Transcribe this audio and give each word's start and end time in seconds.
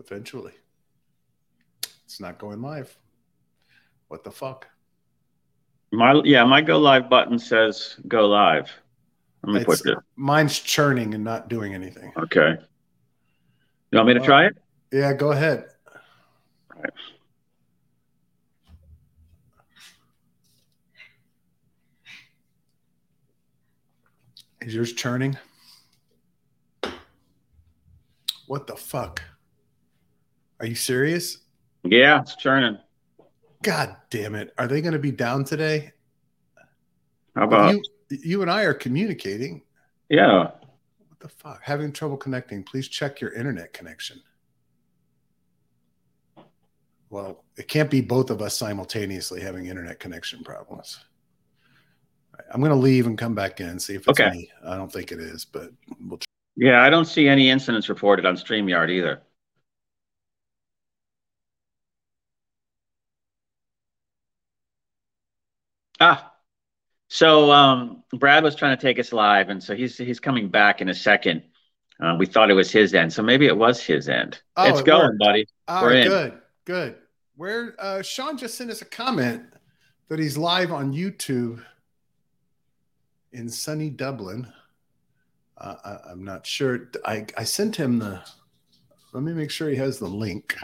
Eventually. 0.00 0.52
It's 2.04 2.20
not 2.20 2.38
going 2.38 2.60
live. 2.62 2.96
What 4.08 4.24
the 4.24 4.30
fuck? 4.30 4.66
My 5.92 6.20
yeah, 6.24 6.42
my 6.44 6.60
go 6.62 6.78
live 6.78 7.08
button 7.10 7.38
says 7.38 7.96
go 8.08 8.26
live. 8.26 8.70
Let 9.44 9.52
me 9.54 9.60
It's- 9.60 9.82
put 9.82 9.90
it. 9.92 9.98
Mine's 10.16 10.58
churning 10.58 11.14
and 11.14 11.22
not 11.22 11.48
doing 11.48 11.74
anything. 11.74 12.12
Okay. 12.16 12.56
You 13.90 13.96
want 13.96 14.08
me 14.08 14.14
to 14.14 14.20
Oh. 14.20 14.24
try 14.24 14.46
it? 14.46 14.56
Yeah, 14.92 15.12
go 15.12 15.32
ahead. 15.32 15.68
Right. 16.74 16.90
Is 24.60 24.74
yours 24.74 24.92
churning? 24.92 25.38
What 28.46 28.66
the 28.66 28.76
fuck? 28.76 29.22
Are 30.60 30.66
you 30.66 30.74
serious? 30.74 31.38
Yeah, 31.82 32.20
it's 32.20 32.36
churning. 32.36 32.78
God 33.62 33.96
damn 34.10 34.34
it. 34.34 34.52
Are 34.58 34.66
they 34.68 34.80
going 34.80 34.92
to 34.92 34.98
be 34.98 35.10
down 35.10 35.44
today? 35.44 35.92
How 37.34 37.44
about 37.44 37.72
you, 37.74 37.82
you 38.10 38.42
and 38.42 38.50
I 38.50 38.62
are 38.64 38.74
communicating. 38.74 39.62
yeah? 40.08 40.42
What 41.08 41.20
the 41.20 41.28
fuck? 41.28 41.60
Having 41.62 41.92
trouble 41.92 42.16
connecting. 42.16 42.62
Please 42.62 42.88
check 42.88 43.20
your 43.20 43.32
internet 43.32 43.72
connection. 43.72 44.20
Well, 47.08 47.44
it 47.56 47.66
can't 47.68 47.90
be 47.90 48.00
both 48.00 48.30
of 48.30 48.40
us 48.40 48.56
simultaneously 48.56 49.40
having 49.40 49.66
internet 49.66 49.98
connection 49.98 50.44
problems. 50.44 50.98
Right, 52.36 52.44
I'm 52.52 52.60
going 52.60 52.70
to 52.70 52.76
leave 52.78 53.06
and 53.06 53.18
come 53.18 53.34
back 53.34 53.60
in 53.60 53.68
and 53.68 53.82
see 53.82 53.94
if 53.94 54.06
it's 54.06 54.20
Okay. 54.20 54.30
me. 54.30 54.50
I 54.66 54.76
don't 54.76 54.92
think 54.92 55.10
it 55.10 55.18
is, 55.20 55.44
but 55.44 55.70
we'll 56.06 56.18
try. 56.18 56.24
Yeah, 56.56 56.82
I 56.82 56.90
don't 56.90 57.06
see 57.06 57.26
any 57.28 57.50
incidents 57.50 57.88
reported 57.88 58.26
on 58.26 58.36
StreamYard 58.36 58.90
either. 58.90 59.22
Ah, 66.00 66.32
so 67.08 67.50
um, 67.50 68.02
Brad 68.14 68.42
was 68.42 68.54
trying 68.54 68.76
to 68.76 68.80
take 68.80 68.98
us 68.98 69.12
live, 69.12 69.48
and 69.48 69.62
so 69.62 69.74
he's 69.74 69.98
he's 69.98 70.20
coming 70.20 70.48
back 70.48 70.80
in 70.80 70.88
a 70.88 70.94
second. 70.94 71.42
Uh, 72.00 72.16
we 72.18 72.24
thought 72.24 72.50
it 72.50 72.54
was 72.54 72.70
his 72.70 72.94
end, 72.94 73.12
so 73.12 73.22
maybe 73.22 73.46
it 73.46 73.56
was 73.56 73.82
his 73.82 74.08
end. 74.08 74.40
Oh, 74.56 74.70
it's 74.70 74.80
it 74.80 74.86
going, 74.86 75.02
worked. 75.02 75.18
buddy. 75.18 75.46
All 75.68 75.82
We're 75.82 75.92
in. 75.94 76.08
good, 76.08 76.38
good. 76.64 76.96
Where 77.36 77.74
uh, 77.78 78.02
Sean 78.02 78.38
just 78.38 78.56
sent 78.56 78.70
us 78.70 78.80
a 78.80 78.86
comment 78.86 79.42
that 80.08 80.18
he's 80.18 80.38
live 80.38 80.72
on 80.72 80.92
YouTube 80.94 81.62
in 83.32 83.48
sunny 83.48 83.90
Dublin. 83.90 84.50
Uh, 85.58 85.74
I, 85.84 86.10
I'm 86.12 86.24
not 86.24 86.46
sure. 86.46 86.90
I, 87.04 87.26
I 87.36 87.44
sent 87.44 87.76
him 87.76 87.98
the. 87.98 88.22
Let 89.12 89.22
me 89.22 89.32
make 89.32 89.50
sure 89.50 89.68
he 89.68 89.76
has 89.76 89.98
the 89.98 90.08
link. 90.08 90.56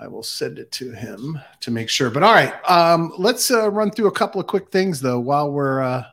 I 0.00 0.06
will 0.06 0.22
send 0.22 0.58
it 0.58 0.70
to 0.72 0.92
him 0.92 1.38
to 1.60 1.70
make 1.70 1.88
sure. 1.88 2.08
But 2.10 2.22
all 2.22 2.32
right, 2.32 2.54
um, 2.70 3.12
let's 3.18 3.50
uh, 3.50 3.68
run 3.70 3.90
through 3.90 4.06
a 4.06 4.12
couple 4.12 4.40
of 4.40 4.46
quick 4.46 4.70
things 4.70 5.00
though 5.00 5.18
while 5.18 5.50
we're 5.50 5.80
uh, 5.80 6.04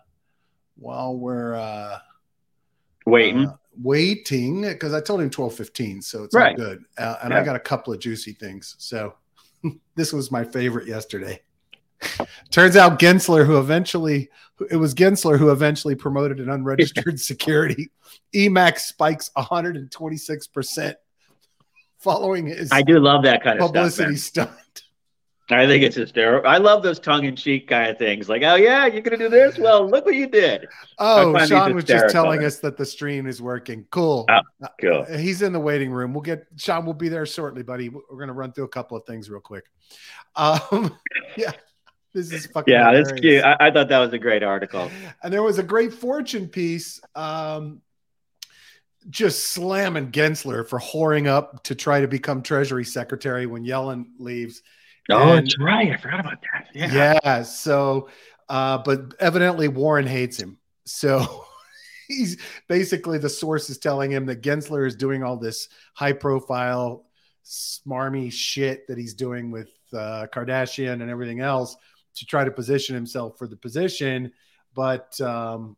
while 0.78 1.16
we're 1.16 1.56
uh, 1.56 2.00
Waiting. 3.06 3.46
uh, 3.46 3.56
waiting 3.84 4.64
because 4.64 4.94
I 4.94 5.02
told 5.02 5.22
him 5.22 5.30
twelve 5.30 5.54
fifteen, 5.54 6.02
so 6.02 6.24
it's 6.24 6.34
all 6.36 6.42
Right. 6.42 6.56
good. 6.56 6.84
Uh, 6.98 7.18
and 7.24 7.34
I 7.34 7.44
got 7.44 7.56
a 7.56 7.60
couple 7.60 7.94
of 7.94 8.00
juicy 8.00 8.34
things. 8.34 8.76
So 8.80 9.14
this 9.96 10.12
was 10.12 10.32
my 10.32 10.44
favorite 10.44 10.88
yesterday. 10.88 11.42
Turns 12.52 12.76
out 12.76 13.00
Gensler, 13.00 13.46
who 13.46 13.60
eventually 13.60 14.30
it 14.72 14.78
was 14.78 14.96
Gensler 14.96 15.38
who 15.38 15.52
eventually 15.52 15.94
promoted 15.96 16.40
an 16.40 16.50
unregistered 16.50 17.20
security. 17.32 17.92
Emax 18.34 18.80
spikes 18.80 19.30
126 19.36 20.48
percent 20.48 20.98
following 22.00 22.48
his 22.48 22.72
I 22.72 22.82
do 22.82 23.00
love 23.00 23.24
that 23.24 23.44
kind 23.44 23.60
of 23.60 23.68
publicity 23.68 24.16
stuff. 24.16 24.50
stunt. 24.50 24.66
I 25.52 25.68
think 25.68 25.84
it's 25.84 25.96
hysterical. 25.96 26.50
I 26.50 26.58
love 26.58 26.82
those 26.82 27.00
tongue-in-cheek 27.00 27.68
kind 27.68 27.92
of 27.92 28.00
things. 28.00 28.28
Like, 28.28 28.42
oh 28.42 28.56
yeah, 28.56 28.88
you're 28.88 29.02
gonna 29.02 29.18
do 29.18 29.30
this? 29.30 29.60
Well, 29.60 29.88
look 29.88 30.04
what 30.06 30.16
you 30.16 30.26
did. 30.26 30.68
Oh, 30.98 31.38
Sean 31.46 31.76
was 31.76 31.84
just 31.84 32.10
telling 32.10 32.44
us 32.44 32.58
that 32.60 32.78
the 32.78 32.86
stream 32.86 33.28
is 33.28 33.44
working. 33.44 33.86
Cool. 33.92 34.26
Oh, 34.28 34.68
cool. 34.82 35.06
Uh, 35.08 35.18
He's 35.18 35.44
in 35.44 35.54
the 35.54 35.60
waiting 35.60 35.92
room. 35.92 36.14
We'll 36.14 36.24
get 36.24 36.48
Sean. 36.58 36.84
We'll 36.84 36.96
be 36.96 37.10
there 37.10 37.28
shortly, 37.28 37.62
buddy. 37.62 37.90
We're 37.90 38.26
to 38.26 38.34
run 38.34 38.54
through 38.54 38.64
a 38.64 38.70
couple 38.70 38.98
of 38.98 39.06
things 39.06 39.30
real 39.30 39.40
quick. 39.40 39.66
Um, 40.36 40.98
yeah, 41.38 41.52
this 42.16 42.32
is 42.32 42.48
fucking. 42.48 42.74
Yeah, 42.74 42.92
that's 42.92 43.12
cute. 43.12 43.44
I, 43.44 43.68
I 43.68 43.72
thought 43.72 43.90
that 43.90 44.00
was 44.00 44.14
a 44.14 44.20
great 44.20 44.42
article. 44.42 44.90
And 45.22 45.32
there 45.32 45.44
was 45.44 45.60
a 45.60 45.64
great 45.64 45.94
fortune 45.94 46.48
piece, 46.48 47.00
um, 47.14 47.82
just 49.10 49.48
slamming 49.48 50.12
Gensler 50.12 50.68
for 50.68 50.80
whoring 50.80 51.28
up 51.28 51.64
to 51.66 51.76
try 51.76 52.02
to 52.02 52.08
become 52.08 52.42
Treasury 52.42 52.86
Secretary 52.86 53.46
when 53.46 53.64
Yellen 53.64 54.06
leaves. 54.20 54.62
Oh, 55.10 55.34
And- 55.34 55.46
that's 55.46 55.60
right. 55.60 55.92
I 55.92 55.98
forgot 55.98 56.20
about 56.22 56.38
that. 56.54 56.68
Yeah. 56.74 57.20
Yeah. 57.24 57.44
so, 57.44 58.10
uh, 58.50 58.80
but 58.80 59.14
evidently 59.20 59.68
Warren 59.68 60.08
hates 60.08 60.40
him. 60.40 60.58
So 60.86 61.46
he's 62.08 62.38
basically 62.68 63.18
the 63.18 63.30
source 63.30 63.70
is 63.70 63.78
telling 63.78 64.12
him 64.12 64.26
that 64.28 64.42
Gensler 64.42 64.88
is 64.88 64.96
doing 64.96 65.24
all 65.24 65.38
this 65.38 65.70
high 65.94 66.14
profile, 66.14 67.06
smarmy 67.46 68.32
shit 68.32 68.88
that 68.88 68.98
he's 68.98 69.14
doing 69.14 69.52
with 69.52 69.70
uh, 69.94 70.26
Kardashian 70.34 71.02
and 71.02 71.10
everything 71.10 71.40
else 71.42 71.76
to 72.16 72.26
try 72.26 72.44
to 72.44 72.52
position 72.52 72.96
himself 72.96 73.38
for 73.38 73.48
the 73.48 73.56
position. 73.58 74.32
But, 74.74 75.20
um, 75.22 75.78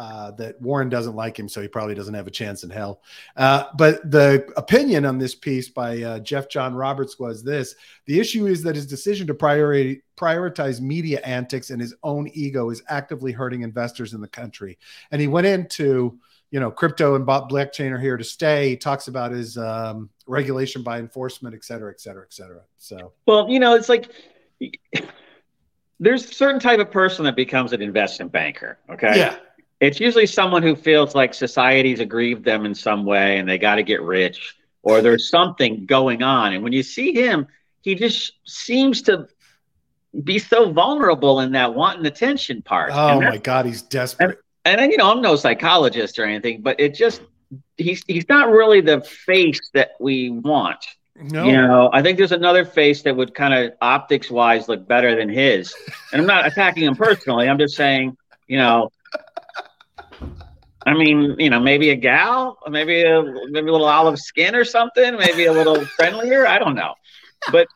uh, 0.00 0.30
that 0.30 0.58
Warren 0.62 0.88
doesn't 0.88 1.14
like 1.14 1.38
him, 1.38 1.46
so 1.46 1.60
he 1.60 1.68
probably 1.68 1.94
doesn't 1.94 2.14
have 2.14 2.26
a 2.26 2.30
chance 2.30 2.64
in 2.64 2.70
hell. 2.70 3.02
Uh, 3.36 3.64
but 3.76 4.10
the 4.10 4.50
opinion 4.56 5.04
on 5.04 5.18
this 5.18 5.34
piece 5.34 5.68
by 5.68 6.00
uh, 6.02 6.18
Jeff 6.20 6.48
John 6.48 6.74
Roberts 6.74 7.18
was 7.18 7.44
this 7.44 7.74
the 8.06 8.18
issue 8.18 8.46
is 8.46 8.62
that 8.62 8.74
his 8.74 8.86
decision 8.86 9.26
to 9.26 9.34
priority, 9.34 10.00
prioritize 10.16 10.80
media 10.80 11.20
antics 11.20 11.68
and 11.68 11.82
his 11.82 11.94
own 12.02 12.30
ego 12.32 12.70
is 12.70 12.82
actively 12.88 13.30
hurting 13.30 13.60
investors 13.60 14.14
in 14.14 14.22
the 14.22 14.28
country. 14.28 14.78
And 15.10 15.20
he 15.20 15.28
went 15.28 15.46
into, 15.46 16.18
you 16.50 16.60
know, 16.60 16.70
crypto 16.70 17.14
and 17.14 17.26
blockchain 17.26 17.90
are 17.92 17.98
here 17.98 18.16
to 18.16 18.24
stay. 18.24 18.70
He 18.70 18.76
talks 18.78 19.06
about 19.08 19.32
his 19.32 19.58
um, 19.58 20.08
regulation 20.26 20.82
by 20.82 20.98
enforcement, 20.98 21.54
et 21.54 21.62
cetera, 21.62 21.90
et 21.92 22.00
cetera, 22.00 22.22
et 22.22 22.32
cetera. 22.32 22.62
So, 22.78 23.12
Well, 23.26 23.50
you 23.50 23.60
know, 23.60 23.74
it's 23.74 23.90
like 23.90 24.10
there's 26.00 26.24
a 26.24 26.34
certain 26.34 26.58
type 26.58 26.80
of 26.80 26.90
person 26.90 27.26
that 27.26 27.36
becomes 27.36 27.74
an 27.74 27.82
investment 27.82 28.32
banker. 28.32 28.78
Okay. 28.88 29.16
yeah, 29.16 29.36
It's 29.80 29.98
usually 29.98 30.26
someone 30.26 30.62
who 30.62 30.76
feels 30.76 31.14
like 31.14 31.32
society's 31.32 32.00
aggrieved 32.00 32.44
them 32.44 32.66
in 32.66 32.74
some 32.74 33.04
way 33.04 33.38
and 33.38 33.48
they 33.48 33.58
got 33.58 33.76
to 33.76 33.82
get 33.82 34.02
rich 34.02 34.54
or 34.82 35.00
there's 35.00 35.28
something 35.30 35.86
going 35.86 36.22
on. 36.22 36.52
And 36.52 36.62
when 36.62 36.72
you 36.72 36.82
see 36.82 37.12
him, 37.12 37.46
he 37.82 37.94
just 37.94 38.32
seems 38.46 39.02
to 39.02 39.26
be 40.24 40.38
so 40.38 40.70
vulnerable 40.72 41.40
in 41.40 41.52
that 41.52 41.74
wanting 41.74 42.04
attention 42.06 42.62
part. 42.62 42.90
oh 42.92 43.20
my 43.20 43.38
God, 43.38 43.64
he's 43.66 43.82
desperate. 43.82 44.38
and 44.64 44.90
you 44.90 44.98
know, 44.98 45.10
I'm 45.10 45.22
no 45.22 45.36
psychologist 45.36 46.18
or 46.18 46.24
anything, 46.24 46.60
but 46.62 46.78
it 46.78 46.94
just 46.94 47.22
he's 47.76 48.02
he's 48.06 48.28
not 48.28 48.50
really 48.50 48.80
the 48.80 49.00
face 49.00 49.70
that 49.74 49.92
we 50.00 50.30
want. 50.30 50.84
No, 51.22 51.44
You 51.44 51.52
know, 51.52 51.90
I 51.92 52.02
think 52.02 52.16
there's 52.16 52.32
another 52.32 52.64
face 52.64 53.02
that 53.02 53.14
would 53.14 53.34
kind 53.34 53.52
of 53.52 53.72
optics 53.82 54.30
wise 54.30 54.68
look 54.68 54.88
better 54.88 55.14
than 55.14 55.28
his. 55.28 55.74
And 56.12 56.22
I'm 56.22 56.26
not 56.26 56.46
attacking 56.46 56.84
him 56.84 56.96
personally. 56.96 57.46
I'm 57.46 57.58
just 57.58 57.76
saying, 57.76 58.16
you 58.46 58.56
know, 58.56 58.90
I 60.86 60.94
mean, 60.94 61.36
you 61.38 61.50
know, 61.50 61.60
maybe 61.60 61.90
a 61.90 61.96
gal, 61.96 62.58
maybe 62.68 63.02
a 63.02 63.22
maybe 63.50 63.68
a 63.68 63.72
little 63.72 63.86
olive 63.86 64.18
skin 64.18 64.54
or 64.54 64.64
something, 64.64 65.16
maybe 65.16 65.44
a 65.46 65.52
little 65.52 65.84
friendlier. 65.96 66.46
I 66.46 66.58
don't 66.58 66.74
know, 66.74 66.94
but 67.52 67.68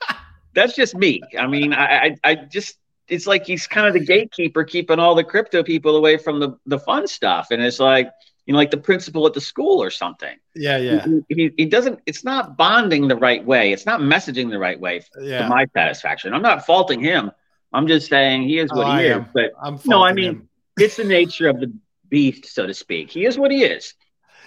that's 0.54 0.74
just 0.74 0.94
me. 0.94 1.20
I 1.38 1.46
mean, 1.46 1.72
I 1.74 1.84
I, 1.84 2.16
I 2.24 2.34
just 2.36 2.76
it's 3.08 3.26
like 3.26 3.44
he's 3.46 3.66
kind 3.66 3.86
of 3.86 3.92
the 3.92 4.00
gatekeeper, 4.00 4.64
keeping 4.64 4.98
all 4.98 5.14
the 5.14 5.24
crypto 5.24 5.62
people 5.62 5.96
away 5.96 6.16
from 6.16 6.40
the 6.40 6.56
the 6.66 6.78
fun 6.78 7.06
stuff, 7.06 7.48
and 7.50 7.62
it's 7.62 7.78
like 7.78 8.10
you 8.46 8.52
know, 8.52 8.58
like 8.58 8.70
the 8.70 8.78
principal 8.78 9.26
at 9.26 9.34
the 9.34 9.40
school 9.40 9.82
or 9.82 9.90
something. 9.90 10.36
yeah, 10.54 10.76
yeah, 10.78 11.06
He, 11.28 11.34
he, 11.34 11.50
he 11.58 11.64
doesn't. 11.66 12.00
It's 12.06 12.24
not 12.24 12.56
bonding 12.56 13.08
the 13.08 13.16
right 13.16 13.44
way. 13.44 13.72
It's 13.72 13.86
not 13.86 14.00
messaging 14.00 14.50
the 14.50 14.58
right 14.58 14.78
way 14.80 15.02
Yeah. 15.20 15.42
to 15.42 15.48
my 15.48 15.66
satisfaction. 15.74 16.32
I'm 16.34 16.42
not 16.42 16.64
faulting 16.66 17.00
him. 17.00 17.32
I'm 17.72 17.86
just 17.86 18.08
saying 18.08 18.42
he 18.42 18.58
is 18.58 18.70
oh, 18.72 18.76
what 18.78 18.86
Oh, 18.86 18.90
I 18.90 19.02
he 19.02 19.08
is. 19.08 19.16
am. 19.16 19.28
But 19.34 19.52
I'm 19.62 19.78
No, 19.86 20.02
I 20.04 20.12
mean, 20.12 20.24
him. 20.32 20.48
it's 20.78 20.96
the 20.96 21.04
nature 21.04 21.48
of 21.48 21.58
the 21.60 21.72
beast, 22.14 22.46
so 22.46 22.64
to 22.64 22.72
speak. 22.72 23.10
He 23.10 23.26
is 23.26 23.36
what 23.36 23.50
he 23.50 23.64
is. 23.64 23.94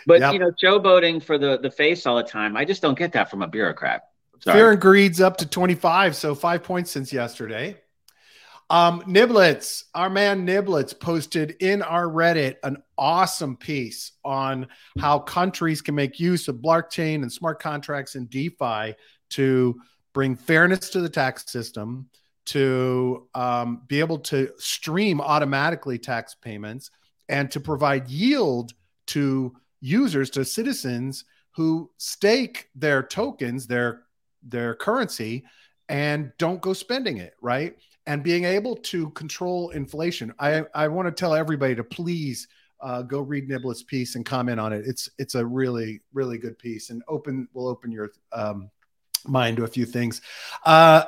But 0.05 0.21
Yep. 0.21 0.33
you 0.33 0.39
know, 0.39 0.51
showboating 0.63 1.21
for 1.21 1.37
the 1.37 1.59
the 1.59 1.69
face 1.69 2.05
all 2.05 2.15
the 2.15 2.23
time. 2.23 2.55
I 2.55 2.63
just 2.63 2.81
don't 2.81 2.97
get 2.97 3.11
that 3.11 3.29
from 3.29 3.41
a 3.41 3.47
bureaucrat. 3.47 4.03
Sorry. 4.39 4.57
Fear 4.57 4.71
and 4.71 4.81
greed's 4.81 5.19
up 5.19 5.35
to 5.37 5.45
25, 5.45 6.15
so 6.15 6.33
five 6.33 6.63
points 6.63 6.91
since 6.91 7.11
yesterday. 7.11 7.75
Um, 8.69 9.01
Niblets, 9.01 9.83
our 9.93 10.09
man 10.09 10.45
Niblets 10.45 10.97
posted 10.97 11.55
in 11.59 11.81
our 11.81 12.05
Reddit 12.05 12.55
an 12.63 12.77
awesome 12.97 13.57
piece 13.57 14.13
on 14.23 14.67
how 14.99 15.19
countries 15.19 15.81
can 15.81 15.95
make 15.95 16.19
use 16.21 16.47
of 16.47 16.57
blockchain 16.57 17.15
and 17.23 17.31
smart 17.31 17.61
contracts 17.61 18.15
and 18.15 18.29
DeFi 18.29 18.95
to 19.31 19.75
bring 20.13 20.35
fairness 20.37 20.89
to 20.91 21.01
the 21.01 21.09
tax 21.09 21.51
system, 21.51 22.09
to 22.45 23.27
um, 23.33 23.81
be 23.87 23.99
able 23.99 24.19
to 24.19 24.51
stream 24.57 25.19
automatically 25.19 25.97
tax 25.97 26.35
payments, 26.35 26.91
and 27.29 27.51
to 27.51 27.59
provide 27.59 28.07
yield 28.09 28.73
to 29.07 29.55
users, 29.81 30.29
to 30.31 30.45
citizens 30.45 31.25
who 31.51 31.89
stake 31.97 32.69
their 32.75 33.03
tokens, 33.03 33.67
their 33.67 34.03
their 34.43 34.75
currency, 34.75 35.43
and 35.89 36.31
don't 36.37 36.61
go 36.61 36.73
spending 36.73 37.17
it, 37.17 37.33
right? 37.41 37.75
And 38.05 38.23
being 38.23 38.45
able 38.45 38.75
to 38.75 39.09
control 39.11 39.71
inflation. 39.71 40.33
I, 40.39 40.63
I 40.73 40.87
want 40.87 41.07
to 41.07 41.11
tell 41.11 41.33
everybody 41.33 41.75
to 41.75 41.83
please 41.83 42.47
uh, 42.79 43.01
go 43.01 43.21
read 43.21 43.49
Niblet's 43.49 43.83
piece 43.83 44.15
and 44.15 44.25
comment 44.25 44.59
on 44.59 44.71
it. 44.71 44.85
It's 44.85 45.09
it's 45.17 45.35
a 45.35 45.45
really 45.45 46.01
really 46.13 46.37
good 46.37 46.57
piece 46.59 46.89
and 46.89 47.01
open 47.07 47.47
will 47.53 47.67
open 47.67 47.91
your 47.91 48.11
um, 48.31 48.69
mind 49.25 49.57
to 49.57 49.63
a 49.63 49.67
few 49.67 49.85
things. 49.85 50.21
Uh, 50.65 51.03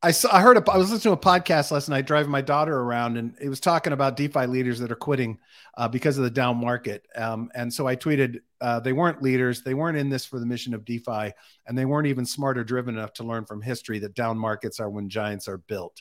I 0.00 0.12
saw, 0.12 0.32
I 0.32 0.40
heard, 0.40 0.56
a, 0.56 0.70
I 0.70 0.76
was 0.76 0.92
listening 0.92 1.16
to 1.16 1.20
a 1.20 1.30
podcast 1.30 1.72
last 1.72 1.88
night 1.88 2.06
driving 2.06 2.30
my 2.30 2.40
daughter 2.40 2.78
around, 2.78 3.16
and 3.16 3.34
it 3.40 3.48
was 3.48 3.58
talking 3.58 3.92
about 3.92 4.16
DeFi 4.16 4.46
leaders 4.46 4.78
that 4.78 4.92
are 4.92 4.96
quitting 4.96 5.38
uh, 5.76 5.88
because 5.88 6.16
of 6.16 6.22
the 6.22 6.30
down 6.30 6.56
market. 6.56 7.04
Um, 7.16 7.50
and 7.56 7.72
so 7.72 7.88
I 7.88 7.96
tweeted, 7.96 8.38
uh, 8.60 8.78
they 8.78 8.92
weren't 8.92 9.22
leaders, 9.22 9.62
they 9.62 9.74
weren't 9.74 9.98
in 9.98 10.08
this 10.08 10.24
for 10.24 10.38
the 10.38 10.46
mission 10.46 10.72
of 10.72 10.84
DeFi, 10.84 11.32
and 11.66 11.76
they 11.76 11.84
weren't 11.84 12.06
even 12.06 12.24
smart 12.24 12.58
or 12.58 12.64
driven 12.64 12.96
enough 12.96 13.12
to 13.14 13.24
learn 13.24 13.44
from 13.44 13.60
history 13.60 13.98
that 13.98 14.14
down 14.14 14.38
markets 14.38 14.78
are 14.78 14.88
when 14.88 15.08
giants 15.08 15.48
are 15.48 15.58
built 15.58 16.00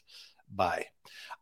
by. 0.53 0.85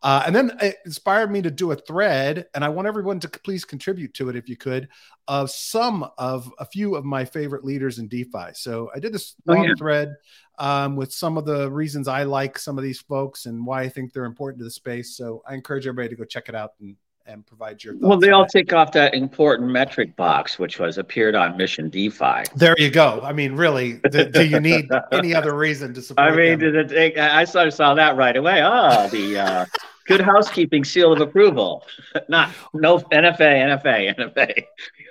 Uh, 0.02 0.24
and 0.28 0.36
then 0.36 0.52
it 0.62 0.78
inspired 0.86 1.32
me 1.32 1.42
to 1.42 1.50
do 1.50 1.72
a 1.72 1.76
thread, 1.76 2.46
and 2.54 2.64
I 2.64 2.70
want 2.70 2.88
everyone 2.88 3.20
to 3.22 3.28
please 3.28 3.66
contribute 3.66 4.14
to 4.16 4.30
it 4.30 4.36
if 4.36 4.48
you 4.48 4.56
could, 4.56 4.88
of 5.28 5.50
some 5.50 6.08
of 6.18 6.52
a 6.60 6.66
few 6.66 6.96
of 6.96 7.06
my 7.06 7.26
favorite 7.26 7.64
leaders 7.64 7.98
in 7.98 8.08
DeFi. 8.08 8.54
So 8.54 8.92
I 8.96 9.00
did 9.00 9.14
this 9.14 9.34
long 9.48 9.60
oh, 9.60 9.64
yeah. 9.64 9.74
thread 9.78 10.16
um, 10.60 10.96
with 10.96 11.12
some 11.12 11.38
of 11.38 11.46
the 11.46 11.72
reasons 11.72 12.08
I 12.08 12.24
like 12.24 12.60
some 12.60 12.78
of 12.78 12.84
these 12.84 13.02
folks 13.02 13.48
and 13.48 13.66
why 13.66 13.82
I 13.82 13.90
think 13.90 14.14
they're 14.14 14.26
important 14.26 14.60
to 14.60 14.66
the 14.66 14.72
space. 14.72 15.18
So 15.18 15.42
I 15.48 15.56
encourage 15.56 15.88
everybody 15.88 16.10
to 16.10 16.16
go 16.16 16.24
check 16.24 16.50
it 16.50 16.56
out 16.56 16.74
and 16.80 16.96
and 17.28 17.46
provide 17.46 17.84
your 17.84 17.96
well 18.00 18.20
they 18.20 18.32
all 18.32 18.46
take 18.46 18.72
off 18.74 18.92
that 18.92 19.14
important 19.14 19.70
metric 19.70 20.16
box 20.16 20.60
which 20.60 20.80
was 20.80 20.98
appeared 20.98 21.36
on 21.36 21.58
mission 21.58 21.90
defi. 21.90 22.44
There 22.56 22.76
you 22.78 22.90
go. 22.90 23.22
I 23.24 23.34
mean 23.34 23.56
really 23.56 24.00
do, 24.12 24.26
do 24.30 24.46
you 24.46 24.60
need 24.60 24.90
any 25.12 25.34
other 25.34 25.56
reason 25.56 25.94
to 25.96 26.02
support 26.02 26.32
i 26.32 26.36
mean 26.36 26.60
did 26.60 26.76
it 26.76 26.90
take, 26.90 27.18
i 27.18 27.44
sort 27.46 27.68
of 27.68 27.74
saw 27.74 27.94
that 27.96 28.16
right 28.16 28.36
away. 28.36 28.62
Oh 28.64 29.08
the 29.10 29.40
uh, 29.40 29.66
good 30.08 30.22
housekeeping 30.22 30.84
seal 30.84 31.12
of 31.14 31.22
approval. 31.22 31.84
Not 32.30 32.52
no 32.74 33.00
nfa 33.00 33.38
nfa 33.38 34.16
nfa 34.16 34.64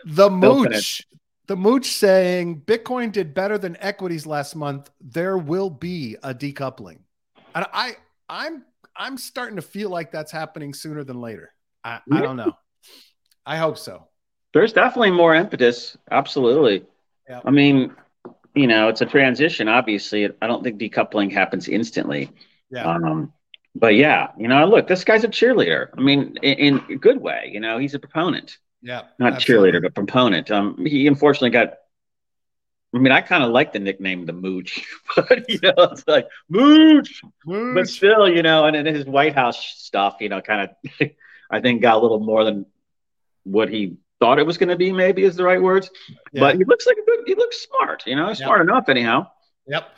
the 0.05 0.31
mooch 0.31 1.07
the 1.47 1.57
mooch 1.57 1.87
saying 1.87 2.63
bitcoin 2.63 3.13
did 3.13 3.35
better 3.35 3.59
than 3.59 3.77
equities 3.81 4.27
last 4.27 4.55
month. 4.55 4.91
There 5.01 5.37
will 5.37 5.71
be 5.71 6.17
a 6.23 6.33
decoupling. 6.33 6.99
And 7.55 7.67
i 7.73 7.97
i'm 8.29 8.65
i'm 8.97 9.19
starting 9.19 9.57
to 9.57 9.63
feel 9.63 9.91
like 9.91 10.13
that's 10.13 10.31
happening 10.31 10.73
sooner 10.73 11.03
than 11.03 11.21
later 11.21 11.54
I, 11.85 12.01
I 12.11 12.21
don't 12.21 12.37
know. 12.37 12.57
I 13.47 13.57
hope 13.59 13.79
so. 13.79 14.09
There's 14.53 14.73
definitely 14.73 15.11
more 15.11 15.35
impetus. 15.35 15.97
Absolutely. 16.11 16.87
Yeah. 17.29 17.41
I 17.45 17.51
mean, 17.51 17.95
you 18.55 18.67
know, 18.67 18.89
it's 18.89 19.01
a 19.01 19.07
transition. 19.07 19.69
Obviously, 19.69 20.29
I 20.41 20.47
don't 20.47 20.63
think 20.63 20.81
decoupling 20.81 21.33
happens 21.33 21.69
instantly. 21.69 22.31
Yeah. 22.71 22.85
Um, 22.85 23.33
but 23.75 23.97
yeah, 23.97 24.29
you 24.39 24.49
know, 24.49 24.65
look, 24.67 24.87
this 24.87 25.05
guy's 25.05 25.25
a 25.25 25.29
cheerleader. 25.29 25.89
I 25.97 26.01
mean, 26.01 26.37
in, 26.43 26.59
in 26.59 26.85
a 26.91 26.97
good 26.97 27.21
way. 27.21 27.51
You 27.53 27.61
know, 27.61 27.79
he's 27.79 27.95
a 27.95 27.99
proponent. 27.99 28.59
Yeah. 28.81 29.03
Not 29.19 29.35
absolutely. 29.35 29.73
cheerleader, 29.73 29.83
but 29.83 29.95
proponent. 29.95 30.51
Um, 30.51 30.87
he 30.87 31.07
unfortunately 31.07 31.51
got. 31.51 31.75
I 32.95 32.99
mean, 32.99 33.11
I 33.11 33.23
kind 33.23 33.43
of 33.43 33.51
like 33.51 33.73
the 33.73 33.81
nickname 33.81 34.25
the 34.25 34.33
Mooch, 34.33 34.87
but 35.17 35.51
you 35.51 35.59
know, 35.61 35.75
it's 35.77 36.07
like 36.07 36.29
Mooch. 36.49 37.23
Mooch. 37.45 37.75
But 37.75 37.89
still, 37.89 38.29
you 38.29 38.45
know, 38.45 38.67
and, 38.67 38.77
and 38.77 38.87
his 38.87 39.05
White 39.05 39.35
House 39.35 39.59
stuff, 39.79 40.19
you 40.21 40.29
know, 40.29 40.41
kind 40.41 40.71
of 40.71 40.91
I 41.55 41.61
think 41.61 41.83
got 41.83 41.97
a 41.97 42.01
little 42.01 42.21
more 42.21 42.45
than 42.45 42.67
what 43.45 43.69
he 43.69 43.99
thought 44.21 44.39
it 44.39 44.47
was 44.47 44.59
going 44.59 44.71
to 44.71 44.77
be. 44.77 44.91
Maybe 44.91 45.23
is 45.23 45.37
the 45.37 45.45
right 45.45 45.63
words. 45.63 45.91
Yeah. 46.33 46.41
But 46.41 46.57
he 46.57 46.65
looks 46.65 46.87
like 46.87 46.97
a 46.97 47.05
good. 47.05 47.21
He 47.27 47.35
looks 47.35 47.67
smart. 47.67 48.03
You 48.07 48.17
know, 48.17 48.29
yep. 48.29 48.37
smart 48.37 48.61
enough 48.61 48.89
anyhow. 48.89 49.29
Yep. 49.67 49.89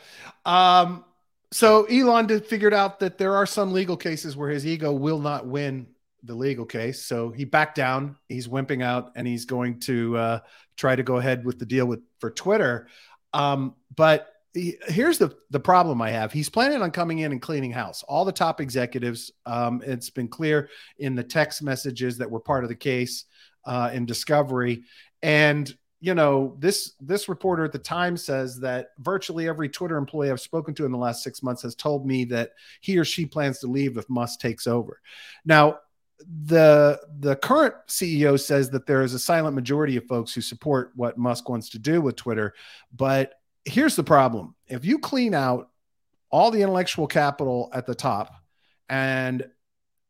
Um, 0.45 1.03
so 1.51 1.85
Elon 1.85 2.27
did 2.27 2.45
figured 2.45 2.73
out 2.73 2.99
that 2.99 3.17
there 3.17 3.35
are 3.35 3.45
some 3.45 3.73
legal 3.73 3.97
cases 3.97 4.37
where 4.37 4.49
his 4.49 4.65
ego 4.65 4.91
will 4.91 5.19
not 5.19 5.47
win 5.47 5.87
the 6.23 6.35
legal 6.35 6.65
case. 6.65 7.03
So 7.03 7.31
he 7.31 7.45
backed 7.45 7.75
down. 7.75 8.17
He's 8.27 8.47
wimping 8.47 8.83
out, 8.83 9.13
and 9.15 9.25
he's 9.25 9.45
going 9.45 9.79
to 9.81 10.17
uh, 10.17 10.39
try 10.75 10.95
to 10.95 11.03
go 11.03 11.17
ahead 11.17 11.45
with 11.45 11.57
the 11.57 11.65
deal 11.65 11.85
with 11.85 12.01
for 12.19 12.29
Twitter. 12.29 12.87
Um, 13.33 13.75
but 13.95 14.29
here's 14.57 15.17
the 15.17 15.35
the 15.49 15.59
problem 15.59 16.01
I 16.01 16.09
have. 16.11 16.31
He's 16.31 16.49
planning 16.49 16.81
on 16.81 16.91
coming 16.91 17.19
in 17.19 17.31
and 17.31 17.41
cleaning 17.41 17.71
house. 17.71 18.03
All 18.03 18.25
the 18.25 18.31
top 18.31 18.61
executives. 18.61 19.31
Um, 19.45 19.81
it's 19.85 20.09
been 20.09 20.27
clear 20.27 20.69
in 20.97 21.15
the 21.15 21.23
text 21.23 21.61
messages 21.61 22.17
that 22.17 22.29
were 22.29 22.39
part 22.39 22.63
of 22.63 22.69
the 22.69 22.75
case 22.75 23.25
uh, 23.65 23.91
in 23.93 24.05
discovery, 24.05 24.83
and 25.21 25.75
you 25.99 26.13
know 26.13 26.55
this 26.59 26.93
this 26.99 27.29
reporter 27.29 27.65
at 27.65 27.71
the 27.71 27.79
time 27.79 28.17
says 28.17 28.59
that 28.59 28.89
virtually 28.99 29.47
every 29.47 29.69
Twitter 29.69 29.97
employee 29.97 30.31
I've 30.31 30.41
spoken 30.41 30.73
to 30.75 30.85
in 30.85 30.91
the 30.91 30.97
last 30.97 31.23
six 31.23 31.41
months 31.43 31.63
has 31.63 31.75
told 31.75 32.05
me 32.05 32.25
that 32.25 32.51
he 32.81 32.97
or 32.97 33.05
she 33.05 33.25
plans 33.25 33.59
to 33.59 33.67
leave 33.67 33.97
if 33.97 34.09
Musk 34.09 34.39
takes 34.39 34.67
over. 34.67 35.01
Now. 35.45 35.79
The 36.45 36.99
the 37.19 37.35
current 37.35 37.75
CEO 37.87 38.39
says 38.39 38.71
that 38.71 38.87
there 38.87 39.03
is 39.03 39.13
a 39.13 39.19
silent 39.19 39.53
majority 39.53 39.97
of 39.97 40.07
folks 40.07 40.33
who 40.33 40.41
support 40.41 40.91
what 40.95 41.15
Musk 41.15 41.47
wants 41.47 41.69
to 41.69 41.77
do 41.77 42.01
with 42.01 42.15
Twitter, 42.15 42.55
but 42.91 43.35
here's 43.67 43.95
the 43.95 44.03
problem. 44.03 44.55
If 44.67 44.85
you 44.85 44.97
clean 44.97 45.33
out 45.33 45.69
all 46.29 46.51
the 46.51 46.61
intellectual 46.61 47.07
capital 47.07 47.69
at 47.73 47.85
the 47.85 47.95
top 47.95 48.33
and 48.89 49.45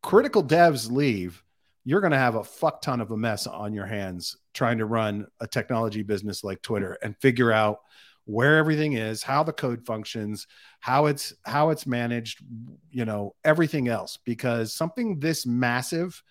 critical 0.04 0.44
devs 0.44 0.92
leave, 0.92 1.44
you're 1.84 2.02
going 2.02 2.12
to 2.12 2.18
have 2.18 2.36
a 2.36 2.44
fuck 2.44 2.82
ton 2.82 3.02
of 3.02 3.12
a 3.12 3.18
mess 3.18 3.48
on 3.48 3.74
your 3.74 3.86
hands 3.86 4.38
trying 4.54 4.78
to 4.78 4.86
run 4.86 5.26
a 5.40 5.48
technology 5.48 6.04
business 6.04 6.44
like 6.44 6.62
Twitter 6.62 6.98
and 7.02 7.18
figure 7.18 7.52
out 7.52 7.80
where 8.26 8.58
everything 8.58 8.94
is, 8.94 9.24
how 9.24 9.42
the 9.42 9.54
code 9.54 9.86
functions, 9.86 10.48
how 10.82 11.06
it's 11.06 11.34
how 11.46 11.70
it's 11.70 11.88
managed, 11.88 12.44
you 12.92 13.06
know, 13.06 13.34
everything 13.46 13.88
else. 13.88 14.20
Because 14.26 14.74
something 14.74 15.20
this 15.20 15.46
massive 15.46 16.22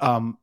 um 0.00 0.38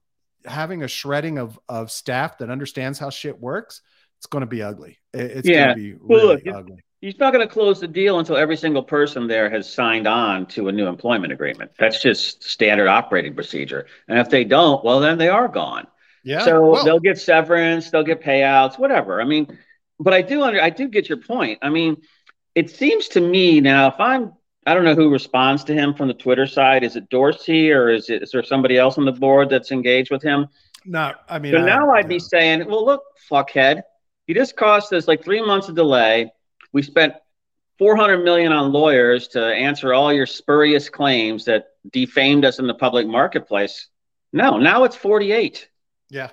having 0.45 0.83
a 0.83 0.87
shredding 0.87 1.39
of 1.39 1.59
of 1.67 1.91
staff 1.91 2.37
that 2.37 2.51
understands 2.51 2.99
how 2.99 3.09
shit 3.09 3.39
works 3.39 3.81
it's 4.21 4.27
going 4.27 4.41
to 4.41 4.45
be 4.45 4.61
ugly. 4.61 4.99
It's 5.15 5.47
yeah. 5.47 5.73
going 5.73 5.77
to 5.77 5.81
be 5.81 5.93
really 5.93 6.03
well, 6.03 6.25
look, 6.27 6.47
ugly. 6.47 6.83
He's 7.01 7.17
not 7.17 7.33
going 7.33 7.47
to 7.47 7.51
close 7.51 7.79
the 7.79 7.87
deal 7.87 8.19
until 8.19 8.37
every 8.37 8.55
single 8.55 8.83
person 8.83 9.25
there 9.25 9.49
has 9.49 9.67
signed 9.67 10.05
on 10.07 10.45
to 10.49 10.67
a 10.67 10.71
new 10.71 10.85
employment 10.85 11.33
agreement. 11.33 11.71
That's 11.79 11.99
just 11.99 12.43
standard 12.43 12.87
operating 12.87 13.33
procedure. 13.33 13.87
And 14.07 14.19
if 14.19 14.29
they 14.29 14.43
don't, 14.43 14.85
well, 14.85 14.99
then 14.99 15.17
they 15.17 15.29
are 15.29 15.47
gone. 15.47 15.87
Yeah. 16.23 16.45
So 16.45 16.69
well, 16.69 16.85
they'll 16.85 16.99
get 16.99 17.17
severance, 17.17 17.89
they'll 17.89 18.03
get 18.03 18.21
payouts, 18.21 18.77
whatever. 18.77 19.19
I 19.19 19.23
mean, 19.23 19.57
but 19.99 20.13
I 20.13 20.21
do 20.21 20.43
under, 20.43 20.61
I 20.61 20.69
do 20.69 20.87
get 20.87 21.09
your 21.09 21.17
point. 21.17 21.57
I 21.63 21.69
mean, 21.69 21.97
it 22.53 22.69
seems 22.69 23.07
to 23.09 23.21
me 23.21 23.59
now, 23.59 23.87
if 23.87 23.99
I'm, 23.99 24.33
I 24.67 24.75
don't 24.75 24.83
know 24.83 24.93
who 24.93 25.09
responds 25.09 25.63
to 25.63 25.73
him 25.73 25.95
from 25.95 26.09
the 26.09 26.13
Twitter 26.13 26.45
side. 26.45 26.83
Is 26.83 26.95
it 26.95 27.09
Dorsey 27.09 27.71
or 27.71 27.89
is 27.89 28.11
it 28.11 28.21
is 28.21 28.29
there 28.29 28.43
somebody 28.43 28.77
else 28.77 28.99
on 28.99 29.05
the 29.05 29.11
board 29.11 29.49
that's 29.49 29.71
engaged 29.71 30.11
with 30.11 30.21
him? 30.21 30.45
No, 30.85 31.13
I 31.27 31.39
mean, 31.39 31.53
so 31.53 31.57
I, 31.57 31.65
now 31.65 31.89
I'd 31.89 32.07
be 32.07 32.19
saying, 32.19 32.67
well, 32.67 32.85
look, 32.85 33.01
fuckhead, 33.29 33.81
he 34.31 34.35
just 34.35 34.55
cost 34.55 34.93
us 34.93 35.09
like 35.09 35.21
three 35.25 35.45
months 35.45 35.67
of 35.67 35.75
delay. 35.75 36.31
We 36.71 36.83
spent 36.83 37.15
400 37.79 38.23
million 38.23 38.53
on 38.53 38.71
lawyers 38.71 39.27
to 39.29 39.43
answer 39.43 39.93
all 39.93 40.13
your 40.13 40.25
spurious 40.25 40.87
claims 40.87 41.43
that 41.45 41.65
defamed 41.91 42.45
us 42.45 42.57
in 42.57 42.65
the 42.65 42.73
public 42.73 43.05
marketplace. 43.07 43.89
No, 44.31 44.57
now 44.57 44.85
it's 44.85 44.95
48. 44.95 45.67
Yeah. 46.09 46.29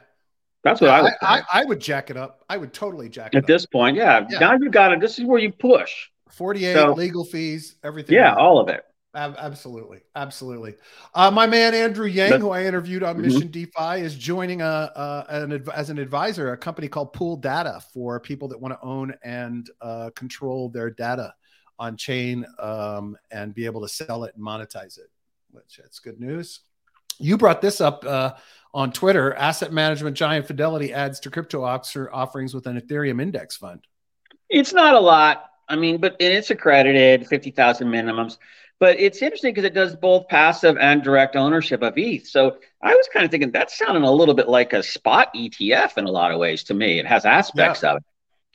That's 0.62 0.80
what 0.80 0.86
yeah, 0.86 0.92
I 0.92 1.02
would. 1.02 1.12
I, 1.22 1.42
I, 1.52 1.64
would 1.64 1.80
jack 1.80 2.08
it 2.10 2.16
up. 2.16 2.44
I 2.48 2.56
would 2.56 2.72
totally 2.72 3.08
jack 3.08 3.34
it 3.34 3.38
up 3.38 3.42
At 3.42 3.44
up. 3.44 3.48
this 3.48 3.66
point, 3.66 3.96
yeah. 3.96 4.24
yeah. 4.30 4.38
Now 4.38 4.52
you've 4.52 4.70
got 4.70 4.92
it. 4.92 5.00
This 5.00 5.18
is 5.18 5.24
where 5.24 5.40
you 5.40 5.50
push. 5.50 5.90
48 6.30 6.74
so, 6.74 6.92
legal 6.92 7.24
fees, 7.24 7.74
everything. 7.82 8.14
Yeah, 8.14 8.32
all 8.36 8.60
of 8.60 8.68
it. 8.68 8.84
Absolutely, 9.18 10.00
absolutely. 10.14 10.76
Uh, 11.12 11.28
my 11.28 11.44
man 11.46 11.74
Andrew 11.74 12.06
Yang, 12.06 12.40
who 12.40 12.50
I 12.50 12.64
interviewed 12.64 13.02
on 13.02 13.16
mm-hmm. 13.16 13.22
Mission 13.22 13.50
DeFi, 13.50 14.00
is 14.00 14.14
joining 14.16 14.62
a, 14.62 14.64
a 14.94 15.24
an, 15.28 15.68
as 15.74 15.90
an 15.90 15.98
advisor 15.98 16.52
a 16.52 16.56
company 16.56 16.86
called 16.86 17.12
Pool 17.12 17.36
Data 17.36 17.80
for 17.92 18.20
people 18.20 18.46
that 18.48 18.60
want 18.60 18.74
to 18.74 18.86
own 18.86 19.12
and 19.24 19.68
uh, 19.80 20.10
control 20.14 20.68
their 20.68 20.90
data 20.90 21.34
on 21.80 21.96
chain 21.96 22.46
um, 22.60 23.16
and 23.32 23.54
be 23.54 23.66
able 23.66 23.80
to 23.80 23.88
sell 23.88 24.22
it 24.22 24.34
and 24.36 24.44
monetize 24.44 24.98
it. 24.98 25.10
Which 25.50 25.78
that's 25.82 25.98
good 25.98 26.20
news. 26.20 26.60
You 27.18 27.36
brought 27.36 27.60
this 27.60 27.80
up 27.80 28.04
uh, 28.04 28.34
on 28.72 28.92
Twitter. 28.92 29.34
Asset 29.34 29.72
management 29.72 30.16
giant 30.16 30.46
Fidelity 30.46 30.92
adds 30.92 31.18
to 31.20 31.30
crypto 31.30 31.64
offerings 31.64 32.54
with 32.54 32.68
an 32.68 32.80
Ethereum 32.80 33.20
index 33.20 33.56
fund. 33.56 33.84
It's 34.48 34.72
not 34.72 34.94
a 34.94 35.00
lot. 35.00 35.46
I 35.68 35.76
mean, 35.76 36.00
but 36.00 36.16
it's 36.20 36.50
accredited, 36.50 37.26
fifty 37.26 37.50
thousand 37.50 37.88
minimums. 37.88 38.38
But 38.80 39.00
it's 39.00 39.22
interesting 39.22 39.52
because 39.52 39.64
it 39.64 39.74
does 39.74 39.96
both 39.96 40.28
passive 40.28 40.76
and 40.78 41.02
direct 41.02 41.34
ownership 41.34 41.82
of 41.82 41.94
ETH. 41.96 42.28
So 42.28 42.58
I 42.80 42.94
was 42.94 43.08
kind 43.12 43.24
of 43.24 43.30
thinking 43.30 43.50
that 43.52 43.72
sounded 43.72 44.04
a 44.04 44.10
little 44.10 44.34
bit 44.34 44.48
like 44.48 44.72
a 44.72 44.82
spot 44.82 45.34
ETF 45.34 45.98
in 45.98 46.04
a 46.04 46.10
lot 46.10 46.30
of 46.30 46.38
ways 46.38 46.62
to 46.64 46.74
me. 46.74 47.00
It 47.00 47.06
has 47.06 47.24
aspects 47.24 47.82
yeah. 47.82 47.90
of 47.90 47.96
it. 47.98 48.04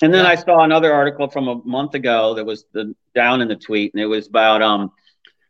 And 0.02 0.14
then 0.14 0.26
yeah. 0.26 0.32
I 0.32 0.36
saw 0.36 0.64
another 0.64 0.94
article 0.94 1.28
from 1.28 1.48
a 1.48 1.56
month 1.66 1.94
ago 1.94 2.36
that 2.36 2.46
was 2.46 2.66
the, 2.74 2.96
down 3.14 3.42
in 3.42 3.48
the 3.48 3.56
tweet, 3.56 3.94
and 3.94 4.02
it 4.02 4.08
was 4.08 4.28
about 4.28 4.62
um, 4.62 4.92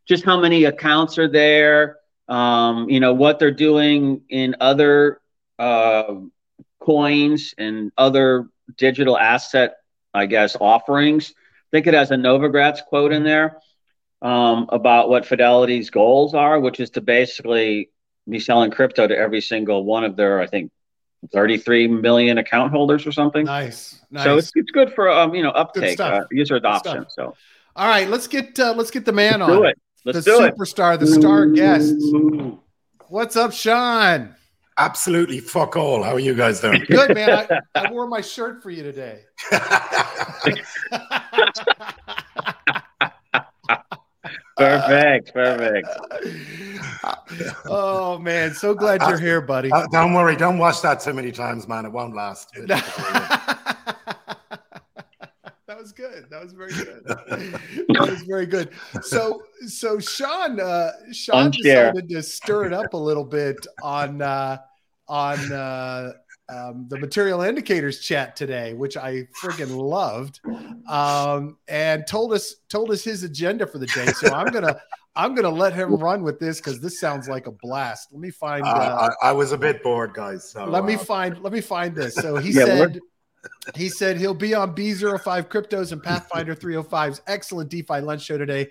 just 0.07 0.25
how 0.25 0.39
many 0.39 0.65
accounts 0.65 1.17
are 1.17 1.29
there, 1.29 1.97
um, 2.27 2.89
you 2.89 2.99
know, 2.99 3.13
what 3.13 3.39
they're 3.39 3.51
doing 3.51 4.21
in 4.29 4.55
other 4.59 5.21
uh, 5.59 6.15
coins 6.79 7.53
and 7.57 7.91
other 7.97 8.47
digital 8.77 9.17
asset, 9.17 9.75
I 10.13 10.25
guess, 10.25 10.57
offerings. 10.59 11.33
I 11.37 11.69
think 11.71 11.87
it 11.87 11.93
has 11.93 12.11
a 12.11 12.15
Novogratz 12.15 12.83
quote 12.85 13.13
in 13.13 13.23
there 13.23 13.59
um, 14.23 14.67
about 14.69 15.09
what 15.09 15.25
Fidelity's 15.25 15.89
goals 15.89 16.33
are, 16.33 16.59
which 16.59 16.79
is 16.79 16.89
to 16.91 17.01
basically 17.01 17.89
be 18.27 18.39
selling 18.39 18.71
crypto 18.71 19.05
to 19.05 19.15
every 19.15 19.41
single 19.41 19.83
one 19.83 20.05
of 20.05 20.15
their, 20.15 20.39
I 20.39 20.47
think, 20.47 20.71
33 21.31 21.87
million 21.87 22.37
account 22.37 22.71
holders 22.71 23.05
or 23.05 23.11
something. 23.11 23.45
Nice. 23.45 24.01
nice. 24.09 24.23
So 24.23 24.37
it's, 24.37 24.51
it's 24.55 24.71
good 24.71 24.93
for 24.93 25.09
um, 25.09 25.35
you 25.35 25.43
know 25.43 25.51
uptake, 25.51 25.99
uh, 25.99 26.23
user 26.31 26.55
adoption. 26.55 27.05
So 27.09 27.35
all 27.75 27.87
right, 27.87 28.09
let's 28.09 28.27
get 28.27 28.59
uh, 28.59 28.73
let's 28.75 28.91
get 28.91 29.05
the 29.05 29.11
man 29.11 29.39
let's 29.39 29.51
on. 29.51 29.57
Do 29.57 29.63
it. 29.65 29.79
Let's 30.05 30.25
the 30.25 30.31
do 30.31 30.39
superstar, 30.39 30.95
it. 30.95 30.99
the 30.99 31.07
star 31.07 31.45
guest. 31.47 31.95
What's 33.07 33.35
up, 33.35 33.53
Sean? 33.53 34.35
Absolutely 34.77 35.39
fuck 35.39 35.77
all. 35.77 36.03
How 36.03 36.13
are 36.13 36.19
you 36.19 36.33
guys 36.33 36.59
doing? 36.59 36.83
Good, 36.87 37.13
man. 37.13 37.29
I, 37.29 37.59
I 37.75 37.91
wore 37.91 38.07
my 38.07 38.21
shirt 38.21 38.63
for 38.63 38.71
you 38.71 38.83
today. 38.83 39.21
perfect, 44.57 45.33
perfect. 45.33 45.87
oh 47.65 48.17
man, 48.19 48.53
so 48.53 48.73
glad 48.73 49.01
you're 49.01 49.19
here, 49.19 49.41
buddy. 49.41 49.71
Uh, 49.71 49.87
don't 49.91 50.13
worry, 50.13 50.35
don't 50.35 50.57
watch 50.57 50.81
that 50.81 50.99
too 50.99 51.13
many 51.13 51.31
times, 51.31 51.67
man. 51.67 51.85
It 51.85 51.91
won't 51.91 52.15
last. 52.15 52.51
that 52.67 52.83
was 55.67 55.91
good. 55.91 56.29
That 56.29 56.43
was 56.43 56.53
very 56.53 56.73
good. 56.73 57.03
That 57.05 58.07
was 58.09 58.21
very 58.23 58.45
good. 58.45 58.71
So, 59.01 59.43
so 59.67 59.99
Sean, 59.99 60.59
uh, 60.59 60.91
Sean 61.11 61.51
decided 61.51 62.09
to 62.09 62.23
stir 62.23 62.65
it 62.65 62.73
up 62.73 62.93
a 62.93 62.97
little 62.97 63.25
bit 63.25 63.65
on 63.81 64.21
uh, 64.21 64.57
on 65.07 65.51
uh, 65.51 66.13
um, 66.49 66.87
the 66.89 66.97
material 66.97 67.41
indicators 67.41 67.99
chat 67.99 68.35
today, 68.35 68.73
which 68.73 68.97
I 68.97 69.27
friggin' 69.41 69.75
loved, 69.75 70.39
um, 70.89 71.57
and 71.67 72.05
told 72.05 72.33
us 72.33 72.55
told 72.69 72.91
us 72.91 73.03
his 73.03 73.23
agenda 73.23 73.65
for 73.65 73.77
the 73.77 73.87
day. 73.87 74.07
So 74.07 74.33
I'm 74.33 74.47
gonna 74.47 74.79
I'm 75.15 75.35
gonna 75.35 75.49
let 75.49 75.73
him 75.73 75.95
run 75.95 76.23
with 76.23 76.39
this 76.39 76.57
because 76.59 76.79
this 76.79 76.99
sounds 76.99 77.29
like 77.29 77.47
a 77.47 77.51
blast. 77.51 78.09
Let 78.11 78.19
me 78.19 78.31
find. 78.31 78.63
Uh, 78.63 78.67
uh, 78.67 79.09
I, 79.21 79.29
I, 79.29 79.31
was 79.31 79.51
a 79.51 79.57
bit 79.57 79.83
bored, 79.83 80.13
guys. 80.13 80.49
So, 80.49 80.65
let 80.65 80.85
me 80.85 80.95
uh, 80.95 80.99
find. 80.99 81.39
Let 81.39 81.53
me 81.53 81.61
find 81.61 81.95
this. 81.95 82.15
So 82.15 82.37
he 82.37 82.51
yeah, 82.53 82.65
said. 82.65 82.99
He 83.75 83.89
said 83.89 84.15
he'll 84.15 84.33
be 84.33 84.53
on 84.53 84.73
B05 84.73 85.49
Cryptos 85.49 85.91
and 85.91 86.01
Pathfinder 86.01 86.55
305's 86.55 87.21
excellent 87.27 87.69
DeFi 87.69 87.99
lunch 87.99 88.21
show 88.21 88.37
today. 88.37 88.69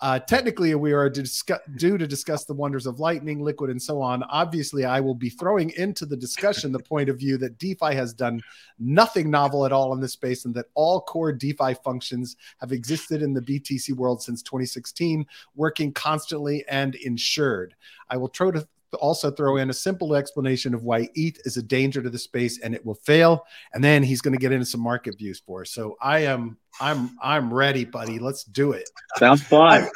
Uh, 0.00 0.18
technically, 0.18 0.74
we 0.74 0.92
are 0.92 1.08
discuss- 1.08 1.60
due 1.76 1.96
to 1.96 2.06
discuss 2.06 2.44
the 2.44 2.52
wonders 2.52 2.86
of 2.86 3.00
Lightning, 3.00 3.42
Liquid, 3.42 3.70
and 3.70 3.80
so 3.80 4.02
on. 4.02 4.22
Obviously, 4.24 4.84
I 4.84 5.00
will 5.00 5.14
be 5.14 5.30
throwing 5.30 5.70
into 5.70 6.04
the 6.04 6.16
discussion 6.16 6.72
the 6.72 6.80
point 6.80 7.08
of 7.08 7.18
view 7.18 7.38
that 7.38 7.58
DeFi 7.58 7.94
has 7.94 8.12
done 8.12 8.40
nothing 8.78 9.30
novel 9.30 9.64
at 9.64 9.72
all 9.72 9.92
in 9.94 10.00
this 10.00 10.12
space 10.12 10.44
and 10.44 10.54
that 10.54 10.66
all 10.74 11.00
core 11.00 11.32
DeFi 11.32 11.74
functions 11.84 12.36
have 12.60 12.72
existed 12.72 13.22
in 13.22 13.32
the 13.32 13.40
BTC 13.40 13.94
world 13.94 14.20
since 14.20 14.42
2016, 14.42 15.24
working 15.54 15.92
constantly 15.92 16.64
and 16.68 16.96
insured. 16.96 17.74
I 18.10 18.16
will 18.16 18.28
try 18.28 18.50
to 18.50 18.66
also 18.94 19.30
throw 19.30 19.56
in 19.56 19.70
a 19.70 19.72
simple 19.72 20.14
explanation 20.14 20.74
of 20.74 20.84
why 20.84 21.08
ETH 21.14 21.38
is 21.44 21.56
a 21.56 21.62
danger 21.62 22.02
to 22.02 22.10
the 22.10 22.18
space 22.18 22.60
and 22.60 22.74
it 22.74 22.84
will 22.84 22.94
fail. 22.94 23.44
And 23.72 23.82
then 23.82 24.02
he's 24.02 24.20
going 24.20 24.32
to 24.32 24.40
get 24.40 24.52
into 24.52 24.66
some 24.66 24.80
market 24.80 25.18
views 25.18 25.42
for 25.44 25.62
us. 25.62 25.70
So 25.70 25.96
I 26.00 26.20
am, 26.20 26.56
I'm, 26.80 27.16
I'm 27.22 27.52
ready, 27.52 27.84
buddy. 27.84 28.18
Let's 28.18 28.44
do 28.44 28.72
it. 28.72 28.88
Sounds 29.16 29.42
fun. 29.42 29.82
I, 29.82 29.88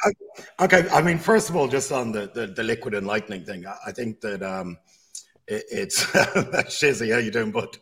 I, 0.59 0.65
okay. 0.65 0.87
I 0.91 1.01
mean, 1.01 1.17
first 1.17 1.49
of 1.49 1.55
all, 1.55 1.67
just 1.67 1.91
on 1.91 2.11
the, 2.11 2.31
the, 2.33 2.47
the 2.47 2.63
liquid 2.63 2.93
and 2.93 3.07
lightning 3.07 3.43
thing, 3.45 3.65
I, 3.65 3.75
I 3.87 3.91
think 3.91 4.21
that, 4.21 4.43
um, 4.43 4.77
it, 5.47 5.63
it's 5.71 6.03
Shizzy, 6.05 7.11
how 7.11 7.19
you 7.19 7.31
doing, 7.31 7.51
bud? 7.51 7.77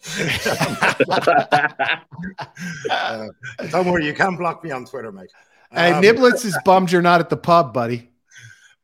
uh, 2.90 3.28
don't 3.70 3.86
worry, 3.88 4.06
you 4.06 4.14
can 4.14 4.36
block 4.36 4.64
me 4.64 4.72
on 4.72 4.86
Twitter, 4.86 5.12
mate. 5.12 5.32
Hey, 5.72 5.92
um, 5.92 6.02
Niblets 6.02 6.46
is 6.46 6.58
bummed 6.64 6.92
you're 6.92 7.02
not 7.02 7.20
at 7.20 7.30
the 7.30 7.38
pub, 7.38 7.74
buddy. 7.74 8.10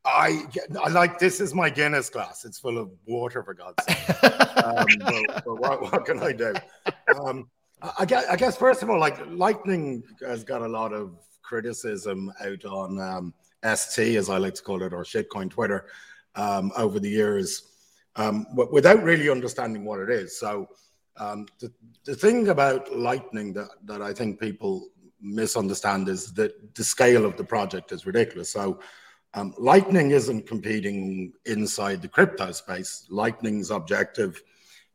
I, 0.04 0.42
I 0.82 0.90
like 0.90 1.18
this 1.18 1.40
is 1.40 1.54
my 1.54 1.70
Guinness 1.70 2.10
glass. 2.10 2.44
It's 2.44 2.58
full 2.58 2.78
of 2.78 2.90
water 3.06 3.42
for 3.42 3.54
God's 3.54 3.82
sake. 3.84 4.24
um, 4.62 4.86
but, 5.00 5.44
but 5.44 5.60
what, 5.60 5.82
what, 5.82 6.04
can 6.04 6.22
I 6.22 6.32
do? 6.32 6.54
Um, 7.18 7.48
I, 7.98 8.04
guess, 8.04 8.26
I 8.28 8.36
guess 8.36 8.56
first 8.56 8.82
of 8.82 8.90
all, 8.90 8.98
like 8.98 9.18
Lightning 9.30 10.02
has 10.26 10.44
got 10.44 10.62
a 10.62 10.68
lot 10.68 10.92
of 10.92 11.16
criticism 11.42 12.32
out 12.40 12.64
on 12.64 13.00
um, 13.00 13.34
ST, 13.74 14.16
as 14.16 14.28
I 14.28 14.36
like 14.36 14.54
to 14.54 14.62
call 14.62 14.82
it, 14.82 14.92
or 14.92 15.04
shitcoin 15.04 15.50
Twitter 15.50 15.86
um, 16.34 16.70
over 16.76 17.00
the 17.00 17.08
years, 17.08 17.62
um, 18.16 18.46
without 18.54 19.02
really 19.02 19.30
understanding 19.30 19.84
what 19.84 20.00
it 20.00 20.10
is. 20.10 20.38
So 20.38 20.68
um, 21.16 21.46
the, 21.60 21.72
the 22.04 22.14
thing 22.14 22.48
about 22.48 22.94
Lightning 22.94 23.54
that, 23.54 23.68
that 23.84 24.02
I 24.02 24.12
think 24.12 24.38
people 24.38 24.88
misunderstand 25.20 26.08
is 26.08 26.32
that 26.34 26.74
the 26.74 26.84
scale 26.84 27.24
of 27.24 27.36
the 27.38 27.44
project 27.44 27.92
is 27.92 28.04
ridiculous. 28.04 28.50
So 28.50 28.80
um, 29.34 29.52
Lightning 29.58 30.12
isn't 30.12 30.46
competing 30.46 31.32
inside 31.44 32.00
the 32.02 32.08
crypto 32.08 32.52
space. 32.52 33.06
Lightning's 33.10 33.70
objective 33.70 34.42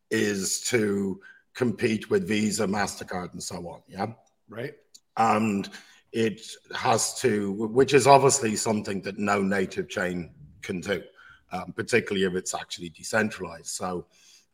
is 0.10 0.62
to 0.62 1.20
compete 1.54 2.10
with 2.10 2.28
Visa, 2.28 2.66
MasterCard, 2.66 3.34
and 3.34 3.44
so 3.44 3.68
on. 3.68 3.82
Yeah. 3.88 4.08
Right. 4.48 4.74
And 5.18 5.70
it 6.14 6.42
has 6.74 7.20
to, 7.20 7.52
which 7.52 7.94
is 7.94 8.08
obviously 8.08 8.56
something 8.56 9.02
that 9.02 9.20
no 9.20 9.42
native 9.42 9.90
chain 9.90 10.32
can 10.62 10.80
do, 10.80 11.04
um, 11.52 11.74
particularly 11.74 12.26
if 12.26 12.34
it's 12.34 12.56
actually 12.56 12.90
decentralized. 12.90 13.68
So 13.68 14.06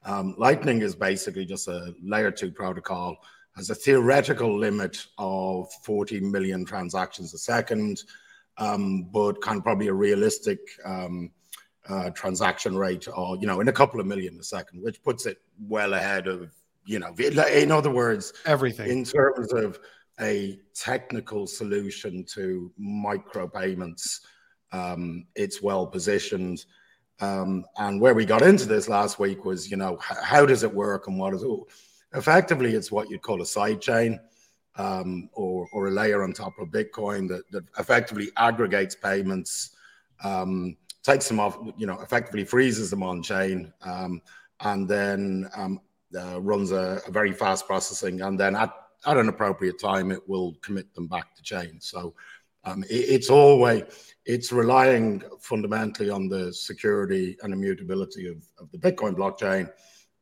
um, 0.04 0.34
Lightning 0.38 0.82
is 0.82 0.96
basically 0.96 1.46
just 1.46 1.68
a 1.68 1.94
layer 2.04 2.32
two 2.32 2.52
protocol, 2.52 3.18
has 3.56 3.70
a 3.70 3.76
theoretical 3.76 4.58
limit 4.58 5.06
of 5.20 5.72
40 5.84 6.22
million 6.22 6.66
transactions 6.66 7.34
a 7.36 7.38
second 7.38 8.04
um, 8.58 9.04
but 9.04 9.42
kind 9.42 9.58
of 9.58 9.64
probably 9.64 9.88
a 9.88 9.94
realistic 9.94 10.60
um, 10.86 11.32
uh, 11.88 12.10
transaction 12.12 12.76
rate, 12.78 13.08
or 13.16 13.38
you 13.38 13.48
know, 13.48 13.60
in 13.62 13.68
a 13.68 13.74
couple 13.74 14.00
of 14.00 14.08
million 14.08 14.38
a 14.40 14.44
second, 14.44 14.82
which 14.82 15.04
puts 15.04 15.26
it 15.26 15.38
well 15.60 15.94
ahead 15.94 16.28
of 16.28 16.52
you 16.86 17.00
know, 17.00 17.14
in 17.18 17.72
other 17.72 17.90
words, 17.90 18.32
everything 18.46 18.90
in 18.90 19.04
terms 19.04 19.52
of 19.54 19.80
a 20.22 20.60
technical 20.74 21.48
solution 21.48 22.24
to 22.24 22.72
micropayments. 22.80 24.22
Um, 24.72 25.26
it's 25.36 25.62
well 25.62 25.88
positioned. 25.88 26.66
Um, 27.22 27.66
and 27.78 28.00
where 28.00 28.14
we 28.14 28.26
got 28.26 28.42
into 28.42 28.66
this 28.66 28.88
last 28.88 29.20
week 29.20 29.46
was, 29.46 29.70
you 29.72 29.78
know, 29.78 29.98
how 30.00 30.46
does 30.46 30.64
it 30.64 30.74
work 30.74 31.08
and 31.08 31.18
what 31.18 31.34
is 31.34 31.44
it? 31.44 31.50
Effectively, 32.14 32.74
it's 32.74 32.92
what 32.92 33.10
you'd 33.10 33.22
call 33.22 33.42
a 33.42 33.46
side 33.46 33.82
chain 33.82 34.20
um, 34.78 35.30
or, 35.34 35.68
or 35.72 35.88
a 35.88 35.92
layer 35.92 36.24
on 36.24 36.34
top 36.34 36.54
of 36.60 36.70
Bitcoin 36.70 37.28
that, 37.30 37.50
that 37.52 37.64
effectively 37.80 38.30
aggregates 38.38 38.96
payments, 38.96 39.72
um, 40.24 40.76
takes 41.04 41.28
them 41.28 41.40
off, 41.40 41.58
you 41.78 41.88
know, 41.88 42.00
effectively 42.02 42.44
freezes 42.44 42.90
them 42.90 43.04
on 43.04 43.22
chain, 43.22 43.72
um, 43.82 44.22
and 44.62 44.88
then 44.88 45.50
um, 45.56 45.80
uh, 46.18 46.42
runs 46.42 46.72
a, 46.72 47.02
a, 47.08 47.12
very 47.12 47.32
fast 47.32 47.68
processing. 47.68 48.22
And 48.22 48.40
then 48.40 48.56
at, 48.56 48.74
at 49.06 49.18
an 49.18 49.30
appropriate 49.30 49.80
time, 49.80 50.12
it 50.12 50.28
will 50.28 50.56
commit 50.62 50.94
them 50.96 51.08
back 51.08 51.36
to 51.36 51.44
chain. 51.44 51.80
So 51.80 52.14
um, 52.64 52.84
it, 52.84 52.96
it's 52.96 53.30
always, 53.30 53.84
it's 54.26 54.52
relying 54.52 55.22
fundamentally 55.40 56.10
on 56.10 56.28
the 56.28 56.54
security 56.54 57.38
and 57.44 57.54
immutability 57.54 58.28
of, 58.28 58.44
of 58.60 58.72
the 58.72 58.78
Bitcoin 58.78 59.16
blockchain. 59.16 59.70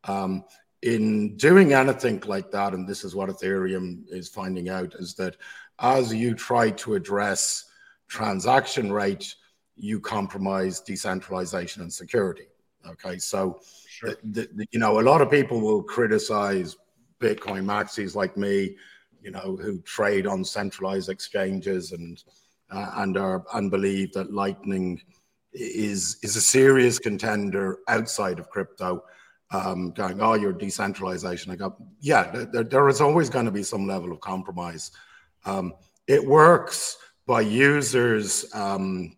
Um, 0.05 0.43
in 0.83 1.37
doing 1.37 1.71
anything 1.71 2.21
like 2.25 2.51
that, 2.51 2.73
and 2.73 2.85
this 2.87 3.05
is 3.05 3.15
what 3.15 3.29
Ethereum 3.29 4.03
is 4.09 4.27
finding 4.27 4.67
out, 4.67 4.93
is 4.95 5.13
that 5.15 5.37
as 5.79 6.13
you 6.13 6.35
try 6.35 6.71
to 6.71 6.95
address 6.95 7.65
transaction 8.09 8.91
rate, 8.91 9.33
you 9.77 9.99
compromise 10.01 10.81
decentralization 10.81 11.81
and 11.81 11.91
security. 11.91 12.47
Okay, 12.85 13.17
so 13.17 13.61
sure. 13.87 14.15
the, 14.23 14.49
the, 14.55 14.67
you 14.71 14.79
know 14.79 14.99
a 14.99 15.01
lot 15.01 15.21
of 15.21 15.31
people 15.31 15.61
will 15.61 15.81
criticize 15.81 16.75
Bitcoin 17.21 17.63
maxis 17.63 18.13
like 18.13 18.35
me, 18.35 18.75
you 19.21 19.31
know, 19.31 19.57
who 19.61 19.79
trade 19.81 20.27
on 20.27 20.43
centralized 20.43 21.07
exchanges 21.07 21.93
and 21.93 22.21
uh, 22.69 22.91
and 22.97 23.17
are 23.17 23.45
and 23.53 23.71
believe 23.71 24.11
that 24.11 24.33
Lightning 24.33 25.01
is 25.53 26.17
is 26.23 26.35
a 26.35 26.41
serious 26.41 26.99
contender 26.99 27.79
outside 27.87 28.37
of 28.37 28.49
crypto 28.49 29.01
um, 29.53 29.91
going, 29.91 30.19
oh, 30.19 30.33
your 30.33 30.51
decentralization. 30.51 31.51
I 31.51 31.55
go, 31.55 31.75
yeah, 32.01 32.45
there, 32.51 32.63
there 32.63 32.89
is 32.89 32.99
always 32.99 33.29
going 33.29 33.45
to 33.45 33.51
be 33.51 33.63
some 33.63 33.87
level 33.87 34.11
of 34.11 34.19
compromise. 34.19 34.91
Um, 35.45 35.73
it 36.07 36.25
works 36.25 36.97
by 37.27 37.41
users. 37.41 38.53
Um, 38.53 39.15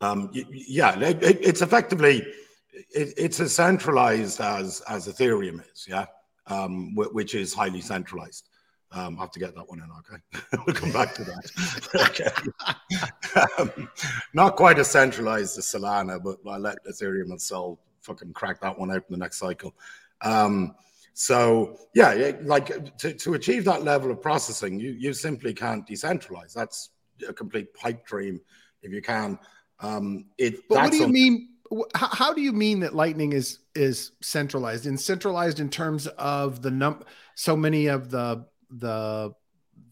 um, 0.00 0.30
yeah, 0.32 0.98
it, 0.98 1.22
it, 1.22 1.38
it's 1.40 1.62
effectively 1.62 2.26
it, 2.72 3.14
it's 3.16 3.38
as 3.40 3.54
centralized 3.54 4.40
as 4.40 4.82
as 4.88 5.06
Ethereum 5.06 5.62
is. 5.72 5.86
Yeah, 5.88 6.06
um, 6.46 6.94
which 6.94 7.34
is 7.34 7.54
highly 7.54 7.80
centralized. 7.80 8.48
Um, 8.92 9.16
I 9.18 9.20
have 9.20 9.30
to 9.32 9.38
get 9.38 9.54
that 9.54 9.68
one 9.68 9.78
in. 9.78 9.88
Okay, 10.00 10.56
we'll 10.66 10.74
come 10.74 10.90
back 10.90 11.14
to 11.14 11.24
that. 11.24 11.90
okay, 12.10 13.40
um, 13.58 13.88
not 14.34 14.56
quite 14.56 14.78
as 14.80 14.90
centralized 14.90 15.56
as 15.58 15.66
Solana, 15.66 16.20
but 16.22 16.38
I 16.50 16.56
let 16.56 16.78
Ethereum 16.84 17.30
and 17.30 17.40
Sol 17.40 17.78
fucking 18.10 18.32
crack 18.32 18.60
that 18.60 18.78
one 18.78 18.90
out 18.90 19.04
in 19.08 19.10
the 19.10 19.16
next 19.16 19.38
cycle. 19.38 19.74
Um, 20.22 20.74
so 21.14 21.78
yeah, 21.94 22.32
like 22.42 22.96
to, 22.98 23.12
to 23.12 23.34
achieve 23.34 23.64
that 23.64 23.84
level 23.84 24.10
of 24.10 24.22
processing, 24.22 24.80
you 24.80 24.92
you 24.92 25.12
simply 25.12 25.52
can't 25.54 25.86
decentralize. 25.86 26.52
That's 26.52 26.90
a 27.28 27.32
complete 27.32 27.74
pipe 27.74 28.06
dream 28.06 28.40
if 28.82 28.92
you 28.92 29.02
can. 29.02 29.38
Um, 29.80 30.26
it. 30.38 30.68
But 30.68 30.78
what 30.78 30.90
do 30.92 30.98
you 30.98 31.08
mean? 31.08 31.48
How, 31.94 32.08
how, 32.08 32.34
do 32.34 32.40
you 32.40 32.52
mean 32.52 32.80
that 32.80 32.94
Lightning 32.94 33.32
is 33.32 33.60
is 33.74 34.12
centralized? 34.22 34.86
And 34.86 35.00
centralized 35.00 35.60
in 35.60 35.68
terms 35.68 36.06
of 36.06 36.62
the 36.62 36.70
num 36.70 37.02
so 37.34 37.56
many 37.56 37.86
of 37.86 38.10
the 38.10 38.46
the 38.70 39.32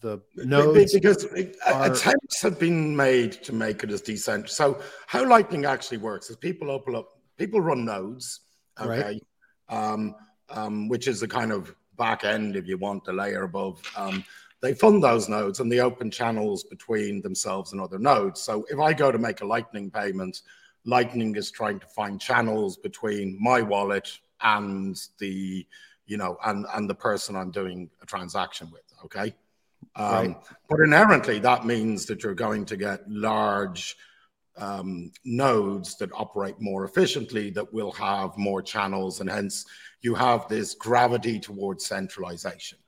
the 0.01 0.21
nodes 0.37 0.95
because 0.95 1.25
are... 1.67 1.93
attempts 1.93 2.43
have 2.43 2.59
been 2.59 2.97
made 2.97 3.33
to 3.45 3.53
make 3.53 3.83
it 3.85 3.91
as 3.91 4.01
decentralized. 4.01 4.55
So 4.55 4.81
how 5.07 5.29
Lightning 5.29 5.65
actually 5.65 5.99
works 5.99 6.31
is 6.31 6.37
people 6.37 6.71
open 6.71 6.95
up, 6.95 7.18
people 7.39 7.61
run 7.61 7.85
nodes, 7.85 8.41
okay, 8.81 9.01
right. 9.01 9.25
um, 9.69 10.15
um, 10.51 10.89
which 10.89 11.09
is 11.09 11.21
the 11.21 11.29
kind 11.29 11.53
of 11.53 11.75
back 11.97 12.25
end, 12.25 12.57
if 12.57 12.67
you 12.67 12.77
want, 12.79 13.05
the 13.05 13.13
layer 13.13 13.45
above. 13.45 13.81
Um, 13.97 14.25
they 14.61 14.75
fund 14.75 15.03
those 15.03 15.29
nodes 15.29 15.61
and 15.61 15.71
they 15.71 15.81
open 15.81 16.11
channels 16.11 16.65
between 16.65 17.23
themselves 17.23 17.73
and 17.73 17.81
other 17.81 17.99
nodes. 17.99 18.41
So 18.41 18.67
if 18.69 18.79
I 18.79 18.93
go 18.93 19.13
to 19.13 19.19
make 19.19 19.41
a 19.41 19.47
Lightning 19.47 19.91
payment, 19.91 20.43
Lightning 20.85 21.37
is 21.37 21.51
trying 21.51 21.79
to 21.81 21.87
find 21.87 22.21
channels 22.21 22.77
between 22.77 23.37
my 23.41 23.63
wallet 23.63 24.11
and 24.41 25.01
the, 25.19 25.67
you 26.07 26.17
know, 26.17 26.39
and 26.45 26.67
and 26.75 26.89
the 26.89 26.95
person 26.95 27.37
I'm 27.37 27.51
doing 27.51 27.91
a 28.03 28.07
transaction 28.07 28.71
with. 28.73 28.83
Okay. 29.05 29.35
Um, 29.95 30.13
right. 30.13 30.37
But 30.69 30.81
inherently, 30.81 31.39
that 31.41 31.67
means 31.67 32.07
that 32.07 32.23
you're 32.23 32.35
going 32.35 32.65
to 32.67 32.77
get 32.77 33.09
large 33.09 33.97
um, 34.59 35.11
nodes 35.25 35.97
that 35.97 36.11
operate 36.13 36.61
more 36.61 36.85
efficiently, 36.85 37.51
that 37.51 37.73
will 37.73 37.93
have 37.93 38.37
more 38.37 38.61
channels, 38.61 39.21
and 39.21 39.31
hence 39.31 39.65
you 40.03 40.15
have 40.15 40.49
this 40.49 40.75
gravity 40.75 41.39
towards 41.39 41.87
centralization. 41.87 42.79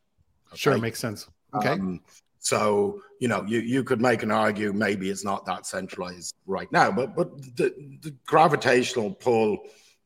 Okay? 0.49 0.59
Sure, 0.59 0.79
makes 0.79 0.99
sense. 0.99 1.29
Okay. 1.55 1.71
Um, 1.71 2.01
so 2.39 3.01
you 3.21 3.29
know, 3.29 3.45
you, 3.47 3.61
you 3.61 3.85
could 3.85 4.01
make 4.01 4.23
an 4.23 4.31
argue 4.31 4.73
maybe 4.73 5.11
it's 5.11 5.25
not 5.25 5.45
that 5.47 5.67
centralized 5.67 6.35
right 6.47 6.71
now, 6.73 6.91
but 6.91 7.15
but 7.15 7.41
the, 7.57 7.75
the 8.03 8.15
gravitational 8.27 9.13
pull, 9.13 9.59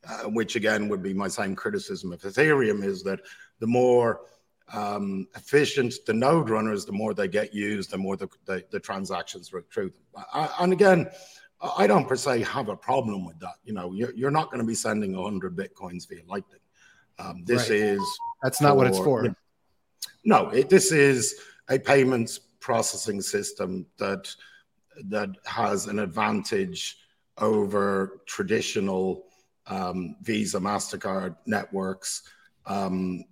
uh, 0.08 0.24
which 0.24 0.56
again 0.56 0.88
would 0.88 1.02
be 1.02 1.14
my 1.14 1.28
same 1.28 1.54
criticism 1.54 2.12
of 2.12 2.20
Ethereum, 2.22 2.84
is 2.84 3.02
that 3.04 3.20
the 3.60 3.66
more 3.66 4.20
um, 4.72 5.28
efficient 5.36 5.94
the 6.06 6.12
node 6.12 6.50
runners, 6.50 6.84
the 6.84 6.92
more 6.92 7.14
they 7.14 7.28
get 7.28 7.54
used, 7.54 7.90
the 7.90 7.98
more 7.98 8.16
the, 8.16 8.28
the, 8.46 8.64
the 8.70 8.80
transactions 8.80 9.52
run 9.52 9.62
through 9.72 9.90
them. 9.90 10.24
I, 10.32 10.48
and 10.60 10.72
again, 10.72 11.08
I 11.76 11.86
don't 11.86 12.06
per 12.06 12.16
se 12.16 12.42
have 12.42 12.68
a 12.68 12.76
problem 12.76 13.24
with 13.24 13.38
that. 13.40 13.54
You 13.64 13.72
know, 13.72 13.92
you're, 13.92 14.12
you're 14.14 14.30
not 14.30 14.46
going 14.46 14.60
to 14.60 14.66
be 14.66 14.74
sending 14.74 15.16
100 15.16 15.56
bitcoins 15.56 16.08
via 16.08 16.20
Lightning. 16.26 16.60
Um, 17.18 17.44
this 17.44 17.70
right. 17.70 17.78
is 17.78 18.18
that's 18.42 18.60
not 18.60 18.70
for, 18.70 18.76
what 18.76 18.86
it's 18.88 18.98
for. 18.98 19.36
No, 20.24 20.48
it, 20.50 20.68
this 20.68 20.92
is 20.92 21.40
a 21.68 21.78
payments 21.78 22.38
processing 22.60 23.20
system 23.20 23.86
that 23.98 24.34
that 25.06 25.30
has 25.44 25.86
an 25.86 25.98
advantage 25.98 26.98
over 27.38 28.20
traditional 28.26 29.26
um, 29.66 30.16
Visa, 30.22 30.58
Mastercard 30.58 31.36
networks 31.46 32.22
um, 32.66 33.24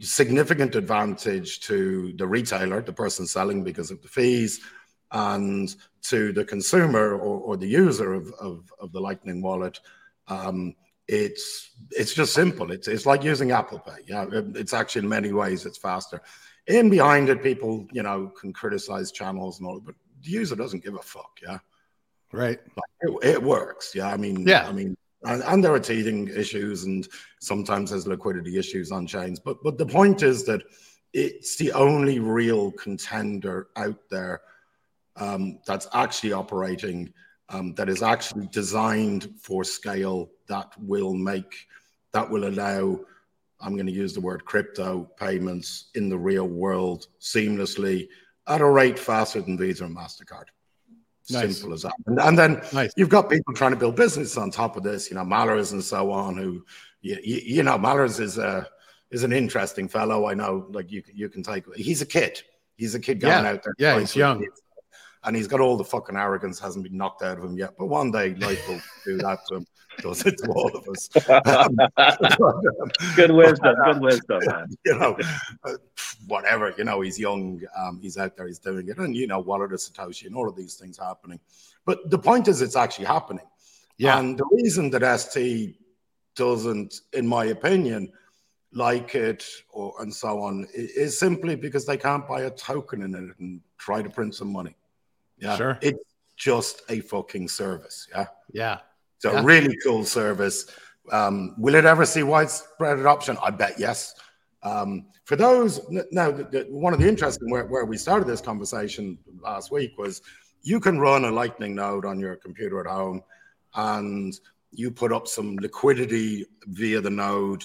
significant 0.00 0.74
advantage 0.74 1.60
to 1.60 2.12
the 2.16 2.26
retailer, 2.26 2.82
the 2.82 2.92
person 2.92 3.26
selling 3.26 3.62
because 3.62 3.90
of 3.90 4.00
the 4.02 4.08
fees, 4.08 4.60
and 5.12 5.74
to 6.08 6.32
the 6.32 6.44
consumer 6.44 7.14
or, 7.14 7.40
or 7.40 7.56
the 7.56 7.66
user 7.66 8.14
of, 8.14 8.32
of, 8.40 8.72
of, 8.80 8.92
the 8.92 9.00
Lightning 9.00 9.42
wallet. 9.42 9.80
Um, 10.28 10.74
it's 11.06 11.70
it's 11.90 12.12
just 12.12 12.34
simple. 12.34 12.70
It's 12.70 12.86
it's 12.86 13.06
like 13.06 13.24
using 13.24 13.50
Apple 13.50 13.78
Pay. 13.78 14.02
Yeah, 14.06 14.26
it's 14.30 14.74
actually 14.74 15.02
in 15.02 15.08
many 15.08 15.32
ways 15.32 15.64
it's 15.64 15.78
faster. 15.78 16.20
In 16.66 16.90
behind 16.90 17.30
it, 17.30 17.42
people 17.42 17.86
you 17.92 18.02
know 18.02 18.30
can 18.38 18.52
criticize 18.52 19.10
channels 19.10 19.58
and 19.58 19.68
all, 19.68 19.80
but 19.80 19.94
the 20.22 20.30
user 20.30 20.54
doesn't 20.54 20.84
give 20.84 20.94
a 20.94 21.02
fuck. 21.02 21.38
Yeah, 21.42 21.58
right. 22.32 22.60
Like 22.76 22.90
it, 23.00 23.28
it 23.36 23.42
works. 23.42 23.94
Yeah, 23.94 24.08
I 24.08 24.18
mean, 24.18 24.46
yeah, 24.46 24.68
I 24.68 24.72
mean 24.72 24.96
and, 25.24 25.42
and, 25.44 25.64
there 25.64 25.72
are 25.72 25.80
teething 25.80 26.28
issues 26.28 26.84
and 26.84 27.08
sometimes 27.40 27.90
there's 27.90 28.06
liquidity 28.06 28.58
issues 28.58 28.92
on 28.92 29.06
chains. 29.06 29.40
But 29.40 29.62
but 29.62 29.78
the 29.78 29.86
point 29.86 30.22
is 30.22 30.44
that 30.44 30.62
it's 31.12 31.56
the 31.56 31.72
only 31.72 32.18
real 32.18 32.70
contender 32.72 33.68
out 33.76 33.98
there 34.10 34.42
um, 35.18 35.58
that's 35.66 35.88
actually 35.92 36.32
operating 36.32 37.12
um, 37.50 37.74
that 37.74 37.88
is 37.88 38.02
actually 38.02 38.46
designed 38.48 39.32
for 39.40 39.64
scale 39.64 40.30
that 40.48 40.72
will 40.78 41.14
make 41.14 41.66
that 42.12 42.28
will 42.28 42.48
allow 42.48 43.00
I'm 43.60 43.74
going 43.74 43.86
to 43.86 43.92
use 43.92 44.12
the 44.12 44.20
word 44.20 44.44
crypto 44.44 45.10
payments 45.18 45.90
in 45.94 46.08
the 46.08 46.18
real 46.18 46.46
world 46.46 47.08
seamlessly 47.20 48.08
at 48.46 48.60
a 48.60 48.66
rate 48.66 48.98
faster 48.98 49.40
than 49.40 49.58
Visa 49.58 49.84
and 49.84 49.96
Mastercard. 49.96 50.44
Nice. 51.30 51.58
Simple 51.58 51.74
as 51.74 51.82
that. 51.82 51.92
And, 52.06 52.20
and 52.20 52.38
then 52.38 52.62
nice. 52.72 52.92
you've 52.96 53.08
got 53.08 53.28
people 53.28 53.52
trying 53.52 53.72
to 53.72 53.76
build 53.76 53.96
business 53.96 54.36
on 54.36 54.50
top 54.50 54.76
of 54.76 54.84
this, 54.84 55.10
you 55.10 55.16
know, 55.16 55.24
Mallers 55.24 55.72
and 55.72 55.82
so 55.82 56.10
on, 56.12 56.36
who, 56.36 56.64
you, 57.02 57.18
you, 57.22 57.62
know, 57.64 57.76
Mallers 57.76 58.20
is 58.20 58.38
a, 58.38 58.66
is 59.10 59.24
an 59.24 59.32
interesting 59.32 59.88
fellow. 59.88 60.28
I 60.28 60.34
know, 60.34 60.66
like 60.70 60.90
you, 60.90 61.02
you 61.12 61.28
can 61.28 61.42
take, 61.42 61.64
he's 61.74 62.00
a 62.00 62.06
kid. 62.06 62.40
He's 62.76 62.94
a 62.94 63.00
kid 63.00 63.20
going 63.20 63.44
yeah. 63.44 63.50
out 63.50 63.62
there. 63.64 63.74
Yeah, 63.76 63.98
he's 63.98 64.14
young. 64.14 64.40
Kids 64.40 64.62
and 65.28 65.36
he's 65.36 65.46
got 65.46 65.60
all 65.60 65.76
the 65.76 65.84
fucking 65.84 66.16
arrogance 66.16 66.58
hasn't 66.58 66.84
been 66.84 66.96
knocked 66.96 67.22
out 67.22 67.36
of 67.36 67.44
him 67.44 67.58
yet. 67.58 67.74
But 67.78 67.86
one 67.86 68.10
day 68.10 68.34
life 68.36 68.66
will 68.66 68.80
do 69.04 69.18
that 69.18 69.40
to 69.48 69.56
him, 69.56 69.66
does 69.98 70.24
it 70.24 70.38
to 70.38 70.50
all 70.50 70.74
of 70.74 70.88
us. 70.88 71.08
good 73.14 73.32
wisdom, 73.32 73.76
good 73.84 74.00
wisdom. 74.00 74.40
Man. 74.46 74.68
You 74.86 74.98
know, 74.98 75.18
uh, 75.64 75.74
whatever. 76.28 76.72
You 76.78 76.84
know, 76.84 77.02
he's 77.02 77.18
young. 77.18 77.60
Um, 77.76 78.00
he's 78.00 78.16
out 78.16 78.38
there. 78.38 78.46
He's 78.46 78.58
doing 78.58 78.88
it, 78.88 78.96
and 78.96 79.14
you 79.14 79.26
know, 79.26 79.40
Wallet 79.40 79.74
of 79.74 79.80
Satoshi, 79.80 80.24
and 80.24 80.34
all 80.34 80.48
of 80.48 80.56
these 80.56 80.76
things 80.76 80.98
happening. 80.98 81.40
But 81.84 82.08
the 82.08 82.18
point 82.18 82.48
is, 82.48 82.62
it's 82.62 82.76
actually 82.76 83.04
happening. 83.04 83.44
Yeah. 83.98 84.18
And 84.18 84.38
the 84.38 84.46
reason 84.50 84.88
that 84.90 85.20
ST 85.20 85.78
doesn't, 86.36 87.02
in 87.12 87.26
my 87.26 87.46
opinion, 87.46 88.12
like 88.72 89.14
it 89.14 89.44
or 89.68 89.92
and 90.00 90.14
so 90.14 90.40
on 90.40 90.66
is 90.74 91.18
simply 91.18 91.54
because 91.54 91.84
they 91.84 91.98
can't 91.98 92.26
buy 92.26 92.42
a 92.42 92.50
token 92.50 93.02
in 93.02 93.14
it 93.14 93.38
and 93.40 93.60
try 93.76 94.00
to 94.00 94.08
print 94.08 94.34
some 94.34 94.50
money. 94.50 94.74
Yeah. 95.40 95.56
Sure. 95.56 95.78
It's 95.82 96.02
just 96.36 96.82
a 96.88 97.00
fucking 97.00 97.48
service. 97.48 98.06
Yeah. 98.10 98.26
Yeah. 98.52 98.78
It's 99.16 99.24
a 99.24 99.32
yeah. 99.32 99.42
really 99.44 99.76
cool 99.82 100.04
service. 100.04 100.66
Um, 101.10 101.54
will 101.58 101.74
it 101.74 101.84
ever 101.84 102.06
see 102.06 102.22
widespread 102.22 102.98
adoption? 102.98 103.36
I 103.42 103.50
bet 103.50 103.74
yes. 103.78 104.14
Um, 104.62 105.06
for 105.24 105.36
those 105.36 105.80
now, 106.10 106.30
the, 106.30 106.44
the, 106.44 106.66
one 106.70 106.92
of 106.92 107.00
the 107.00 107.08
interesting 107.08 107.50
where, 107.50 107.66
where 107.66 107.84
we 107.84 107.96
started 107.96 108.26
this 108.26 108.40
conversation 108.40 109.18
last 109.42 109.70
week 109.70 109.96
was 109.98 110.22
you 110.62 110.80
can 110.80 110.98
run 110.98 111.24
a 111.24 111.30
Lightning 111.30 111.74
node 111.74 112.04
on 112.04 112.18
your 112.18 112.36
computer 112.36 112.80
at 112.80 112.86
home, 112.86 113.22
and 113.74 114.38
you 114.72 114.90
put 114.90 115.12
up 115.12 115.28
some 115.28 115.56
liquidity 115.56 116.46
via 116.66 117.00
the 117.00 117.10
node, 117.10 117.64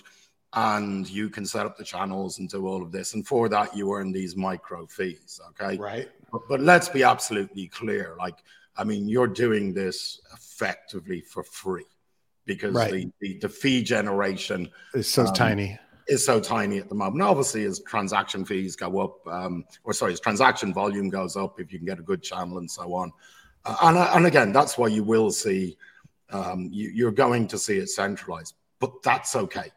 and 0.54 1.10
you 1.10 1.30
can 1.30 1.46
set 1.46 1.66
up 1.66 1.78
the 1.78 1.84
channels 1.84 2.40
and 2.40 2.50
do 2.50 2.68
all 2.68 2.84
of 2.84 2.92
this. 2.92 3.14
And 3.14 3.26
for 3.26 3.50
that, 3.50 3.76
you 3.76 3.92
earn 3.94 4.12
these 4.12 4.36
micro 4.36 4.86
fees. 4.86 5.40
Okay, 5.50 5.78
right. 5.78 6.10
But, 6.34 6.42
but 6.50 6.60
let's 6.60 6.90
be 6.90 7.04
absolutely 7.04 7.68
clear. 7.68 8.16
Like, 8.18 8.44
I 8.76 8.84
mean, 8.84 9.08
you're 9.08 9.28
doing 9.28 9.74
this 9.74 10.20
effectively 10.34 11.22
for 11.22 11.44
free 11.44 11.86
because 12.46 12.74
right. 12.74 12.92
the, 12.92 13.12
the, 13.22 13.38
the 13.38 13.50
fee 13.50 13.84
generation 13.84 14.70
is 14.96 15.08
so 15.08 15.28
um, 15.28 15.34
tiny. 15.34 15.80
Is 16.08 16.26
so 16.26 16.42
tiny 16.42 16.80
at 16.80 16.90
the 16.90 16.96
moment. 16.96 17.22
Obviously, 17.22 17.64
as 17.64 17.80
transaction 17.88 18.44
fees 18.44 18.76
go 18.76 19.00
up, 19.00 19.26
um, 19.28 19.64
or 19.86 19.94
sorry, 19.94 20.12
as 20.12 20.20
transaction 20.20 20.74
volume 20.74 21.08
goes 21.10 21.38
up, 21.38 21.62
if 21.62 21.72
you 21.72 21.78
can 21.80 21.86
get 21.86 22.00
a 22.00 22.04
good 22.04 22.22
channel 22.22 22.58
and 22.58 22.70
so 22.70 22.94
on. 22.94 23.12
Uh, 23.64 23.78
and, 23.84 23.98
and 23.98 24.26
again, 24.26 24.52
that's 24.52 24.78
why 24.78 24.88
you 24.88 25.04
will 25.04 25.32
see, 25.32 25.78
um, 26.32 26.68
you, 26.74 26.90
you're 26.90 27.12
going 27.12 27.48
to 27.48 27.58
see 27.58 27.78
it 27.78 27.88
centralized, 27.88 28.56
but 28.80 28.92
that's 29.04 29.36
okay. 29.38 29.72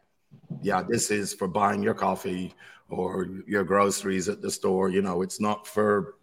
Yeah, 0.63 0.83
this 0.83 1.13
is 1.13 1.33
for 1.33 1.47
buying 1.47 1.83
your 1.83 1.95
coffee 1.95 2.55
or 2.89 3.29
your 3.47 3.63
groceries 3.63 4.29
at 4.29 4.43
the 4.43 4.51
store. 4.51 4.89
You 4.89 5.03
know, 5.03 5.23
it's 5.23 5.39
not 5.39 5.67
for 5.67 6.17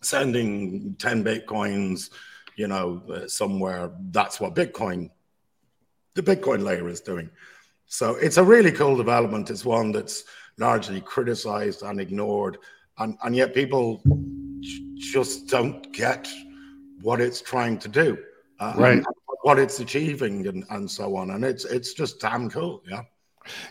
sending 0.00 0.94
10 0.98 1.24
bitcoins 1.24 2.10
you 2.56 2.68
know 2.68 3.02
uh, 3.12 3.26
somewhere 3.26 3.92
that's 4.10 4.40
what 4.40 4.54
bitcoin 4.54 5.10
the 6.16 6.22
bitcoin 6.22 6.64
layer 6.64 6.88
is 6.88 7.00
doing. 7.00 7.30
So 7.86 8.16
it's 8.16 8.38
a 8.38 8.42
really 8.42 8.72
cool 8.72 8.96
development. 8.96 9.50
It's 9.50 9.64
one 9.64 9.92
that's 9.92 10.24
largely 10.58 11.00
criticized 11.00 11.82
and 11.82 12.00
ignored. 12.00 12.58
And, 12.98 13.16
and 13.22 13.36
yet 13.36 13.54
people 13.54 14.02
just 14.96 15.46
don't 15.46 15.92
get 15.92 16.26
what 17.02 17.20
it's 17.20 17.40
trying 17.40 17.78
to 17.78 17.88
do 17.88 18.18
uh, 18.58 18.72
right. 18.76 19.04
what 19.42 19.58
it's 19.58 19.78
achieving 19.78 20.46
and, 20.48 20.64
and 20.70 20.90
so 20.90 21.14
on. 21.16 21.30
And 21.30 21.44
it's 21.44 21.64
it's 21.66 21.92
just 21.92 22.18
damn 22.18 22.50
cool 22.50 22.82
yeah. 22.88 23.02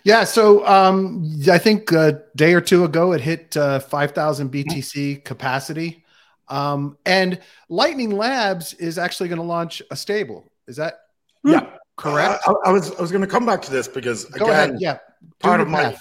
Yeah, 0.06 0.24
so 0.24 0.66
um, 0.66 1.38
I 1.52 1.58
think 1.58 1.92
a 1.92 2.22
day 2.38 2.54
or 2.54 2.62
two 2.62 2.86
ago 2.86 3.12
it 3.12 3.20
hit 3.20 3.58
uh, 3.58 3.80
5,000 3.80 4.50
BTC 4.50 5.26
capacity. 5.26 6.05
Um, 6.48 6.98
and 7.06 7.40
Lightning 7.70 8.12
Labs 8.12 8.74
is 8.74 8.98
actually 8.98 9.30
going 9.30 9.40
to 9.40 9.46
launch 9.46 9.82
a 9.92 9.96
stable. 9.96 10.52
Is 10.68 10.76
that 10.78 11.00
yeah 11.44 11.68
correct? 11.98 12.44
I, 12.48 12.54
I 12.66 12.72
was 12.72 12.92
I 12.96 13.02
was 13.02 13.12
going 13.12 13.22
to 13.22 13.28
come 13.28 13.46
back 13.46 13.62
to 13.64 13.72
this 13.72 13.88
because 13.88 14.26
Go 14.26 14.46
again, 14.46 14.70
ahead. 14.72 14.82
yeah, 14.82 14.98
part 15.40 15.62
of 15.62 15.68
my 15.68 15.96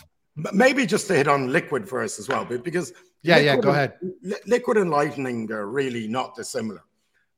maybe 0.53 0.87
just 0.87 1.07
to 1.09 1.15
hit 1.15 1.29
on 1.29 1.53
liquid 1.53 1.89
first 1.89 2.19
as 2.19 2.29
well, 2.29 2.45
because 2.45 2.93
yeah, 3.23 3.39
yeah, 3.39 3.57
go 3.57 3.71
ahead. 3.71 3.95
Li- 4.23 4.37
liquid 4.47 4.77
and 4.77 4.91
lightning 4.91 5.51
are 5.51 5.67
really 5.67 6.07
not 6.07 6.35
dissimilar. 6.35 6.83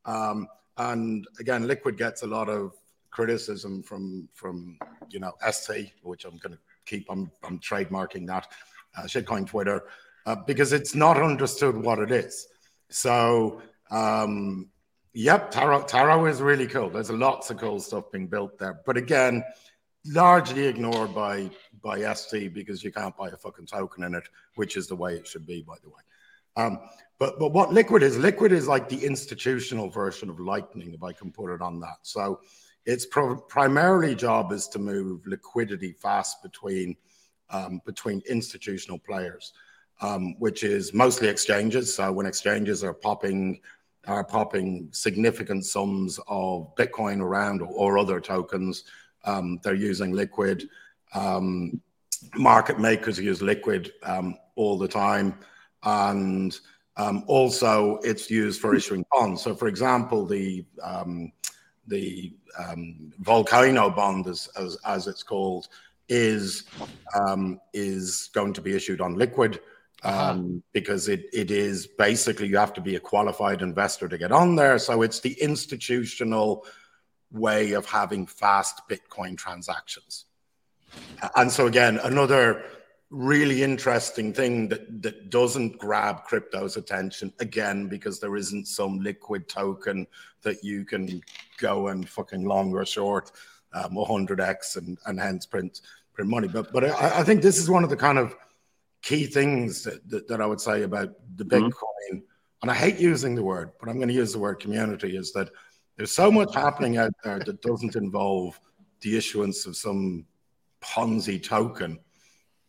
Um, 0.04 0.48
and 0.78 1.26
again, 1.38 1.66
liquid 1.66 1.96
gets 1.96 2.22
a 2.22 2.26
lot 2.26 2.48
of 2.48 2.74
criticism 3.10 3.82
from 3.82 4.28
from 4.34 4.78
you 5.08 5.20
know 5.20 5.32
ST, 5.50 5.92
which 6.02 6.24
I'm 6.24 6.38
going 6.38 6.52
to 6.52 6.58
keep. 6.84 7.06
I'm 7.08 7.30
I'm 7.44 7.58
trademarking 7.60 8.26
that 8.26 8.48
uh, 8.96 9.02
shitcoin 9.02 9.46
Twitter 9.46 9.84
uh, 10.26 10.36
because 10.46 10.72
it's 10.72 10.94
not 10.94 11.20
understood 11.20 11.76
what 11.76 11.98
it 11.98 12.10
is. 12.10 12.48
So 12.88 13.62
um, 13.90 14.70
yep, 15.12 15.50
Taro 15.50 15.82
Taro 15.82 16.26
is 16.26 16.40
really 16.40 16.66
cool. 16.66 16.90
There's 16.90 17.10
lots 17.10 17.50
of 17.50 17.58
cool 17.58 17.80
stuff 17.80 18.10
being 18.12 18.26
built 18.26 18.58
there, 18.58 18.80
but 18.86 18.96
again, 18.96 19.42
largely 20.06 20.66
ignored 20.66 21.14
by 21.14 21.50
by 21.82 22.12
ST 22.14 22.52
because 22.52 22.82
you 22.82 22.92
can't 22.92 23.16
buy 23.16 23.28
a 23.28 23.36
fucking 23.36 23.66
token 23.66 24.04
in 24.04 24.14
it, 24.14 24.28
which 24.54 24.76
is 24.76 24.86
the 24.86 24.96
way 24.96 25.14
it 25.14 25.26
should 25.26 25.46
be, 25.46 25.62
by 25.62 25.76
the 25.82 25.88
way. 25.88 26.02
Um, 26.56 26.78
but 27.18 27.38
but 27.38 27.52
what 27.52 27.72
Liquid 27.72 28.02
is, 28.02 28.18
Liquid 28.18 28.52
is 28.52 28.68
like 28.68 28.88
the 28.88 29.04
institutional 29.04 29.88
version 29.88 30.28
of 30.28 30.40
Lightning, 30.40 30.92
if 30.94 31.02
I 31.02 31.12
can 31.12 31.32
put 31.32 31.54
it 31.54 31.62
on 31.62 31.80
that. 31.80 31.98
So 32.02 32.40
its 32.84 33.04
pro- 33.06 33.36
primarily 33.36 34.14
job 34.14 34.52
is 34.52 34.68
to 34.68 34.78
move 34.78 35.26
liquidity 35.26 35.92
fast 35.92 36.42
between 36.42 36.96
um, 37.50 37.80
between 37.84 38.22
institutional 38.28 38.98
players, 38.98 39.52
um, 40.00 40.38
which 40.38 40.62
is 40.64 40.92
mostly 40.92 41.28
exchanges. 41.28 41.94
So 41.94 42.12
when 42.12 42.26
exchanges 42.26 42.84
are 42.84 42.94
popping 42.94 43.60
are 44.06 44.22
popping 44.24 44.88
significant 44.92 45.64
sums 45.64 46.20
of 46.28 46.72
Bitcoin 46.76 47.20
around 47.20 47.60
or, 47.60 47.66
or 47.66 47.98
other 47.98 48.20
tokens, 48.20 48.84
um, 49.24 49.58
they're 49.64 49.74
using 49.74 50.12
Liquid. 50.12 50.68
Um, 51.12 51.80
market 52.36 52.78
makers 52.78 53.18
use 53.18 53.42
Liquid 53.42 53.92
um, 54.04 54.38
all 54.54 54.78
the 54.78 54.86
time, 54.86 55.34
and 55.82 56.58
um, 56.96 57.24
also 57.26 57.98
it's 58.04 58.30
used 58.30 58.60
for 58.60 58.76
issuing 58.76 59.04
bonds. 59.10 59.42
So, 59.42 59.54
for 59.54 59.66
example, 59.66 60.24
the 60.24 60.64
um, 60.82 61.32
the 61.88 62.32
Volcano 63.20 63.90
bond, 63.90 64.26
as, 64.26 64.48
as, 64.56 64.76
as 64.84 65.06
it's 65.06 65.22
called, 65.22 65.68
is 66.08 66.64
um, 67.14 67.60
is 67.72 68.30
going 68.32 68.52
to 68.52 68.60
be 68.60 68.74
issued 68.74 69.00
on 69.00 69.14
Liquid. 69.14 69.60
Uh-huh. 70.06 70.30
Um, 70.30 70.62
because 70.72 71.08
it, 71.08 71.26
it 71.32 71.50
is 71.50 71.88
basically 71.88 72.46
you 72.46 72.58
have 72.58 72.72
to 72.74 72.80
be 72.80 72.94
a 72.94 73.00
qualified 73.00 73.60
investor 73.60 74.08
to 74.08 74.16
get 74.16 74.30
on 74.30 74.54
there. 74.54 74.78
So 74.78 75.02
it's 75.02 75.18
the 75.18 75.32
institutional 75.40 76.64
way 77.32 77.72
of 77.72 77.86
having 77.86 78.24
fast 78.24 78.82
Bitcoin 78.88 79.36
transactions. 79.36 80.26
And 81.34 81.50
so 81.50 81.66
again, 81.66 81.98
another 82.04 82.64
really 83.10 83.64
interesting 83.64 84.32
thing 84.32 84.68
that, 84.68 85.02
that 85.02 85.30
doesn't 85.30 85.78
grab 85.78 86.22
crypto's 86.22 86.76
attention 86.76 87.32
again 87.40 87.88
because 87.88 88.20
there 88.20 88.36
isn't 88.36 88.66
some 88.66 89.00
liquid 89.00 89.48
token 89.48 90.06
that 90.42 90.62
you 90.62 90.84
can 90.84 91.20
go 91.58 91.88
and 91.88 92.08
fucking 92.08 92.44
long 92.44 92.72
or 92.72 92.86
short 92.86 93.32
um, 93.72 93.90
100x 93.96 94.76
and, 94.76 94.98
and 95.06 95.18
hence 95.18 95.46
print 95.46 95.80
print 96.14 96.30
money. 96.30 96.46
But 96.46 96.72
but 96.72 96.84
I, 96.84 97.20
I 97.20 97.24
think 97.24 97.42
this 97.42 97.58
is 97.58 97.68
one 97.68 97.82
of 97.82 97.90
the 97.90 97.96
kind 97.96 98.18
of 98.18 98.36
key 99.02 99.26
things 99.26 99.82
that, 99.84 100.08
that, 100.08 100.28
that 100.28 100.40
I 100.40 100.46
would 100.46 100.60
say 100.60 100.82
about 100.82 101.10
the 101.36 101.44
mm-hmm. 101.44 101.66
Bitcoin. 101.66 102.12
Mm-hmm. 102.12 102.18
And 102.62 102.70
I 102.70 102.74
hate 102.74 102.98
using 102.98 103.34
the 103.34 103.42
word, 103.42 103.72
but 103.78 103.88
I'm 103.88 103.96
going 103.96 104.08
to 104.08 104.14
use 104.14 104.32
the 104.32 104.38
word 104.38 104.60
community. 104.60 105.16
Is 105.16 105.32
that 105.32 105.50
there's 105.96 106.12
so 106.12 106.30
much 106.30 106.54
happening 106.54 106.96
out 106.96 107.12
there 107.22 107.38
that 107.38 107.62
doesn't 107.62 107.96
involve 107.96 108.58
the 109.00 109.16
issuance 109.16 109.66
of 109.66 109.76
some 109.76 110.26
Ponzi 110.82 111.42
token 111.42 111.98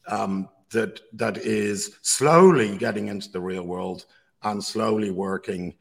um, 0.07 0.49
that 0.71 1.01
that 1.13 1.37
is 1.37 1.97
slowly 2.01 2.77
getting 2.77 3.07
into 3.07 3.31
the 3.31 3.39
real 3.39 3.63
world 3.63 4.05
and 4.43 4.63
slowly 4.63 5.11
working. 5.11 5.75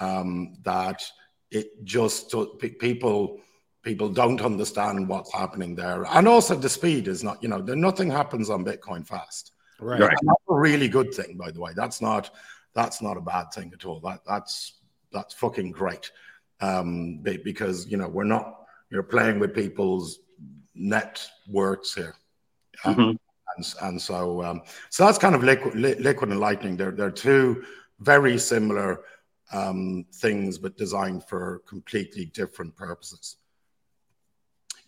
Um, 0.00 0.56
that 0.62 1.02
it 1.50 1.84
just 1.84 2.32
people 2.60 3.40
people 3.82 4.08
don't 4.08 4.40
understand 4.40 5.08
what's 5.08 5.32
happening 5.32 5.74
there, 5.74 6.04
and 6.04 6.28
also 6.28 6.54
the 6.54 6.68
speed 6.68 7.08
is 7.08 7.24
not. 7.24 7.42
You 7.42 7.48
know, 7.48 7.58
nothing 7.58 8.10
happens 8.10 8.50
on 8.50 8.64
Bitcoin 8.64 9.06
fast. 9.06 9.52
Right. 9.80 10.00
right. 10.00 10.10
That's 10.10 10.42
a 10.48 10.54
really 10.54 10.88
good 10.88 11.14
thing, 11.14 11.36
by 11.36 11.50
the 11.50 11.60
way. 11.60 11.72
That's 11.74 12.00
not 12.00 12.30
that's 12.74 13.00
not 13.00 13.16
a 13.16 13.20
bad 13.20 13.52
thing 13.52 13.72
at 13.72 13.84
all. 13.84 14.00
That 14.00 14.20
that's 14.26 14.74
that's 15.12 15.34
fucking 15.34 15.72
great 15.72 16.10
um, 16.60 17.18
because 17.18 17.86
you 17.86 17.96
know 17.96 18.08
we're 18.08 18.24
not 18.24 18.60
you're 18.90 19.02
playing 19.02 19.38
with 19.38 19.54
people's 19.54 20.20
net 20.74 21.26
worths 21.48 21.94
here, 21.94 22.14
um, 22.84 22.94
mm-hmm. 22.94 23.16
and, 23.56 23.74
and 23.82 24.00
so 24.00 24.42
um, 24.42 24.62
so 24.90 25.04
that's 25.04 25.18
kind 25.18 25.34
of 25.34 25.44
liquid, 25.44 25.74
liquid 25.74 26.30
and 26.30 26.40
lightning. 26.40 26.76
They're 26.76 26.92
they're 26.92 27.10
two 27.10 27.64
very 28.00 28.38
similar 28.38 29.02
um, 29.52 30.04
things, 30.14 30.58
but 30.58 30.76
designed 30.76 31.24
for 31.24 31.62
completely 31.68 32.26
different 32.26 32.76
purposes. 32.76 33.36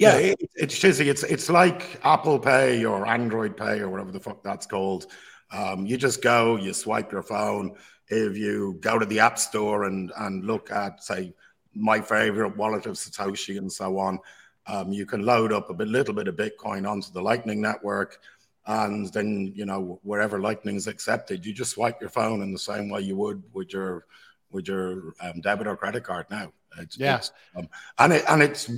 Yeah, 0.01 0.19
yeah. 0.19 0.27
It, 0.33 0.51
it's 0.55 0.75
Shizzy. 0.79 1.07
It's 1.07 1.23
it's 1.23 1.51
like 1.51 2.01
Apple 2.03 2.39
Pay 2.39 2.85
or 2.85 3.07
Android 3.07 3.57
Pay 3.57 3.81
or 3.81 3.91
whatever 3.91 4.11
the 4.11 4.21
fuck 4.21 4.43
that's 4.43 4.67
called. 4.67 5.07
Um, 5.53 5.85
you 5.85 5.97
just 5.97 6.23
go, 6.23 6.57
you 6.57 6.73
swipe 6.73 7.13
your 7.13 7.23
phone. 7.23 7.77
If 8.09 8.37
you 8.37 8.79
go 8.81 8.99
to 8.99 9.07
the 9.07 9.21
App 9.21 9.39
Store 9.39 9.85
and 9.85 10.11
and 10.17 10.45
look 10.45 10.71
at 10.71 11.05
say 11.05 11.35
my 11.75 12.01
favorite 12.01 12.57
wallet 12.57 12.87
of 12.87 12.97
Satoshi 12.97 13.59
and 13.59 13.71
so 13.71 13.99
on. 13.99 14.19
Um, 14.67 14.93
you 14.93 15.07
can 15.07 15.25
load 15.25 15.53
up 15.53 15.71
a 15.71 15.75
bit, 15.75 15.89
little 15.89 16.15
bit 16.15 16.29
of 16.29 16.37
Bitcoin 16.37 16.89
onto 16.89 17.13
the 17.13 17.23
Lightning 17.23 17.61
Network, 17.61 18.19
and 18.67 19.13
then 19.13 19.53
you 19.55 19.65
know 19.67 20.01
wherever 20.03 20.41
Lightning 20.41 20.77
is 20.77 20.87
accepted, 20.87 21.45
you 21.45 21.53
just 21.53 21.73
swipe 21.73 22.01
your 22.01 22.11
phone 22.11 22.43
in 22.43 22.53
the 22.53 22.59
same 22.59 22.89
way 22.89 23.01
you 23.01 23.17
would 23.17 23.43
with 23.53 23.73
your 23.73 24.07
with 24.51 24.69
your 24.69 25.15
um, 25.21 25.41
debit 25.41 25.67
or 25.67 25.77
credit 25.77 26.05
card 26.05 26.27
now. 26.31 26.53
It's, 26.79 26.99
yeah, 26.99 27.17
it's, 27.17 27.33
um, 27.57 27.69
and 27.99 28.13
it 28.13 28.25
and 28.29 28.43
it's 28.43 28.71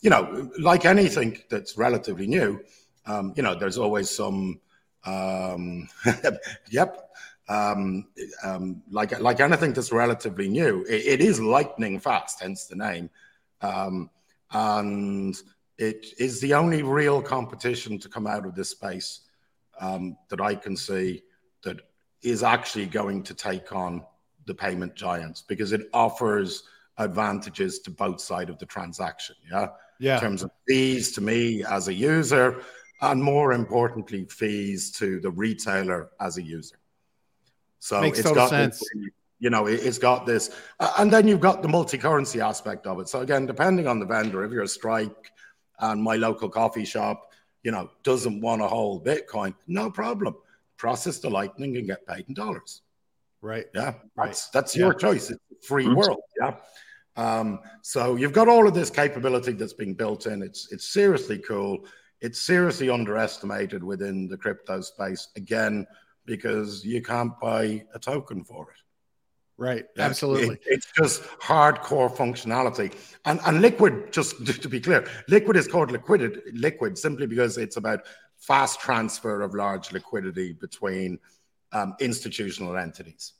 you 0.00 0.10
know 0.10 0.50
like 0.58 0.84
anything 0.84 1.38
that's 1.50 1.76
relatively 1.76 2.26
new, 2.26 2.60
um, 3.06 3.32
you 3.36 3.42
know 3.42 3.54
there's 3.54 3.78
always 3.78 4.10
some 4.10 4.60
um, 5.04 5.88
yep 6.70 7.10
um, 7.50 8.06
um, 8.44 8.82
like 8.90 9.18
like 9.20 9.40
anything 9.40 9.72
that's 9.72 9.92
relatively 9.92 10.48
new, 10.48 10.84
it, 10.88 11.06
it 11.06 11.20
is 11.20 11.40
lightning 11.40 11.98
fast, 11.98 12.40
hence 12.40 12.66
the 12.66 12.76
name, 12.76 13.10
um, 13.60 14.08
and 14.52 15.36
it 15.76 16.06
is 16.18 16.40
the 16.40 16.54
only 16.54 16.82
real 16.82 17.20
competition 17.20 17.98
to 17.98 18.08
come 18.08 18.26
out 18.26 18.46
of 18.46 18.54
this 18.54 18.70
space 18.70 19.22
um, 19.80 20.16
that 20.28 20.40
I 20.40 20.54
can 20.54 20.76
see 20.76 21.22
that 21.62 21.78
is 22.22 22.42
actually 22.42 22.86
going 22.86 23.22
to 23.24 23.34
take 23.34 23.74
on 23.74 24.04
the 24.46 24.54
payment 24.54 24.94
giants 24.94 25.42
because 25.42 25.72
it 25.72 25.88
offers 25.92 26.64
advantages 26.98 27.80
to 27.80 27.90
both 27.90 28.20
sides 28.20 28.50
of 28.50 28.58
the 28.58 28.66
transaction. 28.66 29.34
Yeah, 29.50 29.68
yeah. 30.00 30.16
In 30.16 30.20
terms 30.20 30.42
of 30.42 30.50
fees 30.66 31.12
to 31.12 31.20
me 31.20 31.62
as 31.62 31.88
a 31.88 31.94
user, 31.94 32.62
and 33.02 33.22
more 33.22 33.52
importantly, 33.52 34.24
fees 34.24 34.90
to 34.92 35.20
the 35.20 35.30
retailer 35.30 36.10
as 36.20 36.38
a 36.38 36.42
user. 36.42 36.76
So 37.78 38.00
Makes 38.00 38.20
it's 38.20 38.32
got 38.32 38.50
sense. 38.50 38.78
This, 38.78 39.10
you 39.38 39.50
know, 39.50 39.66
it, 39.66 39.82
has 39.84 39.98
got 39.98 40.26
this, 40.26 40.50
and 40.98 41.12
then 41.12 41.28
you've 41.28 41.40
got 41.40 41.62
the 41.62 41.68
multi-currency 41.68 42.40
aspect 42.40 42.86
of 42.86 42.98
it. 43.00 43.08
So 43.08 43.20
again, 43.20 43.46
depending 43.46 43.86
on 43.86 43.98
the 43.98 44.06
vendor, 44.06 44.44
if 44.44 44.52
you're 44.52 44.64
a 44.64 44.68
Strike 44.68 45.30
and 45.78 46.02
my 46.02 46.16
local 46.16 46.48
coffee 46.48 46.84
shop, 46.84 47.32
you 47.62 47.70
know, 47.70 47.90
doesn't 48.02 48.40
want 48.40 48.62
to 48.62 48.68
hold 48.68 49.06
Bitcoin, 49.06 49.54
no 49.66 49.90
problem. 49.90 50.34
Process 50.76 51.18
the 51.18 51.28
Lightning 51.28 51.76
and 51.76 51.86
get 51.86 52.06
paid 52.06 52.24
in 52.28 52.34
dollars. 52.34 52.82
Right. 53.42 53.66
Yeah. 53.74 53.94
Right. 54.16 54.28
That's 54.28 54.48
that's 54.48 54.76
yeah. 54.76 54.84
your 54.84 54.94
choice. 54.94 55.30
It's 55.30 55.40
a 55.52 55.66
free 55.66 55.84
mm-hmm. 55.84 55.94
world. 55.94 56.20
Yeah. 56.40 56.56
Um, 57.16 57.60
so 57.82 58.16
you've 58.16 58.32
got 58.32 58.48
all 58.48 58.66
of 58.66 58.74
this 58.74 58.90
capability 58.90 59.52
that's 59.52 59.72
being 59.72 59.94
built 59.94 60.26
in. 60.26 60.42
It's 60.42 60.72
it's 60.72 60.88
seriously 60.88 61.38
cool. 61.38 61.84
It's 62.20 62.42
seriously 62.42 62.90
underestimated 62.90 63.82
within 63.82 64.28
the 64.28 64.36
crypto 64.36 64.80
space. 64.80 65.28
Again, 65.36 65.86
because 66.26 66.84
you 66.84 67.02
can't 67.02 67.38
buy 67.40 67.84
a 67.94 67.98
token 67.98 68.44
for 68.44 68.70
it. 68.70 68.76
Right. 69.56 69.84
Absolutely. 69.98 70.54
It, 70.54 70.62
it's 70.66 70.92
just 70.96 71.22
hardcore 71.38 72.10
functionality. 72.10 72.94
And 73.26 73.40
and 73.44 73.60
liquid, 73.60 74.10
just 74.12 74.46
to 74.62 74.68
be 74.68 74.80
clear, 74.80 75.06
liquid 75.28 75.56
is 75.56 75.68
called 75.68 75.90
liquid 75.90 76.40
liquid 76.54 76.96
simply 76.96 77.26
because 77.26 77.58
it's 77.58 77.76
about 77.76 78.00
fast 78.38 78.80
transfer 78.80 79.42
of 79.42 79.54
large 79.54 79.92
liquidity 79.92 80.54
between 80.54 81.18
um, 81.72 81.94
institutional 82.00 82.76
entities. 82.78 83.34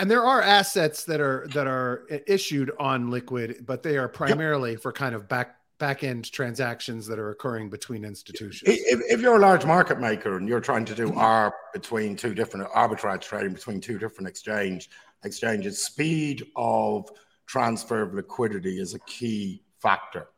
And 0.00 0.10
there 0.10 0.24
are 0.24 0.40
assets 0.40 1.04
that 1.04 1.20
are 1.20 1.46
that 1.52 1.66
are 1.66 2.06
issued 2.26 2.72
on 2.80 3.10
liquid, 3.10 3.64
but 3.66 3.82
they 3.82 3.98
are 3.98 4.08
primarily 4.08 4.72
yep. 4.72 4.80
for 4.80 4.92
kind 4.92 5.14
of 5.14 5.28
back 5.28 5.56
back 5.78 6.02
end 6.02 6.32
transactions 6.32 7.06
that 7.06 7.18
are 7.18 7.30
occurring 7.30 7.68
between 7.68 8.04
institutions. 8.04 8.62
If, 8.66 9.00
if, 9.10 9.20
you're 9.20 9.36
a 9.36 9.40
large 9.40 9.64
market 9.66 9.98
maker 9.98 10.36
and 10.36 10.48
you're 10.48 10.60
trying 10.60 10.84
to 10.86 10.94
do 10.94 11.08
mm-hmm. 11.08 11.18
arb 11.18 11.52
between 11.72 12.16
two 12.16 12.34
different 12.34 12.70
arbitrage 12.70 13.22
trading 13.22 13.52
between 13.52 13.80
two 13.80 13.98
different 13.98 14.26
exchange 14.26 14.88
exchanges, 15.22 15.82
speed 15.82 16.46
of 16.56 17.10
transfer 17.46 18.00
of 18.00 18.14
liquidity 18.14 18.80
is 18.80 18.94
a 18.94 18.98
key 19.00 19.62
factor. 19.80 20.28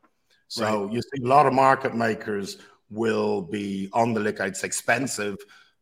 So 0.48 0.84
right. 0.84 0.92
you 0.92 1.02
see 1.02 1.22
a 1.24 1.28
lot 1.28 1.46
of 1.46 1.52
market 1.52 1.94
makers 1.94 2.58
will 2.90 3.42
be 3.42 3.90
on 3.92 4.12
the 4.12 4.20
liquid. 4.20 4.48
It's 4.48 4.64
expensive. 4.64 5.36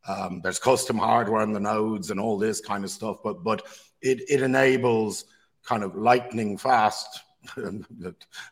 Um, 0.08 0.40
there's 0.42 0.58
custom 0.58 0.98
hardware 0.98 1.42
on 1.42 1.52
the 1.52 1.60
nodes 1.60 2.10
and 2.10 2.18
all 2.18 2.38
this 2.38 2.60
kind 2.60 2.84
of 2.84 2.90
stuff, 2.90 3.18
but 3.22 3.44
but 3.44 3.66
it, 4.00 4.22
it 4.28 4.42
enables 4.42 5.26
kind 5.64 5.82
of 5.82 5.94
lightning 5.94 6.56
fast. 6.56 7.20
I'm 7.56 7.84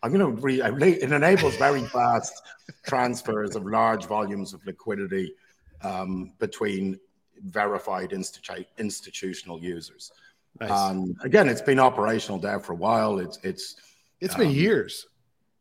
going 0.03 0.19
to 0.21 0.29
read. 0.29 0.61
It 0.61 1.13
enables 1.13 1.57
very 1.57 1.83
fast 1.87 2.43
transfers 2.87 3.57
of 3.57 3.67
large 3.67 4.07
volumes 4.07 4.53
of 4.53 4.65
liquidity 4.67 5.35
um, 5.83 6.33
between 6.39 6.99
verified 7.45 8.11
institu- 8.11 8.67
institutional 8.79 9.61
users. 9.61 10.13
Nice. 10.61 10.71
Um, 10.71 11.15
again, 11.23 11.49
it's 11.49 11.63
been 11.63 11.79
operational 11.79 12.39
there 12.39 12.61
for 12.61 12.73
a 12.73 12.77
while. 12.77 13.19
It's 13.19 13.39
it's 13.43 13.77
it's 14.21 14.35
been 14.35 14.49
um, 14.49 14.55
years. 14.55 15.07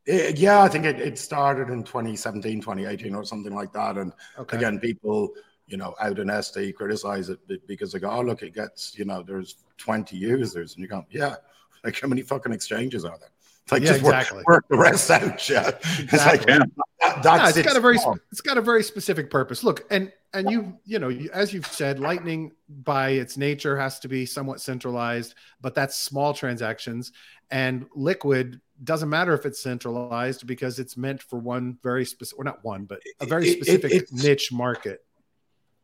It, 0.06 0.38
yeah, 0.38 0.62
I 0.62 0.68
think 0.68 0.86
it, 0.86 0.98
it 1.00 1.18
started 1.18 1.68
in 1.68 1.84
2017, 1.84 2.60
2018 2.60 3.14
or 3.14 3.24
something 3.24 3.54
like 3.54 3.72
that. 3.74 3.98
And 3.98 4.12
okay. 4.38 4.56
again, 4.56 4.80
people, 4.80 5.34
you 5.68 5.76
know, 5.76 5.94
out 6.00 6.18
in 6.18 6.42
ST 6.42 6.74
criticize 6.76 7.28
it 7.28 7.38
because 7.66 7.92
they 7.92 7.98
go, 7.98 8.10
oh, 8.10 8.22
look, 8.22 8.42
it 8.42 8.54
gets, 8.54 8.98
you 8.98 9.04
know, 9.04 9.22
there's 9.22 9.56
20 9.76 10.16
users. 10.16 10.74
And 10.74 10.82
you 10.82 10.88
go, 10.88 11.04
yeah, 11.10 11.36
like 11.84 12.00
how 12.00 12.08
many 12.08 12.22
fucking 12.22 12.52
exchanges 12.52 13.04
are 13.04 13.18
there? 13.18 13.30
Like 13.70 13.82
yeah, 13.82 13.88
just 13.88 14.00
exactly. 14.00 14.38
work, 14.38 14.46
work, 14.46 14.64
the 14.70 14.78
rest 14.78 15.10
out. 15.10 15.46
Yeah. 15.48 15.68
Exactly. 15.68 16.04
It's 16.04 16.26
like, 16.26 16.46
yeah. 16.48 16.58
that, 17.00 17.22
that's 17.22 17.54
no, 17.54 17.60
it's 17.60 17.68
got 17.68 17.76
a 17.76 17.80
very, 17.80 17.98
it's 18.32 18.40
got 18.40 18.56
a 18.56 18.62
very 18.62 18.82
specific 18.82 19.30
purpose. 19.30 19.62
Look, 19.62 19.86
and, 19.90 20.10
and 20.32 20.50
you, 20.50 20.78
you 20.84 20.98
know, 20.98 21.10
as 21.32 21.52
you've 21.52 21.66
said, 21.66 22.00
Lightning 22.00 22.52
by 22.82 23.10
its 23.10 23.36
nature 23.36 23.78
has 23.78 23.98
to 24.00 24.08
be 24.08 24.24
somewhat 24.24 24.60
centralized, 24.60 25.34
but 25.60 25.74
that's 25.74 25.96
small 25.96 26.32
transactions 26.32 27.12
and 27.50 27.86
liquid 27.94 28.60
doesn't 28.84 29.08
matter 29.08 29.32
if 29.34 29.44
it's 29.44 29.60
centralized 29.60 30.46
because 30.46 30.78
it's 30.78 30.96
meant 30.96 31.22
for 31.22 31.38
one 31.38 31.78
very 31.82 32.04
specific, 32.04 32.38
or 32.38 32.44
not 32.44 32.64
one, 32.64 32.84
but 32.84 33.00
a 33.20 33.26
very 33.26 33.50
specific 33.50 33.92
it, 33.92 34.02
it, 34.04 34.12
niche 34.12 34.52
market. 34.52 35.04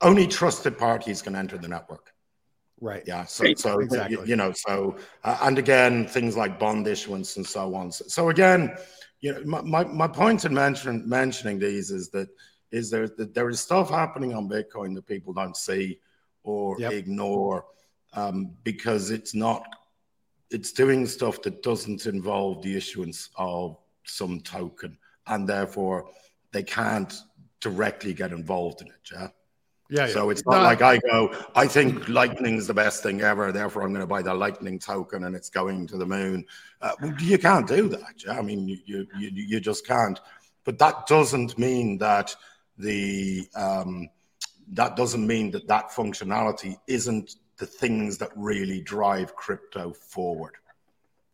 Only 0.00 0.26
trusted 0.26 0.76
parties 0.76 1.22
can 1.22 1.34
enter 1.34 1.56
the 1.58 1.68
network. 1.68 2.12
Right. 2.80 3.02
Yeah. 3.06 3.24
So, 3.24 3.44
so 3.56 3.78
exactly. 3.78 4.16
you, 4.16 4.24
you 4.26 4.36
know, 4.36 4.52
so, 4.52 4.96
uh, 5.22 5.38
and 5.42 5.58
again, 5.58 6.06
things 6.06 6.36
like 6.36 6.58
bond 6.58 6.86
issuance 6.86 7.36
and 7.36 7.46
so 7.46 7.74
on. 7.74 7.92
So, 7.92 8.04
so 8.08 8.28
again, 8.30 8.76
you 9.20 9.32
know, 9.32 9.42
my, 9.44 9.62
my, 9.62 9.84
my 9.84 10.08
point 10.08 10.44
in 10.44 10.52
mention, 10.52 11.08
mentioning 11.08 11.58
these 11.58 11.90
is 11.90 12.10
that 12.10 12.28
is 12.72 12.90
there 12.90 13.08
that 13.08 13.32
there 13.34 13.48
is 13.48 13.60
stuff 13.60 13.88
happening 13.88 14.34
on 14.34 14.48
Bitcoin 14.48 14.94
that 14.96 15.06
people 15.06 15.32
don't 15.32 15.56
see 15.56 15.98
or 16.42 16.76
yep. 16.78 16.92
ignore 16.92 17.64
um, 18.14 18.50
because 18.64 19.10
it's 19.10 19.34
not 19.34 19.64
it's 20.50 20.72
doing 20.72 21.06
stuff 21.06 21.40
that 21.42 21.62
doesn't 21.62 22.06
involve 22.06 22.62
the 22.62 22.76
issuance 22.76 23.30
of 23.36 23.78
some 24.04 24.40
token, 24.40 24.98
and 25.28 25.48
therefore 25.48 26.10
they 26.52 26.62
can't 26.62 27.14
directly 27.60 28.12
get 28.12 28.32
involved 28.32 28.82
in 28.82 28.88
it. 28.88 29.10
Yeah. 29.10 29.28
Yeah, 29.90 30.06
so 30.06 30.24
yeah. 30.24 30.32
it's 30.32 30.46
not 30.46 30.58
no. 30.58 30.62
like 30.62 30.82
I 30.82 30.98
go, 30.98 31.34
I 31.54 31.66
think 31.66 32.08
lightning's 32.08 32.66
the 32.66 32.74
best 32.74 33.02
thing 33.02 33.20
ever, 33.20 33.52
therefore 33.52 33.82
I'm 33.82 33.90
going 33.90 34.00
to 34.00 34.06
buy 34.06 34.22
the 34.22 34.32
Lightning 34.32 34.78
token 34.78 35.24
and 35.24 35.36
it's 35.36 35.50
going 35.50 35.86
to 35.88 35.98
the 35.98 36.06
moon. 36.06 36.46
Uh, 36.80 36.92
you 37.20 37.38
can't 37.38 37.66
do 37.66 37.88
that. 37.88 38.24
Yeah? 38.24 38.38
I 38.38 38.42
mean, 38.42 38.66
you, 38.66 38.78
you, 38.86 39.06
you, 39.18 39.30
you 39.30 39.60
just 39.60 39.86
can't. 39.86 40.18
But 40.64 40.78
that 40.78 41.06
doesn't 41.06 41.58
mean 41.58 41.98
that 41.98 42.34
the 42.78 43.46
um, 43.54 44.08
that 44.72 44.96
doesn't 44.96 45.26
mean 45.26 45.50
that 45.50 45.68
that 45.68 45.90
functionality 45.90 46.76
isn't 46.86 47.36
the 47.58 47.66
things 47.66 48.18
that 48.18 48.30
really 48.34 48.80
drive 48.80 49.36
crypto 49.36 49.92
forward. 49.92 50.54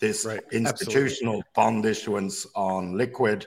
This 0.01 0.25
right. 0.25 0.41
institutional 0.51 1.39
Absolutely. 1.39 1.43
bond 1.55 1.87
issuance 1.87 2.47
on 2.55 2.97
liquid 2.97 3.47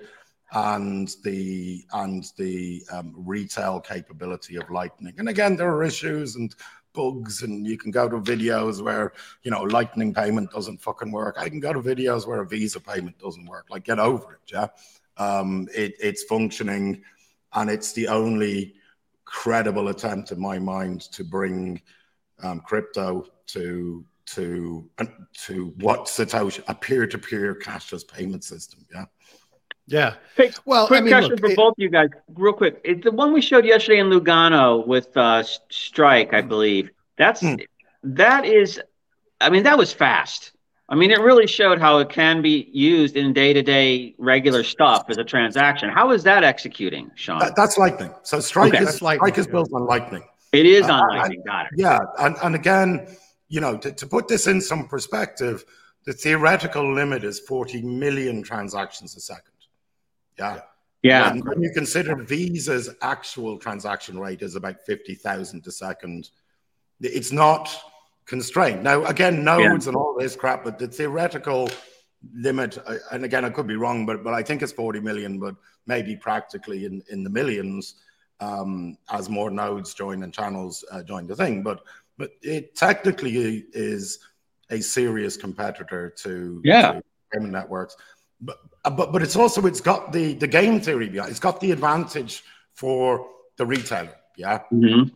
and 0.53 1.15
the 1.23 1.83
and 1.93 2.31
the 2.37 2.83
um, 2.91 3.13
retail 3.15 3.79
capability 3.79 4.55
of 4.55 4.69
Lightning. 4.69 5.15
And 5.17 5.29
again, 5.29 5.55
there 5.55 5.69
are 5.69 5.83
issues 5.83 6.35
and 6.35 6.53
bugs, 6.93 7.41
and 7.41 7.65
you 7.65 7.77
can 7.77 7.89
go 7.89 8.07
to 8.07 8.17
videos 8.17 8.81
where 8.81 9.13
you 9.41 9.51
know 9.51 9.63
Lightning 9.63 10.13
payment 10.13 10.51
doesn't 10.51 10.81
fucking 10.81 11.11
work. 11.11 11.35
I 11.39 11.49
can 11.49 11.59
go 11.59 11.73
to 11.73 11.81
videos 11.81 12.27
where 12.27 12.41
a 12.41 12.47
Visa 12.47 12.79
payment 12.79 13.17
doesn't 13.17 13.45
work. 13.45 13.65
Like, 13.69 13.83
get 13.83 13.99
over 13.99 14.33
it, 14.33 14.51
yeah. 14.51 14.67
Um, 15.17 15.67
it, 15.73 15.95
it's 15.99 16.23
functioning, 16.23 17.01
and 17.53 17.69
it's 17.69 17.93
the 17.93 18.07
only 18.07 18.75
credible 19.25 19.87
attempt 19.87 20.31
in 20.31 20.39
my 20.39 20.59
mind 20.59 21.01
to 21.13 21.23
bring 21.23 21.81
um, 22.43 22.59
crypto 22.59 23.25
to 23.47 24.05
to 24.25 24.89
to 25.33 25.73
what 25.79 26.05
Satoshi 26.05 26.63
a 26.67 26.75
peer-to-peer 26.75 27.55
cashless 27.55 28.07
payment 28.07 28.43
system. 28.43 28.85
Yeah. 28.93 29.05
Yeah. 29.87 30.15
Hey, 30.35 30.51
well, 30.65 30.87
quick 30.87 30.99
I 30.99 31.03
mean, 31.03 31.11
question 31.11 31.31
look, 31.31 31.39
for 31.39 31.47
it, 31.47 31.55
both 31.57 31.71
of 31.71 31.75
you 31.77 31.89
guys, 31.89 32.09
real 32.35 32.53
quick. 32.53 32.79
It's 32.83 33.03
the 33.03 33.11
one 33.11 33.33
we 33.33 33.41
showed 33.41 33.65
yesterday 33.65 33.99
in 33.99 34.07
Lugano 34.07 34.85
with 34.87 35.15
uh, 35.17 35.43
Strike, 35.69 36.33
I 36.33 36.41
believe. 36.41 36.89
That's 37.17 37.41
hmm. 37.41 37.55
that 38.03 38.45
is. 38.45 38.81
I 39.41 39.49
mean, 39.49 39.63
that 39.63 39.77
was 39.77 39.91
fast. 39.91 40.53
I 40.89 40.95
mean, 40.95 41.11
it 41.11 41.19
really 41.19 41.47
showed 41.47 41.79
how 41.79 41.99
it 41.99 42.09
can 42.09 42.41
be 42.41 42.69
used 42.71 43.15
in 43.15 43.33
day-to-day 43.33 44.15
regular 44.17 44.63
stuff 44.63 45.05
as 45.09 45.17
a 45.17 45.23
transaction. 45.23 45.89
How 45.89 46.11
is 46.11 46.23
that 46.23 46.43
executing, 46.43 47.09
Sean? 47.15 47.39
That, 47.39 47.55
that's 47.55 47.77
Lightning. 47.77 48.13
So 48.23 48.39
Strike 48.39 48.75
okay. 48.75 48.83
is 48.83 48.95
Strike 48.95 49.37
is 49.37 49.47
built 49.47 49.71
on 49.73 49.85
Lightning. 49.85 50.23
It 50.51 50.65
is 50.65 50.83
on 50.83 51.01
uh, 51.01 51.17
Lightning. 51.17 51.41
Got 51.45 51.65
it. 51.65 51.71
Yeah, 51.77 51.99
and, 52.19 52.35
and 52.43 52.55
again, 52.55 53.07
you 53.47 53.59
know, 53.61 53.77
to, 53.77 53.91
to 53.91 54.07
put 54.07 54.27
this 54.27 54.45
in 54.47 54.61
some 54.61 54.87
perspective, 54.87 55.65
the 56.05 56.13
theoretical 56.13 56.93
limit 56.93 57.23
is 57.23 57.39
40 57.39 57.81
million 57.81 58.43
transactions 58.43 59.15
a 59.15 59.19
second. 59.19 59.52
Yeah. 60.37 60.61
Yeah. 61.01 61.29
And 61.29 61.43
when 61.45 61.61
you 61.61 61.71
consider 61.73 62.15
Visa's 62.15 62.89
actual 63.01 63.57
transaction 63.57 64.17
rate 64.17 64.41
is 64.41 64.55
about 64.55 64.81
50,000 64.85 65.67
a 65.67 65.71
second, 65.71 66.29
it's 67.01 67.31
not 67.31 67.75
constrained. 68.25 68.83
Now, 68.83 69.03
again, 69.05 69.43
nodes 69.43 69.85
yeah. 69.85 69.89
and 69.89 69.97
all 69.97 70.15
this 70.17 70.35
crap, 70.35 70.63
but 70.63 70.79
the 70.79 70.87
theoretical 70.87 71.69
limit, 72.33 72.77
uh, 72.85 72.95
and 73.11 73.25
again, 73.25 73.43
I 73.43 73.49
could 73.49 73.67
be 73.67 73.75
wrong, 73.75 74.05
but 74.05 74.23
but 74.23 74.33
I 74.33 74.43
think 74.43 74.61
it's 74.61 74.71
40 74.71 75.01
million, 75.01 75.39
but 75.39 75.55
maybe 75.87 76.15
practically 76.15 76.85
in, 76.85 77.03
in 77.09 77.23
the 77.23 77.29
millions 77.29 77.95
um, 78.39 78.97
as 79.11 79.29
more 79.29 79.51
nodes 79.51 79.93
join 79.93 80.23
and 80.23 80.33
channels 80.33 80.85
uh, 80.89 81.03
join 81.03 81.27
the 81.27 81.35
thing. 81.35 81.63
But 81.63 81.83
but 82.17 82.31
it 82.41 82.75
technically 82.75 83.65
is 83.73 84.19
a 84.69 84.81
serious 84.81 85.37
competitor 85.37 86.13
to, 86.17 86.61
yeah. 86.63 86.93
to 86.93 87.03
payment 87.31 87.53
networks. 87.53 87.95
But, 88.41 88.57
but 88.83 89.11
but 89.11 89.21
it's 89.21 89.35
also 89.35 89.65
it's 89.65 89.81
got 89.81 90.11
the 90.11 90.33
the 90.33 90.47
game 90.47 90.79
theory 90.81 91.09
behind. 91.09 91.31
It's 91.31 91.39
got 91.39 91.59
the 91.59 91.71
advantage 91.71 92.43
for 92.73 93.27
the 93.57 93.65
retailer. 93.65 94.15
Yeah. 94.37 94.59
Mm-hmm. 94.71 95.09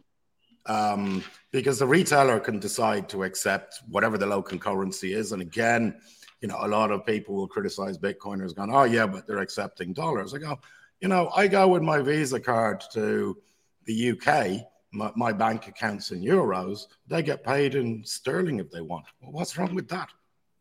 Um, 0.72 1.24
because 1.52 1.80
the 1.80 1.88
retailer 1.88 2.40
can 2.40 2.60
decide 2.60 3.08
to 3.10 3.24
accept 3.24 3.82
whatever 3.90 4.18
the 4.18 4.26
local 4.26 4.58
currency 4.58 5.14
is. 5.14 5.32
And 5.32 5.42
again, 5.42 5.96
you 6.42 6.48
know, 6.48 6.58
a 6.62 6.68
lot 6.68 6.92
of 6.92 7.06
people 7.06 7.36
will 7.36 7.48
criticize 7.48 7.98
Bitcoiners 7.98 8.54
going, 8.54 8.74
oh, 8.74 8.84
yeah, 8.84 9.08
but 9.08 9.26
they're 9.26 9.40
accepting 9.40 9.94
dollars. 9.94 10.34
I 10.34 10.40
go, 10.40 10.60
you 11.00 11.08
know, 11.08 11.32
I 11.36 11.48
go 11.48 11.70
with 11.70 11.82
my 11.82 12.00
Visa 12.02 12.40
card 12.40 12.84
to 12.94 13.38
the 13.86 14.12
UK, 14.12 14.68
my, 14.92 15.12
my 15.16 15.32
bank 15.32 15.68
accounts 15.68 16.12
in 16.12 16.22
euros, 16.22 16.88
they 17.08 17.24
get 17.24 17.44
paid 17.44 17.76
in 17.76 18.04
sterling 18.04 18.60
if 18.60 18.70
they 18.70 18.82
want. 18.82 19.06
Well, 19.22 19.32
what's 19.32 19.58
wrong 19.58 19.74
with 19.74 19.88
that? 19.90 20.10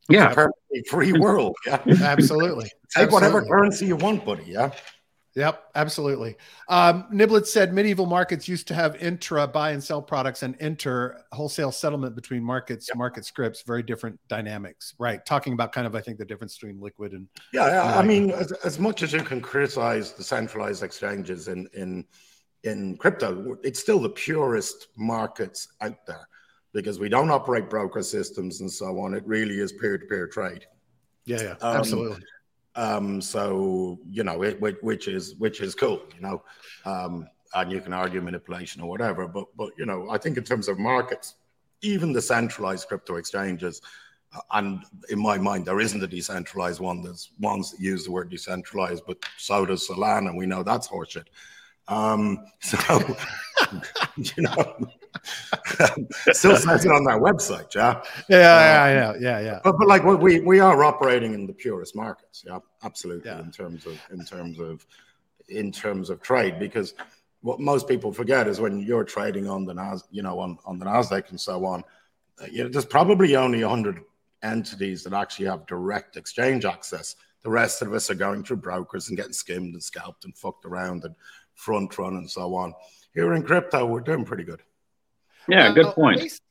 Yeah. 0.09 0.47
free 0.89 1.13
world. 1.13 1.57
Yeah. 1.67 1.83
Absolutely. 2.03 2.71
Take 2.95 3.11
whatever 3.11 3.43
currency 3.43 3.87
you 3.87 3.97
want, 3.97 4.25
buddy. 4.25 4.45
Yeah. 4.47 4.73
Yep, 5.37 5.65
absolutely. 5.75 6.37
Um, 6.71 7.05
Niblet 7.13 7.47
said 7.47 7.75
medieval 7.75 8.07
markets 8.07 8.49
used 8.49 8.67
to 8.69 8.75
have 8.75 8.97
intra 8.97 9.47
buy 9.47 9.73
and 9.73 9.85
sell 9.85 10.01
products 10.01 10.43
and 10.43 10.57
inter 10.61 11.23
wholesale 11.31 11.71
settlement 11.71 12.17
between 12.17 12.43
markets, 12.43 12.89
yep. 12.89 12.97
market 12.97 13.27
scripts, 13.27 13.61
very 13.61 13.83
different 13.83 14.19
dynamics. 14.29 14.95
Right. 14.99 15.25
Talking 15.27 15.53
about 15.53 15.73
kind 15.73 15.87
of, 15.87 15.95
I 15.95 16.01
think, 16.01 16.17
the 16.17 16.25
difference 16.25 16.57
between 16.57 16.81
liquid 16.81 17.13
and. 17.13 17.29
Yeah. 17.53 17.67
yeah. 17.67 17.99
I 17.99 18.03
mean, 18.03 18.31
as, 18.31 18.51
as 18.65 18.79
much 18.79 19.03
as 19.03 19.13
you 19.13 19.21
can 19.21 19.43
criticize 19.43 20.13
the 20.13 20.25
centralized 20.25 20.83
exchanges 20.83 21.49
in, 21.49 21.69
in, 21.75 22.07
in 22.65 22.97
crypto, 22.97 23.59
it's 23.63 23.79
still 23.79 23.99
the 23.99 24.09
purest 24.09 24.89
markets 24.97 25.69
out 25.83 26.07
there 26.07 26.27
because 26.83 26.99
we 26.99 27.09
don't 27.09 27.31
operate 27.31 27.69
broker 27.69 28.03
systems 28.03 28.61
and 28.61 28.71
so 28.71 28.99
on. 29.01 29.15
It 29.15 29.27
really 29.27 29.59
is 29.61 29.73
peer 29.73 29.99
to 29.99 30.07
peer 30.07 30.27
trade. 30.27 30.67
Yeah. 31.25 31.43
Yeah. 31.43 31.55
Um, 31.61 31.77
absolutely 31.77 32.23
um, 32.77 33.21
so 33.21 33.99
you 34.09 34.23
know, 34.23 34.43
it, 34.43 34.61
which 34.61 35.09
is 35.09 35.35
which 35.37 35.61
is 35.61 35.75
cool, 35.75 36.03
you 36.15 36.21
know, 36.21 36.43
um, 36.85 37.27
and 37.55 37.73
you 37.73 37.81
can 37.81 37.93
argue 37.93 38.21
manipulation 38.21 38.83
or 38.83 38.89
whatever. 38.89 39.27
But 39.27 39.47
but 39.57 39.71
you 39.79 39.87
know, 39.87 40.09
I 40.11 40.19
think 40.19 40.37
in 40.37 40.45
terms 40.45 40.69
of 40.69 40.79
markets, 40.79 41.35
even 41.83 42.13
the 42.13 42.23
centralized 42.23 42.87
crypto 42.87 43.17
exchanges, 43.17 43.81
uh, 44.35 44.41
and 44.53 44.85
in 45.09 45.19
my 45.19 45.39
mind, 45.39 45.65
there 45.65 45.81
isn't 45.81 46.03
a 46.03 46.07
decentralized 46.07 46.81
one. 46.81 47.03
There's 47.03 47.31
ones 47.41 47.73
that 47.73 47.81
use 47.81 48.05
the 48.05 48.13
word 48.13 48.31
decentralized, 48.31 49.05
but 49.07 49.19
so 49.39 49.65
does 49.65 49.89
Solana. 49.89 50.29
And 50.29 50.37
we 50.37 50.47
know 50.47 50.63
that's 50.63 50.87
horseshit. 50.87 51.27
Um, 51.89 52.45
so 52.61 52.77
you 54.17 54.43
know, 54.43 54.77
Still 56.33 56.57
says 56.57 56.85
it 56.85 56.93
on 56.93 57.05
their 57.05 57.21
website, 57.21 57.75
yeah. 57.75 58.03
Yeah, 58.29 58.89
yeah, 58.89 59.09
um, 59.11 59.17
yeah, 59.21 59.41
yeah. 59.41 59.61
But, 59.63 59.77
but 59.79 59.89
like 59.89 60.05
we 60.05 60.41
we 60.41 60.61
are 60.61 60.85
operating 60.85 61.35
in 61.35 61.47
the 61.47 61.53
purest 61.53 61.95
markets, 61.95 62.45
yeah, 62.47 62.59
absolutely. 62.83 63.31
Yeah. 63.31 63.41
In 63.41 63.51
terms 63.51 63.87
of 63.87 64.01
in 64.11 64.25
terms 64.25 64.59
of 64.59 64.87
in 65.49 65.73
terms 65.73 66.11
of 66.11 66.21
trade 66.23 66.59
because 66.59 66.95
what 67.43 67.61
most 67.61 67.87
people 67.87 68.13
forget 68.13 68.49
is 68.49 68.61
when 68.61 68.81
you're 68.81 69.05
trading 69.05 69.49
on 69.49 69.65
the 69.65 69.73
Nas, 69.75 70.03
you 70.11 70.23
know, 70.23 70.41
on, 70.41 70.59
on 70.65 70.79
the 70.79 70.85
Nasdaq 70.85 71.31
and 71.31 71.41
so 71.41 71.65
on, 71.65 71.85
uh, 72.43 72.47
you 72.51 72.65
know, 72.65 72.69
there's 72.69 72.85
probably 72.85 73.37
only 73.37 73.63
100 73.63 74.01
entities 74.43 75.05
that 75.05 75.13
actually 75.13 75.47
have 75.47 75.67
direct 75.67 76.17
exchange 76.17 76.65
access. 76.65 77.15
The 77.43 77.51
rest 77.51 77.83
of 77.83 77.93
us 77.95 78.11
are 78.11 78.15
going 78.15 78.43
through 78.43 78.57
brokers 78.57 79.09
and 79.09 79.17
getting 79.17 79.33
skimmed 79.33 79.75
and 79.75 79.83
scalped 79.83 80.25
and 80.25 80.37
fucked 80.37 80.65
around 80.65 81.05
and 81.05 81.15
front 81.55 81.97
run 81.99 82.17
and 82.17 82.29
so 82.29 82.55
on. 82.55 82.75
Here 83.15 83.33
in 83.35 83.43
crypto, 83.43 83.87
we're 83.87 84.01
doing 84.01 84.25
pretty 84.25 84.45
good. 84.45 84.63
Yeah, 85.49 85.73
good 85.73 85.95
point. 85.95 86.21
Based, 86.21 86.43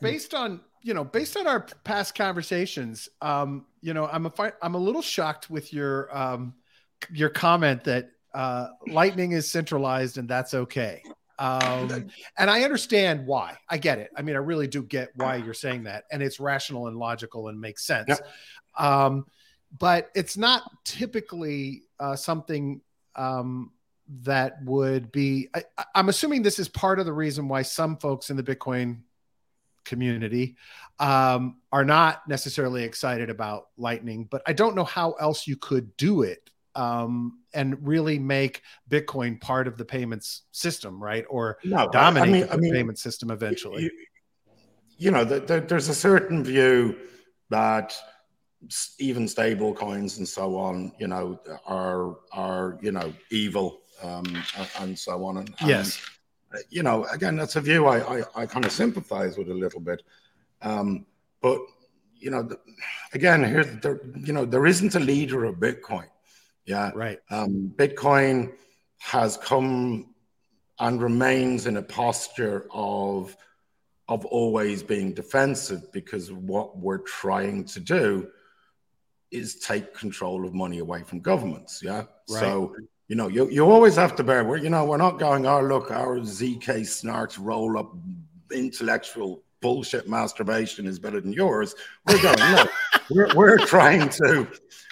based, 0.00 0.34
on 0.34 0.60
you 0.82 0.92
know, 0.92 1.04
based 1.04 1.36
on 1.36 1.46
our 1.46 1.60
past 1.84 2.14
conversations, 2.14 3.08
um, 3.22 3.66
you 3.80 3.94
know, 3.94 4.06
I'm 4.06 4.26
a 4.26 4.32
I'm 4.62 4.74
a 4.74 4.78
little 4.78 5.02
shocked 5.02 5.48
with 5.50 5.72
your 5.72 6.16
um, 6.16 6.54
your 7.10 7.30
comment 7.30 7.84
that 7.84 8.10
uh, 8.34 8.68
Lightning 8.88 9.32
is 9.32 9.50
centralized 9.50 10.18
and 10.18 10.28
that's 10.28 10.54
okay. 10.54 11.02
Um, 11.38 12.10
and 12.38 12.50
I 12.50 12.62
understand 12.62 13.26
why. 13.26 13.56
I 13.68 13.78
get 13.78 13.98
it. 13.98 14.10
I 14.16 14.22
mean, 14.22 14.36
I 14.36 14.38
really 14.38 14.68
do 14.68 14.82
get 14.82 15.10
why 15.16 15.36
you're 15.36 15.54
saying 15.54 15.84
that, 15.84 16.04
and 16.12 16.22
it's 16.22 16.38
rational 16.38 16.86
and 16.86 16.96
logical 16.96 17.48
and 17.48 17.60
makes 17.60 17.86
sense. 17.86 18.08
Yep. 18.08 18.28
Um, 18.78 19.26
but 19.76 20.10
it's 20.14 20.36
not 20.36 20.62
typically 20.84 21.82
uh, 21.98 22.14
something 22.14 22.80
um, 23.16 23.72
that 24.22 24.62
would 24.64 25.12
be. 25.12 25.48
I, 25.54 25.64
I'm 25.94 26.08
assuming 26.08 26.42
this 26.42 26.58
is 26.58 26.68
part 26.68 26.98
of 26.98 27.06
the 27.06 27.12
reason 27.12 27.48
why 27.48 27.62
some 27.62 27.96
folks 27.96 28.30
in 28.30 28.36
the 28.36 28.42
Bitcoin 28.42 29.00
community 29.84 30.56
um, 30.98 31.56
are 31.72 31.84
not 31.84 32.26
necessarily 32.28 32.84
excited 32.84 33.30
about 33.30 33.68
Lightning, 33.76 34.26
but 34.30 34.42
I 34.46 34.52
don't 34.52 34.74
know 34.74 34.84
how 34.84 35.12
else 35.12 35.46
you 35.46 35.56
could 35.56 35.96
do 35.96 36.22
it 36.22 36.50
um, 36.74 37.38
and 37.52 37.86
really 37.86 38.18
make 38.18 38.62
Bitcoin 38.90 39.40
part 39.40 39.66
of 39.66 39.76
the 39.76 39.84
payments 39.84 40.42
system, 40.52 41.02
right? 41.02 41.24
Or 41.28 41.58
no, 41.64 41.88
dominate 41.88 42.28
I 42.28 42.32
mean, 42.32 42.46
the 42.46 42.52
I 42.52 42.56
mean, 42.56 42.72
payment 42.72 42.98
system 42.98 43.30
eventually. 43.30 43.84
You, 43.84 43.90
you 44.96 45.10
know, 45.10 45.24
the, 45.24 45.40
the, 45.40 45.60
there's 45.60 45.88
a 45.88 45.94
certain 45.94 46.42
view 46.44 46.96
that 47.50 47.96
even 48.98 49.28
stable 49.28 49.74
coins 49.74 50.18
and 50.18 50.26
so 50.26 50.56
on, 50.56 50.92
you 50.98 51.06
know, 51.06 51.38
are 51.66 52.16
are 52.32 52.78
you 52.80 52.92
know 52.92 53.12
evil 53.30 53.82
um, 54.02 54.24
and 54.80 54.98
so 54.98 55.24
on. 55.24 55.38
And, 55.38 55.54
yes, 55.64 56.00
and, 56.52 56.62
you 56.70 56.82
know, 56.82 57.04
again, 57.12 57.36
that's 57.36 57.56
a 57.56 57.60
view 57.60 57.86
I 57.86 58.18
I, 58.18 58.22
I 58.34 58.46
kind 58.46 58.64
of 58.64 58.72
sympathize 58.72 59.36
with 59.36 59.48
a 59.50 59.54
little 59.54 59.80
bit, 59.80 60.02
um, 60.62 61.06
but 61.40 61.58
you 62.16 62.30
know, 62.30 62.42
the, 62.42 62.58
again, 63.12 63.44
here, 63.44 63.64
there, 63.64 64.00
you 64.16 64.32
know, 64.32 64.46
there 64.46 64.66
isn't 64.66 64.94
a 64.94 65.00
leader 65.00 65.44
of 65.44 65.56
Bitcoin. 65.56 66.08
Yeah. 66.64 66.90
Right. 66.94 67.18
Um, 67.30 67.72
Bitcoin 67.76 68.54
has 68.98 69.36
come 69.36 70.14
and 70.78 71.02
remains 71.02 71.66
in 71.66 71.76
a 71.76 71.82
posture 71.82 72.66
of 72.72 73.36
of 74.08 74.26
always 74.26 74.82
being 74.82 75.12
defensive 75.14 75.90
because 75.92 76.30
what 76.32 76.76
we're 76.76 76.98
trying 76.98 77.64
to 77.64 77.80
do 77.80 78.28
is 79.30 79.56
take 79.56 79.94
control 79.94 80.46
of 80.46 80.52
money 80.54 80.78
away 80.78 81.02
from 81.02 81.20
governments. 81.20 81.82
Yeah. 81.82 82.04
Right. 82.28 82.40
So 82.40 82.74
you 83.08 83.16
know, 83.16 83.28
you, 83.28 83.48
you 83.50 83.70
always 83.70 83.96
have 83.96 84.16
to 84.16 84.24
bear. 84.24 84.44
We're 84.44 84.56
you 84.56 84.70
know 84.70 84.84
we're 84.84 84.96
not 84.96 85.18
going. 85.18 85.46
Oh 85.46 85.60
look, 85.60 85.90
our 85.90 86.18
zk 86.20 86.80
snarks 86.80 87.38
roll 87.40 87.78
up 87.78 87.94
intellectual 88.52 89.42
bullshit 89.64 90.06
masturbation 90.06 90.86
is 90.86 90.98
better 90.98 91.22
than 91.22 91.32
yours. 91.32 91.74
We're 92.06 92.20
going, 92.20 92.38
no, 92.38 92.66
we're, 93.10 93.34
we're 93.34 93.56
trying 93.56 94.10
to, 94.10 94.46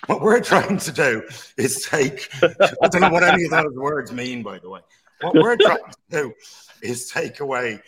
what 0.07 0.22
we're 0.22 0.40
trying 0.40 0.79
to 0.79 0.90
do 0.90 1.22
is 1.59 1.87
take, 1.87 2.31
I 2.42 2.88
don't 2.88 3.03
know 3.03 3.11
what 3.11 3.22
any 3.22 3.44
of 3.44 3.51
those 3.51 3.75
words 3.75 4.12
mean, 4.12 4.42
by 4.42 4.59
the 4.59 4.70
way. 4.70 4.81
What 5.20 5.35
we're 5.35 5.59
trying 5.59 5.77
to 5.77 5.96
do 6.11 6.33
is 6.83 7.11
take 7.11 7.40
away 7.40 7.83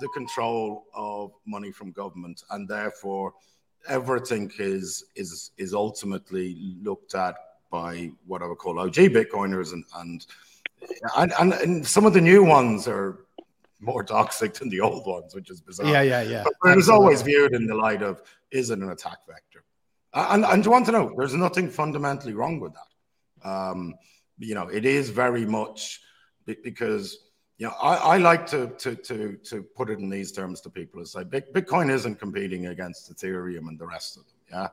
the 0.00 0.08
control 0.14 0.84
of 0.94 1.32
money 1.44 1.72
from 1.72 1.90
government 1.90 2.40
and 2.50 2.68
therefore 2.68 3.34
everything 3.88 4.50
is 4.58 5.04
is 5.16 5.50
is 5.58 5.74
ultimately 5.74 6.76
looked 6.82 7.16
at 7.16 7.34
by 7.70 8.10
what 8.26 8.42
I 8.42 8.46
would 8.46 8.58
call 8.58 8.78
OG 8.78 8.94
Bitcoiners 8.94 9.72
and 9.72 9.84
and 9.96 10.26
and, 11.16 11.52
and 11.52 11.86
some 11.86 12.06
of 12.06 12.12
the 12.12 12.20
new 12.20 12.44
ones 12.44 12.86
are 12.86 13.24
more 13.80 14.02
toxic 14.02 14.54
than 14.54 14.68
the 14.68 14.80
old 14.80 15.06
ones, 15.06 15.34
which 15.34 15.50
is 15.50 15.60
bizarre. 15.60 15.86
Yeah, 15.86 16.02
yeah, 16.02 16.22
yeah. 16.22 16.44
But 16.44 16.72
it 16.72 16.76
was 16.76 16.88
always 16.88 17.22
viewed 17.22 17.54
in 17.54 17.66
the 17.66 17.74
light 17.74 18.02
of 18.02 18.22
is 18.50 18.70
it 18.70 18.78
an 18.78 18.90
attack 18.90 19.18
vector? 19.26 19.64
And 20.14 20.44
and 20.44 20.64
you 20.64 20.70
want 20.70 20.86
to 20.86 20.92
know, 20.92 21.12
there's 21.16 21.34
nothing 21.34 21.68
fundamentally 21.68 22.34
wrong 22.34 22.60
with 22.60 22.72
that. 22.74 23.48
Um, 23.48 23.94
you 24.38 24.54
know, 24.54 24.68
it 24.68 24.84
is 24.84 25.10
very 25.10 25.44
much 25.44 26.00
because 26.46 27.18
you 27.58 27.66
know 27.66 27.74
I, 27.80 27.96
I 27.96 28.16
like 28.18 28.46
to 28.48 28.68
to 28.78 28.94
to 28.96 29.36
to 29.44 29.62
put 29.62 29.90
it 29.90 29.98
in 29.98 30.08
these 30.08 30.32
terms 30.32 30.60
to 30.62 30.70
people 30.70 31.02
is 31.02 31.12
say 31.12 31.24
Bitcoin 31.24 31.90
isn't 31.90 32.18
competing 32.18 32.66
against 32.66 33.12
Ethereum 33.14 33.68
and 33.68 33.78
the 33.78 33.86
rest 33.86 34.16
of 34.16 34.24
them. 34.24 34.34
Yeah, 34.50 34.68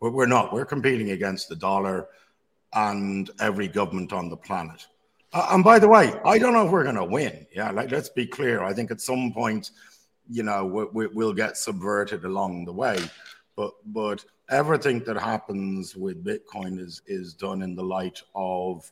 we're, 0.00 0.10
we're 0.10 0.26
not. 0.26 0.52
We're 0.52 0.66
competing 0.66 1.12
against 1.12 1.48
the 1.48 1.56
dollar 1.56 2.08
and 2.74 3.30
every 3.40 3.68
government 3.68 4.12
on 4.12 4.28
the 4.28 4.36
planet. 4.36 4.86
Uh, 5.32 5.48
and 5.50 5.62
by 5.62 5.78
the 5.78 5.88
way, 5.88 6.12
I 6.24 6.38
don't 6.38 6.52
know 6.52 6.66
if 6.66 6.72
we're 6.72 6.84
going 6.84 6.96
to 6.96 7.04
win. 7.04 7.46
Yeah, 7.54 7.70
like 7.70 7.90
let's 7.90 8.08
be 8.08 8.26
clear. 8.26 8.62
I 8.62 8.72
think 8.72 8.90
at 8.90 9.00
some 9.00 9.32
point, 9.32 9.70
you 10.28 10.42
know, 10.42 10.64
we, 10.64 10.84
we, 10.92 11.06
we'll 11.08 11.32
get 11.32 11.56
subverted 11.56 12.24
along 12.24 12.64
the 12.64 12.72
way. 12.72 12.98
But 13.56 13.72
but 13.86 14.24
everything 14.48 15.00
that 15.04 15.16
happens 15.16 15.94
with 15.94 16.24
Bitcoin 16.24 16.80
is 16.80 17.02
is 17.06 17.34
done 17.34 17.62
in 17.62 17.74
the 17.74 17.82
light 17.82 18.20
of 18.34 18.90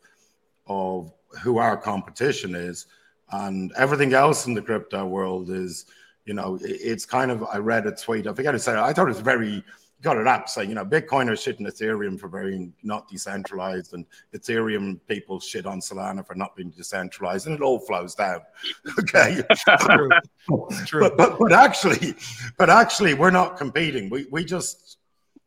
of 0.67 1.13
who 1.43 1.59
our 1.59 1.77
competition 1.77 2.55
is, 2.55 2.87
and 3.33 3.73
everything 3.77 4.13
else 4.15 4.47
in 4.47 4.55
the 4.55 4.63
crypto 4.63 5.07
world 5.07 5.51
is, 5.51 5.87
you 6.25 6.35
know, 6.35 6.59
it's 6.63 7.07
kind 7.07 7.31
of. 7.31 7.45
I 7.45 7.59
read 7.59 7.87
a 7.87 7.93
tweet. 7.93 8.27
I 8.27 8.33
forget 8.33 8.53
to 8.53 8.59
say. 8.59 8.77
I 8.77 8.93
thought 8.93 9.07
it 9.07 9.17
was 9.17 9.21
very 9.21 9.65
got 10.03 10.17
it 10.17 10.27
up 10.27 10.49
saying, 10.49 10.69
you 10.69 10.75
know, 10.75 10.85
Bitcoin 10.85 11.29
are 11.29 11.33
shitting 11.33 11.67
Ethereum 11.67 12.19
for 12.19 12.29
being 12.29 12.73
not 12.83 13.09
decentralized, 13.09 13.95
and 13.95 14.05
Ethereum 14.35 15.01
people 15.09 15.41
shit 15.41 15.67
on 15.67 15.81
Solana 15.81 16.25
for 16.27 16.35
not 16.35 16.55
being 16.55 16.71
decentralized, 16.71 17.47
and 17.47 17.55
it 17.55 17.63
all 17.63 17.79
flows 17.79 18.15
down. 18.15 18.41
Okay, 18.99 19.43
true. 19.81 20.09
true. 20.87 21.01
But, 21.01 21.17
but 21.17 21.39
but 21.39 21.53
actually, 21.53 22.15
but 22.57 22.69
actually, 22.69 23.15
we're 23.15 23.31
not 23.31 23.57
competing. 23.57 24.11
We 24.11 24.27
we 24.31 24.45
just 24.45 24.99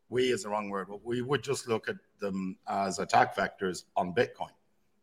we 0.09 0.31
is 0.31 0.43
the 0.43 0.49
wrong 0.49 0.69
word, 0.69 0.87
but 0.89 1.03
we 1.03 1.21
would 1.21 1.43
just 1.43 1.67
look 1.67 1.89
at 1.89 1.95
them 2.19 2.57
as 2.67 2.99
attack 2.99 3.35
vectors 3.35 3.85
on 3.95 4.13
Bitcoin, 4.13 4.51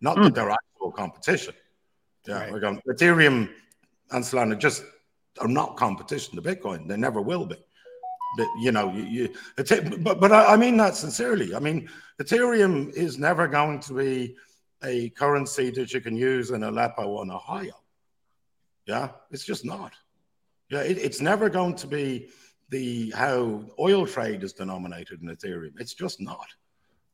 not 0.01 0.17
mm. 0.17 0.25
that 0.25 0.35
they're 0.35 0.51
actual 0.51 0.93
competition. 0.93 1.55
Yeah, 2.27 2.41
right. 2.41 2.53
we're 2.53 2.61
going 2.61 2.81
Ethereum 2.89 3.51
and 4.11 4.25
Solana 4.25 4.59
just 4.59 4.85
are 5.41 5.49
not 5.49 5.77
competition 5.77 6.35
to 6.37 6.43
Bitcoin. 6.43 6.89
They 6.89 6.97
never 6.97 7.21
will 7.21 7.47
be 7.47 7.57
you 8.61 8.73
know, 8.73 8.93
you, 8.93 9.03
you 9.05 9.35
but 9.57 10.21
but 10.21 10.33
I 10.33 10.57
mean 10.57 10.77
that 10.79 10.97
sincerely. 10.97 11.55
I 11.55 11.59
mean, 11.59 11.89
Ethereum 12.21 12.93
is 12.93 13.19
never 13.19 13.49
going 13.49 13.81
to 13.81 13.95
be 13.95 14.37
a 14.85 15.11
currency 15.11 15.71
that 15.71 15.93
you 15.93 16.01
can 16.01 16.17
use 16.17 16.51
in 16.51 16.63
Aleppo 16.63 17.23
and 17.23 17.31
Ohio. 17.33 17.75
Yeah, 18.87 19.11
it's 19.31 19.45
just 19.45 19.65
not. 19.65 19.93
Yeah, 20.71 20.81
it, 20.81 20.99
it's 20.99 21.21
never 21.21 21.49
going 21.49 21.75
to 21.77 21.87
be 21.87 22.29
the 22.71 23.11
how 23.11 23.65
oil 23.79 24.07
trade 24.07 24.43
is 24.43 24.53
denominated 24.53 25.23
in 25.23 25.29
Ethereum. 25.29 25.73
It's 25.79 25.95
just 25.95 26.21
not. 26.21 26.47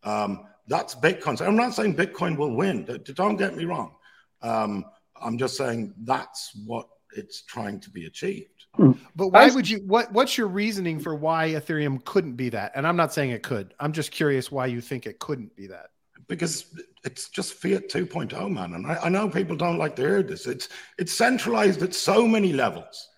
Um, 0.02 0.46
that's 0.66 0.94
Bitcoin. 0.94 1.38
So 1.38 1.46
I'm 1.46 1.56
not 1.56 1.74
saying 1.74 1.96
Bitcoin 1.96 2.36
will 2.36 2.54
win. 2.54 2.84
Don't 3.14 3.36
get 3.36 3.56
me 3.56 3.64
wrong. 3.64 3.94
Um, 4.42 4.84
I'm 5.20 5.38
just 5.38 5.56
saying 5.56 5.94
that's 6.02 6.52
what 6.66 6.88
it's 7.16 7.42
trying 7.42 7.80
to 7.80 7.90
be 7.90 8.06
achieved. 8.06 8.53
Hmm. 8.76 8.92
But 9.14 9.28
why 9.28 9.50
would 9.50 9.68
you? 9.68 9.78
What 9.86 10.12
What's 10.12 10.36
your 10.36 10.48
reasoning 10.48 10.98
for 10.98 11.14
why 11.14 11.50
Ethereum 11.50 12.04
couldn't 12.04 12.34
be 12.34 12.48
that? 12.50 12.72
And 12.74 12.86
I'm 12.86 12.96
not 12.96 13.12
saying 13.12 13.30
it 13.30 13.42
could. 13.42 13.74
I'm 13.78 13.92
just 13.92 14.10
curious 14.10 14.50
why 14.50 14.66
you 14.66 14.80
think 14.80 15.06
it 15.06 15.18
couldn't 15.20 15.54
be 15.54 15.68
that. 15.68 15.90
Because 16.26 16.74
it's 17.04 17.28
just 17.28 17.54
Fiat 17.54 17.88
2.0, 17.88 18.50
man. 18.50 18.72
And 18.74 18.86
I, 18.86 18.96
I 19.04 19.08
know 19.10 19.28
people 19.28 19.56
don't 19.56 19.78
like 19.78 19.94
to 19.96 20.02
hear 20.02 20.22
this. 20.22 20.46
It's 20.46 20.68
it's 20.98 21.12
centralized 21.12 21.82
at 21.82 21.94
so 21.94 22.26
many 22.26 22.52
levels. 22.52 23.10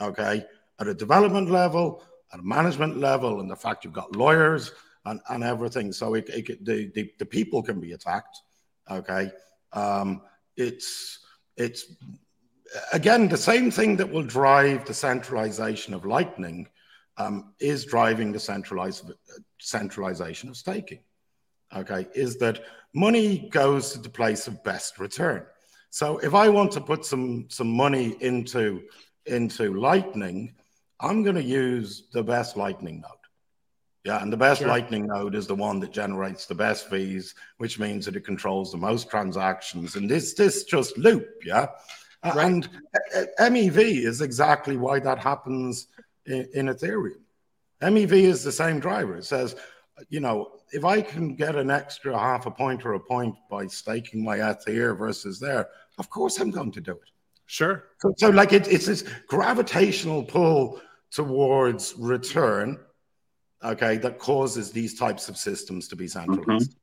Okay, 0.00 0.44
at 0.78 0.86
a 0.86 0.94
development 0.94 1.50
level, 1.50 2.02
at 2.32 2.40
a 2.40 2.42
management 2.42 2.98
level, 2.98 3.40
and 3.40 3.50
the 3.50 3.56
fact 3.56 3.84
you've 3.84 3.94
got 3.94 4.14
lawyers 4.14 4.72
and, 5.06 5.20
and 5.30 5.42
everything, 5.42 5.92
so 5.92 6.14
it, 6.14 6.28
it 6.28 6.64
the, 6.64 6.90
the 6.94 7.10
the 7.18 7.26
people 7.26 7.62
can 7.62 7.80
be 7.80 7.92
attacked. 7.92 8.42
Okay, 8.90 9.30
um, 9.72 10.20
it's 10.56 11.20
it's 11.56 11.96
again, 12.92 13.28
the 13.28 13.36
same 13.36 13.70
thing 13.70 13.96
that 13.96 14.10
will 14.10 14.22
drive 14.22 14.84
the 14.84 14.94
centralization 14.94 15.94
of 15.94 16.04
Lightning 16.04 16.68
um, 17.16 17.52
is 17.58 17.84
driving 17.84 18.32
the 18.32 18.40
centralization 19.58 20.48
of 20.48 20.56
staking. 20.56 21.00
Okay, 21.76 22.06
is 22.14 22.38
that 22.38 22.64
money 22.94 23.48
goes 23.50 23.92
to 23.92 23.98
the 23.98 24.08
place 24.08 24.46
of 24.46 24.64
best 24.64 24.98
return. 24.98 25.44
So 25.90 26.18
if 26.18 26.34
I 26.34 26.48
want 26.48 26.72
to 26.72 26.80
put 26.80 27.04
some 27.04 27.46
some 27.48 27.68
money 27.68 28.16
into 28.20 28.82
into 29.26 29.74
Lightning, 29.74 30.54
I'm 31.00 31.22
going 31.22 31.36
to 31.36 31.42
use 31.42 32.08
the 32.12 32.22
best 32.22 32.56
Lightning 32.56 33.00
node. 33.00 33.12
Yeah, 34.04 34.22
and 34.22 34.32
the 34.32 34.38
best 34.38 34.60
sure. 34.60 34.68
Lightning 34.68 35.06
node 35.06 35.34
is 35.34 35.46
the 35.46 35.54
one 35.54 35.80
that 35.80 35.90
generates 35.90 36.46
the 36.46 36.54
best 36.54 36.88
fees, 36.88 37.34
which 37.58 37.78
means 37.78 38.06
that 38.06 38.16
it 38.16 38.24
controls 38.24 38.72
the 38.72 38.78
most 38.78 39.10
transactions. 39.10 39.96
And 39.96 40.08
this 40.08 40.34
this 40.34 40.64
just 40.64 40.96
loop, 40.96 41.28
yeah. 41.44 41.66
Uh, 42.22 42.32
right. 42.34 42.46
And 42.46 42.68
uh, 43.14 43.20
uh, 43.20 43.48
MEV 43.48 44.04
is 44.04 44.20
exactly 44.20 44.76
why 44.76 44.98
that 45.00 45.18
happens 45.18 45.86
in, 46.26 46.48
in 46.54 46.66
Ethereum. 46.66 47.20
MEV 47.82 48.12
is 48.12 48.42
the 48.42 48.52
same 48.52 48.80
driver. 48.80 49.16
It 49.16 49.24
says, 49.24 49.54
you 50.08 50.20
know, 50.20 50.50
if 50.72 50.84
I 50.84 51.00
can 51.00 51.34
get 51.34 51.56
an 51.56 51.70
extra 51.70 52.18
half 52.18 52.46
a 52.46 52.50
point 52.50 52.84
or 52.84 52.94
a 52.94 53.00
point 53.00 53.34
by 53.50 53.66
staking 53.66 54.24
my 54.24 54.50
ETH 54.50 54.64
here 54.66 54.94
versus 54.94 55.38
there, 55.38 55.68
of 55.98 56.10
course 56.10 56.38
I'm 56.38 56.50
going 56.50 56.72
to 56.72 56.80
do 56.80 56.92
it. 56.92 57.10
Sure. 57.46 57.84
So, 58.00 58.12
so 58.16 58.30
like 58.30 58.52
it, 58.52 58.68
it's 58.68 58.86
this 58.86 59.04
gravitational 59.26 60.22
pull 60.22 60.80
towards 61.10 61.94
return 61.98 62.78
okay, 63.64 63.96
that 63.98 64.18
causes 64.18 64.70
these 64.70 64.98
types 64.98 65.28
of 65.28 65.36
systems 65.36 65.88
to 65.88 65.96
be 65.96 66.08
centralized. 66.08 66.70
Mm-hmm. 66.70 66.77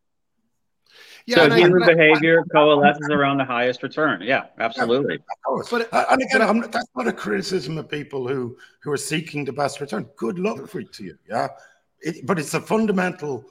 Yeah, 1.27 1.35
so 1.37 1.55
human 1.55 1.81
I, 1.83 1.93
behavior 1.93 2.41
I, 2.41 2.53
coalesces 2.53 3.09
around 3.09 3.37
the 3.37 3.45
highest 3.45 3.81
return. 3.81 4.21
Yeah, 4.21 4.45
absolutely. 4.59 5.15
Yeah, 5.15 5.19
of 5.35 5.41
course. 5.43 5.69
But 5.69 5.91
uh, 5.91 6.05
and 6.11 6.21
again, 6.21 6.41
I'm, 6.41 6.61
that's 6.69 6.89
not 6.95 7.07
a 7.07 7.13
criticism 7.13 7.77
of 7.77 7.89
people 7.89 8.27
who 8.27 8.57
who 8.81 8.91
are 8.91 8.97
seeking 8.97 9.43
the 9.43 9.53
best 9.53 9.81
return. 9.81 10.07
Good 10.17 10.37
luck 10.37 10.67
for 10.67 10.79
it 10.79 10.93
to 10.93 11.03
you. 11.03 11.17
Yeah, 11.27 11.47
it, 11.99 12.25
but 12.27 12.37
it's 12.37 12.53
a 12.53 12.61
fundamental 12.61 13.45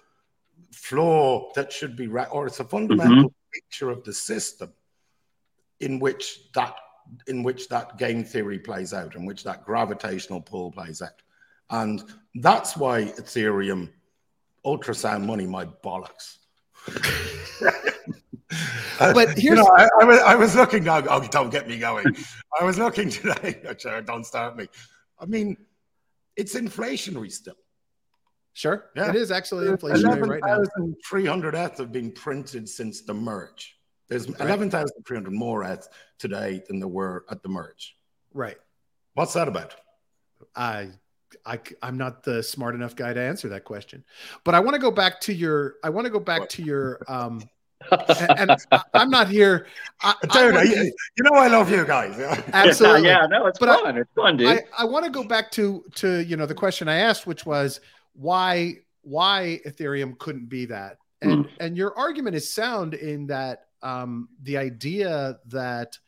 flaw 0.72 1.50
that 1.54 1.72
should 1.72 1.96
be 1.96 2.06
re- 2.06 2.26
or 2.30 2.46
it's 2.46 2.60
a 2.60 2.64
fundamental 2.64 3.30
mm-hmm. 3.30 3.52
feature 3.52 3.90
of 3.90 4.04
the 4.04 4.12
system 4.12 4.72
in 5.80 5.98
which 5.98 6.52
that 6.54 6.76
in 7.26 7.42
which 7.42 7.68
that 7.68 7.98
game 7.98 8.24
theory 8.24 8.58
plays 8.58 8.94
out, 8.94 9.14
in 9.14 9.26
which 9.26 9.44
that 9.44 9.64
gravitational 9.64 10.40
pull 10.40 10.70
plays 10.70 11.02
out. 11.02 11.22
And 11.70 12.02
that's 12.36 12.76
why 12.76 13.04
Ethereum 13.04 13.90
ultrasound 14.64 15.24
money 15.24 15.46
my 15.46 15.64
bollocks. 15.64 16.38
But 18.99 19.28
here's 19.30 19.43
you 19.43 19.55
know, 19.55 19.70
I, 19.74 19.89
I, 20.01 20.05
was, 20.05 20.18
I 20.20 20.35
was 20.35 20.55
looking 20.57 20.89
oh, 20.89 21.03
oh, 21.09 21.26
don't 21.28 21.51
get 21.51 21.68
me 21.68 21.78
going. 21.78 22.07
I 22.61 22.64
was 22.64 22.78
looking 22.78 23.09
today. 23.11 23.62
Oh, 23.66 24.01
don't 24.01 24.24
start 24.24 24.57
me. 24.57 24.68
I 25.18 25.26
mean, 25.26 25.57
it's 26.37 26.55
inflationary 26.55 27.32
still. 27.32 27.57
Sure. 28.53 28.87
Yeah. 28.95 29.09
It 29.11 29.16
is 29.16 29.30
actually 29.32 29.66
inflationary 29.66 30.28
right 30.28 30.43
now. 30.45 30.57
11,300 30.57 31.55
ETH 31.55 31.78
have 31.78 31.93
been 31.93 32.12
printed 32.12 32.68
since 32.68 33.03
the 33.03 33.14
merge. 33.14 33.76
There's 34.09 34.28
right. 34.28 34.41
11,300 34.41 35.32
more 35.32 35.64
ads 35.64 35.89
today 36.18 36.62
than 36.68 36.78
there 36.78 36.89
were 36.89 37.24
at 37.30 37.43
the 37.43 37.49
merge. 37.49 37.97
Right. 38.32 38.59
What's 39.14 39.32
that 39.32 39.49
about? 39.49 39.74
I 40.55 40.91
I, 41.45 41.61
I'm 41.82 41.97
not 41.97 42.22
the 42.22 42.43
smart 42.43 42.74
enough 42.74 42.97
guy 42.97 43.12
to 43.12 43.20
answer 43.20 43.49
that 43.51 43.64
question. 43.64 44.05
But 44.45 44.55
I 44.55 44.61
want 44.61 44.74
to 44.74 44.80
go 44.80 44.91
back 44.91 45.20
to 45.22 45.32
your. 45.32 45.76
I 45.82 45.91
want 45.91 46.07
to 46.07 46.11
go 46.11 46.20
back 46.20 46.49
to 46.51 46.62
your. 46.62 47.01
Um, 47.09 47.43
and, 47.91 48.51
and 48.51 48.51
I, 48.72 48.82
am 48.95 49.11
not 49.11 49.28
here, 49.28 49.66
I, 50.03 50.14
dude. 50.32 50.57
I 50.57 50.62
you, 50.62 50.93
you, 51.16 51.24
know 51.24 51.39
I 51.39 51.49
love 51.49 51.70
you 51.70 51.85
guys. 51.85 52.18
Absolutely, 52.53 53.09
yeah. 53.09 53.26
No, 53.28 53.47
it's 53.47 53.59
but 53.59 53.80
fun. 53.80 53.99
it's 53.99 54.11
fun, 54.14 54.37
dude. 54.37 54.49
I, 54.49 54.62
I 54.78 54.85
want 54.85 55.05
to 55.05 55.11
go 55.11 55.24
back 55.24 55.51
to 55.53 55.85
to 55.97 56.24
you 56.24 56.37
know 56.37 56.47
the 56.47 56.55
question 56.55 56.89
I 56.89 56.97
asked, 56.97 57.26
which 57.26 57.45
was 57.45 57.80
why 58.14 58.76
why 59.03 59.61
Ethereum 59.66 60.18
couldn't 60.18 60.49
be 60.49 60.66
that, 60.66 60.99
and 61.20 61.45
mm. 61.45 61.51
and 61.61 61.76
your 61.76 61.97
argument 61.99 62.37
is 62.37 62.53
sound 62.53 62.95
in 62.95 63.26
that 63.26 63.66
um, 63.82 64.28
the 64.43 64.57
idea 64.57 65.39
that 65.49 65.99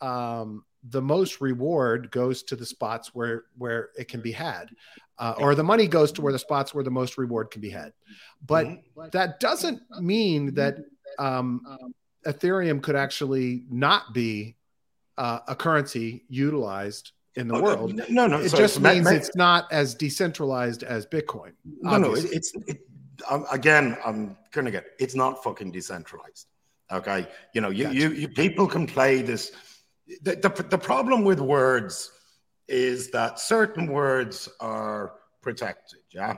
um, 0.00 0.64
the 0.88 1.02
most 1.02 1.40
reward 1.40 2.10
goes 2.10 2.42
to 2.42 2.56
the 2.56 2.64
spots 2.64 3.14
where 3.14 3.44
where 3.58 3.90
it 3.98 4.08
can 4.08 4.20
be 4.20 4.32
had 4.32 4.70
uh, 5.18 5.34
or 5.38 5.54
the 5.54 5.62
money 5.62 5.86
goes 5.86 6.10
to 6.12 6.22
where 6.22 6.32
the 6.32 6.38
spots 6.38 6.74
where 6.74 6.84
the 6.84 6.90
most 6.90 7.18
reward 7.18 7.50
can 7.50 7.60
be 7.60 7.70
had 7.70 7.92
but 8.46 8.66
mm-hmm. 8.66 9.08
that 9.12 9.40
doesn't 9.40 9.80
mean 10.00 10.54
that 10.54 10.78
um, 11.18 11.60
ethereum 12.26 12.82
could 12.82 12.96
actually 12.96 13.64
not 13.70 14.14
be 14.14 14.56
uh, 15.18 15.40
a 15.48 15.54
currency 15.54 16.24
utilized 16.28 17.12
in 17.36 17.46
the 17.46 17.54
oh, 17.54 17.62
world 17.62 17.94
no 17.94 18.04
no 18.08 18.26
no 18.26 18.40
it 18.40 18.48
sorry, 18.48 18.62
just 18.62 18.80
means 18.80 19.10
it's 19.10 19.36
not 19.36 19.70
as 19.70 19.94
decentralized 19.94 20.82
as 20.82 21.06
bitcoin 21.06 21.52
no 21.64 21.90
obviously. 21.90 22.30
no 22.30 22.36
it's 22.36 22.54
it, 22.66 22.80
um, 23.30 23.44
again 23.52 23.96
i'm 24.04 24.36
gonna 24.50 24.70
get 24.70 24.86
it's 24.98 25.14
not 25.14 25.42
fucking 25.44 25.70
decentralized 25.70 26.46
okay 26.90 27.28
you 27.54 27.60
know 27.60 27.70
you, 27.70 27.84
gotcha. 27.84 27.96
you, 27.96 28.10
you 28.10 28.28
people 28.28 28.66
can 28.66 28.86
play 28.86 29.22
this 29.22 29.52
the, 30.22 30.36
the, 30.36 30.66
the 30.68 30.78
problem 30.78 31.24
with 31.24 31.40
words 31.40 32.12
is 32.68 33.10
that 33.10 33.38
certain 33.38 33.86
words 33.88 34.48
are 34.60 35.14
protected. 35.42 36.00
Yeah. 36.12 36.36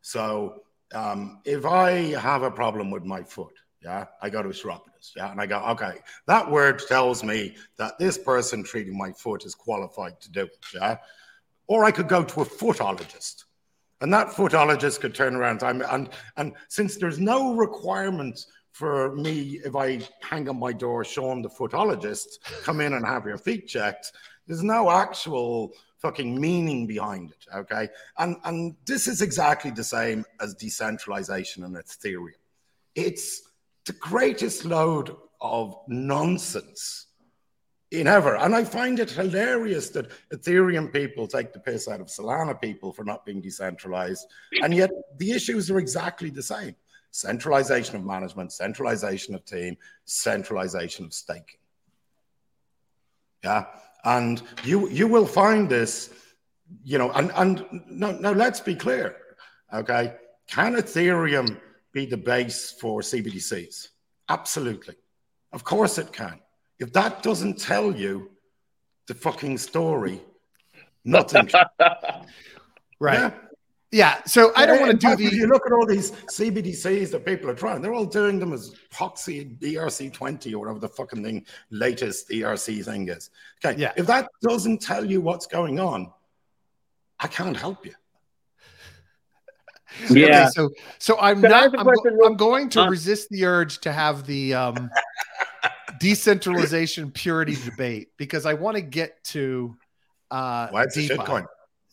So 0.00 0.62
um, 0.94 1.40
if 1.44 1.66
I 1.66 1.90
have 2.18 2.42
a 2.42 2.50
problem 2.50 2.90
with 2.90 3.04
my 3.04 3.22
foot, 3.22 3.54
yeah, 3.82 4.06
I 4.20 4.30
go 4.30 4.42
to 4.42 4.50
a 4.50 4.52
chiropodist. 4.52 5.14
Yeah. 5.16 5.32
And 5.32 5.40
I 5.40 5.46
go, 5.46 5.58
okay, 5.70 5.94
that 6.26 6.48
word 6.48 6.80
tells 6.86 7.24
me 7.24 7.56
that 7.78 7.98
this 7.98 8.16
person 8.16 8.62
treating 8.62 8.96
my 8.96 9.10
foot 9.12 9.44
is 9.44 9.54
qualified 9.54 10.20
to 10.20 10.30
do 10.30 10.42
it. 10.42 10.56
Yeah. 10.72 10.98
Or 11.66 11.84
I 11.84 11.90
could 11.90 12.08
go 12.08 12.22
to 12.22 12.40
a 12.42 12.44
footologist. 12.44 13.44
And 14.00 14.12
that 14.12 14.28
footologist 14.28 15.00
could 15.00 15.14
turn 15.14 15.36
around 15.36 15.62
and, 15.62 15.82
and, 15.82 16.08
and 16.36 16.54
since 16.68 16.96
there's 16.96 17.20
no 17.20 17.54
requirement 17.54 18.46
for 18.72 19.14
me, 19.14 19.60
if 19.64 19.76
I 19.76 20.00
hang 20.22 20.48
on 20.48 20.58
my 20.58 20.72
door, 20.72 21.04
Sean 21.04 21.42
the 21.42 21.48
footologist, 21.48 22.40
come 22.62 22.80
in 22.80 22.94
and 22.94 23.06
have 23.06 23.26
your 23.26 23.38
feet 23.38 23.68
checked, 23.68 24.12
there's 24.46 24.62
no 24.62 24.90
actual 24.90 25.74
fucking 25.98 26.40
meaning 26.40 26.86
behind 26.86 27.30
it. 27.30 27.46
Okay. 27.54 27.88
And 28.18 28.36
and 28.44 28.74
this 28.86 29.06
is 29.06 29.22
exactly 29.22 29.70
the 29.70 29.84
same 29.84 30.24
as 30.40 30.54
decentralization 30.54 31.64
and 31.64 31.76
Ethereum. 31.76 32.32
It's 32.94 33.42
the 33.84 33.92
greatest 33.92 34.64
load 34.64 35.14
of 35.40 35.76
nonsense 35.88 37.06
in 37.90 38.06
ever. 38.06 38.36
And 38.36 38.54
I 38.54 38.64
find 38.64 38.98
it 38.98 39.10
hilarious 39.10 39.90
that 39.90 40.10
Ethereum 40.32 40.92
people 40.92 41.26
take 41.26 41.52
the 41.52 41.60
piss 41.60 41.88
out 41.88 42.00
of 42.00 42.06
Solana 42.06 42.58
people 42.60 42.92
for 42.92 43.04
not 43.04 43.24
being 43.26 43.40
decentralized. 43.40 44.26
And 44.62 44.74
yet 44.74 44.90
the 45.18 45.32
issues 45.32 45.70
are 45.70 45.78
exactly 45.78 46.30
the 46.30 46.42
same 46.42 46.74
centralization 47.12 47.94
of 47.94 48.04
management, 48.04 48.52
centralization 48.52 49.34
of 49.34 49.44
team, 49.44 49.76
centralization 50.04 51.04
of 51.04 51.14
staking. 51.14 51.60
Yeah. 53.44 53.66
And 54.04 54.42
you 54.64 54.88
you 54.88 55.06
will 55.06 55.26
find 55.26 55.68
this, 55.68 56.12
you 56.82 56.98
know, 56.98 57.12
and, 57.12 57.30
and 57.36 57.82
no, 57.86 58.12
no, 58.12 58.32
let's 58.32 58.58
be 58.60 58.74
clear. 58.74 59.16
Okay. 59.72 60.14
Can 60.48 60.74
Ethereum 60.74 61.56
be 61.92 62.06
the 62.06 62.16
base 62.16 62.72
for 62.80 63.00
CBDCs? 63.00 63.88
Absolutely. 64.28 64.96
Of 65.52 65.62
course 65.62 65.98
it 65.98 66.12
can. 66.12 66.40
If 66.78 66.92
that 66.94 67.22
doesn't 67.22 67.58
tell 67.58 67.94
you 67.94 68.30
the 69.06 69.14
fucking 69.14 69.58
story, 69.58 70.20
nothing. 71.04 71.48
right. 72.98 73.18
Yeah. 73.18 73.32
Yeah, 73.92 74.22
so 74.24 74.52
I 74.56 74.64
don't 74.64 74.80
want 74.80 74.98
to 74.98 75.06
do 75.06 75.16
the. 75.16 75.36
You 75.36 75.46
look 75.46 75.66
at 75.66 75.72
all 75.72 75.84
these 75.84 76.12
CBDCs 76.12 77.10
that 77.10 77.26
people 77.26 77.50
are 77.50 77.54
trying; 77.54 77.82
they're 77.82 77.92
all 77.92 78.06
doing 78.06 78.38
them 78.38 78.54
as 78.54 78.74
Poxy 78.90 79.58
ERC 79.60 80.10
twenty 80.14 80.54
or 80.54 80.60
whatever 80.60 80.78
the 80.78 80.88
fucking 80.88 81.22
thing 81.22 81.44
latest 81.68 82.30
ERC 82.30 82.82
thing 82.86 83.08
is. 83.10 83.28
Okay, 83.62 83.78
yeah. 83.78 83.92
If 83.94 84.06
that 84.06 84.30
doesn't 84.40 84.80
tell 84.80 85.04
you 85.04 85.20
what's 85.20 85.46
going 85.46 85.78
on, 85.78 86.10
I 87.20 87.26
can't 87.26 87.56
help 87.56 87.84
you. 87.86 87.92
Yeah. 90.08 90.44
Okay, 90.44 90.48
so 90.54 90.70
so 90.98 91.20
I'm 91.20 91.42
not. 91.42 91.78
I'm, 91.78 91.86
I'm, 92.24 92.36
going 92.38 92.70
to 92.70 92.84
resist 92.84 93.28
the 93.28 93.44
urge 93.44 93.78
to 93.80 93.92
have 93.92 94.26
the 94.26 94.54
um, 94.54 94.90
decentralization 96.00 97.10
purity 97.10 97.58
debate 97.62 98.08
because 98.16 98.46
I 98.46 98.54
want 98.54 98.76
to 98.76 98.80
get 98.80 99.22
to 99.24 99.76
uh, 100.30 100.68
Why 100.68 100.84
it's 100.84 100.94
DeFi. 100.94 101.14
Bitcoin. 101.14 101.44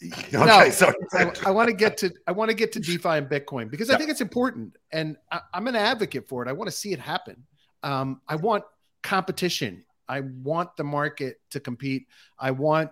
Okay, 0.18 0.30
no, 0.32 0.70
sorry. 0.70 0.96
I, 1.14 1.32
I 1.48 1.52
want 1.52 1.68
to 1.68 1.76
get 1.76 1.98
to 1.98 2.14
I 2.26 2.32
want 2.32 2.50
to 2.50 2.56
get 2.56 2.72
to 2.74 2.80
DeFi 2.80 3.10
and 3.10 3.28
Bitcoin 3.28 3.70
because 3.70 3.90
I 3.90 3.98
think 3.98 4.10
it's 4.10 4.22
important, 4.22 4.78
and 4.94 5.18
I, 5.30 5.42
am 5.54 5.68
an 5.68 5.76
advocate 5.76 6.28
for 6.30 6.42
it. 6.42 6.48
I 6.48 6.54
want 6.54 6.70
to 6.70 6.76
see 6.76 6.94
it 6.94 7.00
happen. 7.00 7.46
Um, 7.84 8.22
I 8.28 8.38
want 8.38 8.64
competition. 9.04 9.84
I 10.08 10.22
want 10.22 10.78
the 10.78 10.86
market 10.86 11.42
to 11.52 11.60
compete. 11.60 12.08
I 12.40 12.52
want 12.52 12.92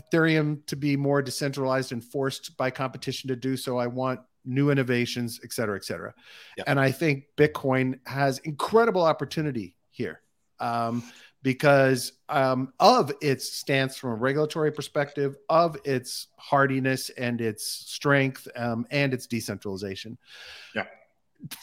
Ethereum 0.00 0.66
to 0.66 0.76
be 0.76 0.96
more 0.96 1.22
decentralized 1.22 1.92
and 1.92 2.02
forced 2.02 2.56
by 2.56 2.70
competition 2.70 3.28
to 3.28 3.36
do 3.36 3.56
so. 3.56 3.78
I 3.78 3.86
want 3.86 4.20
new 4.44 4.70
innovations, 4.70 5.40
et 5.44 5.52
cetera, 5.52 5.76
et 5.76 5.84
cetera. 5.84 6.14
And 6.66 6.80
I 6.80 6.90
think 6.90 7.24
Bitcoin 7.36 7.98
has 8.06 8.38
incredible 8.38 9.02
opportunity 9.02 9.76
here. 9.90 10.22
Um, 10.58 11.02
because 11.42 12.12
um, 12.28 12.72
of 12.80 13.10
its 13.20 13.52
stance 13.52 13.96
from 13.96 14.10
a 14.10 14.14
regulatory 14.14 14.70
perspective, 14.70 15.36
of 15.48 15.76
its 15.84 16.28
hardiness 16.36 17.10
and 17.10 17.40
its 17.40 17.64
strength 17.64 18.46
um, 18.56 18.86
and 18.90 19.14
its 19.14 19.26
decentralization. 19.26 20.18
Yeah. 20.74 20.84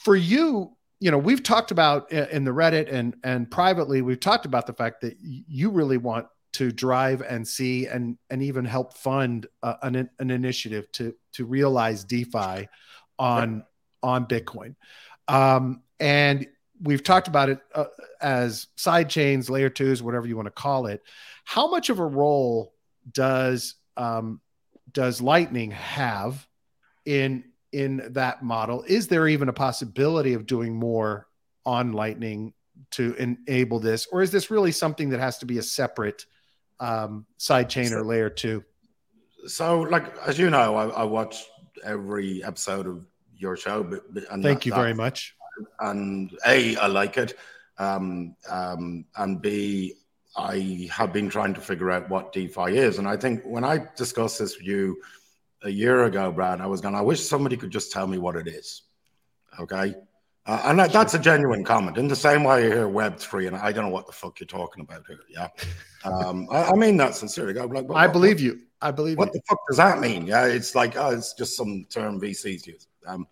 For 0.04 0.16
you, 0.16 0.76
you 1.00 1.12
know, 1.12 1.20
we've 1.20 1.44
talked 1.44 1.72
about 1.72 2.12
in 2.12 2.44
the 2.44 2.52
Reddit 2.52 2.92
and 2.92 3.16
and 3.24 3.50
privately, 3.50 4.02
we've 4.02 4.20
talked 4.20 4.46
about 4.46 4.66
the 4.66 4.74
fact 4.74 5.02
that 5.02 5.16
you 5.22 5.70
really 5.70 5.98
want 5.98 6.28
to 6.54 6.72
drive 6.72 7.22
and 7.22 7.48
see 7.48 7.86
and 7.86 8.18
and 8.32 8.42
even 8.42 8.66
help 8.66 8.98
fund 8.98 9.46
uh, 9.62 9.76
an 9.84 10.10
an 10.18 10.32
initiative 10.32 10.92
to 10.94 11.14
to 11.34 11.46
realize 11.46 12.04
DeFi 12.04 12.68
on 13.20 13.64
on 14.02 14.26
Bitcoin. 14.26 14.76
Um, 15.28 15.84
and 16.00 16.48
we've 16.82 17.04
talked 17.04 17.28
about 17.28 17.50
it 17.50 17.60
uh, 17.74 17.86
as 18.22 18.68
side 18.76 19.10
chains, 19.10 19.50
layer 19.50 19.70
twos, 19.70 20.02
whatever 20.04 20.28
you 20.28 20.36
want 20.36 20.48
to 20.48 20.52
call 20.52 20.88
it. 20.88 21.02
How 21.44 21.68
much 21.70 21.90
of 21.90 22.00
a 22.00 22.06
role 22.06 22.74
does 23.12 23.76
um, 23.96 24.42
does 24.92 25.22
Lightning 25.22 25.72
have 25.72 26.48
in 27.06 27.44
in 27.72 28.10
that 28.12 28.44
model? 28.44 28.84
Is 28.88 29.08
there 29.08 29.28
even 29.28 29.50
a 29.50 29.54
possibility 29.54 30.34
of 30.34 30.46
doing 30.46 30.76
more 30.76 31.28
on 31.66 31.94
Lightning 31.94 32.54
to 32.92 33.14
enable 33.16 33.80
this, 33.80 34.08
or 34.12 34.22
is 34.22 34.32
this 34.32 34.52
really 34.52 34.72
something 34.72 35.10
that 35.10 35.20
has 35.20 35.40
to 35.40 35.46
be 35.46 35.58
a 35.58 35.64
separate 35.64 36.26
um, 36.80 37.26
side 37.38 37.70
chain 37.70 37.88
so, 37.88 37.98
or 37.98 38.06
layer 38.06 38.30
two? 38.30 38.64
So, 39.48 39.82
like 39.82 40.16
as 40.26 40.38
you 40.38 40.50
know, 40.50 40.76
I, 40.76 40.88
I 40.88 41.04
watch 41.04 41.44
every 41.84 42.44
episode 42.44 42.88
of 42.88 43.06
your 43.36 43.56
show. 43.56 43.84
But, 43.84 44.04
and 44.32 44.44
Thank 44.44 44.60
that, 44.60 44.66
you 44.66 44.74
very 44.74 44.94
much. 44.94 45.36
And 45.80 46.38
a, 46.46 46.76
I 46.78 46.88
like 46.88 47.18
it, 47.18 47.38
um, 47.78 48.36
um, 48.50 49.06
and 49.18 49.42
b, 49.42 49.94
I 50.36 50.88
have 50.92 51.12
been 51.12 51.30
trying 51.30 51.54
to 51.56 51.62
figure 51.62 51.92
out 51.92 52.10
what 52.10 52.32
DeFi 52.32 52.78
is. 52.78 53.00
And 53.00 53.08
I 53.08 53.18
think 53.18 53.42
when 53.44 53.64
I 53.64 53.88
discussed 53.96 54.40
this 54.40 54.58
with 54.58 54.68
you 54.68 54.98
a 55.64 55.70
year 55.70 56.06
ago, 56.06 56.32
Brad, 56.32 56.62
I 56.62 56.68
was 56.68 56.82
going, 56.82 56.96
I 56.96 57.02
wish 57.02 57.22
somebody 57.22 57.58
could 57.58 57.72
just 57.72 57.92
tell 57.92 58.06
me 58.08 58.20
what 58.20 58.36
it 58.36 58.48
is. 58.48 58.84
Okay. 59.60 59.96
Uh, 60.46 60.62
and 60.66 60.80
that, 60.80 60.94
that's 60.94 61.14
a 61.14 61.20
genuine 61.20 61.64
comment. 61.64 61.98
In 61.98 62.08
the 62.08 62.16
same 62.16 62.44
way 62.44 62.64
you 62.64 62.72
hear 62.72 62.88
Web3, 62.88 63.48
and 63.48 63.56
I 63.58 63.72
don't 63.72 63.86
know 63.86 63.92
what 63.92 64.08
the 64.08 64.14
fuck 64.14 64.40
you're 64.40 64.48
talking 64.48 64.82
about 64.82 65.04
here. 65.08 65.20
Yeah. 65.30 65.48
Um, 66.06 66.48
I, 66.50 66.64
I, 66.64 66.74
mean 66.74 66.96
that 66.98 67.16
sincerely. 67.16 67.54
Like, 67.54 67.70
what, 67.70 67.98
I 67.98 68.08
believe 68.08 68.36
what, 68.36 68.44
you. 68.44 68.62
I 68.82 68.92
believe 68.92 69.18
What 69.18 69.34
you. 69.34 69.34
the 69.34 69.42
fuck 69.50 69.58
does 69.68 69.76
that 69.76 70.00
mean? 70.00 70.26
Yeah. 70.26 70.46
It's 70.46 70.74
like, 70.74 70.96
oh, 70.96 71.10
it's 71.10 71.34
just 71.34 71.58
some 71.58 71.86
term 71.90 72.22
VCs 72.22 72.66
use. 72.66 72.88
Um, 73.06 73.28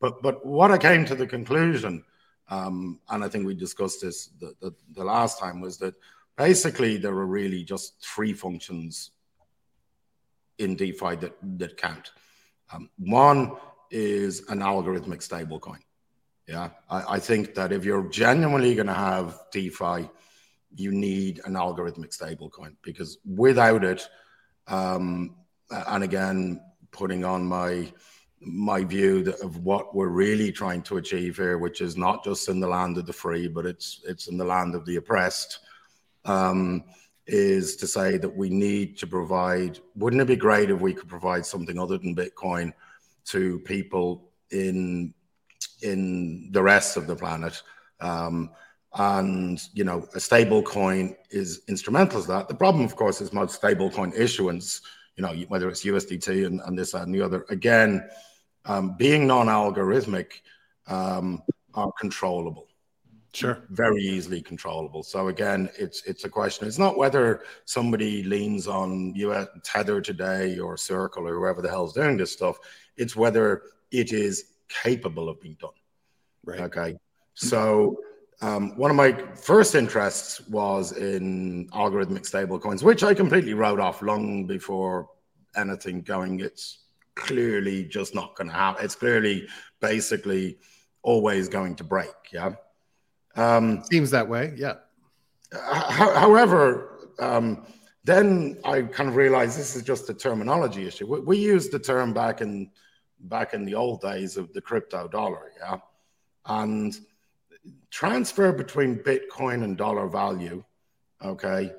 but, 0.00 0.22
but 0.22 0.44
what 0.44 0.70
I 0.70 0.78
came 0.78 1.04
to 1.06 1.14
the 1.14 1.26
conclusion, 1.26 2.04
um, 2.48 3.00
and 3.10 3.22
I 3.22 3.28
think 3.28 3.46
we 3.46 3.54
discussed 3.54 4.00
this 4.02 4.28
the, 4.40 4.54
the, 4.60 4.74
the 4.94 5.04
last 5.04 5.38
time, 5.38 5.60
was 5.60 5.78
that 5.78 5.94
basically 6.36 6.96
there 6.96 7.12
are 7.12 7.26
really 7.26 7.62
just 7.62 8.02
three 8.02 8.32
functions 8.32 9.10
in 10.58 10.76
DeFi 10.76 11.16
that, 11.16 11.36
that 11.58 11.76
count. 11.76 12.12
Um, 12.72 12.90
one 12.98 13.56
is 13.90 14.48
an 14.48 14.60
algorithmic 14.60 15.26
stablecoin. 15.26 15.80
Yeah, 16.46 16.70
I, 16.88 17.16
I 17.16 17.18
think 17.18 17.54
that 17.54 17.72
if 17.72 17.84
you're 17.84 18.08
genuinely 18.08 18.74
going 18.74 18.86
to 18.86 18.94
have 18.94 19.38
DeFi, 19.52 20.08
you 20.74 20.92
need 20.92 21.40
an 21.44 21.54
algorithmic 21.54 22.16
stablecoin 22.16 22.76
because 22.82 23.18
without 23.24 23.84
it, 23.84 24.08
um, 24.66 25.36
and 25.70 26.04
again, 26.04 26.60
putting 26.90 27.24
on 27.24 27.44
my 27.44 27.92
my 28.40 28.84
view 28.84 29.34
of 29.42 29.64
what 29.64 29.94
we're 29.94 30.08
really 30.08 30.50
trying 30.50 30.82
to 30.82 30.96
achieve 30.96 31.36
here, 31.36 31.58
which 31.58 31.80
is 31.80 31.96
not 31.96 32.24
just 32.24 32.48
in 32.48 32.58
the 32.60 32.68
land 32.68 32.96
of 32.96 33.06
the 33.06 33.12
free, 33.12 33.48
but 33.48 33.66
it's 33.66 34.00
it's 34.06 34.28
in 34.28 34.38
the 34.38 34.44
land 34.44 34.74
of 34.74 34.84
the 34.86 34.96
oppressed, 34.96 35.58
um, 36.24 36.84
is 37.26 37.76
to 37.76 37.86
say 37.86 38.16
that 38.16 38.34
we 38.34 38.48
need 38.48 38.96
to 38.98 39.06
provide. 39.06 39.78
Wouldn't 39.94 40.22
it 40.22 40.28
be 40.28 40.36
great 40.36 40.70
if 40.70 40.80
we 40.80 40.94
could 40.94 41.08
provide 41.08 41.44
something 41.44 41.78
other 41.78 41.98
than 41.98 42.16
Bitcoin 42.16 42.72
to 43.26 43.58
people 43.60 44.30
in 44.50 45.14
in 45.82 46.50
the 46.52 46.62
rest 46.62 46.96
of 46.96 47.06
the 47.06 47.16
planet. 47.16 47.62
Um, 48.00 48.50
and 48.94 49.60
you 49.72 49.84
know, 49.84 50.08
a 50.14 50.20
stable 50.20 50.62
coin 50.62 51.14
is 51.30 51.62
instrumental 51.68 52.22
to 52.22 52.28
that. 52.28 52.48
The 52.48 52.54
problem, 52.54 52.84
of 52.84 52.96
course, 52.96 53.20
is 53.20 53.32
most 53.32 53.54
stable 53.54 53.90
coin 53.90 54.12
issuance. 54.16 54.82
You 55.16 55.22
know, 55.22 55.34
whether 55.48 55.68
it's 55.68 55.84
USDT 55.84 56.46
and, 56.46 56.60
and 56.64 56.78
this 56.78 56.94
and 56.94 57.14
the 57.14 57.22
other. 57.22 57.44
Again, 57.50 58.08
um, 58.64 58.96
being 58.96 59.26
non-algorithmic, 59.26 60.40
um, 60.86 61.42
are 61.74 61.92
controllable. 61.98 62.66
Sure. 63.32 63.62
Very 63.70 64.02
easily 64.02 64.42
controllable. 64.42 65.04
So 65.04 65.28
again, 65.28 65.70
it's 65.78 66.02
it's 66.04 66.24
a 66.24 66.28
question. 66.28 66.66
It's 66.66 66.78
not 66.78 66.98
whether 66.98 67.44
somebody 67.64 68.24
leans 68.24 68.66
on 68.66 69.14
US 69.14 69.46
Tether 69.62 70.00
today 70.00 70.58
or 70.58 70.76
Circle 70.76 71.28
or 71.28 71.34
whoever 71.34 71.62
the 71.62 71.68
hell's 71.68 71.92
doing 71.92 72.16
this 72.16 72.32
stuff. 72.32 72.58
It's 72.96 73.14
whether 73.14 73.62
it 73.92 74.12
is 74.12 74.46
capable 74.68 75.28
of 75.28 75.40
being 75.40 75.56
done. 75.60 75.70
Right. 76.44 76.60
Okay. 76.60 76.96
So 77.34 78.00
um, 78.42 78.76
one 78.76 78.90
of 78.90 78.96
my 78.96 79.12
first 79.36 79.76
interests 79.76 80.40
was 80.48 80.92
in 80.92 81.68
algorithmic 81.68 82.28
stablecoins, 82.28 82.82
which 82.82 83.04
I 83.04 83.14
completely 83.14 83.54
wrote 83.54 83.78
off 83.78 84.02
long 84.02 84.46
before 84.46 85.08
anything 85.56 86.02
going. 86.02 86.40
It's 86.40 86.78
clearly 87.20 87.84
just 87.84 88.14
not 88.14 88.34
going 88.36 88.48
to 88.48 88.54
happen. 88.54 88.84
It's 88.84 88.94
clearly 88.94 89.46
basically 89.80 90.58
always 91.02 91.48
going 91.48 91.76
to 91.76 91.84
break. 91.84 92.14
Yeah. 92.32 92.54
Um, 93.36 93.84
Seems 93.84 94.10
that 94.10 94.28
way. 94.28 94.54
Yeah. 94.56 94.74
however, 95.52 97.10
um, 97.18 97.66
then 98.04 98.58
I 98.64 98.82
kind 98.82 99.08
of 99.08 99.16
realized 99.16 99.58
this 99.58 99.76
is 99.76 99.82
just 99.82 100.08
a 100.10 100.14
terminology 100.14 100.86
issue. 100.86 101.06
We, 101.06 101.20
we 101.20 101.38
used 101.38 101.72
the 101.72 101.78
term 101.78 102.12
back 102.12 102.40
in 102.40 102.70
back 103.24 103.52
in 103.52 103.66
the 103.66 103.74
old 103.74 104.00
days 104.00 104.38
of 104.38 104.52
the 104.54 104.60
crypto 104.60 105.06
dollar, 105.06 105.52
yeah. 105.58 105.76
And 106.46 106.98
transfer 107.90 108.50
between 108.52 108.96
Bitcoin 108.96 109.62
and 109.64 109.76
dollar 109.76 110.08
value, 110.08 110.64
okay, 111.22 111.72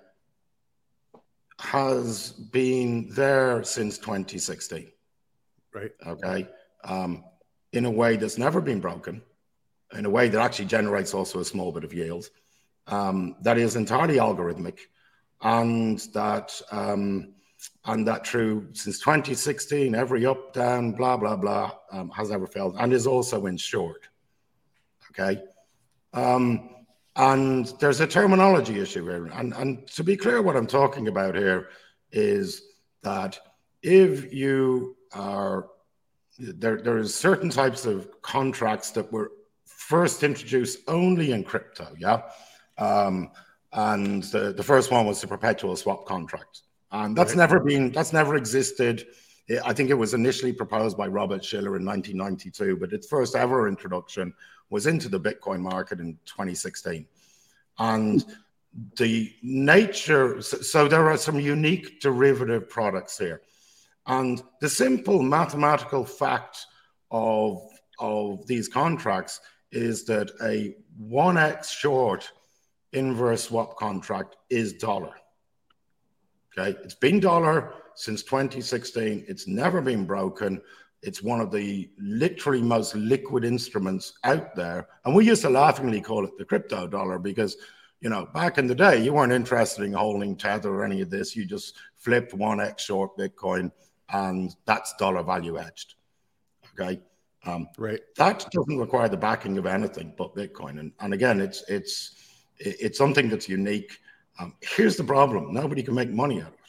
has 1.60 2.32
been 2.32 3.10
there 3.12 3.64
since 3.64 3.98
2016. 3.98 4.92
Right. 5.74 5.92
Okay. 6.06 6.48
Um, 6.84 7.24
in 7.74 7.86
a 7.86 7.92
way 7.92 8.18
that's 8.18 8.38
never 8.38 8.60
been 8.62 8.80
broken, 8.80 9.22
in 9.94 10.06
a 10.06 10.10
way 10.10 10.30
that 10.30 10.42
actually 10.42 10.66
generates 10.66 11.14
also 11.14 11.40
a 11.40 11.46
small 11.46 11.72
bit 11.72 11.84
of 11.84 11.94
yield, 11.94 12.30
um, 12.88 13.36
that 13.42 13.58
is 13.58 13.76
entirely 13.76 14.18
algorithmic, 14.18 14.80
and 15.42 16.00
that 16.14 16.60
um, 16.72 17.34
and 17.86 18.08
that 18.08 18.26
through 18.26 18.68
since 18.74 19.00
2016, 19.00 19.96
every 19.96 20.26
up, 20.26 20.54
down, 20.54 20.92
blah, 20.92 21.18
blah, 21.18 21.36
blah, 21.36 21.72
um, 21.92 22.10
has 22.12 22.32
ever 22.32 22.48
failed 22.48 22.76
and 22.80 22.94
is 22.94 23.08
also 23.08 23.46
insured. 23.46 24.08
Okay. 25.12 25.42
Um, 26.14 26.70
and 27.16 27.68
there's 27.80 28.00
a 28.00 28.08
terminology 28.08 28.80
issue 28.80 29.04
here. 29.04 29.26
And, 29.28 29.54
and 29.54 29.88
to 29.90 30.04
be 30.04 30.16
clear, 30.16 30.42
what 30.42 30.56
I'm 30.56 30.68
talking 30.68 31.08
about 31.08 31.36
here 31.36 31.70
is 32.12 32.64
that 33.04 33.38
if 33.82 34.32
you 34.34 34.96
are 35.14 35.68
there, 36.40 36.82
there's 36.82 37.14
certain 37.14 37.50
types 37.50 37.86
of 37.86 38.22
contracts 38.22 38.92
that 38.92 39.12
were 39.12 39.32
first 39.66 40.24
introduced 40.24 40.80
only 40.88 41.32
in 41.32 41.44
crypto, 41.44 41.88
yeah. 41.98 42.22
Um, 42.78 43.32
and 43.74 44.24
the, 44.24 44.54
the 44.54 44.64
first 44.64 44.92
one 44.92 45.06
was 45.06 45.22
the 45.22 45.28
perpetual 45.28 45.76
swap 45.76 46.06
contract. 46.06 46.62
And 46.92 47.16
that's 47.16 47.32
right. 47.32 47.38
never 47.38 47.60
been, 47.60 47.92
that's 47.92 48.12
never 48.12 48.36
existed. 48.36 49.08
I 49.64 49.74
think 49.74 49.90
it 49.90 49.96
was 49.96 50.14
initially 50.14 50.54
proposed 50.54 50.98
by 50.98 51.08
Robert 51.08 51.44
Shiller 51.44 51.78
in 51.78 51.86
1992, 51.86 52.78
but 52.78 52.94
its 52.94 53.08
first 53.08 53.36
ever 53.36 53.68
introduction 53.68 54.34
was 54.70 54.88
into 54.88 55.10
the 55.10 55.20
Bitcoin 55.20 55.60
market 55.60 56.00
in 56.00 56.18
2016. 56.26 57.06
And 57.80 58.26
the 58.98 59.34
nature, 59.42 60.42
so 60.42 60.88
there 60.88 61.10
are 61.10 61.18
some 61.18 61.40
unique 61.40 62.00
derivative 62.02 62.70
products 62.70 63.18
here. 63.18 63.42
And 64.08 64.42
the 64.60 64.70
simple 64.70 65.22
mathematical 65.22 66.06
fact 66.06 66.66
of, 67.12 67.62
of 68.00 68.46
these 68.48 68.68
contracts 68.68 69.40
is 69.72 70.06
that 70.06 70.32
a 70.44 70.76
1x 71.02 71.70
short 71.70 72.32
inverse 72.94 73.46
swap 73.46 73.78
contract 73.78 74.36
is 74.50 74.74
dollar. 74.74 75.14
Okay, 76.58 76.78
it's 76.84 76.96
been 76.96 77.20
dollar 77.20 77.74
since 77.96 78.24
2016. 78.24 79.26
It's 79.28 79.48
never 79.48 79.82
been 79.82 80.06
broken. 80.06 80.62
It's 81.02 81.24
one 81.24 81.40
of 81.40 81.52
the 81.52 81.90
literally 81.98 82.62
most 82.62 82.96
liquid 82.96 83.46
instruments 83.46 84.14
out 84.24 84.56
there. 84.56 84.88
And 85.06 85.16
we 85.16 85.26
used 85.26 85.42
to 85.44 85.50
laughingly 85.50 86.02
call 86.02 86.26
it 86.26 86.38
the 86.38 86.46
crypto 86.46 86.88
dollar 86.88 87.18
because, 87.20 87.56
you 88.02 88.10
know, 88.10 88.28
back 88.34 88.58
in 88.58 88.68
the 88.68 88.76
day, 88.76 89.02
you 89.02 89.14
weren't 89.14 89.32
interested 89.32 89.84
in 89.84 89.94
holding 89.94 90.36
Tether 90.36 90.70
or 90.70 90.84
any 90.84 91.02
of 91.02 91.10
this. 91.10 91.36
You 91.36 91.46
just 91.46 91.78
flipped 91.96 92.34
1x 92.34 92.80
short 92.80 93.18
Bitcoin 93.18 93.72
and 94.12 94.56
that's 94.66 94.94
dollar 94.98 95.24
value 95.24 95.58
edged. 95.60 95.96
Okay. 96.80 97.02
Um, 97.46 97.68
right. 97.78 98.02
That 98.18 98.46
doesn't 98.52 98.78
require 98.78 99.10
the 99.10 99.18
backing 99.18 99.58
of 99.58 99.66
anything 99.66 100.14
but 100.18 100.36
Bitcoin. 100.36 100.80
And, 100.80 100.92
and 101.00 101.14
again, 101.14 101.42
it's, 101.42 101.64
it's, 101.68 102.16
it's 102.60 102.98
something 102.98 103.30
that's 103.30 103.50
unique 103.50 103.98
um, 104.40 104.56
here's 104.62 104.96
the 104.96 105.04
problem: 105.04 105.54
nobody 105.54 105.84
can 105.84 105.94
make 105.94 106.10
money 106.10 106.42
out 106.42 106.48
of 106.48 106.54
it. 106.54 106.60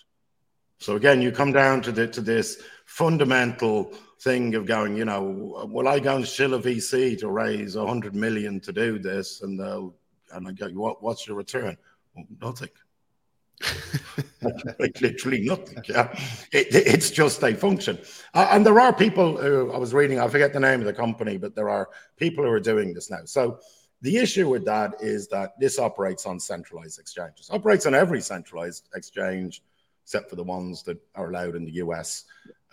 So 0.78 0.96
again, 0.96 1.22
you 1.22 1.32
come 1.32 1.52
down 1.52 1.80
to 1.82 1.92
the, 1.92 2.06
to 2.08 2.20
this 2.20 2.62
fundamental 2.86 3.92
thing 4.20 4.54
of 4.54 4.66
going, 4.66 4.96
you 4.96 5.04
know, 5.04 5.22
will 5.70 5.88
I 5.88 5.98
go 5.98 6.16
and 6.16 6.26
shill 6.26 6.54
a 6.54 6.60
VC 6.60 7.18
to 7.20 7.28
raise 7.28 7.76
a 7.76 7.86
hundred 7.86 8.14
million 8.14 8.60
to 8.60 8.72
do 8.72 8.98
this, 8.98 9.42
and 9.42 9.58
they'll 9.58 9.94
and 10.32 10.48
I 10.48 10.52
go, 10.52 10.68
what, 10.68 11.02
what's 11.02 11.26
your 11.26 11.36
return? 11.36 11.76
Well, 12.14 12.26
nothing. 12.40 12.70
like 14.78 15.00
literally 15.00 15.40
nothing. 15.42 15.82
Yeah, 15.88 16.12
it, 16.52 16.68
it's 16.70 17.10
just 17.10 17.42
a 17.42 17.54
function. 17.54 17.98
Uh, 18.34 18.48
and 18.50 18.64
there 18.66 18.78
are 18.80 18.92
people 18.92 19.36
who 19.36 19.72
I 19.72 19.78
was 19.78 19.94
reading. 19.94 20.20
I 20.20 20.28
forget 20.28 20.52
the 20.52 20.60
name 20.60 20.80
of 20.80 20.86
the 20.86 20.92
company, 20.92 21.38
but 21.38 21.54
there 21.54 21.68
are 21.68 21.88
people 22.16 22.44
who 22.44 22.50
are 22.50 22.60
doing 22.60 22.92
this 22.94 23.10
now. 23.10 23.24
So 23.24 23.58
the 24.00 24.16
issue 24.16 24.48
with 24.48 24.64
that 24.64 24.94
is 25.00 25.28
that 25.28 25.58
this 25.60 25.78
operates 25.78 26.26
on 26.26 26.40
centralized 26.40 26.98
exchanges. 26.98 27.48
Operates 27.50 27.86
on 27.86 27.94
every 27.94 28.20
centralized 28.20 28.88
exchange 28.94 29.62
except 30.04 30.28
for 30.28 30.36
the 30.36 30.42
ones 30.42 30.82
that 30.82 30.98
are 31.14 31.30
allowed 31.30 31.54
in 31.54 31.64
the 31.64 31.74
US. 31.74 32.24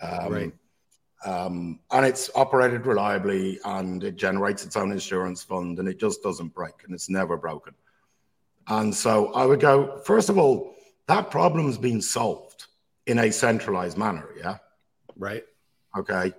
Um, 0.02 0.32
right. 0.32 0.52
Um, 1.24 1.80
and 1.90 2.06
it's 2.06 2.30
operated 2.34 2.86
reliably 2.86 3.60
and 3.64 4.02
it 4.02 4.16
generates 4.16 4.64
its 4.64 4.76
own 4.76 4.90
insurance 4.90 5.42
fund 5.42 5.78
and 5.78 5.86
it 5.88 6.00
just 6.00 6.22
doesn't 6.22 6.54
break 6.54 6.74
and 6.84 6.94
it's 6.94 7.10
never 7.10 7.36
broken. 7.36 7.74
And 8.68 8.94
so 8.94 9.32
I 9.32 9.44
would 9.44 9.60
go, 9.60 10.00
first 10.04 10.28
of 10.30 10.38
all, 10.38 10.74
that 11.10 11.30
problem's 11.30 11.76
been 11.76 12.00
solved 12.00 12.66
in 13.06 13.18
a 13.18 13.30
centralized 13.32 13.98
manner. 13.98 14.28
Yeah. 14.38 14.58
Right. 15.16 15.44
Okay. 15.98 16.32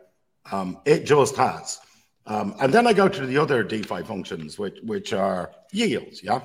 Um, 0.51 0.80
it 0.86 1.05
just 1.05 1.36
has. 1.36 1.78
Um, 2.26 2.55
and 2.61 2.74
then 2.74 2.88
I 2.88 2.93
go 2.93 3.09
to 3.09 3.26
the 3.26 3.38
other 3.38 3.63
DeFi 3.63 4.03
functions, 4.03 4.57
which, 4.57 4.80
which 4.84 5.11
are 5.11 5.51
yields. 5.74 6.24
Yeah. 6.24 6.43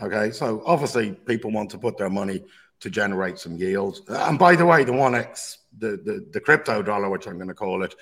Okay. 0.00 0.30
So 0.30 0.62
obviously, 0.64 1.10
people 1.12 1.50
want 1.50 1.70
to 1.70 1.78
put 1.78 1.98
their 1.98 2.10
money 2.10 2.44
to 2.78 2.88
generate 2.88 3.36
some 3.38 3.56
yield. 3.56 3.98
And 4.08 4.38
by 4.38 4.54
the 4.54 4.64
way, 4.64 4.84
the 4.84 4.92
1x, 4.92 5.56
the, 5.76 6.00
the, 6.04 6.24
the 6.30 6.40
crypto 6.40 6.82
dollar, 6.82 7.10
which 7.10 7.26
I'm 7.26 7.36
going 7.36 7.48
to 7.48 7.54
call 7.54 7.82
it, 7.82 7.96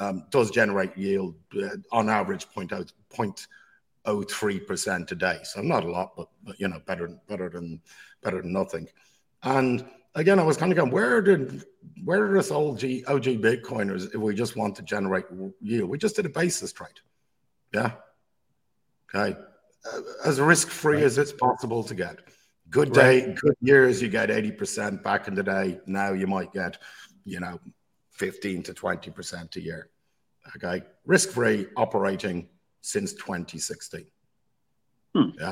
um, 0.00 0.24
does 0.30 0.50
generate 0.50 0.96
yield 0.96 1.34
uh, 1.62 1.76
on 1.92 2.08
average 2.08 2.48
0.03% 2.48 5.12
a 5.12 5.14
day. 5.14 5.38
So 5.44 5.60
not 5.60 5.84
a 5.84 5.90
lot, 5.90 6.16
but, 6.16 6.28
but 6.42 6.58
you 6.58 6.68
know, 6.68 6.80
better, 6.86 7.08
better 7.28 7.48
than 7.48 7.80
better 8.24 8.42
than 8.42 8.52
nothing. 8.52 8.88
And 9.42 9.84
again, 10.14 10.40
I 10.40 10.42
was 10.42 10.56
kind 10.56 10.72
of 10.72 10.76
going, 10.76 10.90
where 10.90 11.20
did 11.20 11.64
where 12.04 12.24
are 12.24 12.36
this 12.36 12.50
old 12.50 12.78
G, 12.78 13.04
OG 13.06 13.24
Bitcoiners 13.40 14.14
if 14.14 14.16
we 14.16 14.34
just 14.34 14.56
want 14.56 14.74
to 14.76 14.82
generate 14.82 15.26
yield? 15.60 15.90
We 15.90 15.98
just 15.98 16.16
did 16.16 16.26
a 16.26 16.30
basis 16.30 16.72
trade. 16.72 17.00
Yeah. 17.72 17.92
Okay. 19.14 19.38
Uh, 19.92 20.00
as 20.24 20.40
risk 20.40 20.68
free 20.68 20.96
right. 20.96 21.04
as 21.04 21.18
it's 21.18 21.32
possible 21.32 21.82
to 21.84 21.94
get. 21.94 22.20
Good 22.70 22.92
day, 22.92 23.26
right. 23.26 23.36
good 23.36 23.54
years, 23.60 24.02
you 24.02 24.08
get 24.08 24.30
80% 24.30 25.02
back 25.02 25.28
in 25.28 25.34
the 25.34 25.42
day. 25.42 25.78
Now 25.86 26.12
you 26.12 26.26
might 26.26 26.52
get, 26.52 26.78
you 27.24 27.38
know, 27.38 27.60
15 28.12 28.62
to 28.64 28.74
20% 28.74 29.56
a 29.56 29.60
year. 29.60 29.90
Okay. 30.56 30.84
Risk 31.04 31.30
free 31.30 31.66
operating 31.76 32.48
since 32.80 33.12
2016. 33.14 34.06
Hmm. 35.14 35.28
Yeah. 35.38 35.50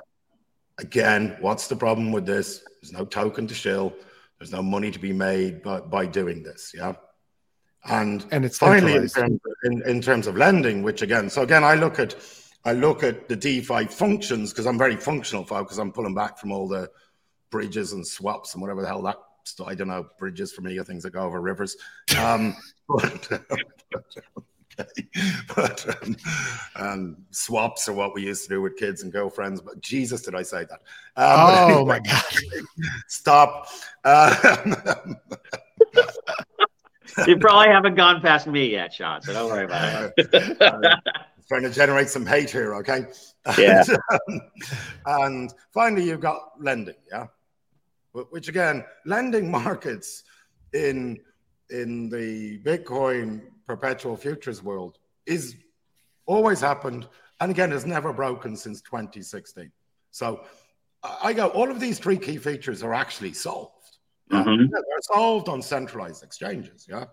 Again, 0.78 1.36
what's 1.40 1.68
the 1.68 1.76
problem 1.76 2.12
with 2.12 2.26
this? 2.26 2.64
There's 2.80 2.92
no 2.92 3.04
token 3.04 3.46
to 3.46 3.54
shill. 3.54 3.92
There's 4.38 4.52
no 4.52 4.62
money 4.62 4.90
to 4.90 4.98
be 4.98 5.12
made 5.12 5.62
by, 5.62 5.80
by 5.80 6.06
doing 6.06 6.42
this. 6.42 6.72
Yeah. 6.74 6.94
And, 7.84 8.24
and 8.30 8.44
it's 8.44 8.58
finally 8.58 8.94
in 8.94 9.08
terms, 9.08 9.40
in, 9.64 9.82
in 9.88 10.00
terms 10.00 10.26
of 10.26 10.36
lending, 10.36 10.82
which 10.82 11.02
again, 11.02 11.28
so 11.28 11.42
again, 11.42 11.64
I 11.64 11.74
look 11.74 11.98
at 11.98 12.14
I 12.64 12.72
look 12.72 13.02
at 13.02 13.28
the 13.28 13.34
DeFi 13.34 13.86
functions 13.86 14.52
because 14.52 14.66
I'm 14.66 14.78
very 14.78 14.94
functional 14.94 15.42
because 15.42 15.78
I'm 15.78 15.90
pulling 15.90 16.14
back 16.14 16.38
from 16.38 16.52
all 16.52 16.68
the 16.68 16.88
bridges 17.50 17.92
and 17.92 18.06
swaps 18.06 18.54
and 18.54 18.62
whatever 18.62 18.82
the 18.82 18.86
hell 18.86 19.02
that 19.02 19.16
I 19.66 19.74
don't 19.74 19.88
know 19.88 20.06
bridges 20.18 20.52
for 20.52 20.62
me 20.62 20.78
are 20.78 20.84
things 20.84 21.02
that 21.02 21.12
go 21.12 21.22
over 21.22 21.40
rivers. 21.40 21.76
Um, 22.18 22.56
but, 22.88 23.30
okay. 24.80 25.08
but 25.54 26.02
um, 26.02 26.16
um, 26.76 27.16
swaps 27.30 27.88
are 27.88 27.92
what 27.92 28.14
we 28.14 28.22
used 28.22 28.44
to 28.44 28.48
do 28.48 28.62
with 28.62 28.76
kids 28.76 29.02
and 29.02 29.12
girlfriends. 29.12 29.60
But 29.60 29.80
Jesus, 29.80 30.22
did 30.22 30.34
I 30.34 30.42
say 30.42 30.64
that? 30.64 30.80
Um, 31.16 31.74
oh 31.74 31.84
my 31.86 32.00
God! 32.00 32.22
Stop. 33.08 33.68
Um, 34.04 34.76
you 37.26 37.38
probably 37.38 37.68
haven't 37.68 37.94
gone 37.94 38.20
past 38.20 38.46
me 38.46 38.70
yet, 38.70 38.94
Sean. 38.94 39.22
So 39.22 39.32
don't 39.32 39.50
worry 39.50 39.64
about 39.64 40.12
it. 40.16 40.62
uh, 40.62 40.96
trying 41.48 41.62
to 41.62 41.70
generate 41.70 42.08
some 42.08 42.24
hate 42.24 42.50
here, 42.50 42.74
okay? 42.76 43.06
Yeah. 43.58 43.84
and, 44.28 44.40
um, 44.40 44.40
and 45.06 45.54
finally, 45.72 46.04
you've 46.04 46.20
got 46.20 46.52
lending, 46.58 46.94
yeah 47.10 47.26
which 48.12 48.48
again, 48.48 48.84
lending 49.06 49.50
markets 49.50 50.24
in 50.72 51.18
in 51.70 52.08
the 52.10 52.58
Bitcoin 52.58 53.40
perpetual 53.66 54.16
futures 54.16 54.62
world 54.62 54.98
is 55.26 55.56
always 56.26 56.60
happened, 56.60 57.08
and 57.40 57.50
again, 57.50 57.70
has 57.70 57.86
never 57.86 58.12
broken 58.12 58.56
since 58.56 58.80
2016. 58.82 59.70
So 60.10 60.44
I 61.02 61.32
go, 61.32 61.48
all 61.48 61.70
of 61.70 61.80
these 61.80 61.98
three 61.98 62.18
key 62.18 62.36
features 62.36 62.82
are 62.82 62.94
actually 62.94 63.32
solved. 63.32 63.98
Yeah? 64.30 64.44
Mm-hmm. 64.44 64.62
Yeah, 64.62 64.68
they're 64.70 65.16
solved 65.16 65.48
on 65.48 65.62
centralized 65.62 66.22
exchanges, 66.22 66.86
yeah. 66.88 67.06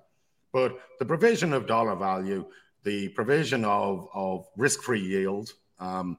But 0.51 0.79
the 0.99 1.05
provision 1.05 1.53
of 1.53 1.67
dollar 1.67 1.95
value, 1.95 2.45
the 2.83 3.09
provision 3.09 3.65
of, 3.65 4.07
of 4.13 4.47
risk-free 4.57 5.01
yield, 5.01 5.51
um, 5.79 6.17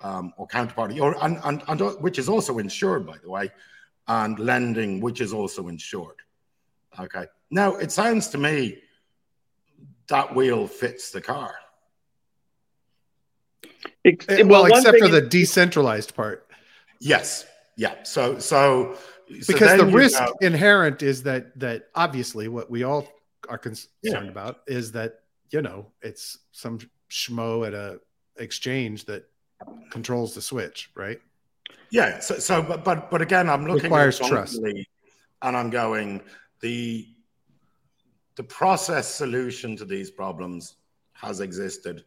um, 0.00 0.32
or 0.38 0.46
counterparty, 0.48 1.00
or 1.00 1.22
and, 1.22 1.38
and, 1.44 1.62
and 1.68 1.80
which 2.00 2.18
is 2.18 2.28
also 2.28 2.58
insured, 2.58 3.06
by 3.06 3.16
the 3.22 3.30
way, 3.30 3.50
and 4.08 4.38
lending, 4.38 5.00
which 5.00 5.20
is 5.20 5.32
also 5.32 5.68
insured. 5.68 6.16
Okay. 6.98 7.26
Now, 7.50 7.76
it 7.76 7.92
sounds 7.92 8.28
to 8.28 8.38
me 8.38 8.78
that 10.10 10.34
wheel 10.34 10.66
fits 10.66 11.10
the 11.10 11.20
car. 11.20 11.54
It, 14.04 14.24
eh, 14.28 14.42
well, 14.42 14.64
well 14.64 14.66
except 14.66 14.98
for 14.98 15.08
the 15.08 15.22
decentralized 15.22 16.14
part. 16.14 16.46
Yes. 17.00 17.46
Yeah. 17.76 18.02
So, 18.02 18.38
so 18.38 18.96
because 19.28 19.78
so 19.78 19.84
the 19.84 19.86
risk 19.86 20.22
inherent 20.40 21.02
is 21.02 21.22
that 21.24 21.58
that 21.58 21.88
obviously 21.94 22.48
what 22.48 22.70
we 22.70 22.82
all 22.82 23.08
are 23.48 23.58
concerned 23.58 23.88
yeah. 24.02 24.22
about 24.22 24.60
is 24.66 24.92
that 24.92 25.20
you 25.50 25.62
know 25.62 25.86
it's 26.02 26.38
some 26.52 26.78
schmo 27.10 27.66
at 27.66 27.74
a 27.74 28.00
exchange 28.36 29.04
that 29.06 29.24
controls 29.90 30.34
the 30.34 30.42
switch, 30.42 30.90
right? 30.94 31.20
Yeah. 31.90 32.18
So, 32.20 32.38
so 32.38 32.62
but 32.62 32.84
but 32.84 33.10
but 33.10 33.22
again, 33.22 33.48
I'm 33.48 33.66
looking 33.66 33.84
requires 33.84 34.20
at 34.20 34.28
trust, 34.28 34.58
and 34.58 34.86
I'm 35.42 35.70
going 35.70 36.22
the 36.60 37.06
the 38.40 38.44
process 38.44 39.06
solution 39.06 39.76
to 39.76 39.84
these 39.84 40.10
problems 40.10 40.76
has 41.12 41.40
existed, 41.40 42.04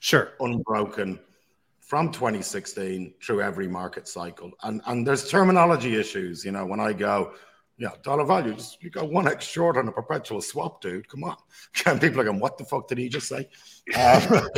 sure, 0.00 0.32
unbroken 0.40 1.20
from 1.78 2.10
2016 2.10 3.14
through 3.22 3.40
every 3.40 3.68
market 3.68 4.08
cycle, 4.08 4.50
and 4.64 4.80
and 4.86 5.06
there's 5.06 5.30
terminology 5.30 5.94
issues. 5.94 6.44
You 6.44 6.50
know, 6.50 6.66
when 6.66 6.80
I 6.80 6.92
go. 6.92 7.34
Yeah, 7.76 7.90
dollar 8.04 8.24
value. 8.24 8.54
Just 8.54 8.80
you 8.84 8.90
go 8.90 9.04
one 9.04 9.26
X 9.26 9.44
short 9.44 9.76
on 9.76 9.88
a 9.88 9.92
perpetual 9.92 10.40
swap, 10.40 10.80
dude. 10.80 11.08
Come 11.08 11.24
on. 11.24 11.36
And 11.86 12.00
people 12.00 12.20
are 12.20 12.24
going, 12.24 12.38
what 12.38 12.56
the 12.56 12.64
fuck 12.64 12.86
did 12.86 12.98
he 12.98 13.08
just 13.08 13.26
say? 13.26 13.48
Um, 13.96 14.22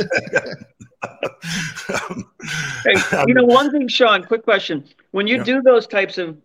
hey, 2.85 3.23
you 3.27 3.33
know, 3.33 3.43
one 3.43 3.71
thing, 3.71 3.87
Sean, 3.87 4.23
quick 4.23 4.43
question. 4.43 4.87
When 5.09 5.25
you 5.25 5.37
yeah. 5.37 5.43
do 5.43 5.61
those 5.63 5.87
types 5.87 6.19
of, 6.19 6.37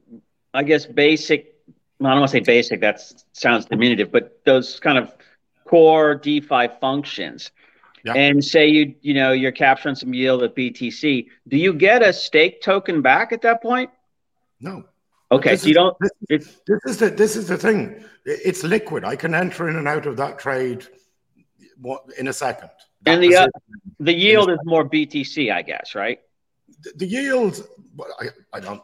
I 0.54 0.62
guess, 0.62 0.86
basic, 0.86 1.51
I 2.06 2.10
don't 2.10 2.20
want 2.20 2.30
to 2.30 2.36
say 2.36 2.40
basic, 2.40 2.80
that 2.80 3.00
sounds 3.32 3.66
diminutive, 3.66 4.10
but 4.10 4.40
those 4.44 4.80
kind 4.80 4.98
of 4.98 5.12
core 5.64 6.14
DeFi 6.14 6.68
functions, 6.80 7.50
yeah. 8.04 8.14
and 8.14 8.44
say 8.44 8.68
you, 8.68 8.94
you 9.00 9.14
know, 9.14 9.32
you're 9.32 9.52
capturing 9.52 9.94
some 9.94 10.12
yield 10.12 10.42
at 10.42 10.54
BTC, 10.54 11.26
do 11.48 11.56
you 11.56 11.72
get 11.72 12.02
a 12.02 12.12
stake 12.12 12.62
token 12.62 13.02
back 13.02 13.32
at 13.32 13.42
that 13.42 13.62
point? 13.62 13.90
No. 14.60 14.84
Okay, 15.30 15.56
so 15.56 15.66
you 15.66 15.74
don't. 15.74 15.96
This, 16.28 16.60
this, 16.66 16.80
is 16.84 16.98
the 16.98 17.08
this 17.08 17.36
is 17.36 17.48
the 17.48 17.56
thing. 17.56 18.04
It's 18.26 18.64
liquid. 18.64 19.02
I 19.02 19.16
can 19.16 19.34
enter 19.34 19.66
in 19.66 19.76
and 19.76 19.88
out 19.88 20.04
of 20.04 20.18
that 20.18 20.38
trade 20.38 20.86
what 21.80 22.04
in 22.18 22.28
a 22.28 22.32
second 22.34 22.68
and 23.06 23.22
the 23.22 23.36
uh, 23.36 23.46
the 24.00 24.12
yield 24.12 24.50
is 24.50 24.58
more 24.64 24.88
BTC, 24.88 25.52
I 25.52 25.62
guess, 25.62 25.94
right? 25.94 26.20
The, 26.82 26.92
the 26.96 27.06
yield, 27.06 27.66
I, 28.20 28.28
I 28.52 28.60
don't. 28.60 28.82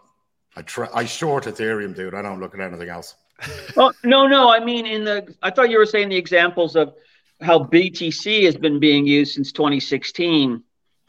I 0.58 0.62
try. 0.62 0.88
I 0.92 1.04
short 1.04 1.44
Ethereum, 1.44 1.94
dude. 1.94 2.14
I 2.14 2.22
don't 2.22 2.40
look 2.40 2.52
at 2.52 2.60
anything 2.60 2.88
else. 2.88 3.14
oh 3.76 3.92
no, 4.02 4.26
no. 4.26 4.52
I 4.52 4.58
mean, 4.58 4.86
in 4.86 5.04
the. 5.04 5.32
I 5.40 5.50
thought 5.50 5.70
you 5.70 5.78
were 5.78 5.86
saying 5.86 6.08
the 6.08 6.16
examples 6.16 6.74
of 6.74 6.94
how 7.40 7.60
BTC 7.60 8.44
has 8.44 8.56
been 8.56 8.80
being 8.80 9.06
used 9.06 9.34
since 9.34 9.52
2016. 9.52 10.64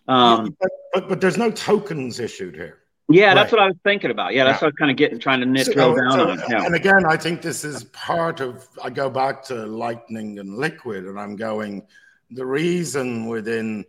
Um, 0.07 0.55
but, 0.59 0.69
but, 0.93 1.09
but 1.09 1.21
there's 1.21 1.37
no 1.37 1.49
tokens 1.49 2.19
issued 2.19 2.53
here. 2.53 2.77
Yeah, 3.11 3.29
right. 3.29 3.33
that's 3.33 3.51
what 3.51 3.59
I 3.59 3.65
was 3.65 3.75
thinking 3.83 4.11
about. 4.11 4.35
Yeah, 4.35 4.43
that's 4.43 4.61
yeah. 4.61 4.67
what 4.67 4.67
I 4.67 4.69
was 4.69 4.75
kind 4.75 4.91
of 4.91 4.97
getting 4.97 5.17
trying 5.17 5.39
to 5.39 5.47
knit 5.47 5.65
so, 5.65 5.73
drill 5.73 5.95
down 5.95 6.11
so, 6.11 6.29
on. 6.29 6.39
Yeah. 6.47 6.65
And 6.65 6.75
again, 6.75 7.05
I 7.07 7.17
think 7.17 7.41
this 7.41 7.63
is 7.63 7.85
part 7.85 8.39
of. 8.39 8.67
I 8.83 8.91
go 8.91 9.09
back 9.09 9.43
to 9.45 9.65
Lightning 9.65 10.37
and 10.37 10.55
Liquid, 10.55 11.05
and 11.05 11.19
I'm 11.19 11.35
going 11.35 11.87
the 12.29 12.45
reason 12.45 13.25
within, 13.25 13.83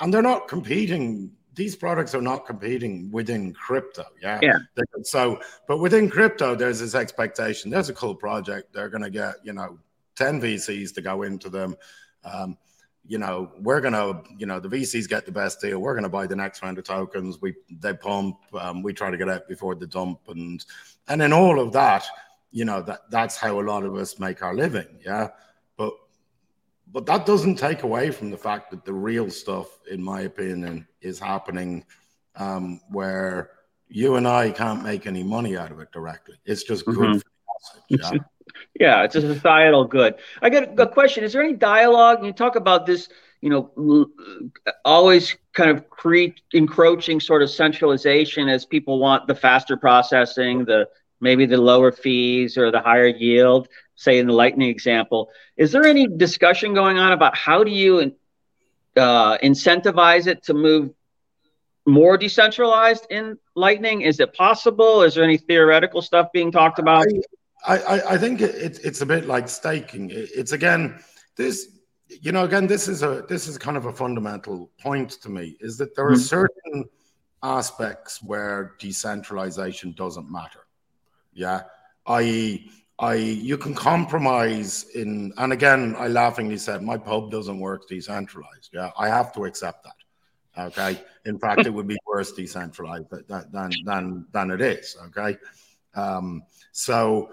and 0.00 0.14
they're 0.14 0.22
not 0.22 0.46
competing. 0.46 1.32
These 1.54 1.76
products 1.76 2.14
are 2.14 2.22
not 2.22 2.46
competing 2.46 3.10
within 3.10 3.52
crypto. 3.52 4.04
Yeah. 4.22 4.38
Yeah. 4.42 4.58
So, 5.02 5.40
but 5.66 5.78
within 5.78 6.08
crypto, 6.08 6.54
there's 6.54 6.80
this 6.80 6.94
expectation. 6.94 7.70
There's 7.70 7.88
a 7.88 7.94
cool 7.94 8.14
project. 8.14 8.72
They're 8.72 8.88
going 8.88 9.02
to 9.02 9.10
get, 9.10 9.36
you 9.42 9.52
know, 9.52 9.78
10 10.16 10.40
VCs 10.40 10.94
to 10.94 11.02
go 11.02 11.22
into 11.22 11.48
them. 11.48 11.76
Um, 12.24 12.56
you 13.06 13.18
know, 13.18 13.50
we're 13.58 13.80
gonna, 13.80 14.22
you 14.38 14.46
know, 14.46 14.60
the 14.60 14.68
VCs 14.68 15.08
get 15.08 15.26
the 15.26 15.32
best 15.32 15.60
deal. 15.60 15.80
We're 15.80 15.94
gonna 15.94 16.08
buy 16.08 16.26
the 16.26 16.36
next 16.36 16.62
round 16.62 16.78
of 16.78 16.84
tokens. 16.84 17.40
We 17.40 17.54
they 17.68 17.94
pump. 17.94 18.36
Um, 18.54 18.82
we 18.82 18.92
try 18.92 19.10
to 19.10 19.16
get 19.16 19.28
out 19.28 19.48
before 19.48 19.74
the 19.74 19.86
dump, 19.86 20.20
and 20.28 20.64
and 21.08 21.20
in 21.20 21.32
all 21.32 21.58
of 21.58 21.72
that, 21.72 22.04
you 22.52 22.64
know, 22.64 22.82
that 22.82 23.10
that's 23.10 23.36
how 23.36 23.60
a 23.60 23.62
lot 23.62 23.84
of 23.84 23.96
us 23.96 24.18
make 24.18 24.42
our 24.42 24.54
living. 24.54 24.86
Yeah, 25.04 25.28
but 25.76 25.94
but 26.92 27.06
that 27.06 27.26
doesn't 27.26 27.56
take 27.56 27.82
away 27.82 28.10
from 28.10 28.30
the 28.30 28.36
fact 28.36 28.70
that 28.70 28.84
the 28.84 28.92
real 28.92 29.30
stuff, 29.30 29.66
in 29.90 30.02
my 30.02 30.22
opinion, 30.22 30.86
is 31.00 31.18
happening 31.18 31.84
um, 32.36 32.80
where 32.90 33.50
you 33.88 34.16
and 34.16 34.26
I 34.26 34.50
can't 34.50 34.82
make 34.82 35.06
any 35.06 35.22
money 35.22 35.56
out 35.56 35.70
of 35.70 35.80
it 35.80 35.92
directly. 35.92 36.36
It's 36.44 36.62
just 36.62 36.84
good 36.86 36.96
mm-hmm. 36.96 37.18
for 37.18 37.24
the 37.88 38.02
asset. 38.02 38.12
Yeah. 38.12 38.18
Yeah, 38.78 39.04
it's 39.04 39.14
a 39.14 39.20
societal 39.20 39.84
good. 39.84 40.16
I 40.42 40.50
got 40.50 40.78
a 40.78 40.86
question. 40.86 41.22
Is 41.22 41.32
there 41.32 41.42
any 41.42 41.52
dialogue? 41.52 42.24
You 42.24 42.32
talk 42.32 42.56
about 42.56 42.84
this, 42.84 43.08
you 43.40 43.48
know, 43.48 44.10
always 44.84 45.36
kind 45.52 45.70
of 45.70 45.88
cre- 45.88 46.34
encroaching 46.52 47.20
sort 47.20 47.42
of 47.42 47.50
centralization 47.50 48.48
as 48.48 48.66
people 48.66 48.98
want 48.98 49.28
the 49.28 49.34
faster 49.34 49.76
processing, 49.76 50.64
the 50.64 50.88
maybe 51.20 51.46
the 51.46 51.58
lower 51.58 51.92
fees 51.92 52.58
or 52.58 52.70
the 52.70 52.80
higher 52.80 53.06
yield. 53.06 53.68
Say 54.00 54.18
in 54.18 54.26
the 54.26 54.32
Lightning 54.32 54.70
example, 54.70 55.28
is 55.58 55.72
there 55.72 55.84
any 55.84 56.06
discussion 56.06 56.72
going 56.72 56.96
on 56.96 57.12
about 57.12 57.36
how 57.36 57.62
do 57.62 57.70
you 57.70 58.16
uh, 58.96 59.36
incentivize 59.42 60.26
it 60.26 60.42
to 60.44 60.54
move 60.54 60.94
more 61.84 62.16
decentralized 62.16 63.06
in 63.10 63.36
Lightning? 63.54 64.00
Is 64.00 64.18
it 64.18 64.32
possible? 64.32 65.02
Is 65.02 65.16
there 65.16 65.24
any 65.24 65.36
theoretical 65.36 66.00
stuff 66.00 66.32
being 66.32 66.50
talked 66.50 66.78
about? 66.78 67.08
I, 67.66 67.76
I, 67.76 68.14
I 68.14 68.16
think 68.16 68.40
it's 68.40 68.78
it's 68.78 69.02
a 69.02 69.06
bit 69.06 69.26
like 69.26 69.50
staking. 69.50 70.08
It's 70.10 70.52
again 70.52 70.98
this 71.36 71.68
you 72.08 72.32
know 72.32 72.44
again 72.44 72.66
this 72.66 72.88
is 72.88 73.02
a 73.02 73.26
this 73.28 73.48
is 73.48 73.58
kind 73.58 73.76
of 73.76 73.84
a 73.84 73.92
fundamental 73.92 74.70
point 74.80 75.10
to 75.10 75.28
me 75.28 75.58
is 75.60 75.76
that 75.76 75.94
there 75.94 76.06
are 76.06 76.12
mm-hmm. 76.12 76.38
certain 76.38 76.88
aspects 77.42 78.22
where 78.22 78.76
decentralization 78.78 79.92
doesn't 79.92 80.32
matter. 80.32 80.60
Yeah, 81.34 81.64
i.e. 82.06 82.70
I 83.00 83.14
you 83.14 83.56
can 83.56 83.74
compromise 83.74 84.84
in 84.94 85.32
and 85.38 85.52
again 85.52 85.96
I 85.98 86.08
laughingly 86.08 86.58
said 86.58 86.82
my 86.82 86.98
pub 86.98 87.30
doesn't 87.30 87.58
work 87.58 87.88
decentralized. 87.88 88.70
Yeah, 88.72 88.90
I 88.98 89.08
have 89.08 89.32
to 89.34 89.44
accept 89.46 89.84
that. 89.84 90.66
Okay. 90.66 91.00
In 91.24 91.38
fact, 91.38 91.66
it 91.66 91.70
would 91.70 91.86
be 91.86 91.96
worse 92.06 92.32
decentralized 92.32 93.06
than 93.28 93.70
than 93.84 94.26
than 94.32 94.50
it 94.50 94.60
is. 94.60 94.96
Okay. 95.06 95.38
Um, 95.94 96.42
so 96.72 97.30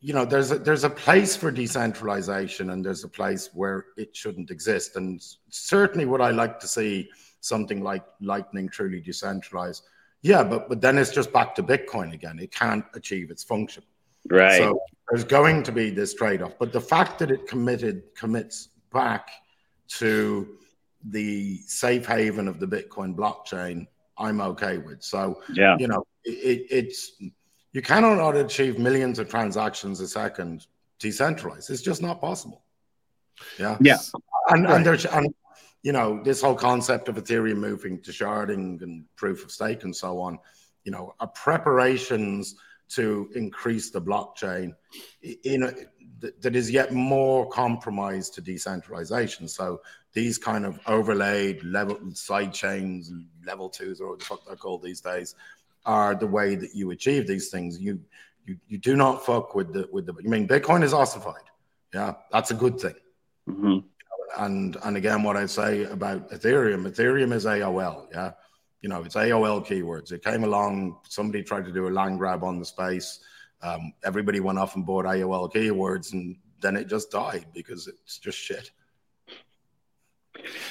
you 0.00 0.12
know 0.14 0.24
there's 0.24 0.50
a, 0.50 0.58
there's 0.58 0.84
a 0.84 0.90
place 0.90 1.36
for 1.36 1.50
decentralization 1.50 2.70
and 2.70 2.84
there's 2.84 3.04
a 3.04 3.08
place 3.08 3.50
where 3.52 3.86
it 3.96 4.14
shouldn't 4.16 4.50
exist 4.50 4.96
and 4.96 5.22
certainly 5.50 6.06
would 6.06 6.20
i 6.20 6.30
like 6.30 6.58
to 6.58 6.66
see 6.66 7.08
something 7.40 7.82
like 7.82 8.04
lightning 8.20 8.68
truly 8.68 9.00
decentralized 9.00 9.82
yeah 10.22 10.42
but 10.42 10.68
but 10.68 10.80
then 10.80 10.96
it's 10.98 11.12
just 11.12 11.32
back 11.32 11.54
to 11.54 11.62
bitcoin 11.62 12.14
again 12.14 12.38
it 12.38 12.50
can't 12.50 12.84
achieve 12.94 13.30
its 13.30 13.44
function 13.44 13.82
right 14.30 14.58
so 14.58 14.78
there's 15.10 15.24
going 15.24 15.62
to 15.62 15.72
be 15.72 15.90
this 15.90 16.14
trade-off 16.14 16.58
but 16.58 16.72
the 16.72 16.80
fact 16.80 17.18
that 17.18 17.30
it 17.30 17.46
committed 17.46 18.02
commits 18.14 18.70
back 18.92 19.30
to 19.88 20.56
the 21.10 21.58
safe 21.66 22.06
haven 22.06 22.48
of 22.48 22.58
the 22.58 22.66
bitcoin 22.66 23.14
blockchain 23.14 23.86
i'm 24.18 24.40
okay 24.40 24.78
with 24.78 25.02
so 25.02 25.40
yeah 25.52 25.76
you 25.78 25.86
know 25.86 26.04
it, 26.24 26.66
it's 26.70 27.12
you 27.72 27.82
cannot 27.82 28.34
achieve 28.36 28.78
millions 28.78 29.18
of 29.18 29.28
transactions 29.28 30.00
a 30.00 30.08
second 30.08 30.66
decentralized. 30.98 31.70
It's 31.70 31.82
just 31.82 32.00
not 32.00 32.22
possible. 32.22 32.62
Yeah. 33.58 33.76
Yeah. 33.82 33.98
And, 34.48 34.64
right. 34.64 34.76
and 34.76 34.86
there's, 34.86 35.04
and, 35.04 35.34
you 35.82 35.92
know, 35.92 36.22
this 36.22 36.40
whole 36.40 36.54
concept 36.54 37.10
of 37.10 37.16
Ethereum 37.16 37.58
moving 37.58 38.00
to 38.00 38.10
sharding 38.10 38.80
and 38.82 39.04
proof 39.16 39.44
of 39.44 39.50
stake 39.50 39.84
and 39.84 39.94
so 39.94 40.20
on, 40.20 40.38
you 40.84 40.92
know, 40.92 41.14
are 41.20 41.28
preparations 41.28 42.56
to 42.88 43.28
increase 43.34 43.90
the 43.90 44.00
blockchain 44.00 44.74
in 45.44 45.64
a, 45.64 45.72
that 46.40 46.56
is 46.56 46.70
yet 46.70 46.92
more 46.92 47.48
compromised 47.48 48.34
to 48.34 48.40
decentralization. 48.40 49.48
So 49.48 49.80
these 50.12 50.38
kind 50.38 50.64
of 50.64 50.80
overlaid 50.86 51.62
level 51.62 51.98
side 52.14 52.52
chains, 52.54 53.12
level 53.46 53.68
twos, 53.68 54.00
or 54.00 54.10
what 54.10 54.18
the 54.20 54.24
fuck 54.24 54.46
they're 54.46 54.56
called 54.56 54.82
these 54.82 55.00
days, 55.00 55.34
are 55.84 56.14
the 56.14 56.26
way 56.26 56.54
that 56.54 56.74
you 56.74 56.90
achieve 56.90 57.26
these 57.26 57.50
things. 57.50 57.78
You 57.78 58.00
you 58.46 58.58
you 58.68 58.78
do 58.78 58.96
not 58.96 59.26
fuck 59.26 59.54
with 59.54 59.72
the 59.72 59.88
with 59.92 60.06
the. 60.06 60.14
I 60.14 60.28
mean, 60.28 60.48
Bitcoin 60.48 60.82
is 60.82 60.94
ossified. 60.94 61.42
Yeah, 61.92 62.14
that's 62.32 62.50
a 62.50 62.54
good 62.54 62.80
thing. 62.80 62.94
Mm-hmm. 63.48 63.78
And 64.38 64.76
and 64.82 64.96
again, 64.96 65.22
what 65.22 65.36
I 65.36 65.46
say 65.46 65.84
about 65.84 66.30
Ethereum, 66.30 66.90
Ethereum 66.90 67.32
is 67.32 67.44
AOL. 67.44 68.06
Yeah, 68.12 68.32
you 68.86 68.90
know, 68.90 69.02
it's 69.02 69.16
AOL 69.16 69.66
keywords. 69.66 70.12
It 70.12 70.22
came 70.22 70.44
along. 70.44 70.98
Somebody 71.08 71.42
tried 71.42 71.64
to 71.64 71.72
do 71.72 71.88
a 71.88 71.90
land 71.90 72.20
grab 72.20 72.44
on 72.44 72.60
the 72.60 72.64
space. 72.64 73.18
Um, 73.60 73.92
everybody 74.04 74.38
went 74.38 74.60
off 74.60 74.76
and 74.76 74.86
bought 74.86 75.06
AOL 75.06 75.52
keywords, 75.52 76.12
and 76.12 76.36
then 76.60 76.76
it 76.76 76.86
just 76.86 77.10
died 77.10 77.46
because 77.52 77.88
it's 77.88 78.18
just 78.18 78.38
shit. 78.38 78.70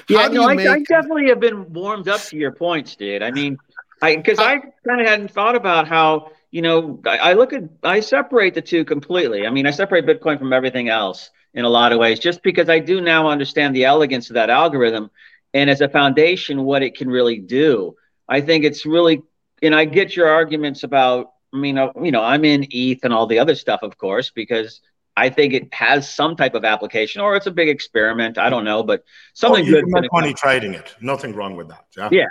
Yeah, 0.08 0.30
no, 0.30 0.48
I, 0.48 0.56
make... 0.56 0.66
I, 0.66 0.80
definitely 0.80 1.28
have 1.28 1.42
been 1.42 1.74
warmed 1.74 2.08
up 2.08 2.22
to 2.22 2.38
your 2.38 2.54
points, 2.54 2.96
dude. 2.96 3.22
I 3.22 3.32
mean, 3.32 3.58
I 4.02 4.16
because 4.16 4.40
I 4.40 4.60
kind 4.88 5.02
of 5.02 5.08
hadn't 5.08 5.32
thought 5.32 5.58
about 5.58 5.86
how 5.86 6.32
you 6.52 6.62
know 6.62 7.02
I, 7.06 7.18
I, 7.18 7.34
look 7.34 7.52
at 7.52 7.64
I 7.84 8.00
separate 8.00 8.54
the 8.54 8.62
two 8.62 8.86
completely. 8.86 9.46
I 9.46 9.50
mean, 9.50 9.68
I 9.68 9.72
separate 9.72 10.06
Bitcoin 10.06 10.40
from 10.40 10.54
everything 10.54 10.88
else 10.88 11.32
in 11.54 11.66
a 11.66 11.70
lot 11.70 11.92
of 11.92 12.00
ways, 12.00 12.20
just 12.20 12.42
because 12.44 12.70
I 12.70 12.80
do 12.80 13.02
now 13.02 13.28
understand 13.28 13.76
the 13.76 13.84
elegance 13.84 14.30
of 14.30 14.36
that 14.36 14.50
algorithm 14.50 15.12
and 15.54 15.70
as 15.70 15.82
a 15.82 15.90
foundation 15.90 16.64
what 16.64 16.82
it 16.82 16.96
can 16.96 17.10
really 17.10 17.40
do. 17.40 17.98
I 18.28 18.42
think 18.42 18.64
it's 18.64 18.86
really, 18.86 19.22
and 19.62 19.76
I 19.76 19.86
get 19.86 20.16
your 20.16 20.30
arguments 20.30 20.84
about. 20.84 21.32
I 21.54 21.58
mean, 21.58 21.78
uh, 21.78 21.92
you 22.02 22.12
know, 22.12 22.22
I'm 22.22 22.44
in 22.44 22.68
ETH 22.70 23.00
and 23.04 23.14
all 23.14 23.28
the 23.28 23.40
other 23.40 23.56
stuff, 23.56 23.80
of 23.82 23.98
course, 23.98 24.30
because 24.30 24.82
I 25.16 25.30
think 25.30 25.54
it 25.54 25.74
has 25.74 26.10
some 26.10 26.36
type 26.36 26.54
of 26.54 26.66
application, 26.66 27.22
or 27.22 27.36
it's 27.36 27.48
a 27.48 27.52
big 27.52 27.70
experiment. 27.70 28.38
I 28.38 28.50
don't 28.50 28.66
know, 28.66 28.84
but 28.84 29.04
something 29.34 29.64
oh, 29.64 29.68
you 29.68 29.74
good. 29.74 29.88
make 29.88 30.12
money 30.12 30.34
trading 30.34 30.74
it. 30.74 30.94
Nothing 31.00 31.34
wrong 31.34 31.56
with 31.56 31.70
that. 31.70 31.86
Yeah. 31.96 32.10
Yeah. 32.12 32.28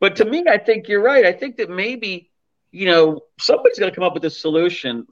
But 0.00 0.16
to 0.16 0.26
me, 0.26 0.44
I 0.46 0.58
think 0.58 0.88
you're 0.88 1.02
right. 1.02 1.24
I 1.24 1.32
think 1.32 1.56
that 1.56 1.70
maybe, 1.70 2.30
you 2.70 2.86
know, 2.86 3.20
somebody's 3.40 3.78
going 3.78 3.90
to 3.90 3.94
come 3.94 4.04
up 4.04 4.12
with 4.12 4.24
a 4.26 4.30
solution 4.30 5.06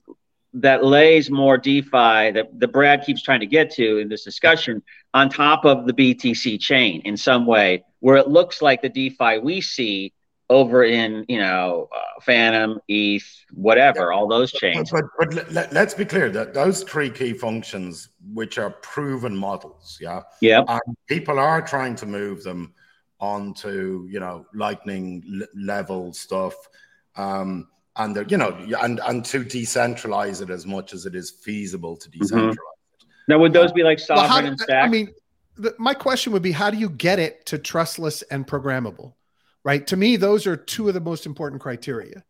that 0.54 0.84
lays 0.84 1.30
more 1.30 1.56
DeFi 1.56 2.30
that 2.32 2.48
the 2.52 2.68
Brad 2.68 3.04
keeps 3.04 3.22
trying 3.22 3.40
to 3.40 3.46
get 3.46 3.70
to 3.72 3.98
in 3.98 4.08
this 4.08 4.22
discussion 4.22 4.82
on 5.14 5.30
top 5.30 5.64
of 5.64 5.86
the 5.86 5.92
BTC 5.92 6.60
chain 6.60 7.00
in 7.04 7.16
some 7.16 7.46
way, 7.46 7.84
where 8.00 8.16
it 8.16 8.28
looks 8.28 8.60
like 8.60 8.82
the 8.82 8.90
DeFi 8.90 9.38
we 9.38 9.62
see 9.62 10.12
over 10.54 10.84
in 10.84 11.24
you 11.28 11.38
know 11.38 11.88
uh, 11.94 12.20
Fantom, 12.22 12.80
ETH, 12.88 13.26
whatever, 13.52 14.10
yeah. 14.10 14.16
all 14.16 14.28
those 14.28 14.52
chains. 14.52 14.90
But, 14.90 15.04
but, 15.18 15.34
but 15.34 15.52
let, 15.52 15.76
us 15.76 15.94
be 15.94 16.04
clear 16.04 16.30
that 16.30 16.54
those 16.54 16.82
three 16.84 17.10
key 17.10 17.32
functions, 17.32 18.08
which 18.32 18.56
are 18.58 18.70
proven 18.70 19.36
models, 19.36 19.98
yeah, 20.00 20.22
yeah, 20.40 20.62
people 21.06 21.38
are 21.38 21.60
trying 21.60 21.96
to 21.96 22.06
move 22.06 22.42
them 22.44 22.72
onto 23.20 24.06
you 24.10 24.20
know 24.20 24.44
lightning 24.54 25.42
level 25.54 26.12
stuff 26.12 26.54
um 27.16 27.68
and 27.96 28.30
you 28.30 28.36
know 28.36 28.50
and 28.82 29.00
and 29.06 29.24
to 29.24 29.44
decentralize 29.44 30.42
it 30.42 30.50
as 30.50 30.66
much 30.66 30.92
as 30.92 31.06
it 31.06 31.14
is 31.14 31.30
feasible 31.30 31.96
to 31.96 32.10
mm-hmm. 32.10 32.22
decentralize 32.22 32.50
mm-hmm. 32.50 32.50
it 32.50 33.28
now 33.28 33.38
would 33.38 33.52
those 33.52 33.72
be 33.72 33.82
like 33.82 33.98
sovereign 33.98 34.28
well, 34.28 34.40
how, 34.42 34.46
and 34.46 34.58
stack 34.58 34.84
i 34.84 34.88
mean 34.88 35.08
the, 35.56 35.72
my 35.78 35.94
question 35.94 36.32
would 36.32 36.42
be 36.42 36.50
how 36.50 36.70
do 36.70 36.76
you 36.76 36.90
get 36.90 37.18
it 37.20 37.46
to 37.46 37.56
trustless 37.56 38.22
and 38.22 38.46
programmable 38.46 39.14
right 39.64 39.86
to 39.86 39.96
me 39.96 40.16
those 40.16 40.46
are 40.46 40.56
two 40.56 40.88
of 40.88 40.94
the 40.94 41.00
most 41.00 41.26
important 41.26 41.60
criteria 41.60 42.24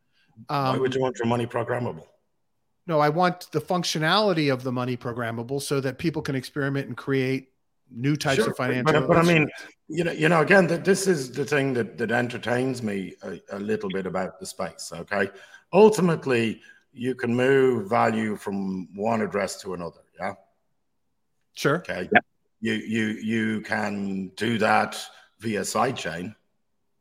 um, 0.49 0.74
why 0.74 0.78
would 0.78 0.95
you 0.95 1.01
want 1.01 1.18
your 1.18 1.26
money 1.26 1.47
programmable 1.47 2.07
no 2.87 3.01
i 3.01 3.09
want 3.09 3.51
the 3.53 3.61
functionality 3.61 4.53
of 4.53 4.62
the 4.62 4.72
money 4.72 4.97
programmable 4.97 5.61
so 5.61 5.80
that 5.80 5.99
people 5.99 6.22
can 6.22 6.35
experiment 6.35 6.87
and 6.89 6.97
create 6.97 7.49
new 7.91 8.16
types 8.16 8.37
sure, 8.37 8.51
of 8.51 8.57
financial. 8.57 8.93
But, 8.93 9.09
but 9.09 9.16
I 9.16 9.22
mean, 9.22 9.49
you 9.89 10.05
know, 10.05 10.12
you 10.12 10.28
know, 10.28 10.41
again, 10.41 10.66
that 10.68 10.85
this 10.85 11.07
is 11.07 11.32
the 11.32 11.45
thing 11.45 11.74
that 11.74 11.99
that 11.99 12.11
entertains 12.11 12.82
me 12.82 13.14
a, 13.22 13.41
a, 13.53 13.59
little 13.59 13.89
bit 13.91 14.07
about 14.07 14.41
the 14.41 14.47
space. 14.47 14.93
Okay, 14.93 15.30
ultimately, 15.72 16.61
you 16.93 17.14
can 17.14 17.35
move 17.35 17.89
value 17.89 18.37
from 18.37 18.89
one 18.95 19.20
address 19.20 19.61
to 19.62 19.74
another. 19.74 20.01
Yeah. 20.18 20.35
Sure. 21.55 21.76
Okay. 21.78 22.09
Yep. 22.12 22.24
You 22.61 22.72
you 22.72 23.07
you 23.22 23.61
can 23.61 24.28
do 24.37 24.59
that 24.59 25.01
via 25.41 25.61
sidechain, 25.61 26.35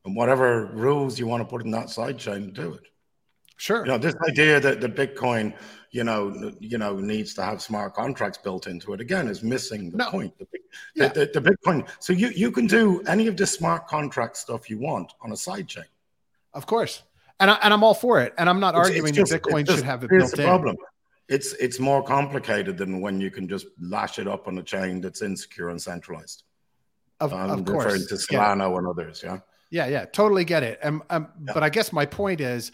and 0.05 0.15
whatever 0.15 0.65
rules 0.73 1.17
you 1.17 1.27
want 1.27 1.41
to 1.41 1.45
put 1.45 1.63
in 1.63 1.71
that 1.71 1.87
sidechain, 1.87 2.53
do 2.53 2.73
it. 2.73 2.83
Sure. 3.57 3.85
You 3.85 3.91
know, 3.91 3.97
this 3.97 4.15
idea 4.27 4.59
that 4.59 4.81
the 4.81 4.89
Bitcoin 4.89 5.53
you 5.93 6.03
know, 6.03 6.51
you 6.59 6.79
know, 6.79 6.95
needs 6.99 7.35
to 7.35 7.43
have 7.43 7.61
smart 7.61 7.93
contracts 7.93 8.39
built 8.39 8.65
into 8.65 8.93
it. 8.93 8.99
Again, 8.99 9.27
is 9.27 9.43
missing 9.43 9.91
the 9.91 9.97
no. 9.97 10.09
point. 10.09 10.37
The, 10.39 10.47
yeah. 10.95 11.07
the, 11.09 11.29
the, 11.31 11.39
the, 11.39 11.51
Bitcoin. 11.51 11.87
So 11.99 12.13
you 12.13 12.29
you 12.29 12.51
can 12.51 12.65
do 12.65 13.03
any 13.03 13.27
of 13.27 13.37
the 13.37 13.45
smart 13.45 13.87
contract 13.87 14.35
stuff 14.37 14.69
you 14.71 14.79
want 14.79 15.13
on 15.21 15.31
a 15.31 15.37
side 15.37 15.67
chain. 15.67 15.85
Of 16.53 16.65
course, 16.65 17.03
and 17.39 17.51
I, 17.51 17.59
and 17.61 17.71
I'm 17.71 17.83
all 17.83 17.93
for 17.93 18.19
it. 18.21 18.33
And 18.39 18.49
I'm 18.49 18.59
not 18.59 18.73
it's, 18.73 18.87
arguing 18.87 19.09
it's 19.09 19.17
just, 19.17 19.31
that 19.31 19.43
Bitcoin 19.43 19.65
just, 19.65 19.77
should 19.77 19.85
have 19.85 20.03
it 20.03 20.09
built 20.09 20.31
the 20.31 20.41
in. 20.41 20.47
problem. 20.47 20.75
it's 21.29 21.53
it's 21.53 21.79
more 21.79 22.03
complicated 22.03 22.75
than 22.75 22.99
when 22.99 23.21
you 23.21 23.29
can 23.29 23.47
just 23.47 23.67
lash 23.79 24.17
it 24.17 24.27
up 24.27 24.47
on 24.47 24.57
a 24.57 24.63
chain 24.63 24.99
that's 24.99 25.21
insecure 25.21 25.69
and 25.69 25.79
centralized. 25.79 26.43
Of, 27.19 27.33
I'm 27.33 27.51
of 27.51 27.69
referring 27.69 28.07
course. 28.07 28.25
to 28.25 28.33
Yeah. 28.33 28.51
And 28.51 28.61
others. 28.63 29.21
Yeah. 29.23 29.39
Yeah, 29.73 29.87
yeah, 29.87 30.05
totally 30.05 30.45
get 30.45 30.61
it. 30.61 30.79
Um, 30.83 31.03
um, 31.09 31.29
Yeah. 31.47 31.53
But 31.55 31.63
I 31.63 31.69
guess 31.69 31.91
my 31.91 32.05
point 32.05 32.39
is, 32.41 32.71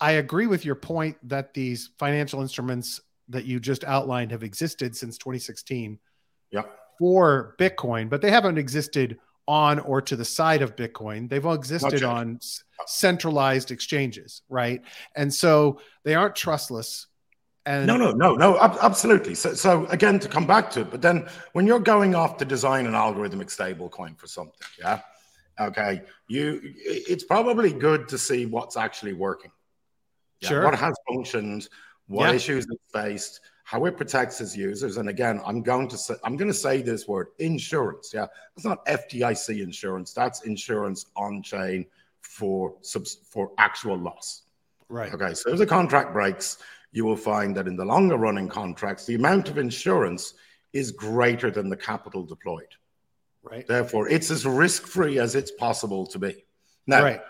I 0.00 0.12
agree 0.12 0.48
with 0.48 0.64
your 0.64 0.74
point 0.74 1.16
that 1.28 1.54
these 1.54 1.90
financial 1.96 2.40
instruments 2.42 3.00
that 3.28 3.44
you 3.44 3.60
just 3.60 3.84
outlined 3.84 4.32
have 4.32 4.42
existed 4.42 4.96
since 4.96 5.16
2016 5.16 6.00
Yeah. 6.50 6.62
for 6.98 7.54
Bitcoin, 7.58 8.10
but 8.10 8.20
they 8.20 8.32
haven't 8.32 8.58
existed 8.58 9.18
on 9.46 9.78
or 9.78 10.02
to 10.02 10.16
the 10.16 10.24
side 10.24 10.60
of 10.62 10.74
Bitcoin. 10.74 11.28
They've 11.30 11.46
all 11.46 11.54
existed 11.54 12.02
on 12.02 12.40
centralized 12.86 13.70
exchanges, 13.70 14.42
right? 14.48 14.82
And 15.14 15.32
so 15.32 15.80
they 16.04 16.14
aren't 16.16 16.34
trustless. 16.34 17.06
And 17.64 17.86
No, 17.86 17.96
no, 17.96 18.10
no, 18.10 18.34
no, 18.34 18.58
ab- 18.58 18.78
absolutely. 18.82 19.36
So, 19.36 19.54
so 19.54 19.86
again, 19.86 20.18
to 20.18 20.28
come 20.28 20.46
back 20.46 20.70
to 20.72 20.80
it, 20.80 20.90
but 20.90 21.00
then 21.02 21.28
when 21.52 21.66
you're 21.66 21.78
going 21.78 22.14
off 22.16 22.38
to 22.38 22.44
design 22.44 22.86
an 22.86 22.94
algorithmic 22.94 23.50
stable 23.50 23.88
coin 23.88 24.14
for 24.16 24.26
something, 24.26 24.66
yeah, 24.78 25.00
okay, 25.58 26.02
you, 26.28 26.60
it's 26.62 27.24
probably 27.24 27.72
good 27.72 28.08
to 28.08 28.18
see 28.18 28.46
what's 28.46 28.76
actually 28.76 29.12
working. 29.14 29.50
Yeah, 30.40 30.48
Sure. 30.48 30.64
What 30.64 30.74
has 30.78 30.94
functioned, 31.08 31.68
what 32.06 32.28
Yeah. 32.30 32.34
issues 32.36 32.66
it 32.66 32.80
faced, 32.92 33.40
how 33.64 33.84
it 33.84 33.96
protects 33.96 34.40
its 34.40 34.56
users. 34.56 34.96
And 34.96 35.08
again, 35.08 35.40
I'm 35.46 35.62
going 35.62 35.86
to 35.88 35.96
say, 35.98 36.14
I'm 36.24 36.36
going 36.36 36.48
to 36.50 36.54
say 36.54 36.82
this 36.82 37.06
word 37.06 37.28
insurance. 37.38 38.10
Yeah. 38.12 38.26
It's 38.56 38.64
not 38.64 38.84
FDIC 38.86 39.62
insurance. 39.62 40.12
That's 40.12 40.42
insurance 40.42 41.06
on 41.16 41.42
chain 41.42 41.86
for 42.20 42.74
subs, 42.82 43.18
for 43.30 43.52
actual 43.58 43.96
loss. 43.96 44.42
right, 44.88 45.12
Okay, 45.14 45.34
so 45.34 45.50
if 45.52 45.58
the 45.58 45.66
contract 45.66 46.12
breaks, 46.12 46.58
you 46.92 47.04
will 47.04 47.16
find 47.16 47.56
that 47.56 47.68
in 47.68 47.76
the 47.76 47.84
longer 47.84 48.16
running 48.16 48.48
contracts, 48.48 49.06
the 49.06 49.14
amount 49.14 49.48
of 49.48 49.56
insurance 49.58 50.34
is 50.72 50.90
greater 50.90 51.50
than 51.50 51.68
the 51.68 51.76
capital 51.76 52.24
deployed. 52.24 52.74
Right, 53.42 53.66
Therefore, 53.66 54.08
it's 54.08 54.30
as 54.30 54.44
risk 54.44 54.86
free 54.86 55.18
as 55.18 55.34
it's 55.34 55.50
possible 55.52 56.06
to 56.06 56.18
be. 56.18 56.44
Now, 56.86 57.02
right, 57.02 57.20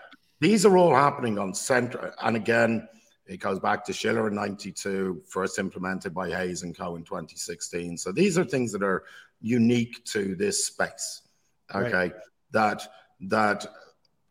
these 0.41 0.65
are 0.65 0.75
all 0.77 0.93
happening 0.93 1.39
on 1.39 1.53
center. 1.53 2.13
And 2.21 2.35
again, 2.35 2.87
it 3.27 3.39
goes 3.39 3.59
back 3.59 3.85
to 3.85 3.93
Shiller 3.93 4.27
in 4.27 4.35
92, 4.35 5.23
first 5.27 5.57
implemented 5.57 6.13
by 6.13 6.29
Hayes 6.29 6.63
and 6.63 6.77
Co. 6.77 6.95
in 6.95 7.03
2016. 7.03 7.97
So 7.97 8.11
these 8.11 8.37
are 8.37 8.43
things 8.43 8.73
that 8.73 8.83
are 8.83 9.03
unique 9.39 10.03
to 10.05 10.35
this 10.35 10.65
space. 10.65 11.21
Okay. 11.73 11.91
Right. 11.91 12.13
That 12.51 12.85
that 13.21 13.65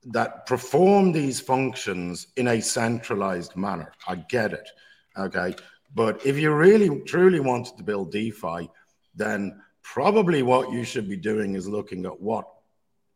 that 0.04 0.46
perform 0.46 1.12
these 1.12 1.40
functions 1.40 2.26
in 2.36 2.48
a 2.48 2.60
centralized 2.60 3.56
manner. 3.56 3.92
I 4.06 4.16
get 4.16 4.52
it. 4.52 4.68
Okay. 5.16 5.54
But 5.94 6.24
if 6.24 6.38
you 6.38 6.52
really 6.52 7.00
truly 7.00 7.40
wanted 7.40 7.76
to 7.76 7.82
build 7.82 8.12
DeFi, 8.12 8.68
then 9.14 9.60
probably 9.94 10.42
what 10.42 10.70
you 10.72 10.84
should 10.84 11.08
be 11.08 11.16
doing 11.16 11.54
is 11.56 11.66
looking 11.66 12.06
at 12.06 12.20
what 12.20 12.48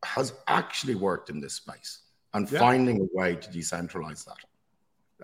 has 0.04 0.32
actually 0.48 0.94
worked 0.96 1.30
in 1.30 1.40
this 1.40 1.54
space 1.54 2.00
and 2.34 2.50
Yeah. 2.50 2.58
finding 2.58 3.00
a 3.00 3.06
way 3.16 3.36
to 3.36 3.48
decentralize 3.50 4.24
that. 4.24 4.36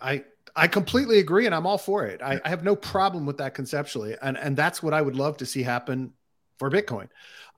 I 0.01 0.25
I 0.57 0.67
completely 0.69 1.19
agree, 1.19 1.47
and 1.47 1.55
I'm 1.55 1.67
all 1.67 1.79
for 1.79 2.07
it. 2.07 2.21
I, 2.23 2.41
I 2.45 2.49
have 2.49 2.65
no 2.65 2.75
problem 2.75 3.25
with 3.27 3.39
that 3.39 3.55
conceptually, 3.55 4.17
and 4.23 4.37
and 4.39 4.57
that's 4.57 4.83
what 4.83 4.95
I 4.95 5.03
would 5.03 5.17
love 5.17 5.37
to 5.39 5.47
see 5.47 5.63
happen 5.63 6.13
for 6.59 6.71
Bitcoin. 6.71 7.09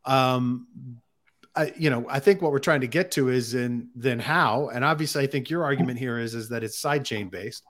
Um, 0.04 0.66
I, 1.54 1.72
you 1.76 1.90
know, 1.90 2.06
I 2.08 2.18
think 2.20 2.40
what 2.42 2.50
we're 2.52 2.58
trying 2.58 2.80
to 2.80 2.86
get 2.86 3.10
to 3.12 3.28
is 3.28 3.54
in 3.54 3.88
then 3.94 4.18
how, 4.18 4.68
and 4.68 4.84
obviously, 4.84 5.22
I 5.22 5.26
think 5.26 5.50
your 5.50 5.64
argument 5.64 5.98
here 5.98 6.18
is 6.18 6.34
is 6.34 6.48
that 6.48 6.62
it's 6.64 6.80
sidechain 6.80 7.30
based, 7.30 7.62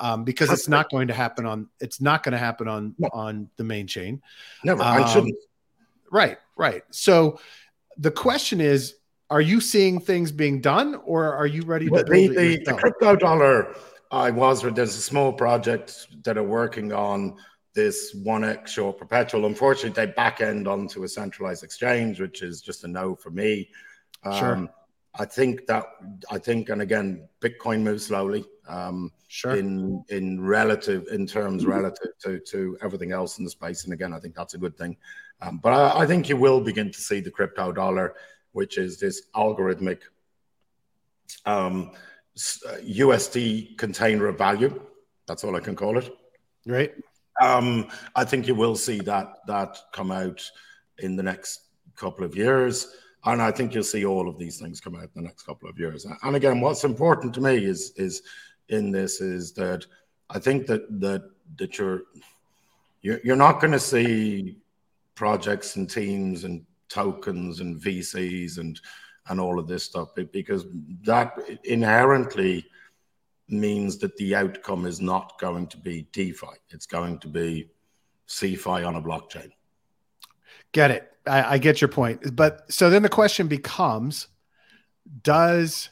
um, 0.00 0.24
because 0.24 0.50
it's 0.50 0.68
not 0.68 0.90
going 0.90 1.08
to 1.08 1.14
happen 1.14 1.46
on 1.46 1.68
it's 1.80 2.00
not 2.00 2.22
going 2.22 2.32
to 2.32 2.38
happen 2.38 2.68
on 2.68 2.94
No. 2.98 3.08
on 3.12 3.48
the 3.56 3.64
main 3.64 3.86
chain. 3.86 4.22
Never. 4.64 4.82
Um, 4.82 5.02
I 5.02 5.12
shouldn't. 5.12 5.34
Right, 6.12 6.38
right. 6.56 6.82
So 6.90 7.40
the 7.96 8.10
question 8.10 8.60
is, 8.60 8.94
are 9.30 9.40
you 9.40 9.60
seeing 9.60 9.98
things 9.98 10.30
being 10.30 10.60
done, 10.60 11.00
or 11.06 11.34
are 11.34 11.46
you 11.46 11.62
ready 11.62 11.88
to 11.88 12.04
the, 12.04 12.12
it 12.12 12.36
the, 12.36 12.70
the 12.70 12.74
crypto 12.76 13.16
dollar, 13.16 13.74
I 14.10 14.30
was 14.30 14.60
there's 14.60 14.96
a 14.96 15.00
small 15.00 15.32
project 15.32 16.08
that 16.24 16.36
are 16.36 16.42
working 16.42 16.92
on 16.92 17.36
this 17.74 18.14
1x 18.14 18.66
short 18.66 18.98
perpetual. 18.98 19.46
Unfortunately, 19.46 19.90
they 19.90 20.12
back 20.12 20.42
end 20.42 20.68
onto 20.68 21.04
a 21.04 21.08
centralized 21.08 21.64
exchange, 21.64 22.20
which 22.20 22.42
is 22.42 22.60
just 22.60 22.84
a 22.84 22.88
no 22.88 23.16
for 23.16 23.30
me. 23.30 23.70
Um, 24.22 24.38
Sure. 24.38 24.68
I 25.18 25.24
think 25.26 25.66
that 25.66 25.84
I 26.30 26.38
think, 26.38 26.68
and 26.68 26.82
again, 26.82 27.28
Bitcoin 27.40 27.82
moves 27.82 28.06
slowly. 28.06 28.44
Um, 28.68 29.12
Sure. 29.28 29.56
in 29.56 30.04
in 30.10 30.42
relative 30.44 31.06
in 31.10 31.26
terms 31.26 31.64
relative 31.64 32.10
to 32.22 32.38
to 32.38 32.76
everything 32.82 33.12
else 33.12 33.38
in 33.38 33.44
the 33.44 33.50
space. 33.50 33.84
And 33.84 33.94
again, 33.94 34.12
I 34.12 34.20
think 34.20 34.34
that's 34.34 34.52
a 34.52 34.58
good 34.58 34.76
thing. 34.76 34.94
Um, 35.42 35.58
but 35.58 35.72
I, 35.72 36.02
I 36.02 36.06
think 36.06 36.28
you 36.28 36.36
will 36.36 36.60
begin 36.60 36.90
to 36.92 37.00
see 37.00 37.20
the 37.20 37.30
crypto 37.30 37.72
dollar, 37.72 38.14
which 38.52 38.78
is 38.78 38.98
this 38.98 39.22
algorithmic 39.34 40.02
um, 41.46 41.90
uh, 42.68 42.76
USD 42.76 43.76
container 43.76 44.28
of 44.28 44.38
value. 44.38 44.80
That's 45.26 45.42
all 45.44 45.56
I 45.56 45.60
can 45.60 45.76
call 45.76 45.98
it. 45.98 46.10
right. 46.66 46.92
Um, 47.40 47.88
I 48.14 48.24
think 48.24 48.46
you 48.46 48.54
will 48.54 48.76
see 48.76 49.00
that 49.00 49.38
that 49.46 49.78
come 49.92 50.12
out 50.12 50.48
in 50.98 51.16
the 51.16 51.22
next 51.22 51.62
couple 51.96 52.24
of 52.24 52.36
years, 52.36 52.94
and 53.24 53.40
I 53.40 53.50
think 53.50 53.74
you'll 53.74 53.84
see 53.84 54.04
all 54.04 54.28
of 54.28 54.38
these 54.38 54.60
things 54.60 54.80
come 54.80 54.94
out 54.96 55.04
in 55.04 55.10
the 55.14 55.22
next 55.22 55.44
couple 55.44 55.68
of 55.68 55.78
years. 55.78 56.06
And 56.22 56.36
again, 56.36 56.60
what's 56.60 56.84
important 56.84 57.34
to 57.34 57.40
me 57.40 57.64
is 57.64 57.92
is 57.96 58.22
in 58.68 58.92
this 58.92 59.20
is 59.20 59.52
that 59.54 59.86
I 60.28 60.38
think 60.38 60.66
that 60.66 61.00
that 61.00 61.30
that 61.56 61.78
you're 61.78 62.02
you're, 63.00 63.20
you're 63.24 63.34
not 63.34 63.60
going 63.60 63.72
to 63.72 63.80
see 63.80 64.61
projects 65.14 65.76
and 65.76 65.88
teams 65.88 66.44
and 66.44 66.64
tokens 66.88 67.60
and 67.60 67.80
VCs 67.80 68.58
and 68.58 68.80
and 69.28 69.40
all 69.40 69.58
of 69.58 69.68
this 69.68 69.84
stuff 69.84 70.08
because 70.32 70.66
that 71.04 71.38
inherently 71.64 72.66
means 73.48 73.98
that 73.98 74.16
the 74.16 74.34
outcome 74.34 74.84
is 74.86 75.00
not 75.00 75.38
going 75.38 75.66
to 75.68 75.76
be 75.76 76.08
DeFi. 76.12 76.56
It's 76.70 76.86
going 76.86 77.18
to 77.20 77.28
be 77.28 77.70
CeFi 78.28 78.86
on 78.86 78.96
a 78.96 79.02
blockchain. 79.02 79.50
Get 80.72 80.90
it. 80.90 81.12
I, 81.26 81.54
I 81.54 81.58
get 81.58 81.80
your 81.80 81.88
point. 81.88 82.34
But 82.34 82.72
so 82.72 82.90
then 82.90 83.02
the 83.02 83.08
question 83.08 83.46
becomes 83.46 84.28
Does 85.22 85.90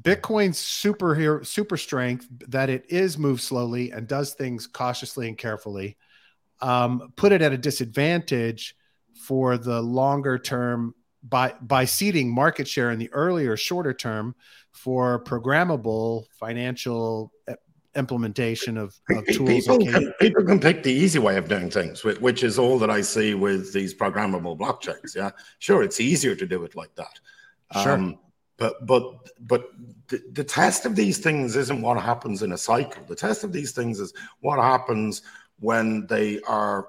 Bitcoin's 0.00 0.58
superhero 0.58 1.44
super 1.44 1.76
strength 1.76 2.28
that 2.48 2.70
it 2.70 2.84
is 2.88 3.18
moves 3.18 3.42
slowly 3.42 3.90
and 3.90 4.06
does 4.06 4.34
things 4.34 4.66
cautiously 4.66 5.26
and 5.28 5.36
carefully 5.36 5.96
um, 6.62 7.12
put 7.16 7.32
it 7.32 7.42
at 7.42 7.52
a 7.52 7.58
disadvantage 7.58 8.76
for 9.14 9.58
the 9.58 9.80
longer 9.80 10.38
term 10.38 10.94
by 11.22 11.54
by 11.60 11.84
seeding 11.84 12.32
market 12.32 12.66
share 12.66 12.90
in 12.90 12.98
the 12.98 13.10
earlier 13.12 13.56
shorter 13.56 13.92
term 13.92 14.34
for 14.72 15.22
programmable 15.24 16.24
financial 16.32 17.32
implementation 17.96 18.76
of, 18.76 18.94
of 19.10 19.26
tools 19.26 19.66
People 19.66 19.78
can- 19.78 20.12
people 20.20 20.44
can 20.44 20.60
pick 20.60 20.82
the 20.82 20.92
easy 20.92 21.18
way 21.18 21.36
of 21.36 21.48
doing 21.48 21.70
things, 21.70 22.04
which, 22.04 22.42
is 22.42 22.58
all 22.58 22.78
that 22.78 22.90
I 22.90 23.00
see 23.00 23.34
with 23.34 23.72
these 23.72 23.94
programmable 23.94 24.56
blockchains. 24.58 25.14
Yeah, 25.16 25.30
sure, 25.58 25.82
it's 25.82 26.00
easier 26.00 26.34
to 26.36 26.46
do 26.46 26.64
it 26.64 26.76
like 26.76 26.94
that. 26.94 27.18
Sure. 27.82 28.14
but 28.56 28.84
but 28.86 29.04
but 29.40 29.70
the, 30.08 30.20
the 30.32 30.44
test 30.44 30.86
of 30.86 30.96
these 30.96 31.18
things 31.18 31.56
isn't 31.56 31.82
what 31.82 32.00
happens 32.00 32.42
in 32.42 32.52
a 32.52 32.58
cycle. 32.58 33.02
The 33.06 33.14
test 33.14 33.44
of 33.44 33.52
these 33.52 33.72
things 33.72 34.00
is 34.00 34.12
what 34.40 34.58
happens 34.58 35.22
when 35.60 36.06
they 36.06 36.40
are 36.42 36.88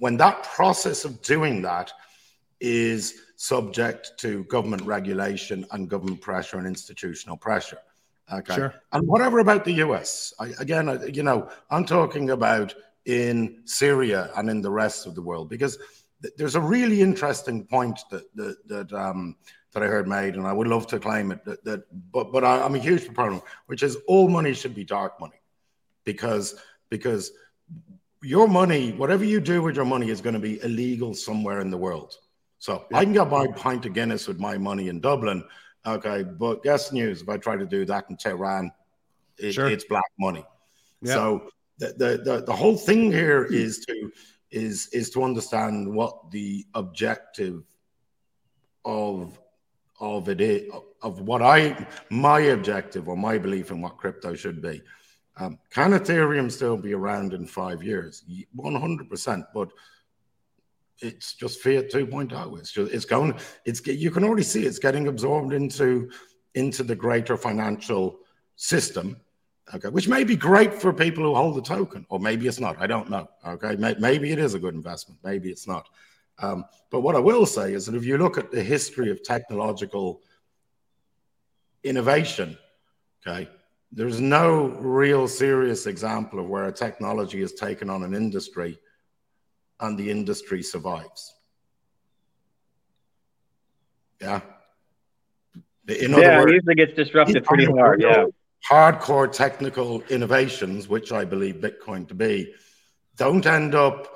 when 0.00 0.16
that 0.16 0.44
process 0.44 1.04
of 1.04 1.20
doing 1.22 1.62
that 1.62 1.92
is 2.60 3.22
subject 3.36 4.12
to 4.18 4.44
government 4.44 4.82
regulation 4.82 5.64
and 5.72 5.88
government 5.88 6.20
pressure 6.20 6.58
and 6.58 6.66
institutional 6.66 7.36
pressure. 7.36 7.78
Okay. 8.32 8.54
Sure. 8.54 8.74
And 8.92 9.06
whatever 9.06 9.38
about 9.38 9.64
the 9.64 9.74
US? 9.84 10.34
I, 10.38 10.48
again, 10.58 10.88
I, 10.88 11.04
you 11.06 11.22
know, 11.22 11.48
I'm 11.70 11.84
talking 11.84 12.30
about 12.30 12.74
in 13.06 13.62
Syria 13.64 14.30
and 14.36 14.50
in 14.50 14.60
the 14.60 14.70
rest 14.70 15.06
of 15.06 15.14
the 15.14 15.22
world 15.22 15.48
because 15.48 15.78
th- 16.22 16.34
there's 16.36 16.56
a 16.56 16.60
really 16.60 17.00
interesting 17.00 17.64
point 17.64 18.00
that 18.10 18.24
that 18.34 18.68
that, 18.68 18.92
um, 18.92 19.36
that 19.72 19.82
I 19.82 19.86
heard 19.86 20.08
made, 20.08 20.34
and 20.36 20.46
I 20.46 20.52
would 20.52 20.66
love 20.66 20.86
to 20.88 20.98
claim 20.98 21.30
it. 21.30 21.44
That, 21.44 21.64
that 21.64 21.84
but 22.12 22.32
but 22.32 22.44
I, 22.44 22.62
I'm 22.62 22.74
a 22.74 22.78
huge 22.78 23.06
proponent, 23.06 23.42
which 23.66 23.82
is 23.82 23.96
all 24.06 24.28
money 24.28 24.52
should 24.52 24.74
be 24.74 24.84
dark 24.84 25.20
money, 25.20 25.40
because 26.04 26.56
because 26.90 27.32
your 28.22 28.48
money, 28.48 28.92
whatever 28.92 29.24
you 29.24 29.40
do 29.40 29.62
with 29.62 29.76
your 29.76 29.84
money, 29.84 30.10
is 30.10 30.20
going 30.20 30.34
to 30.34 30.40
be 30.40 30.62
illegal 30.62 31.14
somewhere 31.14 31.60
in 31.60 31.70
the 31.70 31.78
world. 31.78 32.16
So 32.58 32.86
I 32.92 33.04
can 33.04 33.12
get 33.12 33.28
my 33.30 33.46
pint 33.56 33.86
of 33.86 33.94
Guinness 33.94 34.26
with 34.26 34.40
my 34.40 34.58
money 34.58 34.88
in 34.88 35.00
Dublin, 35.00 35.44
okay. 35.86 36.24
But 36.24 36.62
guess 36.64 36.90
news, 36.92 37.22
if 37.22 37.28
I 37.28 37.36
try 37.36 37.56
to 37.56 37.66
do 37.66 37.84
that 37.84 38.06
in 38.10 38.16
Tehran, 38.16 38.72
it, 39.38 39.52
Sure. 39.52 39.68
it's 39.68 39.84
black 39.84 40.10
money. 40.18 40.44
Yeah. 41.00 41.14
So 41.14 41.50
the, 41.78 41.94
the 41.96 42.22
the 42.24 42.42
the 42.44 42.52
whole 42.52 42.76
thing 42.76 43.12
here 43.12 43.44
is 43.44 43.78
to 43.86 44.10
is 44.50 44.88
is 44.92 45.10
to 45.10 45.22
understand 45.22 45.94
what 45.94 46.30
the 46.32 46.66
objective 46.74 47.62
of 48.84 49.38
of 50.00 50.28
it 50.28 50.40
is 50.40 50.72
of 51.02 51.20
what 51.20 51.42
I 51.42 51.86
my 52.10 52.40
objective 52.40 53.08
or 53.08 53.16
my 53.16 53.38
belief 53.38 53.70
in 53.70 53.80
what 53.80 53.96
crypto 53.96 54.34
should 54.34 54.60
be. 54.60 54.82
Um, 55.38 55.58
can 55.70 55.92
Ethereum 55.92 56.50
still 56.50 56.76
be 56.76 56.94
around 56.94 57.32
in 57.32 57.46
five 57.46 57.82
years? 57.82 58.24
100%. 58.56 59.44
But 59.54 59.70
it's 61.00 61.34
just 61.34 61.60
fiat 61.60 61.90
2.0 61.90 62.58
it's 62.58 62.72
just 62.72 62.92
it's 62.92 63.04
going 63.04 63.34
it's 63.64 63.84
you 63.86 64.10
can 64.10 64.24
already 64.24 64.42
see 64.42 64.64
it's 64.64 64.78
getting 64.78 65.08
absorbed 65.08 65.52
into 65.52 66.10
into 66.54 66.82
the 66.82 66.94
greater 66.94 67.36
financial 67.36 68.18
system 68.56 69.16
okay 69.72 69.88
which 69.88 70.08
may 70.08 70.24
be 70.24 70.34
great 70.34 70.74
for 70.74 70.92
people 70.92 71.22
who 71.22 71.34
hold 71.34 71.54
the 71.54 71.62
token 71.62 72.04
or 72.08 72.18
maybe 72.18 72.48
it's 72.48 72.58
not 72.58 72.76
i 72.80 72.86
don't 72.86 73.08
know 73.08 73.28
okay 73.46 73.76
maybe 73.76 74.32
it 74.32 74.38
is 74.38 74.54
a 74.54 74.58
good 74.58 74.74
investment 74.74 75.20
maybe 75.22 75.50
it's 75.50 75.68
not 75.68 75.88
um, 76.40 76.64
but 76.90 77.00
what 77.00 77.14
i 77.14 77.20
will 77.20 77.46
say 77.46 77.72
is 77.72 77.86
that 77.86 77.94
if 77.94 78.04
you 78.04 78.18
look 78.18 78.36
at 78.36 78.50
the 78.50 78.62
history 78.62 79.10
of 79.10 79.22
technological 79.22 80.20
innovation 81.84 82.58
okay 83.24 83.48
there's 83.92 84.20
no 84.20 84.66
real 84.66 85.26
serious 85.26 85.86
example 85.86 86.38
of 86.40 86.48
where 86.48 86.66
a 86.66 86.72
technology 86.72 87.40
has 87.40 87.54
taken 87.54 87.88
on 87.88 88.02
an 88.02 88.14
industry 88.14 88.78
and 89.80 89.98
the 89.98 90.10
industry 90.10 90.62
survives. 90.62 91.34
Yeah. 94.20 94.40
In 95.88 96.10
yeah, 96.10 96.38
words, 96.40 96.50
it 96.50 96.54
usually 96.54 96.74
gets 96.74 96.94
disrupted 96.94 97.44
pretty 97.44 97.64
hard. 97.64 98.02
Yeah. 98.02 98.26
Hardcore 98.68 99.32
technical 99.32 100.02
innovations, 100.10 100.88
which 100.88 101.12
I 101.12 101.24
believe 101.24 101.56
Bitcoin 101.56 102.06
to 102.08 102.14
be, 102.14 102.52
don't 103.16 103.46
end 103.46 103.74
up 103.74 104.08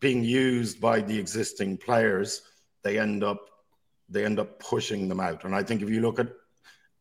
being 0.00 0.24
used 0.24 0.80
by 0.80 1.00
the 1.00 1.18
existing 1.18 1.76
players. 1.76 2.42
They 2.82 2.98
end 2.98 3.24
up 3.24 3.40
they 4.08 4.24
end 4.24 4.38
up 4.38 4.58
pushing 4.58 5.08
them 5.08 5.20
out. 5.20 5.44
And 5.44 5.54
I 5.54 5.62
think 5.62 5.82
if 5.82 5.90
you 5.90 6.00
look 6.00 6.18
at 6.18 6.28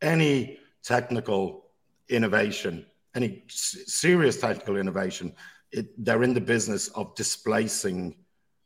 any 0.01 0.59
technical 0.83 1.66
innovation, 2.09 2.85
any 3.15 3.43
serious 3.47 4.39
technical 4.39 4.77
innovation, 4.77 5.33
it, 5.71 5.87
they're 6.03 6.23
in 6.23 6.33
the 6.33 6.41
business 6.41 6.87
of 6.89 7.13
displacing 7.15 8.15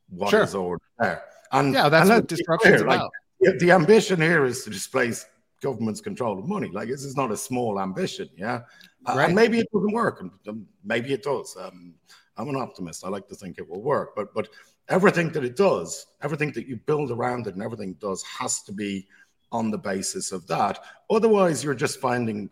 what 0.09 0.29
sure. 0.29 0.43
is 0.43 0.55
already 0.55 0.83
there. 0.99 1.23
And 1.51 1.73
yeah, 1.73 1.89
that's 1.89 2.09
and 2.09 2.19
what 2.19 2.27
disruption 2.27 2.73
is 2.73 2.81
about. 2.81 3.11
Like, 3.41 3.59
the 3.59 3.71
ambition 3.71 4.21
here 4.21 4.45
is 4.45 4.63
to 4.63 4.69
displace 4.69 5.25
government's 5.61 6.01
control 6.01 6.37
of 6.39 6.47
money. 6.47 6.69
Like 6.71 6.89
this 6.89 7.03
is 7.03 7.15
not 7.15 7.31
a 7.31 7.37
small 7.37 7.79
ambition, 7.79 8.29
yeah. 8.35 8.61
Uh, 9.05 9.15
right. 9.15 9.25
and 9.25 9.35
maybe 9.35 9.59
it 9.59 9.67
doesn't 9.73 9.93
work, 9.93 10.21
and 10.21 10.65
maybe 10.83 11.13
it 11.13 11.23
does. 11.23 11.55
Um, 11.59 11.95
I'm 12.37 12.49
an 12.49 12.55
optimist. 12.55 13.05
I 13.05 13.09
like 13.09 13.27
to 13.29 13.35
think 13.35 13.57
it 13.57 13.67
will 13.67 13.81
work, 13.81 14.15
but 14.15 14.33
but 14.33 14.49
everything 14.89 15.31
that 15.31 15.43
it 15.43 15.55
does, 15.55 16.05
everything 16.21 16.51
that 16.53 16.67
you 16.67 16.77
build 16.77 17.11
around 17.11 17.47
it, 17.47 17.53
and 17.53 17.63
everything 17.63 17.91
it 17.91 17.99
does 17.99 18.23
has 18.23 18.61
to 18.63 18.71
be 18.71 19.07
on 19.51 19.71
the 19.71 19.77
basis 19.77 20.31
of 20.31 20.47
that. 20.47 20.83
Otherwise, 21.09 21.63
you're 21.63 21.73
just 21.73 21.99
finding 21.99 22.49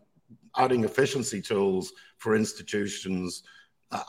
adding 0.58 0.84
efficiency 0.84 1.42
tools 1.42 1.94
for 2.18 2.36
institutions 2.36 3.44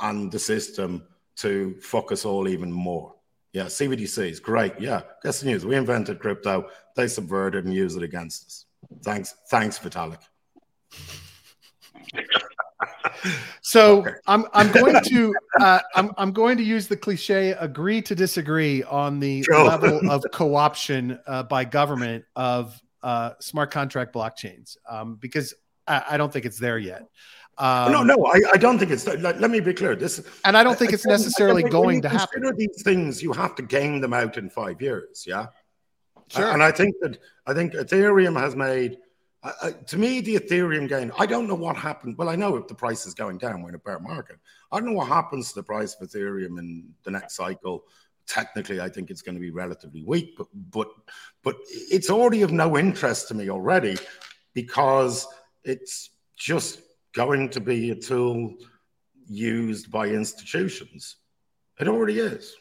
and 0.02 0.30
the 0.30 0.38
system 0.38 1.06
to 1.36 1.76
fuck 1.80 2.12
us 2.12 2.24
all 2.24 2.48
even 2.48 2.70
more. 2.72 3.14
Yeah, 3.52 3.64
CBDC 3.64 4.30
is 4.30 4.40
great. 4.40 4.78
Yeah, 4.78 5.02
guess 5.22 5.40
the 5.40 5.46
news. 5.46 5.66
We 5.66 5.74
invented 5.74 6.20
crypto. 6.20 6.68
They 6.94 7.08
subverted 7.08 7.64
and 7.64 7.74
used 7.74 7.96
it 7.96 8.02
against 8.04 8.46
us. 8.46 8.66
Thanks, 9.02 9.34
thanks, 9.50 9.78
Vitalik. 9.78 10.20
so 13.60 14.00
okay. 14.00 14.12
I'm 14.26 14.44
I'm 14.52 14.70
going 14.70 15.02
to 15.02 15.34
uh, 15.60 15.80
I'm 15.94 16.12
I'm 16.16 16.32
going 16.32 16.56
to 16.58 16.62
use 16.62 16.86
the 16.86 16.96
cliche 16.96 17.50
agree 17.50 18.02
to 18.02 18.14
disagree 18.14 18.82
on 18.84 19.18
the 19.20 19.42
sure. 19.42 19.64
level 19.64 20.00
of 20.10 20.24
co-option 20.32 21.18
uh, 21.26 21.42
by 21.44 21.64
government 21.64 22.24
of 22.36 22.80
uh, 23.02 23.32
smart 23.40 23.70
contract 23.70 24.14
blockchains 24.14 24.76
um, 24.88 25.16
because 25.16 25.54
I, 25.86 26.04
I, 26.10 26.16
don't 26.16 26.32
think 26.32 26.44
it's 26.44 26.58
there 26.58 26.78
yet. 26.78 27.08
Um, 27.58 27.92
no, 27.92 28.02
no, 28.02 28.26
I, 28.26 28.40
I, 28.54 28.56
don't 28.56 28.78
think 28.78 28.90
it's. 28.90 29.06
Let, 29.06 29.40
let, 29.40 29.50
me 29.50 29.60
be 29.60 29.74
clear. 29.74 29.94
This, 29.94 30.26
and 30.44 30.56
I 30.56 30.62
don't 30.64 30.78
think 30.78 30.94
it's 30.94 31.04
necessarily 31.04 31.62
going 31.62 32.00
to 32.02 32.08
happen. 32.08 32.42
These 32.56 32.82
things. 32.82 33.22
You 33.22 33.32
have 33.32 33.54
to 33.56 33.62
game 33.62 34.00
them 34.00 34.14
out 34.14 34.38
in 34.38 34.48
five 34.48 34.80
years. 34.80 35.24
Yeah, 35.26 35.48
sure. 36.28 36.50
And 36.52 36.62
I 36.62 36.70
think 36.70 36.94
that 37.02 37.18
I 37.46 37.52
think 37.52 37.74
Ethereum 37.74 38.40
has 38.40 38.56
made. 38.56 38.98
Uh, 39.42 39.72
to 39.86 39.98
me, 39.98 40.20
the 40.20 40.36
Ethereum 40.36 40.88
gain. 40.88 41.12
I 41.18 41.26
don't 41.26 41.46
know 41.48 41.54
what 41.54 41.76
happened. 41.76 42.16
Well, 42.16 42.28
I 42.28 42.36
know 42.36 42.56
if 42.56 42.66
the 42.66 42.74
price 42.74 43.06
is 43.06 43.14
going 43.14 43.38
down, 43.38 43.62
we're 43.62 43.70
in 43.70 43.74
a 43.74 43.78
bear 43.78 43.98
market. 43.98 44.36
I 44.72 44.78
don't 44.78 44.90
know 44.90 44.96
what 44.96 45.08
happens 45.08 45.50
to 45.50 45.56
the 45.56 45.62
price 45.62 45.96
of 46.00 46.08
Ethereum 46.08 46.58
in 46.58 46.88
the 47.04 47.10
next 47.10 47.36
cycle. 47.36 47.84
Technically, 48.26 48.80
I 48.80 48.88
think 48.88 49.10
it's 49.10 49.22
going 49.22 49.34
to 49.34 49.40
be 49.40 49.50
relatively 49.50 50.02
weak, 50.02 50.34
but 50.38 50.46
but 50.70 50.88
but 51.42 51.56
it's 51.68 52.08
already 52.08 52.40
of 52.40 52.52
no 52.52 52.78
interest 52.78 53.28
to 53.28 53.34
me 53.34 53.50
already 53.50 53.98
because 54.54 55.26
it's 55.64 56.10
just 56.36 56.80
going 57.14 57.48
to 57.50 57.60
be 57.60 57.90
a 57.90 57.94
tool 57.94 58.54
used 59.26 59.90
by 59.90 60.06
institutions. 60.08 61.16
It 61.78 61.88
already 61.88 62.18
is. 62.18 62.56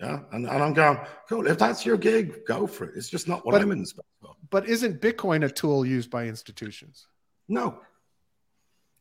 Yeah. 0.00 0.20
And, 0.32 0.46
and 0.46 0.62
I'm 0.62 0.74
going, 0.74 0.98
cool. 1.28 1.46
If 1.46 1.58
that's 1.58 1.86
your 1.86 1.96
gig, 1.96 2.44
go 2.46 2.66
for 2.66 2.84
it. 2.84 2.96
It's 2.96 3.08
just 3.08 3.28
not 3.28 3.46
what 3.46 3.52
but, 3.52 3.62
I'm 3.62 3.70
in 3.70 3.86
space 3.86 4.04
for. 4.20 4.34
But 4.50 4.68
isn't 4.68 5.00
Bitcoin 5.00 5.44
a 5.44 5.50
tool 5.50 5.86
used 5.86 6.10
by 6.10 6.26
institutions? 6.26 7.06
No. 7.48 7.80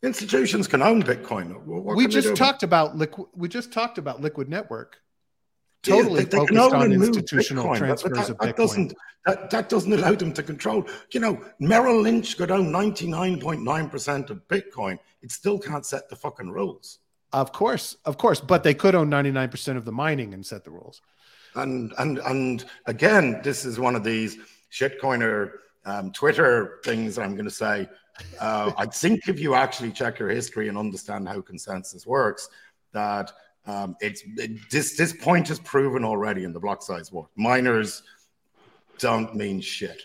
Institutions 0.04 0.68
can 0.68 0.82
own 0.82 1.02
Bitcoin. 1.02 1.64
We 1.96 2.08
just 2.08 2.36
talked 2.36 2.64
about 2.64 2.96
liquid. 2.98 3.30
We 3.34 3.48
just 3.48 3.72
talked 3.72 3.98
about 3.98 4.20
Liquid 4.20 4.50
Network 4.50 4.98
totally 5.84 6.24
they, 6.24 6.30
they 6.30 6.38
focused 6.38 6.74
on 6.74 6.92
institutional 6.92 7.66
Bitcoin, 7.66 7.78
transfers 7.78 8.12
that, 8.12 8.30
of 8.30 8.38
Bitcoin. 8.38 8.46
That 8.46 8.56
doesn't, 8.58 8.94
that, 9.26 9.50
that 9.52 9.70
doesn't 9.70 9.94
allow 9.94 10.14
them 10.16 10.34
to 10.34 10.44
control. 10.44 10.88
You 11.12 11.20
know, 11.20 11.42
Merrill 11.60 12.02
Lynch 12.02 12.38
got 12.38 12.52
own 12.52 12.72
99.9% 12.72 14.30
of 14.30 14.48
Bitcoin. 14.48 14.98
It 15.22 15.32
still 15.32 15.60
can't 15.60 15.86
set 15.86 16.10
the 16.10 16.16
fucking 16.16 16.50
rules. 16.50 17.00
Of 17.32 17.52
course, 17.52 17.98
of 18.06 18.18
course. 18.18 18.40
But 18.40 18.64
they 18.64 18.74
could 18.74 18.96
own 18.96 19.10
99% 19.10 19.78
of 19.78 19.86
the 19.86 19.92
mining 19.92 20.34
and 20.34 20.46
set 20.46 20.64
the 20.64 20.72
rules. 20.72 21.02
And 21.56 21.94
and 22.00 22.18
and 22.20 22.66
again, 22.88 23.42
this 23.44 23.64
is 23.64 23.80
one 23.80 23.96
of 23.96 24.04
these 24.04 24.38
shitcoiner 24.72 25.52
um, 25.86 26.12
Twitter 26.12 26.80
things 26.84 27.18
I'm 27.18 27.34
going 27.34 27.46
to 27.46 27.52
say. 27.52 27.88
Uh, 28.40 28.72
I 28.78 28.86
think 28.86 29.28
if 29.28 29.40
you 29.40 29.56
actually 29.56 29.92
check 29.92 30.20
your 30.20 30.30
history 30.30 30.68
and 30.68 30.78
understand 30.78 31.28
how 31.28 31.42
consensus 31.42 32.06
works, 32.06 32.50
that 32.94 33.32
um, 33.66 33.96
it's 34.02 34.24
it, 34.38 34.70
this 34.70 34.98
this 34.98 35.14
point 35.14 35.50
is 35.50 35.60
proven 35.60 36.04
already 36.04 36.44
in 36.44 36.54
the 36.54 36.60
block 36.60 36.82
size 36.82 37.12
war. 37.12 37.30
Miners 37.36 38.04
don't 39.00 39.36
mean 39.36 39.62
shit. 39.62 40.02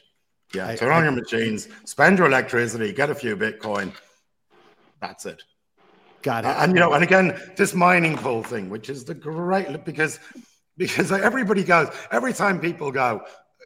Yeah, 0.54 0.68
I, 0.68 0.76
turn 0.76 0.92
on 0.92 1.02
I, 1.02 1.04
your 1.04 1.12
machines, 1.12 1.68
spend 1.84 2.18
your 2.18 2.26
electricity, 2.26 2.92
get 2.92 3.10
a 3.10 3.14
few 3.14 3.36
Bitcoin. 3.36 3.92
That's 5.00 5.26
it. 5.26 5.42
Got 6.22 6.44
it. 6.44 6.48
And 6.48 6.74
you 6.74 6.80
know, 6.80 6.92
and 6.92 7.04
again, 7.04 7.38
this 7.56 7.74
mining 7.74 8.16
pool 8.16 8.42
thing, 8.42 8.70
which 8.70 8.88
is 8.88 9.04
the 9.04 9.14
great 9.14 9.84
because 9.84 10.20
because 10.76 11.10
everybody 11.12 11.64
goes 11.64 11.88
every 12.10 12.32
time 12.32 12.60
people 12.60 12.90
go, 12.92 13.22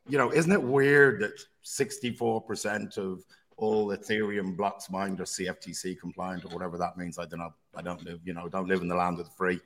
you 0.09 0.19
know, 0.19 0.33
isn't 0.33 0.51
it 0.51 0.63
weird 0.63 1.21
that 1.21 1.33
sixty 1.63 2.11
four 2.15 2.41
percent 2.41 2.97
of 2.97 3.23
all 3.63 3.89
Ethereum 3.89 4.57
blocks 4.57 4.91
mined 4.91 5.21
are 5.21 5.25
CFTC 5.25 5.99
compliant 6.01 6.45
or 6.45 6.49
whatever 6.49 6.77
that 6.79 6.97
means. 6.97 7.17
I 7.19 7.27
don't 7.27 7.39
know. 7.39 7.55
I 7.77 7.81
don't 7.81 8.05
live, 8.05 8.19
you 8.25 8.35
know, 8.35 8.49
don't 8.49 8.67
live 8.67 8.83
in 8.83 8.89
the 8.89 8.97
land 8.97 9.21
of 9.21 9.27
the 9.27 9.31
free. 9.31 9.61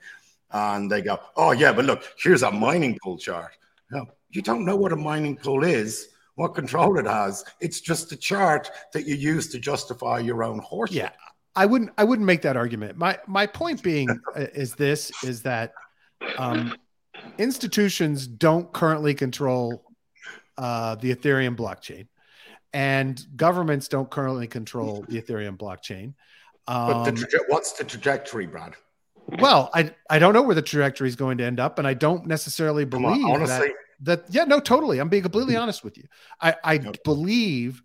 And 0.53 0.93
they 0.93 1.01
go, 1.01 1.19
oh 1.37 1.53
yeah, 1.53 1.73
but 1.73 1.87
look, 1.87 2.05
here's 2.23 2.43
a 2.43 2.51
mining 2.51 2.99
pool 3.03 3.17
chart. 3.17 3.57
No, 3.91 4.07
you 4.31 4.43
don't 4.43 4.65
know 4.67 4.77
what 4.77 4.93
a 4.93 4.97
mining 4.97 5.37
pool 5.37 5.65
is, 5.65 6.11
what 6.35 6.55
control 6.55 6.99
it 6.99 7.07
has. 7.07 7.45
It's 7.61 7.81
just 7.81 8.13
a 8.13 8.17
chart 8.17 8.71
that 8.93 9.07
you 9.07 9.15
use 9.15 9.49
to 9.49 9.59
justify 9.59 10.19
your 10.19 10.45
own 10.45 10.59
horse. 10.59 10.93
Yeah, 10.93 11.11
I 11.57 11.65
wouldn't. 11.65 11.91
I 11.97 12.05
wouldn't 12.05 12.27
make 12.27 12.43
that 12.43 12.57
argument. 12.57 12.99
My 12.99 13.19
my 13.27 13.47
point 13.47 13.83
being 13.83 14.09
is 14.37 14.75
this: 14.75 15.11
is 15.25 15.43
that 15.43 15.73
um, 16.37 16.77
institutions 17.39 18.27
don't 18.27 18.71
currently 18.73 19.15
control 19.15 19.83
uh, 20.59 20.97
the 20.97 21.15
Ethereum 21.15 21.57
blockchain 21.57 22.07
and 22.77 23.27
governments 23.37 23.89
don't 23.89 24.11
currently 24.11 24.47
control 24.47 25.03
the 25.09 25.21
Ethereum 25.21 25.57
blockchain. 25.57 26.13
Um, 26.69 26.89
but 26.89 27.05
the 27.05 27.11
um, 27.11 27.17
traje- 27.17 27.45
what's 27.49 27.73
the 27.73 27.85
trajectory, 27.85 28.47
Brad? 28.47 28.75
Well, 29.39 29.71
I 29.73 29.93
I 30.11 30.19
don't 30.19 30.35
know 30.35 30.43
where 30.43 30.55
the 30.55 30.61
trajectory 30.61 31.09
is 31.09 31.17
going 31.17 31.39
to 31.39 31.45
end 31.45 31.59
up, 31.59 31.79
and 31.79 31.89
I 31.89 31.95
don't 31.95 32.27
necessarily 32.27 32.85
believe 32.85 33.25
on, 33.25 33.45
that, 33.45 33.73
that. 34.03 34.25
Yeah, 34.29 34.45
no, 34.45 34.61
totally. 34.61 34.99
I'm 34.99 35.09
being 35.09 35.23
completely 35.23 35.55
hmm. 35.55 35.63
honest 35.63 35.85
with 35.85 35.97
you. 35.97 36.05
I 36.39 36.55
I 36.63 36.75
okay. 36.77 36.93
believe 37.03 37.83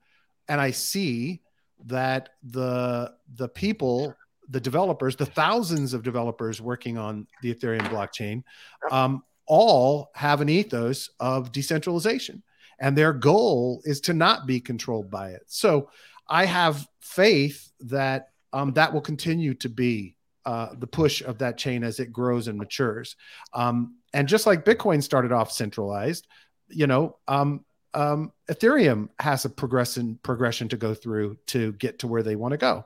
and 0.49 0.59
I 0.59 0.71
see 0.71 1.41
that 1.85 2.31
the 2.43 3.13
the 3.35 3.47
people, 3.47 4.13
the 4.49 4.59
developers, 4.59 5.15
the 5.15 5.25
thousands 5.25 5.93
of 5.93 6.03
developers 6.03 6.59
working 6.59 6.97
on 6.97 7.27
the 7.41 7.55
Ethereum 7.55 7.87
blockchain, 7.87 8.43
um, 8.91 9.23
all 9.47 10.11
have 10.15 10.41
an 10.41 10.49
ethos 10.49 11.09
of 11.21 11.53
decentralization 11.53 12.43
and 12.81 12.97
their 12.97 13.13
goal 13.13 13.81
is 13.85 14.01
to 14.01 14.13
not 14.13 14.45
be 14.45 14.59
controlled 14.59 15.09
by 15.09 15.29
it. 15.29 15.43
So 15.47 15.89
I 16.27 16.45
have 16.45 16.85
faith 16.99 17.71
that 17.81 18.29
um, 18.51 18.73
that 18.73 18.91
will 18.91 19.01
continue 19.01 19.53
to 19.55 19.69
be 19.69 20.17
uh, 20.45 20.69
the 20.77 20.87
push 20.87 21.21
of 21.21 21.37
that 21.37 21.57
chain 21.57 21.83
as 21.83 21.99
it 21.99 22.11
grows 22.11 22.47
and 22.47 22.57
matures. 22.57 23.15
Um, 23.53 23.95
and 24.13 24.27
just 24.27 24.45
like 24.45 24.65
Bitcoin 24.65 25.01
started 25.01 25.31
off 25.31 25.51
centralized, 25.51 26.27
you 26.67 26.87
know, 26.87 27.17
um, 27.27 27.63
um, 27.93 28.31
Ethereum 28.49 29.09
has 29.19 29.45
a 29.45 29.49
progression 29.49 30.19
progression 30.23 30.67
to 30.69 30.77
go 30.77 30.93
through 30.93 31.37
to 31.47 31.73
get 31.73 31.99
to 31.99 32.07
where 32.07 32.23
they 32.23 32.35
want 32.35 32.53
to 32.53 32.57
go. 32.57 32.85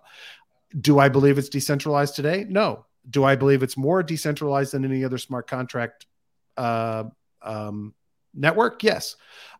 do 0.80 1.00
I 1.00 1.10
believe 1.10 1.38
it's 1.38 1.50
decentralized 1.50 2.16
today? 2.16 2.46
No. 2.48 2.86
Do 3.10 3.24
I 3.24 3.36
believe 3.36 3.64
it's 3.64 3.78
more 3.78 4.04
decentralized 4.04 4.74
than 4.74 4.84
any 4.84 5.06
other 5.06 5.18
smart 5.18 5.48
contract 5.48 6.06
uh, 6.58 7.06
um, 7.42 7.94
network? 8.34 8.84
Yes. 8.84 9.16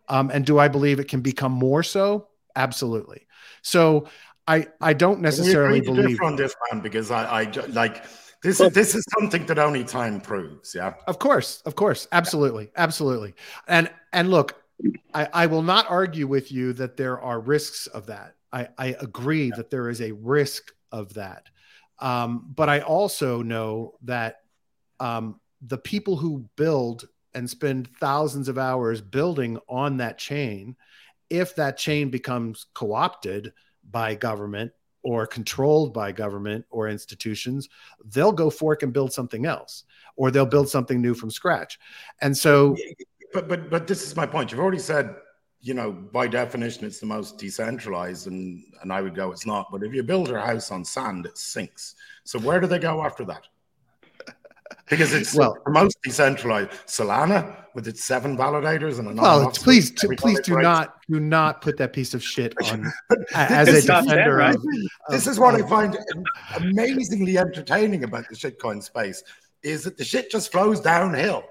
Um, 0.08 0.30
and 0.34 0.46
do 0.46 0.60
I 0.60 0.68
believe 0.68 1.00
it 1.00 1.08
can 1.08 1.22
become 1.22 1.52
more 1.52 1.84
so? 1.84 2.28
Absolutely. 2.56 3.28
So 3.62 4.08
I 4.48 4.68
I 4.82 4.94
don't 4.94 5.22
necessarily 5.22 5.82
believe 5.82 6.22
on 6.22 6.36
this 6.36 6.56
man 6.72 6.82
because 6.82 7.12
I 7.12 7.42
I 7.42 7.44
like 7.70 8.06
this 8.44 8.60
is 8.60 8.72
this 8.74 8.96
is 8.96 9.04
something 9.20 9.46
that 9.48 9.58
only 9.58 9.84
time 9.84 10.22
proves. 10.22 10.76
Yeah. 10.76 10.94
Of 11.08 11.20
course, 11.20 11.62
of 11.66 11.76
course, 11.76 12.08
absolutely, 12.12 12.72
absolutely. 12.76 13.34
And 13.68 13.90
and 14.14 14.30
look, 14.30 14.62
I, 15.14 15.28
I 15.34 15.46
will 15.48 15.64
not 15.64 15.90
argue 15.90 16.28
with 16.28 16.52
you 16.52 16.74
that 16.74 16.98
there 16.98 17.20
are 17.20 17.40
risks 17.40 17.88
of 17.88 18.08
that. 18.08 18.36
I, 18.52 18.70
I 18.78 18.96
agree 19.00 19.52
that 19.52 19.70
there 19.70 19.90
is 19.90 20.02
a 20.02 20.12
risk 20.12 20.72
of 20.92 21.14
that. 21.16 21.50
Um, 22.00 22.52
but 22.56 22.70
I 22.70 22.82
also 22.82 23.42
know 23.42 23.96
that 24.04 24.42
um, 25.00 25.40
the 25.62 25.78
people 25.78 26.18
who 26.18 26.50
build 26.56 27.08
and 27.36 27.50
spend 27.50 27.90
thousands 28.00 28.48
of 28.48 28.58
hours 28.58 29.02
building 29.02 29.60
on 29.68 29.98
that 29.98 30.18
chain, 30.18 30.76
if 31.30 31.56
that 31.56 31.78
chain 31.78 32.10
becomes 32.10 32.66
co 32.74 32.94
opted 32.94 33.54
by 33.92 34.16
government 34.16 34.72
or 35.04 35.28
controlled 35.28 35.94
by 35.94 36.12
government 36.12 36.66
or 36.72 36.88
institutions, 36.88 37.70
they'll 38.06 38.32
go 38.32 38.50
fork 38.50 38.82
and 38.82 38.92
build 38.94 39.14
something 39.14 39.46
else, 39.46 39.84
or 40.16 40.32
they'll 40.32 40.46
build 40.46 40.68
something 40.68 41.00
new 41.00 41.14
from 41.14 41.30
scratch. 41.30 41.78
And 42.22 42.36
so, 42.36 42.76
but 43.34 43.48
but 43.48 43.70
but 43.70 43.86
this 43.86 44.02
is 44.02 44.16
my 44.16 44.26
point. 44.26 44.52
You've 44.52 44.62
already 44.62 44.80
said, 44.80 45.16
you 45.62 45.74
know, 45.74 45.92
by 45.92 46.28
definition, 46.28 46.86
it's 46.86 47.00
the 47.00 47.06
most 47.06 47.38
decentralized, 47.38 48.28
and 48.28 48.64
and 48.82 48.92
I 48.92 49.02
would 49.02 49.14
go, 49.14 49.32
it's 49.32 49.46
not. 49.46 49.68
But 49.72 49.84
if 49.84 49.94
you 49.94 50.04
build 50.04 50.30
your 50.30 50.40
house 50.40 50.72
on 50.72 50.86
sand, 50.86 51.26
it 51.26 51.38
sinks. 51.38 51.96
So 52.24 52.40
where 52.40 52.60
do 52.60 52.68
they 52.68 52.80
go 52.80 53.04
after 53.04 53.26
that? 53.26 53.48
Because 54.90 55.14
it's 55.14 55.36
well 55.36 55.58
most 55.68 55.98
decentralized. 56.04 56.72
Solana 56.88 57.66
with 57.74 57.88
its 57.88 58.04
seven 58.04 58.38
validators 58.38 59.00
and 59.00 59.20
a 59.20 59.22
well, 59.22 59.52
please, 59.52 59.92
please 59.92 60.40
do 60.42 60.60
not 60.62 61.02
do 61.10 61.20
not 61.20 61.62
put 61.62 61.78
that 61.78 61.94
piece 61.94 62.14
of 62.14 62.24
shit 62.24 62.54
on 62.72 62.92
as 63.34 63.68
a 63.68 63.82
defender. 63.82 64.40
Of, 64.40 64.58
this 65.10 65.28
is 65.28 65.40
what 65.40 65.56
I 65.56 65.68
find 65.68 65.98
amazingly 66.56 67.38
entertaining 67.38 68.04
about 68.04 68.30
the 68.30 68.36
shitcoin 68.36 68.82
space 68.82 69.24
is 69.62 69.84
that 69.84 69.98
the 69.98 70.06
shit 70.06 70.32
just 70.32 70.52
flows 70.52 70.80
downhill. 70.80 71.44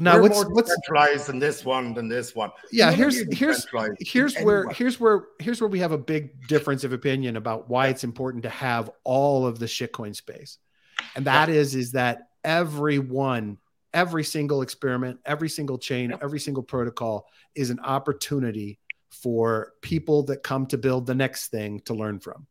Now, 0.00 0.16
We're 0.16 0.22
what's 0.22 0.34
more 0.44 0.54
what's 0.54 0.70
centralized 0.70 1.26
than 1.26 1.38
this 1.38 1.64
one 1.64 1.94
than 1.94 2.08
this 2.08 2.34
one? 2.34 2.50
yeah 2.70 2.92
here's 2.92 3.20
here's 3.32 3.66
here's 4.00 4.36
where 4.38 4.68
here's 4.68 5.00
where 5.00 5.24
here's 5.40 5.60
where 5.60 5.68
we 5.68 5.80
have 5.80 5.92
a 5.92 5.98
big 5.98 6.46
difference 6.46 6.84
of 6.84 6.92
opinion 6.92 7.36
about 7.36 7.68
why 7.68 7.88
it's 7.88 8.04
important 8.04 8.42
to 8.44 8.50
have 8.50 8.90
all 9.02 9.46
of 9.46 9.58
the 9.58 9.66
shitcoin 9.66 10.14
space 10.14 10.58
and 11.16 11.24
that 11.24 11.48
yeah. 11.48 11.54
is 11.54 11.74
is 11.74 11.92
that 11.92 12.27
everyone, 12.44 13.58
every 13.92 14.24
single 14.24 14.62
experiment, 14.62 15.20
every 15.24 15.48
single 15.48 15.78
chain, 15.78 16.14
every 16.20 16.40
single 16.40 16.62
protocol 16.62 17.26
is 17.54 17.70
an 17.70 17.80
opportunity 17.80 18.78
for 19.10 19.72
people 19.80 20.22
that 20.24 20.42
come 20.42 20.66
to 20.66 20.78
build 20.78 21.06
the 21.06 21.14
next 21.14 21.48
thing 21.48 21.80
to 21.80 21.94
learn 21.94 22.20
from. 22.20 22.46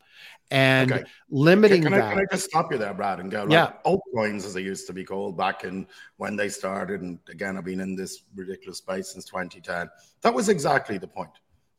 And 0.49 0.91
okay. 0.91 1.03
limiting 1.29 1.83
can, 1.83 1.91
can 1.91 2.01
I, 2.01 2.09
can 2.13 2.19
I 2.19 2.25
just 2.31 2.45
stop 2.45 2.71
you 2.71 2.77
there, 2.77 2.93
Brad, 2.93 3.19
and 3.19 3.29
go, 3.29 3.43
like, 3.43 3.51
yeah, 3.51 3.73
altcoins, 3.85 4.45
as 4.45 4.53
they 4.53 4.61
used 4.61 4.87
to 4.87 4.93
be 4.93 5.03
called 5.03 5.37
back 5.37 5.65
in 5.65 5.85
when 6.15 6.35
they 6.35 6.49
started. 6.49 7.01
And 7.01 7.19
again, 7.29 7.57
I've 7.57 7.65
been 7.65 7.81
in 7.81 7.95
this 7.95 8.23
ridiculous 8.33 8.77
space 8.77 9.09
since 9.09 9.25
2010. 9.25 9.89
That 10.21 10.33
was 10.33 10.49
exactly 10.49 10.97
the 10.97 11.07
point. 11.07 11.31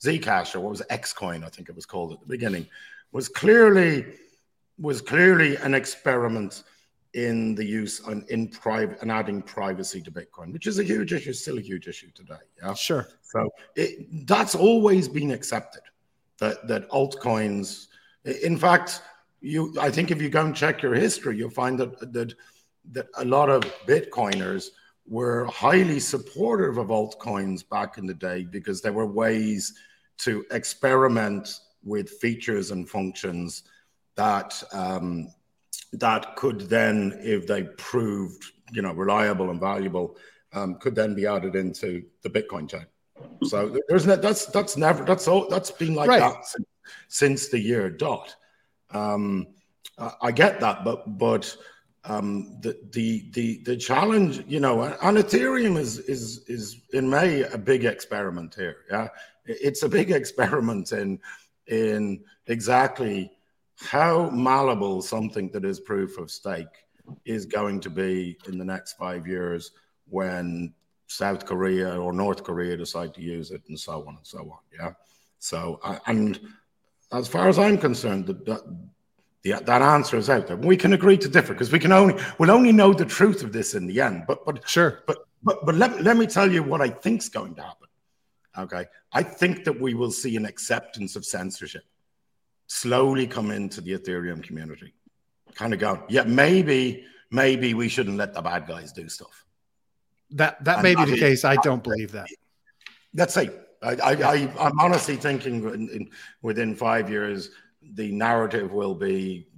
Zcash, 0.02 0.54
or 0.54 0.60
what 0.60 0.70
was 0.70 0.82
Xcoin, 0.90 1.44
I 1.44 1.48
think 1.48 1.68
it 1.68 1.74
was 1.74 1.86
called 1.86 2.12
at 2.12 2.20
the 2.20 2.26
beginning, 2.26 2.66
was 3.10 3.28
clearly 3.28 4.04
was 4.78 5.00
clearly 5.00 5.56
an 5.56 5.74
experiment 5.74 6.62
in 7.14 7.54
the 7.54 7.64
use 7.64 8.00
and 8.06 8.28
in 8.28 8.48
private 8.48 9.00
and 9.00 9.10
adding 9.10 9.40
privacy 9.42 10.00
to 10.02 10.10
Bitcoin, 10.10 10.52
which 10.52 10.66
is 10.66 10.78
a 10.78 10.84
huge 10.84 11.12
issue, 11.12 11.32
still 11.32 11.58
a 11.58 11.62
huge 11.62 11.88
issue 11.88 12.10
today. 12.14 12.34
Yeah, 12.62 12.74
sure. 12.74 13.08
So 13.22 13.48
it, 13.76 14.26
that's 14.26 14.54
always 14.54 15.08
been 15.08 15.30
accepted 15.30 15.82
that 16.38 16.66
that 16.68 16.88
altcoins. 16.90 17.86
In 18.42 18.56
fact, 18.56 19.02
you 19.40 19.74
I 19.80 19.90
think 19.90 20.10
if 20.10 20.20
you 20.20 20.28
go 20.28 20.44
and 20.44 20.54
check 20.54 20.82
your 20.82 20.94
history, 20.94 21.36
you'll 21.36 21.50
find 21.50 21.78
that 21.78 22.12
that 22.12 22.34
that 22.92 23.06
a 23.16 23.24
lot 23.24 23.48
of 23.48 23.62
Bitcoiners 23.86 24.68
were 25.06 25.46
highly 25.46 25.98
supportive 25.98 26.76
of 26.76 26.88
altcoins 26.88 27.66
back 27.66 27.96
in 27.96 28.06
the 28.06 28.14
day 28.14 28.44
because 28.44 28.82
there 28.82 28.92
were 28.92 29.06
ways 29.06 29.74
to 30.18 30.44
experiment 30.50 31.60
with 31.82 32.10
features 32.10 32.70
and 32.70 32.88
functions 32.88 33.62
that 34.16 34.62
um, 34.72 35.28
that 35.92 36.36
could 36.36 36.62
then, 36.62 37.18
if 37.22 37.46
they 37.46 37.64
proved, 37.76 38.44
you 38.72 38.82
know, 38.82 38.92
reliable 38.92 39.50
and 39.50 39.60
valuable, 39.60 40.16
um, 40.52 40.76
could 40.76 40.94
then 40.94 41.14
be 41.14 41.26
added 41.26 41.54
into 41.54 42.04
the 42.22 42.30
Bitcoin 42.30 42.68
chain. 42.68 42.86
So 43.44 43.76
there's 43.88 44.06
no, 44.06 44.16
that's 44.16 44.46
that's 44.46 44.76
never 44.76 45.04
that's 45.04 45.26
all 45.26 45.48
that's 45.48 45.70
been 45.70 45.94
like 45.94 46.08
right. 46.08 46.20
that 46.20 46.46
since, 46.46 46.66
since, 47.08 47.48
the 47.48 47.58
year 47.58 47.90
dot. 47.90 48.34
Um, 48.90 49.48
I 50.22 50.30
get 50.30 50.60
that, 50.60 50.84
but 50.84 51.18
but 51.18 51.56
um, 52.04 52.58
the 52.60 52.78
the 52.92 53.28
the 53.32 53.62
the 53.64 53.76
challenge, 53.76 54.44
you 54.46 54.60
know, 54.60 54.82
and 54.82 55.18
Ethereum 55.18 55.78
is 55.78 55.98
is 55.98 56.44
is 56.46 56.82
in 56.92 57.08
May 57.08 57.42
a 57.42 57.58
big 57.58 57.84
experiment 57.84 58.54
here. 58.54 58.76
Yeah, 58.90 59.08
it's 59.44 59.82
a 59.82 59.88
big 59.88 60.10
experiment 60.20 60.92
in 60.92 61.20
in 61.66 62.24
exactly 62.46 63.32
how 63.80 64.28
malleable 64.30 65.02
something 65.02 65.50
that 65.50 65.64
is 65.64 65.80
proof 65.80 66.18
of 66.18 66.30
stake 66.30 66.66
is 67.24 67.46
going 67.46 67.80
to 67.80 67.90
be 67.90 68.36
in 68.46 68.58
the 68.58 68.64
next 68.64 68.94
five 68.94 69.26
years 69.26 69.72
when 70.08 70.74
South 71.06 71.46
Korea 71.46 71.98
or 71.98 72.12
North 72.12 72.44
Korea 72.44 72.76
decide 72.76 73.14
to 73.14 73.22
use 73.22 73.50
it 73.50 73.62
and 73.68 73.78
so 73.78 74.04
on 74.06 74.16
and 74.16 74.26
so 74.26 74.38
on. 74.40 74.58
Yeah. 74.78 74.92
So, 75.38 75.80
and 76.06 76.38
as 77.12 77.28
far 77.28 77.48
as 77.48 77.58
I'm 77.58 77.78
concerned, 77.78 78.26
that, 78.26 78.44
that, 78.44 79.66
that 79.66 79.82
answer 79.82 80.16
is 80.16 80.28
out 80.28 80.46
there. 80.46 80.56
We 80.56 80.76
can 80.76 80.92
agree 80.92 81.16
to 81.18 81.28
differ 81.28 81.54
because 81.54 81.72
we 81.72 81.78
can 81.78 81.92
only, 81.92 82.16
we'll 82.38 82.50
only 82.50 82.72
know 82.72 82.92
the 82.92 83.06
truth 83.06 83.42
of 83.42 83.52
this 83.52 83.74
in 83.74 83.86
the 83.86 84.00
end. 84.00 84.24
But, 84.26 84.44
but, 84.44 84.68
sure. 84.68 85.02
But, 85.06 85.18
but, 85.42 85.64
but 85.64 85.76
let, 85.76 86.02
let 86.02 86.16
me 86.16 86.26
tell 86.26 86.50
you 86.50 86.62
what 86.62 86.80
I 86.80 86.88
think's 86.88 87.28
going 87.28 87.54
to 87.54 87.62
happen. 87.62 87.88
Okay. 88.58 88.86
I 89.12 89.22
think 89.22 89.64
that 89.64 89.80
we 89.80 89.94
will 89.94 90.10
see 90.10 90.36
an 90.36 90.44
acceptance 90.44 91.14
of 91.14 91.24
censorship 91.24 91.84
slowly 92.68 93.26
come 93.26 93.50
into 93.50 93.80
the 93.80 93.98
Ethereum 93.98 94.42
community. 94.42 94.94
Kind 95.54 95.74
of 95.74 95.80
go, 95.80 96.04
yeah, 96.08 96.22
maybe, 96.22 97.04
maybe 97.30 97.74
we 97.74 97.88
shouldn't 97.88 98.16
let 98.16 98.32
the 98.32 98.42
bad 98.42 98.68
guys 98.68 98.92
do 98.92 99.08
stuff. 99.08 99.44
That 100.30 100.62
that 100.64 100.76
and 100.76 100.82
may 100.84 100.94
be 100.94 101.10
the 101.10 101.18
case. 101.18 101.44
I 101.44 101.56
don't 101.56 101.82
believe 101.82 102.12
that. 102.12 102.28
Let's 103.14 103.34
see. 103.34 103.50
I, 103.82 103.92
I, 103.92 104.12
I 104.12 104.52
I'm 104.60 104.78
honestly 104.78 105.16
thinking 105.16 105.64
in, 105.64 105.88
in, 105.88 106.10
within 106.42 106.74
five 106.74 107.10
years 107.10 107.50
the 107.94 108.12
narrative 108.12 108.72
will 108.72 108.94
be 108.94 109.48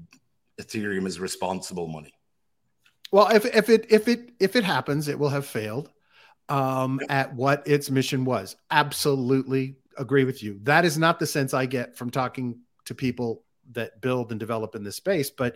Ethereum 0.61 1.07
is 1.07 1.19
responsible 1.19 1.89
money. 1.89 2.15
Well, 3.11 3.29
if 3.29 3.45
if 3.45 3.69
it 3.69 3.87
if 3.91 4.07
it 4.07 4.31
if 4.39 4.55
it 4.55 4.63
happens, 4.63 5.09
it 5.09 5.19
will 5.19 5.31
have 5.31 5.47
failed 5.47 5.91
um, 6.49 7.01
at 7.09 7.35
what 7.35 7.67
its 7.67 7.91
mission 7.91 8.25
was. 8.25 8.57
Absolutely 8.71 9.77
agree 9.97 10.25
with 10.25 10.43
you. 10.43 10.61
That 10.63 10.85
is 10.85 10.97
not 10.97 11.19
the 11.19 11.27
sense 11.27 11.53
I 11.53 11.67
get 11.67 11.97
from 11.97 12.11
talking 12.11 12.61
to 12.91 12.95
people 12.95 13.45
that 13.71 14.01
build 14.01 14.33
and 14.33 14.41
develop 14.41 14.75
in 14.75 14.83
this 14.83 14.97
space. 14.97 15.31
But 15.31 15.55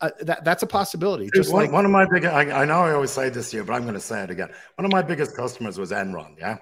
uh, 0.00 0.10
that, 0.20 0.44
that's 0.44 0.62
a 0.62 0.66
possibility. 0.66 1.28
Just 1.34 1.52
one, 1.52 1.64
like 1.64 1.72
one 1.72 1.84
of 1.84 1.90
my 1.90 2.06
big, 2.10 2.24
I, 2.24 2.62
I, 2.62 2.64
know 2.64 2.80
I 2.80 2.94
always 2.94 3.10
say 3.10 3.28
this 3.28 3.52
here, 3.52 3.62
but 3.64 3.74
I'm 3.74 3.82
going 3.82 3.92
to 3.92 4.00
say 4.00 4.22
it 4.22 4.30
again. 4.30 4.48
One 4.76 4.86
of 4.86 4.90
my 4.90 5.02
biggest 5.02 5.36
customers 5.36 5.78
was 5.78 5.90
Enron. 5.90 6.38
Yeah. 6.38 6.56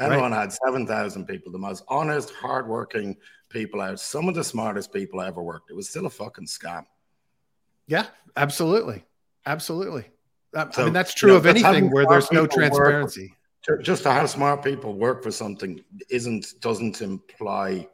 Enron 0.00 0.30
right. 0.30 0.42
had 0.42 0.52
7,000 0.52 1.26
people, 1.26 1.50
the 1.50 1.58
most 1.58 1.82
honest, 1.88 2.30
hardworking 2.30 3.16
people 3.48 3.80
out, 3.80 3.98
some 3.98 4.28
of 4.28 4.36
the 4.36 4.44
smartest 4.44 4.92
people 4.92 5.18
I 5.18 5.26
ever 5.26 5.42
worked. 5.42 5.70
It 5.70 5.74
was 5.74 5.88
still 5.88 6.06
a 6.06 6.10
fucking 6.10 6.46
scam. 6.46 6.86
Yeah, 7.88 8.06
absolutely. 8.36 9.04
Absolutely. 9.46 10.06
So, 10.54 10.82
I 10.82 10.84
mean, 10.84 10.92
that's 10.92 11.14
true 11.14 11.30
you 11.30 11.34
know, 11.34 11.38
of 11.38 11.46
anything 11.46 11.90
where 11.90 12.06
there's 12.08 12.30
no 12.30 12.46
transparency. 12.46 13.34
Just 13.82 14.04
how 14.04 14.24
smart 14.26 14.62
people 14.62 14.94
work 14.94 15.24
for 15.24 15.32
something 15.32 15.82
isn't, 16.10 16.60
doesn't 16.60 17.02
imply 17.02 17.88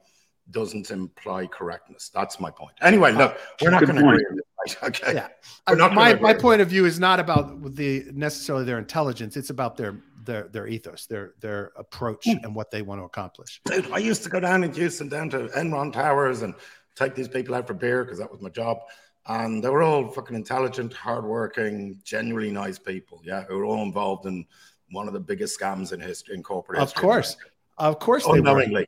doesn't 0.50 0.90
imply 0.90 1.46
correctness. 1.46 2.10
That's 2.12 2.40
my 2.40 2.50
point. 2.50 2.72
Anyway, 2.80 3.12
look, 3.12 3.38
we're 3.60 3.70
not 3.70 3.84
going 3.84 3.96
to 3.96 4.08
agree. 4.08 4.24
Okay. 4.82 5.14
Yeah. 5.14 5.28
my 5.88 6.14
my 6.16 6.34
point 6.34 6.60
of 6.60 6.68
view 6.68 6.84
is 6.84 7.00
not 7.00 7.18
about 7.18 7.74
the 7.76 8.04
necessarily 8.12 8.66
their 8.66 8.78
intelligence. 8.78 9.34
It's 9.38 9.48
about 9.48 9.78
their 9.78 10.02
their 10.24 10.48
their 10.48 10.66
ethos, 10.66 11.06
their 11.06 11.32
their 11.40 11.72
approach, 11.76 12.26
mm. 12.26 12.44
and 12.44 12.54
what 12.54 12.70
they 12.70 12.82
want 12.82 13.00
to 13.00 13.04
accomplish. 13.04 13.62
Dude, 13.64 13.90
I 13.90 13.96
used 13.98 14.22
to 14.24 14.28
go 14.28 14.38
down 14.38 14.62
in 14.62 14.72
Houston, 14.74 15.08
down 15.08 15.30
to 15.30 15.48
Enron 15.56 15.94
Towers, 15.94 16.42
and 16.42 16.54
take 16.94 17.14
these 17.14 17.26
people 17.26 17.54
out 17.54 17.66
for 17.66 17.72
beer 17.72 18.04
because 18.04 18.18
that 18.18 18.30
was 18.30 18.42
my 18.42 18.50
job. 18.50 18.80
And 19.26 19.64
they 19.64 19.70
were 19.70 19.82
all 19.82 20.08
fucking 20.08 20.36
intelligent, 20.36 20.92
hardworking, 20.92 22.00
genuinely 22.04 22.52
nice 22.52 22.78
people. 22.78 23.22
Yeah, 23.24 23.44
who 23.44 23.56
were 23.56 23.64
all 23.64 23.82
involved 23.82 24.26
in 24.26 24.44
one 24.90 25.06
of 25.06 25.14
the 25.14 25.20
biggest 25.20 25.58
scams 25.58 25.92
in 25.92 26.00
history 26.00 26.34
in 26.34 26.42
corporate. 26.42 26.80
Of 26.80 26.94
course, 26.94 27.36
of 27.78 27.98
course, 27.98 28.24
they 28.24 28.40
were 28.40 28.86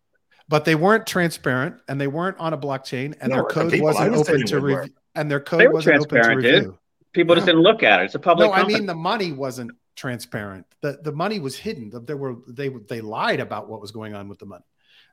but 0.48 0.64
they 0.64 0.74
weren't 0.74 1.06
transparent 1.06 1.76
and 1.88 2.00
they 2.00 2.06
weren't 2.06 2.38
on 2.38 2.52
a 2.52 2.58
blockchain 2.58 3.14
and 3.20 3.30
no, 3.30 3.36
their 3.36 3.44
code 3.44 3.80
wasn't 3.80 4.14
open 4.14 4.46
to 4.46 4.60
review. 4.60 4.94
and 5.14 5.30
their 5.30 5.40
code 5.40 5.72
wasn't 5.72 6.00
open 6.00 6.22
to 6.22 6.28
review. 6.28 6.60
Dude. 6.60 6.74
People 7.12 7.34
just 7.34 7.46
didn't 7.46 7.62
look 7.62 7.82
at 7.82 8.00
it. 8.00 8.04
It's 8.04 8.14
a 8.14 8.18
public. 8.18 8.48
No, 8.48 8.54
company. 8.54 8.74
I 8.74 8.78
mean 8.78 8.86
the 8.86 8.94
money 8.94 9.32
wasn't 9.32 9.72
transparent. 9.96 10.66
the 10.80 10.98
The 11.02 11.12
money 11.12 11.40
was 11.40 11.56
hidden. 11.56 11.90
There 12.06 12.16
were 12.16 12.36
they 12.48 12.68
they 12.68 13.00
lied 13.00 13.40
about 13.40 13.68
what 13.68 13.80
was 13.80 13.90
going 13.90 14.14
on 14.14 14.28
with 14.28 14.38
the 14.38 14.46
money. 14.46 14.64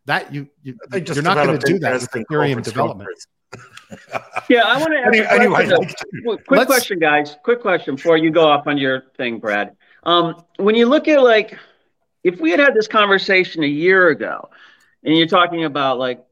That 0.05 0.33
you, 0.33 0.49
you 0.63 0.77
you're 0.93 1.21
not 1.21 1.45
going 1.45 1.59
to 1.59 1.67
do 1.67 1.77
that 1.79 1.93
with 1.93 2.09
Ethereum 2.11 2.63
development. 2.63 3.09
yeah, 4.49 4.63
I 4.63 4.79
want 4.79 4.93
to 4.93 4.99
ask 4.99 5.31
anyway, 5.33 5.63
anyway, 5.65 5.93
quick 6.23 6.45
Let's, 6.49 6.65
question, 6.65 6.99
guys. 6.99 7.37
Quick 7.43 7.61
question 7.61 7.95
before 7.95 8.17
you 8.17 8.31
go 8.31 8.47
off 8.47 8.67
on 8.67 8.77
your 8.77 9.03
thing, 9.17 9.39
Brad. 9.39 9.75
Um, 10.03 10.43
when 10.57 10.75
you 10.75 10.85
look 10.87 11.07
at 11.07 11.21
like, 11.21 11.57
if 12.23 12.39
we 12.39 12.51
had 12.51 12.59
had 12.59 12.73
this 12.73 12.87
conversation 12.87 13.63
a 13.63 13.67
year 13.67 14.09
ago, 14.09 14.49
and 15.03 15.17
you're 15.17 15.27
talking 15.27 15.63
about 15.65 15.99
like 15.99 16.25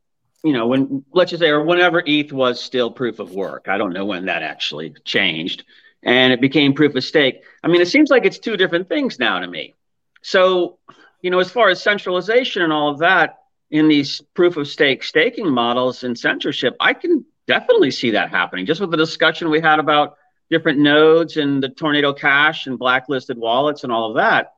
you 0.43 0.53
know, 0.53 0.67
when 0.67 1.03
let's 1.11 1.31
just 1.31 1.41
say, 1.41 1.49
or 1.49 1.63
whenever 1.63 2.01
ETH 2.05 2.31
was 2.31 2.61
still 2.61 2.91
proof 2.91 3.19
of 3.19 3.33
work, 3.33 3.65
I 3.67 3.77
don't 3.77 3.93
know 3.93 4.05
when 4.05 4.25
that 4.25 4.43
actually 4.43 4.93
changed 5.03 5.63
and 6.03 6.31
it 6.31 6.41
became 6.41 6.73
proof 6.73 6.95
of 6.95 7.03
stake. 7.03 7.43
I 7.63 7.67
mean, 7.67 7.81
it 7.81 7.87
seems 7.87 8.09
like 8.09 8.25
it's 8.25 8.39
two 8.39 8.55
different 8.55 8.87
things 8.87 9.19
now 9.19 9.39
to 9.39 9.47
me. 9.47 9.75
So, 10.21 10.77
you 11.21 11.31
know, 11.31 11.39
as 11.39 11.51
far 11.51 11.69
as 11.69 11.81
centralization 11.81 12.61
and 12.61 12.71
all 12.71 12.89
of 12.89 12.99
that 12.99 13.39
in 13.71 13.87
these 13.87 14.21
proof 14.33 14.57
of 14.57 14.67
stake 14.67 15.03
staking 15.03 15.49
models 15.49 16.03
and 16.03 16.17
censorship, 16.17 16.75
I 16.79 16.93
can 16.93 17.25
definitely 17.47 17.91
see 17.91 18.11
that 18.11 18.29
happening. 18.29 18.65
Just 18.65 18.79
with 18.79 18.91
the 18.91 18.97
discussion 18.97 19.49
we 19.49 19.59
had 19.59 19.79
about 19.79 20.17
different 20.49 20.79
nodes 20.79 21.37
and 21.37 21.61
the 21.61 21.69
Tornado 21.69 22.13
Cash 22.13 22.67
and 22.67 22.79
blacklisted 22.79 23.37
wallets 23.37 23.83
and 23.83 23.91
all 23.91 24.11
of 24.11 24.15
that. 24.15 24.53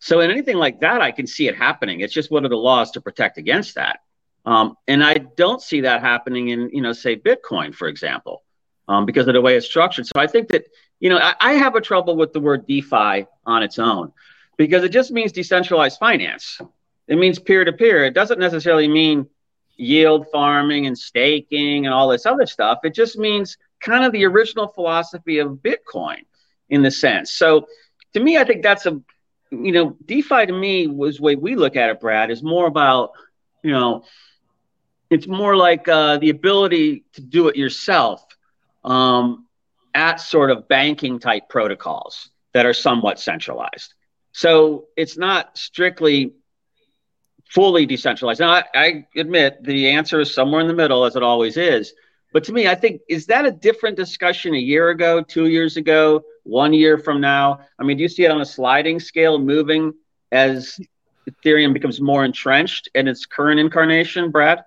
So, 0.00 0.20
in 0.20 0.30
anything 0.30 0.56
like 0.56 0.80
that, 0.80 1.02
I 1.02 1.10
can 1.10 1.26
see 1.26 1.48
it 1.48 1.56
happening. 1.56 2.00
It's 2.00 2.14
just 2.14 2.30
what 2.30 2.44
are 2.44 2.48
the 2.48 2.56
laws 2.56 2.92
to 2.92 3.00
protect 3.00 3.38
against 3.38 3.74
that? 3.74 4.00
Um, 4.44 4.76
and 4.86 5.04
I 5.04 5.14
don't 5.14 5.60
see 5.60 5.82
that 5.82 6.00
happening 6.00 6.48
in, 6.48 6.70
you 6.72 6.80
know, 6.80 6.92
say 6.92 7.16
Bitcoin, 7.16 7.74
for 7.74 7.88
example, 7.88 8.44
um, 8.86 9.04
because 9.04 9.28
of 9.28 9.34
the 9.34 9.40
way 9.40 9.56
it's 9.56 9.66
structured. 9.66 10.06
So 10.06 10.12
I 10.16 10.26
think 10.26 10.48
that, 10.48 10.64
you 11.00 11.10
know, 11.10 11.18
I, 11.18 11.34
I 11.40 11.52
have 11.54 11.74
a 11.74 11.80
trouble 11.80 12.16
with 12.16 12.32
the 12.32 12.40
word 12.40 12.66
DeFi 12.66 13.26
on 13.44 13.62
its 13.62 13.78
own 13.78 14.12
because 14.56 14.84
it 14.84 14.88
just 14.90 15.10
means 15.10 15.32
decentralized 15.32 15.98
finance. 15.98 16.60
It 17.08 17.16
means 17.18 17.38
peer 17.38 17.64
to 17.64 17.72
peer. 17.72 18.04
It 18.04 18.14
doesn't 18.14 18.38
necessarily 18.38 18.88
mean 18.88 19.28
yield 19.76 20.26
farming 20.32 20.86
and 20.86 20.98
staking 20.98 21.86
and 21.86 21.94
all 21.94 22.08
this 22.08 22.26
other 22.26 22.46
stuff. 22.46 22.78
It 22.84 22.94
just 22.94 23.18
means 23.18 23.56
kind 23.80 24.04
of 24.04 24.12
the 24.12 24.24
original 24.24 24.68
philosophy 24.68 25.38
of 25.38 25.58
Bitcoin 25.62 26.24
in 26.68 26.82
the 26.82 26.90
sense. 26.90 27.32
So 27.32 27.66
to 28.14 28.20
me, 28.20 28.36
I 28.38 28.44
think 28.44 28.62
that's 28.62 28.86
a, 28.86 29.00
you 29.50 29.72
know, 29.72 29.96
DeFi 30.04 30.46
to 30.46 30.52
me 30.52 30.86
was 30.86 31.16
the 31.16 31.22
way 31.22 31.36
we 31.36 31.56
look 31.56 31.76
at 31.76 31.90
it, 31.90 32.00
Brad, 32.00 32.30
is 32.30 32.42
more 32.42 32.66
about, 32.66 33.12
you 33.62 33.72
know, 33.72 34.04
it's 35.10 35.26
more 35.26 35.56
like 35.56 35.88
uh, 35.88 36.18
the 36.18 36.30
ability 36.30 37.04
to 37.14 37.22
do 37.22 37.48
it 37.48 37.56
yourself 37.56 38.24
um, 38.84 39.46
at 39.94 40.20
sort 40.20 40.50
of 40.50 40.68
banking 40.68 41.18
type 41.18 41.48
protocols 41.48 42.30
that 42.52 42.66
are 42.66 42.74
somewhat 42.74 43.18
centralized. 43.18 43.94
So 44.32 44.86
it's 44.96 45.16
not 45.16 45.56
strictly 45.56 46.34
fully 47.50 47.86
decentralized. 47.86 48.40
Now, 48.40 48.50
I, 48.50 48.64
I, 48.74 49.06
admit 49.16 49.64
the 49.64 49.88
answer 49.88 50.20
is 50.20 50.34
somewhere 50.34 50.60
in 50.60 50.68
the 50.68 50.74
middle, 50.74 51.04
as 51.04 51.16
it 51.16 51.22
always 51.22 51.56
is. 51.56 51.94
But 52.32 52.44
to 52.44 52.52
me, 52.52 52.68
I 52.68 52.74
think 52.74 53.00
is 53.08 53.26
that 53.26 53.46
a 53.46 53.50
different 53.50 53.96
discussion 53.96 54.54
a 54.54 54.58
year 54.58 54.90
ago, 54.90 55.22
two 55.22 55.46
years 55.46 55.78
ago, 55.78 56.22
one 56.48 56.72
year 56.72 56.98
from 56.98 57.20
now? 57.20 57.60
I 57.78 57.84
mean, 57.84 57.96
do 57.96 58.02
you 58.02 58.08
see 58.08 58.24
it 58.24 58.30
on 58.30 58.40
a 58.40 58.46
sliding 58.46 58.98
scale 58.98 59.38
moving 59.38 59.92
as 60.32 60.78
Ethereum 61.28 61.72
becomes 61.72 62.00
more 62.00 62.24
entrenched 62.24 62.88
in 62.94 63.06
its 63.06 63.26
current 63.26 63.60
incarnation, 63.60 64.30
Brad? 64.30 64.64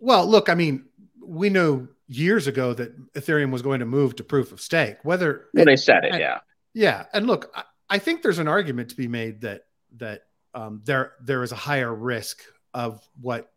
Well, 0.00 0.26
look, 0.26 0.48
I 0.48 0.54
mean, 0.54 0.84
we 1.20 1.50
know 1.50 1.88
years 2.08 2.46
ago 2.46 2.72
that 2.74 3.12
Ethereum 3.14 3.50
was 3.50 3.62
going 3.62 3.80
to 3.80 3.86
move 3.86 4.16
to 4.16 4.24
proof 4.24 4.52
of 4.52 4.60
stake. 4.60 4.96
Whether 5.02 5.46
well, 5.54 5.64
they 5.64 5.76
said 5.76 6.04
it, 6.04 6.12
and, 6.12 6.20
yeah, 6.20 6.40
yeah. 6.74 7.04
And 7.12 7.26
look, 7.26 7.50
I, 7.54 7.62
I, 7.90 7.98
think 7.98 8.22
there's 8.22 8.38
an 8.38 8.48
argument 8.48 8.90
to 8.90 8.96
be 8.96 9.08
made 9.08 9.42
that 9.42 9.62
that 9.96 10.22
um, 10.54 10.82
there 10.84 11.12
there 11.20 11.42
is 11.42 11.52
a 11.52 11.56
higher 11.56 11.94
risk 11.94 12.42
of 12.74 13.06
what 13.20 13.50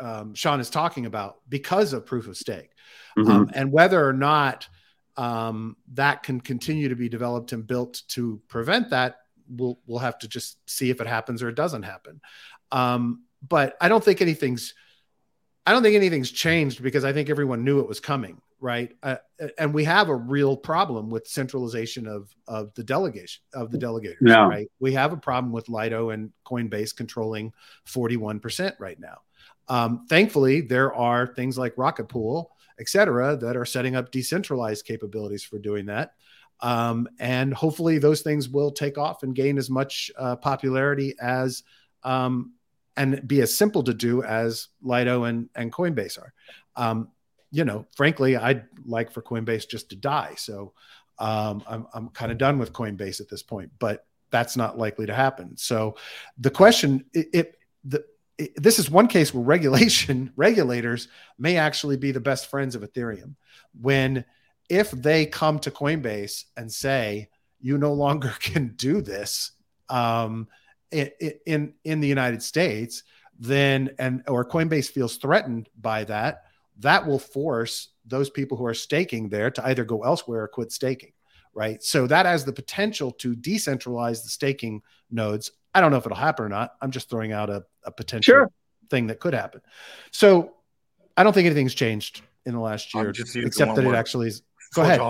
um, 0.00 0.34
Sean 0.34 0.60
is 0.60 0.70
talking 0.70 1.06
about 1.06 1.38
because 1.48 1.92
of 1.92 2.06
proof 2.06 2.26
of 2.26 2.36
stake, 2.36 2.70
mm-hmm. 3.16 3.30
um, 3.30 3.50
and 3.54 3.70
whether 3.72 4.06
or 4.06 4.12
not 4.12 4.68
um, 5.16 5.76
that 5.92 6.22
can 6.22 6.40
continue 6.40 6.88
to 6.88 6.96
be 6.96 7.08
developed 7.08 7.52
and 7.52 7.66
built 7.66 8.02
to 8.08 8.40
prevent 8.48 8.90
that, 8.90 9.20
we'll 9.48 9.78
we'll 9.86 9.98
have 9.98 10.18
to 10.18 10.28
just 10.28 10.58
see 10.68 10.90
if 10.90 11.00
it 11.00 11.06
happens 11.06 11.42
or 11.42 11.48
it 11.48 11.54
doesn't 11.54 11.82
happen. 11.82 12.20
Um, 12.72 13.24
but 13.46 13.76
I 13.80 13.88
don't 13.88 14.02
think 14.02 14.20
anything's 14.20 14.74
I 15.66 15.72
don't 15.72 15.82
think 15.82 15.96
anything's 15.96 16.30
changed 16.30 16.82
because 16.82 17.04
I 17.04 17.12
think 17.12 17.30
everyone 17.30 17.64
knew 17.64 17.80
it 17.80 17.88
was 17.88 18.00
coming, 18.00 18.40
right? 18.60 18.92
Uh, 19.02 19.16
and 19.58 19.72
we 19.72 19.84
have 19.84 20.08
a 20.08 20.14
real 20.14 20.56
problem 20.56 21.10
with 21.10 21.26
centralization 21.26 22.06
of 22.06 22.34
of 22.48 22.74
the 22.74 22.84
delegation 22.84 23.42
of 23.54 23.70
the 23.70 23.78
delegators, 23.78 24.16
yeah. 24.20 24.46
right? 24.46 24.70
We 24.80 24.92
have 24.94 25.12
a 25.12 25.16
problem 25.16 25.52
with 25.52 25.68
Lido 25.68 26.10
and 26.10 26.32
Coinbase 26.44 26.94
controlling 26.94 27.52
41% 27.86 28.74
right 28.78 28.98
now. 28.98 29.20
Um, 29.68 30.06
thankfully, 30.08 30.60
there 30.60 30.92
are 30.92 31.26
things 31.26 31.56
like 31.56 31.78
Rocket 31.78 32.08
Pool, 32.08 32.50
et 32.78 32.88
cetera, 32.88 33.36
that 33.36 33.56
are 33.56 33.64
setting 33.64 33.96
up 33.96 34.10
decentralized 34.10 34.84
capabilities 34.84 35.44
for 35.44 35.58
doing 35.58 35.86
that. 35.86 36.14
Um, 36.60 37.08
and 37.18 37.52
hopefully, 37.52 37.98
those 37.98 38.22
things 38.22 38.48
will 38.48 38.70
take 38.70 38.96
off 38.96 39.22
and 39.22 39.34
gain 39.34 39.58
as 39.58 39.68
much 39.68 40.10
uh, 40.16 40.36
popularity 40.36 41.14
as 41.20 41.62
um, 42.02 42.52
and 42.96 43.26
be 43.26 43.42
as 43.42 43.56
simple 43.56 43.82
to 43.82 43.92
do 43.92 44.22
as 44.22 44.68
Lido 44.80 45.24
and, 45.24 45.48
and 45.54 45.72
Coinbase 45.72 46.18
are. 46.18 46.32
Um, 46.76 47.08
you 47.50 47.64
know, 47.64 47.86
frankly, 47.96 48.36
I'd 48.36 48.66
like 48.86 49.10
for 49.10 49.22
Coinbase 49.22 49.68
just 49.68 49.90
to 49.90 49.96
die. 49.96 50.34
So 50.36 50.72
um, 51.18 51.62
I'm, 51.66 51.86
I'm 51.92 52.08
kind 52.10 52.32
of 52.32 52.38
done 52.38 52.58
with 52.58 52.72
Coinbase 52.72 53.20
at 53.20 53.28
this 53.28 53.42
point, 53.42 53.70
but 53.78 54.06
that's 54.30 54.56
not 54.56 54.78
likely 54.78 55.06
to 55.06 55.14
happen. 55.14 55.56
So 55.56 55.96
the 56.38 56.50
question, 56.50 57.04
it, 57.12 57.28
it 57.32 57.58
the, 57.84 58.04
this 58.56 58.78
is 58.78 58.90
one 58.90 59.06
case 59.06 59.32
where 59.32 59.44
regulation 59.44 60.32
regulators 60.36 61.08
may 61.38 61.56
actually 61.56 61.96
be 61.96 62.12
the 62.12 62.20
best 62.20 62.50
friends 62.50 62.74
of 62.74 62.82
Ethereum. 62.82 63.34
When 63.80 64.24
if 64.68 64.90
they 64.90 65.26
come 65.26 65.58
to 65.60 65.70
Coinbase 65.70 66.44
and 66.56 66.72
say 66.72 67.28
you 67.60 67.78
no 67.78 67.92
longer 67.92 68.34
can 68.40 68.74
do 68.76 69.00
this, 69.00 69.52
um, 69.88 70.48
in 70.90 71.74
in 71.84 72.00
the 72.00 72.08
United 72.08 72.42
States, 72.42 73.02
then 73.38 73.90
and 73.98 74.22
or 74.28 74.44
Coinbase 74.44 74.90
feels 74.90 75.16
threatened 75.16 75.68
by 75.80 76.04
that, 76.04 76.44
that 76.78 77.06
will 77.06 77.18
force 77.18 77.88
those 78.06 78.30
people 78.30 78.56
who 78.56 78.66
are 78.66 78.74
staking 78.74 79.28
there 79.28 79.50
to 79.50 79.66
either 79.66 79.84
go 79.84 80.04
elsewhere 80.04 80.42
or 80.42 80.48
quit 80.48 80.72
staking, 80.72 81.12
right? 81.52 81.82
So 81.82 82.06
that 82.06 82.26
has 82.26 82.44
the 82.44 82.52
potential 82.52 83.10
to 83.12 83.34
decentralize 83.34 84.22
the 84.22 84.28
staking 84.28 84.82
nodes. 85.10 85.50
I 85.74 85.80
don't 85.80 85.90
know 85.90 85.96
if 85.96 86.06
it'll 86.06 86.16
happen 86.16 86.44
or 86.44 86.48
not. 86.48 86.74
I'm 86.80 86.90
just 86.90 87.10
throwing 87.10 87.32
out 87.32 87.50
a, 87.50 87.64
a 87.84 87.90
potential 87.90 88.32
sure. 88.32 88.50
thing 88.90 89.08
that 89.08 89.20
could 89.20 89.34
happen. 89.34 89.60
So 90.12 90.54
I 91.16 91.24
don't 91.24 91.32
think 91.32 91.46
anything's 91.46 91.74
changed 91.74 92.22
in 92.46 92.54
the 92.54 92.60
last 92.60 92.94
year, 92.94 93.10
except 93.10 93.74
that 93.74 93.84
it 93.84 93.94
actually 93.94 94.28
is. 94.28 94.42
Go 94.74 94.82
ahead. 94.82 95.00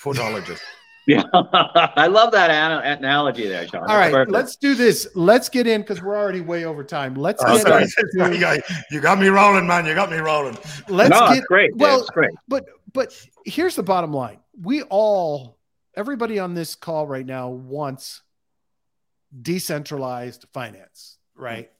Photologist. 0.00 0.60
Yeah, 1.08 1.22
I 1.32 2.06
love 2.06 2.32
that 2.32 2.50
analogy 2.98 3.48
there, 3.48 3.66
Sean. 3.66 3.80
All 3.88 3.96
right, 3.96 4.12
perfect. 4.12 4.30
let's 4.30 4.56
do 4.56 4.74
this. 4.74 5.08
Let's 5.14 5.48
get 5.48 5.66
in 5.66 5.80
because 5.80 6.02
we're 6.02 6.18
already 6.18 6.42
way 6.42 6.66
over 6.66 6.84
time. 6.84 7.14
Let's 7.14 7.42
oh, 7.46 7.64
get 7.64 7.80
into, 7.80 8.08
you, 8.34 8.38
got, 8.38 8.58
you 8.90 9.00
got 9.00 9.18
me 9.18 9.28
rolling, 9.28 9.66
man. 9.66 9.86
You 9.86 9.94
got 9.94 10.10
me 10.10 10.18
rolling. 10.18 10.58
Let's 10.86 11.08
no, 11.08 11.32
get 11.32 11.44
great. 11.44 11.74
Well, 11.74 12.00
it's 12.00 12.10
great. 12.10 12.32
But 12.46 12.66
but 12.92 13.18
here's 13.46 13.74
the 13.74 13.82
bottom 13.82 14.12
line: 14.12 14.40
we 14.60 14.82
all, 14.82 15.56
everybody 15.96 16.38
on 16.40 16.52
this 16.52 16.74
call 16.74 17.06
right 17.06 17.24
now 17.24 17.48
wants 17.48 18.20
decentralized 19.42 20.46
finance, 20.52 21.18
right? 21.34 21.70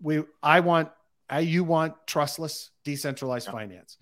We, 0.00 0.22
I 0.42 0.60
want, 0.60 0.90
I, 1.28 1.40
you 1.40 1.64
want 1.64 1.94
trustless, 2.06 2.70
decentralized 2.84 3.48
yeah. 3.48 3.52
finance. 3.52 3.98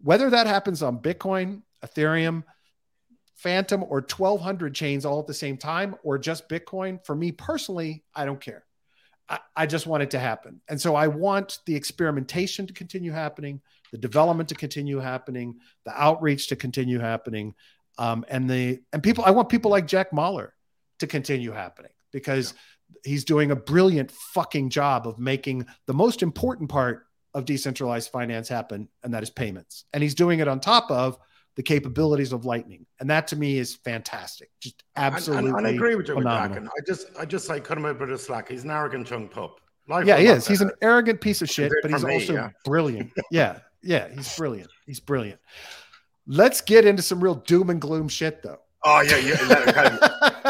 Whether 0.00 0.30
that 0.30 0.46
happens 0.46 0.82
on 0.82 0.98
Bitcoin, 0.98 1.62
Ethereum 1.84 2.44
Fantom, 3.36 3.82
or 3.84 4.00
1200 4.00 4.74
chains 4.74 5.04
all 5.04 5.20
at 5.20 5.26
the 5.26 5.34
same 5.34 5.56
time 5.56 5.94
or 6.02 6.18
just 6.18 6.48
Bitcoin, 6.48 7.04
for 7.04 7.14
me 7.14 7.32
personally, 7.32 8.04
I 8.14 8.24
don't 8.24 8.40
care. 8.40 8.64
I, 9.28 9.38
I, 9.56 9.66
just 9.66 9.86
want 9.86 10.02
it 10.02 10.10
to 10.10 10.18
happen. 10.18 10.60
And 10.68 10.80
so 10.80 10.94
I 10.94 11.06
want 11.06 11.60
the 11.64 11.74
experimentation 11.74 12.66
to 12.66 12.72
continue 12.72 13.12
happening, 13.12 13.60
the 13.92 13.98
development 13.98 14.48
to 14.50 14.54
continue 14.54 14.98
happening, 14.98 15.58
the 15.84 15.92
outreach 15.98 16.48
to 16.48 16.56
continue 16.56 16.98
happening. 16.98 17.54
Um, 17.96 18.24
and 18.28 18.50
the 18.50 18.80
and 18.92 19.02
people, 19.02 19.24
I 19.24 19.30
want 19.30 19.48
people 19.48 19.70
like 19.70 19.86
Jack 19.86 20.10
Mallers 20.10 20.50
to 20.98 21.06
continue 21.06 21.52
happening 21.52 21.92
because 22.12 22.54
yeah. 22.92 23.10
he's 23.10 23.24
doing 23.24 23.50
a 23.50 23.56
brilliant 23.56 24.10
fucking 24.10 24.70
job 24.70 25.06
of 25.06 25.18
making 25.18 25.66
the 25.86 25.94
most 25.94 26.22
important 26.22 26.68
part 26.68 27.06
of 27.34 27.44
decentralized 27.44 28.10
finance 28.10 28.48
happen, 28.48 28.88
and 29.02 29.14
that 29.14 29.22
is 29.22 29.30
payments. 29.30 29.84
And 29.92 30.02
he's 30.02 30.14
doing 30.14 30.40
it 30.40 30.48
on 30.48 30.60
top 30.60 30.90
of 30.90 31.18
the 31.56 31.62
capabilities 31.62 32.32
of 32.32 32.44
Lightning, 32.44 32.86
and 32.98 33.10
that 33.10 33.28
to 33.28 33.36
me 33.36 33.58
is 33.58 33.76
fantastic. 33.76 34.50
Just 34.60 34.82
absolutely. 34.96 35.50
And, 35.50 35.66
I 35.66 35.70
agree 35.70 35.94
with 35.94 36.08
you 36.08 36.14
phenomenal. 36.14 36.64
with 36.64 36.72
I 36.76 36.86
just, 36.86 37.06
I 37.18 37.24
just 37.24 37.48
like 37.48 37.64
cut 37.64 37.78
him 37.78 37.84
a 37.84 37.94
bit 37.94 38.10
of 38.10 38.20
slack. 38.20 38.48
He's 38.48 38.64
an 38.64 38.70
arrogant 38.70 39.10
young 39.10 39.28
pup. 39.28 39.60
Life 39.88 40.06
yeah, 40.06 40.18
he 40.18 40.26
is. 40.26 40.46
He's 40.46 40.60
an 40.60 40.70
arrogant 40.82 41.20
piece 41.20 41.42
of 41.42 41.50
shit, 41.50 41.72
but 41.82 41.90
he's 41.90 42.04
me, 42.04 42.14
also 42.14 42.34
yeah. 42.34 42.50
brilliant. 42.64 43.10
Yeah, 43.30 43.58
Yeah, 43.82 44.08
he's 44.08 44.36
brilliant. 44.36 44.70
He's 44.86 45.00
brilliant. 45.00 45.40
Let's 46.26 46.60
get 46.60 46.84
into 46.84 47.02
some 47.02 47.22
real 47.22 47.34
doom 47.34 47.70
and 47.70 47.80
gloom 47.80 48.08
shit, 48.08 48.42
though. 48.42 48.60
Oh 48.84 49.00
yeah, 49.00 49.16
yeah. 49.16 50.49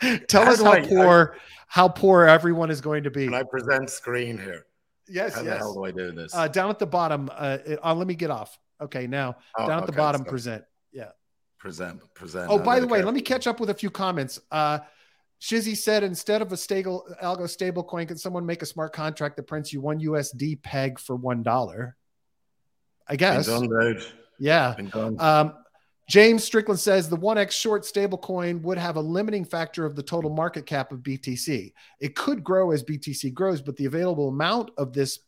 Tell 0.28 0.48
us 0.48 0.60
how 0.62 0.82
poor 0.86 1.36
how 1.66 1.88
poor 1.88 2.24
everyone 2.24 2.70
is 2.70 2.80
going 2.80 3.04
to 3.04 3.10
be. 3.10 3.26
Can 3.26 3.34
I 3.34 3.42
present 3.42 3.90
screen 3.90 4.38
here? 4.38 4.66
Yes, 5.08 5.34
How 5.34 5.42
yes. 5.42 5.52
the 5.54 5.58
hell 5.58 5.74
do 5.74 5.84
I 5.84 5.90
do 5.90 6.12
this? 6.12 6.34
Uh, 6.34 6.46
down 6.48 6.70
at 6.70 6.78
the 6.78 6.86
bottom. 6.86 7.28
Uh, 7.32 7.58
it- 7.66 7.78
uh, 7.84 7.94
let 7.94 8.06
me 8.06 8.14
get 8.14 8.30
off. 8.30 8.58
Okay, 8.80 9.06
now 9.06 9.36
Oh, 9.58 9.66
down 9.66 9.80
at 9.80 9.86
the 9.86 9.92
bottom, 9.92 10.22
so 10.24 10.30
present. 10.30 10.64
Yeah. 10.92 11.10
present, 11.58 12.00
present. 12.14 12.46
Oh, 12.50 12.58
by 12.58 12.76
the 12.76 12.82
gonna 12.86 12.92
way, 12.92 12.98
care- 13.00 13.06
let 13.06 13.14
me 13.14 13.20
catch 13.20 13.46
up 13.46 13.60
with 13.60 13.70
a 13.70 13.74
few 13.74 13.90
comments. 13.90 14.40
Uh, 14.50 14.78
Shizzy 15.40 15.76
said 15.76 16.02
instead 16.04 16.42
of 16.42 16.52
a 16.52 16.56
stable 16.56 17.04
algo 17.22 17.48
stable 17.48 17.82
coin, 17.82 18.06
can 18.06 18.16
someone 18.18 18.44
make 18.46 18.62
a 18.62 18.66
smart 18.66 18.92
contract 18.92 19.36
that 19.36 19.44
prints 19.44 19.72
you 19.72 19.80
one 19.80 19.98
USD 20.00 20.62
peg 20.62 20.98
for 20.98 21.16
one 21.16 21.42
dollar? 21.42 21.96
I 23.08 23.16
guess. 23.16 23.46
done. 23.46 23.68
Yeah. 24.38 24.74
Um, 25.18 25.54
James 26.10 26.42
Strickland 26.42 26.80
says 26.80 27.08
the 27.08 27.16
1x 27.16 27.52
short 27.52 27.84
stablecoin 27.84 28.60
would 28.62 28.76
have 28.78 28.96
a 28.96 29.00
limiting 29.00 29.44
factor 29.44 29.86
of 29.86 29.94
the 29.94 30.02
total 30.02 30.28
market 30.28 30.66
cap 30.66 30.90
of 30.90 30.98
BTC. 31.04 31.72
It 32.00 32.16
could 32.16 32.42
grow 32.42 32.72
as 32.72 32.82
BTC 32.82 33.32
grows, 33.32 33.62
but 33.62 33.76
the 33.76 33.84
available 33.84 34.26
amount 34.28 34.72
of 34.76 34.92
this 34.92 35.20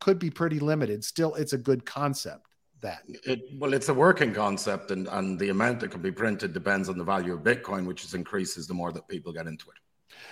could 0.00 0.18
be 0.18 0.28
pretty 0.28 0.58
limited. 0.58 1.04
Still, 1.04 1.36
it's 1.36 1.52
a 1.52 1.58
good 1.58 1.86
concept. 1.86 2.46
That 2.80 3.02
It, 3.06 3.42
well, 3.60 3.72
it's 3.74 3.90
a 3.90 3.94
working 3.94 4.34
concept, 4.34 4.90
and, 4.90 5.06
and 5.06 5.38
the 5.38 5.50
amount 5.50 5.78
that 5.80 5.92
can 5.92 6.02
be 6.02 6.10
printed 6.10 6.52
depends 6.52 6.88
on 6.88 6.98
the 6.98 7.04
value 7.04 7.34
of 7.34 7.40
Bitcoin, 7.44 7.86
which 7.86 8.04
is 8.04 8.14
increases 8.14 8.66
the 8.66 8.74
more 8.74 8.90
that 8.90 9.06
people 9.06 9.32
get 9.32 9.46
into 9.46 9.66
it. 9.70 9.76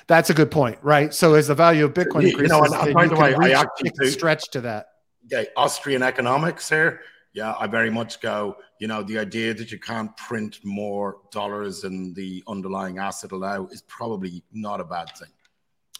that's 0.09 0.31
a 0.31 0.35
good 0.35 0.51
point, 0.51 0.79
right? 0.83 1.15
So 1.15 1.35
as 1.35 1.47
the 1.47 1.55
value 1.55 1.85
of 1.85 1.93
Bitcoin 1.95 2.23
You- 2.23 2.29
you 2.29 2.39
increases, 2.39 2.51
know, 2.51 2.65
and- 2.65 2.75
and 2.75 2.95
by 2.95 3.07
the 3.07 3.15
way, 3.15 3.35
I 3.35 3.61
actually 3.61 3.91
do- 4.01 4.11
stretch 4.11 4.51
to 4.51 4.61
that. 4.63 4.89
Okay, 5.27 5.47
Austrian 5.57 6.03
economics 6.03 6.69
here. 6.69 7.01
Yeah, 7.37 7.55
I 7.61 7.67
very 7.67 7.91
much 7.91 8.23
go, 8.23 8.57
you 8.79 8.89
know, 8.89 9.03
the 9.03 9.19
idea 9.19 9.53
that 9.53 9.71
you 9.71 9.79
can't 9.79 10.17
print 10.17 10.59
more 10.65 11.19
dollars 11.31 11.83
than 11.83 12.15
the 12.15 12.43
underlying 12.49 12.97
asset 12.97 13.31
allow 13.33 13.67
is 13.67 13.83
probably 13.83 14.43
not 14.55 14.81
a 14.81 14.85
bad 14.85 15.11
thing. 15.19 15.29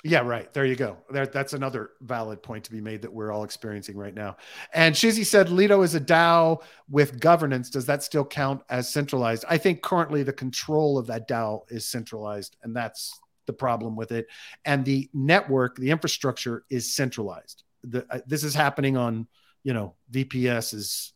Yeah, 0.03 0.21
right. 0.21 0.51
There 0.55 0.65
you 0.65 0.77
go. 0.77 0.97
There, 1.11 1.27
that's 1.27 1.53
another 1.53 1.91
valid 2.01 2.43
point 2.43 2.65
to 2.65 2.71
be 2.71 2.81
made 2.81 3.03
that 3.03 3.13
we're 3.13 3.33
all 3.33 3.45
experiencing 3.45 3.99
right 3.99 4.15
now. 4.15 4.39
And 4.73 4.95
Shizzy 4.95 5.27
said 5.27 5.51
Lido 5.51 5.83
is 5.83 5.95
a 5.95 6.01
DAO 6.01 6.63
with 6.89 7.21
governance. 7.21 7.69
Does 7.69 7.85
that 7.85 8.03
still 8.03 8.25
count 8.25 8.63
as 8.71 8.89
centralized? 8.89 9.45
I 9.47 9.59
think 9.59 9.83
currently 9.83 10.23
the 10.23 10.33
control 10.33 10.97
of 10.97 11.07
that 11.09 11.29
DAO 11.29 11.71
is 11.71 11.85
centralized, 11.85 12.57
and 12.63 12.75
that's 12.75 13.21
the 13.45 13.53
problem 13.53 13.95
with 13.95 14.11
it. 14.11 14.27
And 14.65 14.87
the 14.87 15.11
network, 15.13 15.77
the 15.77 15.91
infrastructure 15.91 16.65
is 16.71 16.95
centralized. 16.97 17.65
The, 17.85 18.07
uh, 18.09 18.21
this 18.27 18.43
is 18.43 18.55
happening 18.55 18.97
on, 18.97 19.27
you 19.65 19.75
know, 19.75 19.97
VPSs 20.11 21.13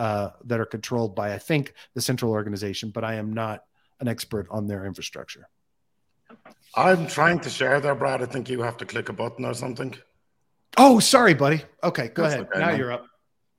uh, 0.00 0.30
that 0.46 0.58
are 0.58 0.64
controlled 0.64 1.14
by, 1.14 1.34
I 1.34 1.38
think, 1.38 1.74
the 1.92 2.00
central 2.00 2.32
organization, 2.32 2.88
but 2.88 3.04
I 3.04 3.16
am 3.16 3.34
not 3.34 3.64
an 4.00 4.08
expert 4.08 4.46
on 4.50 4.66
their 4.66 4.86
infrastructure. 4.86 5.46
I'm 6.74 7.06
trying 7.06 7.40
to 7.40 7.50
share 7.50 7.80
there, 7.80 7.94
Brad. 7.94 8.22
I 8.22 8.24
think 8.26 8.48
you 8.48 8.62
have 8.62 8.78
to 8.78 8.86
click 8.86 9.10
a 9.10 9.12
button 9.12 9.44
or 9.44 9.52
something. 9.52 9.94
Oh, 10.78 11.00
sorry, 11.00 11.34
buddy. 11.34 11.60
Okay, 11.84 12.08
go 12.08 12.22
That's 12.22 12.34
ahead. 12.34 12.46
okay, 12.46 12.60
now 12.60 12.66
man. 12.68 12.78
you're 12.78 12.92
up. 12.92 13.04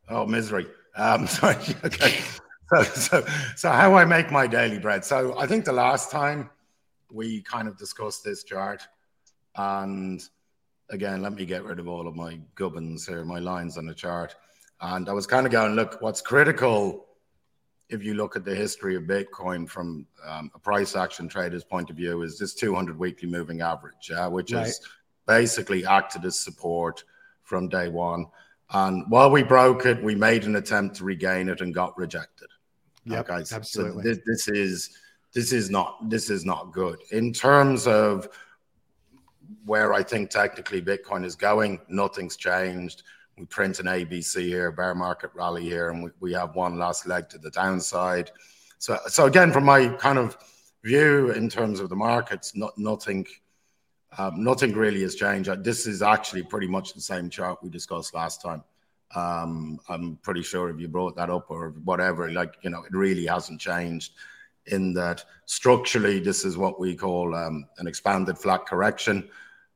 Oh, 0.10 0.26
misery. 0.26 0.66
Um, 0.96 1.28
sorry. 1.40 1.58
Okay. 1.86 2.22
So, 2.74 2.84
so, 2.84 3.26
so 3.56 3.70
how 3.70 3.94
I 3.94 4.06
make 4.06 4.32
my 4.32 4.48
daily 4.48 4.80
bread. 4.80 5.06
So 5.06 5.38
I 5.38 5.46
think 5.46 5.64
the 5.64 5.74
last 5.74 6.10
time 6.10 6.50
we 7.12 7.44
kind 7.44 7.68
of 7.68 7.78
discussed 7.78 8.24
this 8.24 8.44
chart, 8.44 8.82
and 9.56 10.24
again, 10.90 11.22
let 11.22 11.34
me 11.34 11.46
get 11.46 11.64
rid 11.64 11.78
of 11.78 11.88
all 11.88 12.08
of 12.08 12.16
my 12.16 12.40
gubbins 12.56 13.06
here, 13.06 13.24
my 13.26 13.38
lines 13.38 13.78
on 13.78 13.86
the 13.86 13.94
chart. 13.94 14.34
And 14.82 15.08
I 15.08 15.14
was 15.14 15.28
kind 15.28 15.46
of 15.46 15.52
going, 15.52 15.76
look, 15.76 16.02
what's 16.02 16.22
critical 16.22 17.06
if 17.90 18.04
you 18.04 18.14
look 18.14 18.36
at 18.36 18.46
the 18.46 18.56
history 18.56 18.96
of 18.96 19.04
Bitcoin 19.04 19.70
from 19.70 20.08
um, 20.26 20.50
a 20.56 20.60
price 20.60 20.96
action 20.96 21.28
trader's 21.28 21.64
point 21.66 21.90
of 21.90 21.96
view 21.98 22.22
is 22.22 22.40
this 22.40 22.54
200 22.54 22.98
weekly 22.98 23.30
moving 23.30 23.62
average, 23.62 24.10
yeah, 24.10 24.28
which 24.28 24.54
Right. 24.54 24.66
has 24.66 24.80
basically 25.28 25.86
acted 25.86 26.24
as 26.26 26.40
support 26.40 27.04
from 27.44 27.68
day 27.68 27.90
one. 27.90 28.26
And 28.72 29.04
while 29.10 29.30
we 29.30 29.44
broke 29.44 29.86
it, 29.86 30.02
we 30.02 30.16
made 30.16 30.46
an 30.46 30.56
attempt 30.56 30.96
to 30.98 31.04
regain 31.04 31.50
it 31.50 31.60
and 31.60 31.74
got 31.74 31.98
rejected. 31.98 32.48
Okay, 33.12 33.44
so- 33.44 33.58
absolutely. 33.58 34.04
So 34.04 34.10
this, 34.10 34.20
this 34.26 34.48
is 34.48 34.98
this 35.34 35.52
is 35.54 35.70
not 35.70 36.10
this 36.10 36.30
is 36.30 36.44
not 36.46 36.72
good 36.74 37.00
in 37.12 37.32
terms 37.34 37.88
of 37.88 38.28
where 39.66 39.94
I 39.94 40.04
think 40.04 40.30
technically 40.30 40.82
Bitcoin 40.82 41.26
is 41.26 41.36
going. 41.36 41.80
Nothing's 41.90 42.36
changed. 42.38 43.04
We 43.38 43.46
print 43.46 43.80
an 43.80 43.88
ABC 43.88 44.42
here, 44.42 44.72
bear 44.72 44.94
market 44.94 45.32
rally 45.34 45.64
here, 45.64 45.90
and 45.90 46.04
we, 46.04 46.10
we 46.20 46.34
have 46.34 46.56
one 46.56 46.78
last 46.78 47.08
leg 47.08 47.30
to 47.30 47.38
the 47.38 47.52
downside. 47.52 48.32
So 48.78 48.98
so 49.08 49.26
again, 49.26 49.52
from 49.52 49.66
my 49.66 49.90
kind 49.90 50.18
of 50.18 50.38
view 50.84 51.32
in 51.32 51.50
terms 51.50 51.80
of 51.80 51.90
the 51.90 51.96
markets, 51.96 52.56
not 52.56 52.78
nothing. 52.78 53.26
Um, 54.18 54.44
nothing 54.44 54.74
really 54.74 55.04
has 55.04 55.16
changed. 55.16 55.48
Uh, 55.48 55.56
This 55.56 55.88
is 55.88 56.02
actually 56.02 56.44
pretty 56.44 56.68
much 56.68 56.94
the 56.94 57.00
same 57.00 57.30
chart 57.30 57.64
we 57.64 57.70
discussed 57.70 58.14
last 58.14 58.42
time. 58.42 58.62
Um, 59.16 59.80
I'm 59.88 60.18
pretty 60.18 60.42
sure 60.42 60.70
if 60.70 60.80
you 60.82 60.90
brought 60.90 61.16
that 61.16 61.30
up 61.30 61.50
or 61.50 61.70
whatever, 61.86 62.30
like, 62.30 62.56
you 62.62 62.70
know, 62.70 62.84
it 62.84 62.92
really 62.92 63.26
hasn't 63.26 63.62
changed 63.62 64.12
in 64.68 64.94
that 64.94 65.24
structurally, 65.46 66.20
this 66.20 66.46
is 66.46 66.58
what 66.58 66.80
we 66.80 66.96
call 66.96 67.36
um, 67.36 67.66
an 67.78 67.88
expanded 67.88 68.38
flat 68.38 68.66
correction. 68.66 69.28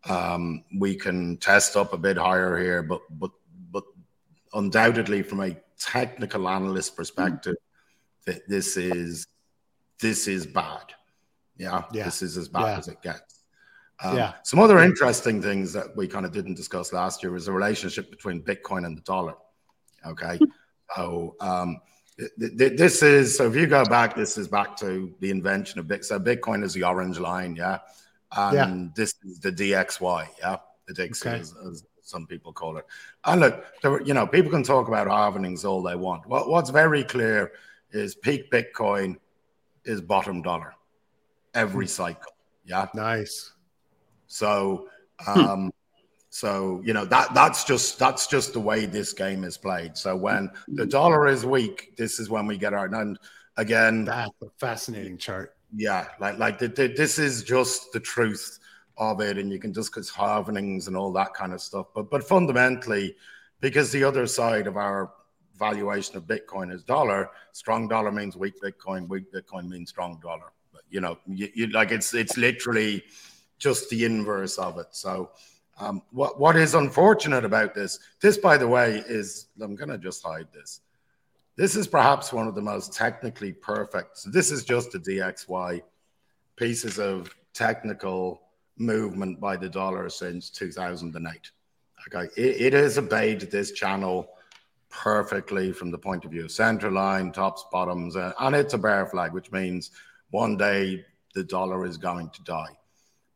Um, 0.07 0.63
we 0.77 0.95
can 0.95 1.37
test 1.37 1.75
up 1.75 1.93
a 1.93 1.97
bit 1.97 2.17
higher 2.17 2.57
here, 2.57 2.83
but, 2.83 3.01
but, 3.09 3.31
but 3.31 3.44
undoubtedly 4.55 5.21
from 5.21 5.41
a 5.41 5.55
technical 5.79 6.47
analyst 6.49 6.95
perspective, 6.95 7.55
that 8.25 8.47
this 8.49 8.77
is, 8.77 9.27
this 10.01 10.27
is 10.27 10.45
bad. 10.45 10.93
Yeah, 11.57 11.83
Yeah. 11.91 12.05
this 12.05 12.21
is 12.21 12.37
as 12.37 12.47
bad 12.49 12.61
Yeah. 12.61 12.77
as 12.79 12.87
it 12.87 13.01
gets. 13.01 13.43
Um, 14.01 14.17
Yeah. 14.17 14.33
Some 14.43 14.59
other 14.59 14.79
interesting 14.79 15.41
things 15.41 15.71
that 15.73 15.95
we 15.95 16.07
kind 16.07 16.25
of 16.25 16.31
didn't 16.31 16.55
discuss 16.55 16.91
last 16.91 17.21
year 17.23 17.31
was 17.31 17.45
the 17.45 17.51
relationship 17.51 18.09
between 18.09 18.41
Bitcoin 18.41 18.85
and 18.85 18.97
the 18.97 19.01
dollar. 19.01 19.35
Okay. 20.05 20.39
so 20.95 21.35
um, 21.39 21.79
th- 22.17 22.57
th- 22.57 22.77
this 22.77 23.01
is, 23.03 23.37
so 23.37 23.47
if 23.47 23.55
you 23.55 23.67
go 23.67 23.85
back, 23.85 24.15
this 24.15 24.37
is 24.37 24.47
back 24.47 24.75
to 24.77 25.13
the 25.19 25.29
invention 25.31 25.79
of 25.79 25.85
Bitcoin. 25.85 26.03
So 26.05 26.19
Bitcoin 26.19 26.63
is 26.63 26.73
the 26.73 26.83
orange 26.83 27.19
line. 27.19 27.55
Yeah. 27.55 27.79
And 28.35 28.93
this 28.95 29.13
is 29.23 29.39
the 29.39 29.51
DXY. 29.51 30.27
Yeah. 30.39 30.57
The 30.87 30.93
DXY 30.93 31.27
Okay. 31.27 31.39
as, 31.39 31.53
as 31.65 31.83
some 32.05 32.27
people 32.27 32.53
call 32.53 32.77
it. 32.77 32.85
And 33.25 33.41
look, 33.41 33.65
there, 33.81 34.01
you 34.01 34.13
know, 34.13 34.25
people 34.25 34.51
can 34.51 34.63
talk 34.63 34.87
about 34.87 35.07
halvenings 35.07 35.65
all 35.65 35.81
they 35.81 35.95
want. 35.95 36.25
What, 36.27 36.49
what's 36.49 36.69
very 36.69 37.03
clear 37.03 37.51
is 37.91 38.15
peak 38.15 38.51
Bitcoin 38.51 39.17
is 39.83 40.01
bottom 40.01 40.41
dollar 40.41 40.73
every 41.53 41.85
hmm. 41.85 41.89
cycle. 41.89 42.31
Yeah. 42.63 42.87
Nice. 42.93 43.51
So, 44.27 44.89
hmm. 45.19 45.39
um, 45.39 45.71
so 46.29 46.81
you 46.83 46.91
know 46.91 47.05
that 47.05 47.33
that's 47.33 47.63
just 47.63 47.97
that's 47.97 48.27
just 48.27 48.51
the 48.51 48.59
way 48.59 48.85
this 48.85 49.13
game 49.13 49.45
is 49.45 49.57
played. 49.57 49.95
So 49.95 50.15
when 50.17 50.51
the 50.67 50.83
hmm. 50.83 50.89
dollar 50.89 51.27
is 51.27 51.45
weak, 51.45 51.95
this 51.97 52.19
is 52.19 52.29
when 52.29 52.45
we 52.45 52.57
get 52.57 52.73
our 52.73 52.93
and 52.93 53.17
again, 53.57 54.05
That's 54.05 54.31
a 54.41 54.47
fascinating 54.59 55.17
chart. 55.17 55.55
yeah, 55.73 56.07
like 56.19 56.37
like 56.37 56.59
the, 56.59 56.67
the, 56.67 56.87
this 56.87 57.19
is 57.19 57.43
just 57.43 57.93
the 57.93 58.01
truth 58.01 58.59
of 58.97 59.21
it, 59.21 59.37
and 59.37 59.51
you 59.51 59.59
can 59.59 59.71
discuss 59.71 60.11
halvenings 60.11 60.87
and 60.87 60.95
all 60.95 61.11
that 61.13 61.33
kind 61.33 61.53
of 61.53 61.61
stuff. 61.61 61.87
But 61.93 62.09
but 62.09 62.23
fundamentally, 62.23 63.15
because 63.61 63.91
the 63.91 64.03
other 64.03 64.27
side 64.27 64.67
of 64.67 64.77
our 64.77 65.11
valuation 65.57 66.17
of 66.17 66.23
Bitcoin 66.23 66.71
is 66.71 66.83
dollar, 66.83 67.29
strong 67.53 67.87
dollar 67.87 68.11
means 68.11 68.35
weak 68.35 68.61
Bitcoin, 68.61 69.07
weak 69.07 69.31
Bitcoin 69.33 69.67
means 69.67 69.89
strong 69.89 70.19
dollar. 70.21 70.51
But 70.73 70.83
you 70.89 71.01
know, 71.01 71.17
you, 71.27 71.49
you 71.53 71.67
like 71.67 71.91
it's 71.91 72.13
it's 72.13 72.37
literally 72.37 73.03
just 73.57 73.89
the 73.89 74.05
inverse 74.05 74.57
of 74.57 74.77
it. 74.77 74.87
So. 74.91 75.31
Um, 75.77 76.03
what 76.11 76.39
what 76.39 76.55
is 76.55 76.73
unfortunate 76.73 77.43
about 77.43 77.75
this? 77.75 77.99
This, 78.21 78.37
by 78.37 78.55
the 78.55 78.65
way, 78.65 79.03
is 79.09 79.47
I'm 79.59 79.75
going 79.75 79.89
to 79.89 79.97
just 79.97 80.23
hide 80.23 80.47
this. 80.53 80.79
This 81.57 81.75
is 81.75 81.87
perhaps 81.87 82.33
one 82.33 82.47
of 82.47 82.55
the 82.55 82.61
most 82.61 82.93
technically 82.93 83.53
perfect. 83.53 84.19
So 84.19 84.29
this 84.29 84.51
is 84.51 84.63
just 84.63 84.95
a 84.95 84.99
DXY 84.99 85.81
pieces 86.57 86.99
of 86.99 87.33
technical 87.53 88.41
movement 88.77 89.39
by 89.39 89.57
the 89.57 89.69
dollar 89.69 90.09
since 90.09 90.49
2008. 90.49 91.51
Okay, 92.07 92.29
it, 92.35 92.61
it 92.61 92.73
has 92.73 92.97
obeyed 92.97 93.41
this 93.41 93.71
channel 93.71 94.29
perfectly 94.89 95.71
from 95.71 95.91
the 95.91 95.97
point 95.97 96.23
of 96.25 96.31
view 96.31 96.45
of 96.45 96.51
center 96.51 96.91
line, 96.91 97.31
tops, 97.31 97.65
bottoms, 97.71 98.15
uh, 98.15 98.33
and 98.39 98.55
it's 98.55 98.73
a 98.73 98.77
bear 98.77 99.05
flag, 99.05 99.33
which 99.33 99.51
means 99.51 99.91
one 100.29 100.55
day 100.57 101.03
the 101.33 101.43
dollar 101.43 101.85
is 101.85 101.97
going 101.97 102.29
to 102.29 102.43
die. 102.43 102.69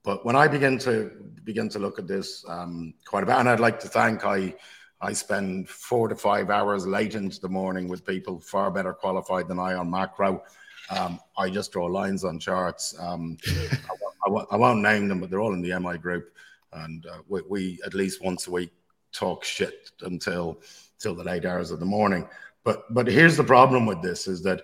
But 0.03 0.25
when 0.25 0.35
I 0.35 0.47
begin 0.47 0.77
to 0.79 1.11
begin 1.43 1.67
to 1.69 1.79
look 1.79 1.99
at 1.99 2.07
this 2.07 2.45
um, 2.47 2.93
quite 3.05 3.23
a 3.23 3.25
bit, 3.25 3.35
and 3.35 3.49
I'd 3.49 3.59
like 3.59 3.79
to 3.81 3.87
thank 3.87 4.25
I 4.25 4.55
I 5.01 5.13
spend 5.13 5.69
four 5.69 6.07
to 6.07 6.15
five 6.15 6.49
hours 6.49 6.85
late 6.85 7.15
into 7.15 7.39
the 7.39 7.49
morning 7.49 7.87
with 7.87 8.05
people 8.05 8.39
far 8.39 8.71
better 8.71 8.93
qualified 8.93 9.47
than 9.47 9.59
I 9.59 9.73
on 9.75 9.89
macro. 9.89 10.43
Um, 10.89 11.19
I 11.37 11.49
just 11.49 11.71
draw 11.71 11.85
lines 11.85 12.23
on 12.23 12.39
charts. 12.39 12.95
Um, 12.99 13.37
I, 14.25 14.29
won't, 14.29 14.47
I, 14.51 14.55
won't, 14.55 14.81
name 14.81 15.07
them, 15.07 15.19
but 15.19 15.29
they're 15.29 15.41
all 15.41 15.53
in 15.53 15.61
the 15.61 15.79
MI 15.79 15.97
group, 15.97 16.33
and 16.73 17.05
uh, 17.05 17.19
we, 17.27 17.41
we 17.49 17.79
at 17.85 17.93
least 17.93 18.23
once 18.23 18.47
a 18.47 18.51
week 18.51 18.71
talk 19.11 19.43
shit 19.43 19.91
until 20.01 20.61
till 20.99 21.15
the 21.15 21.23
late 21.23 21.45
hours 21.45 21.71
of 21.71 21.79
the 21.79 21.85
morning. 21.85 22.27
But 22.63 22.93
but 22.93 23.07
here's 23.07 23.37
the 23.37 23.43
problem 23.43 23.85
with 23.85 24.01
this 24.01 24.27
is 24.27 24.43
that 24.43 24.63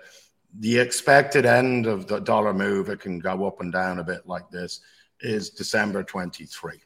the 0.59 0.77
expected 0.77 1.45
end 1.45 1.85
of 1.85 2.07
the 2.07 2.19
dollar 2.19 2.53
move, 2.53 2.89
it 2.89 2.99
can 2.99 3.19
go 3.19 3.45
up 3.45 3.61
and 3.61 3.71
down 3.71 3.99
a 3.99 4.03
bit 4.03 4.27
like 4.27 4.49
this, 4.49 4.81
is 5.21 5.49
December 5.49 6.03
23. 6.03 6.79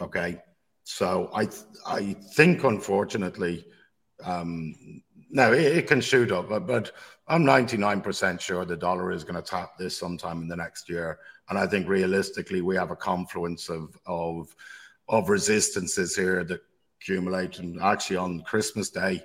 Okay. 0.00 0.40
So 0.84 1.30
I 1.34 1.48
I 1.86 2.14
think 2.34 2.64
unfortunately, 2.64 3.64
um, 4.24 5.02
no, 5.30 5.52
it, 5.52 5.78
it, 5.78 5.86
can 5.86 6.00
shoot 6.00 6.32
up, 6.32 6.48
but, 6.48 6.66
but 6.66 6.92
I'm 7.28 7.44
99% 7.44 8.40
sure 8.40 8.64
the 8.64 8.76
dollar 8.76 9.12
is 9.12 9.22
going 9.22 9.36
to 9.36 9.42
tap 9.42 9.78
this 9.78 9.96
sometime 9.96 10.42
in 10.42 10.48
the 10.48 10.56
next 10.56 10.88
year. 10.88 11.20
And 11.50 11.58
I 11.58 11.66
think 11.66 11.88
realistically, 11.88 12.62
we 12.62 12.76
have 12.76 12.90
a 12.90 12.96
confluence 12.96 13.68
of 13.68 13.98
of 14.06 14.54
of 15.08 15.28
resistances 15.28 16.16
here 16.16 16.44
that 16.44 16.60
accumulate. 17.00 17.58
And 17.58 17.80
actually, 17.82 18.16
on 18.16 18.42
Christmas 18.42 18.90
Day 18.90 19.22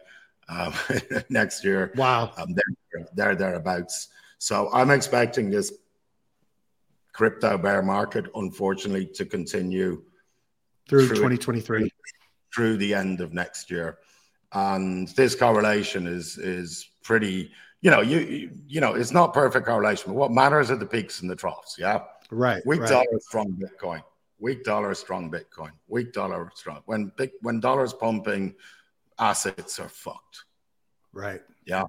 um, 0.49 0.73
next 1.29 1.63
year, 1.63 1.93
wow, 1.95 2.31
um, 2.37 2.53
they're, 2.53 3.07
they're 3.13 3.35
thereabouts. 3.35 4.09
So 4.39 4.69
I'm 4.73 4.89
expecting 4.89 5.49
this 5.49 5.71
crypto 7.13 7.57
bear 7.57 7.81
market, 7.81 8.25
unfortunately, 8.35 9.05
to 9.05 9.25
continue 9.25 10.03
through, 10.89 11.07
through 11.07 11.15
2023 11.17 11.89
through 12.53 12.77
the 12.77 12.93
end 12.93 13.21
of 13.21 13.33
next 13.33 13.69
year. 13.69 13.99
And 14.53 15.07
this 15.09 15.35
correlation 15.35 16.07
is 16.07 16.37
is 16.37 16.89
pretty, 17.03 17.51
you 17.81 17.91
know, 17.91 18.01
you 18.01 18.19
you, 18.19 18.51
you 18.67 18.81
know, 18.81 18.93
it's 18.93 19.11
not 19.11 19.33
perfect 19.33 19.65
correlation, 19.65 20.05
but 20.07 20.15
what 20.15 20.31
matters 20.31 20.71
are 20.71 20.75
the 20.75 20.85
peaks 20.85 21.21
and 21.21 21.29
the 21.29 21.35
troughs. 21.35 21.75
Yeah. 21.77 22.01
Right. 22.31 22.65
Weak 22.65 22.81
right. 22.81 22.89
dollar, 22.89 23.19
strong 23.19 23.59
Bitcoin. 23.59 24.01
Weak 24.39 24.63
dollar, 24.63 24.93
strong 24.93 25.31
Bitcoin. 25.31 25.71
Weak 25.87 26.13
dollar, 26.13 26.51
strong. 26.55 26.81
When 26.85 27.11
big 27.17 27.31
when 27.41 27.59
dollars 27.59 27.93
pumping, 27.93 28.55
assets 29.19 29.79
are 29.79 29.89
fucked. 29.89 30.45
Right. 31.13 31.41
Yeah. 31.65 31.85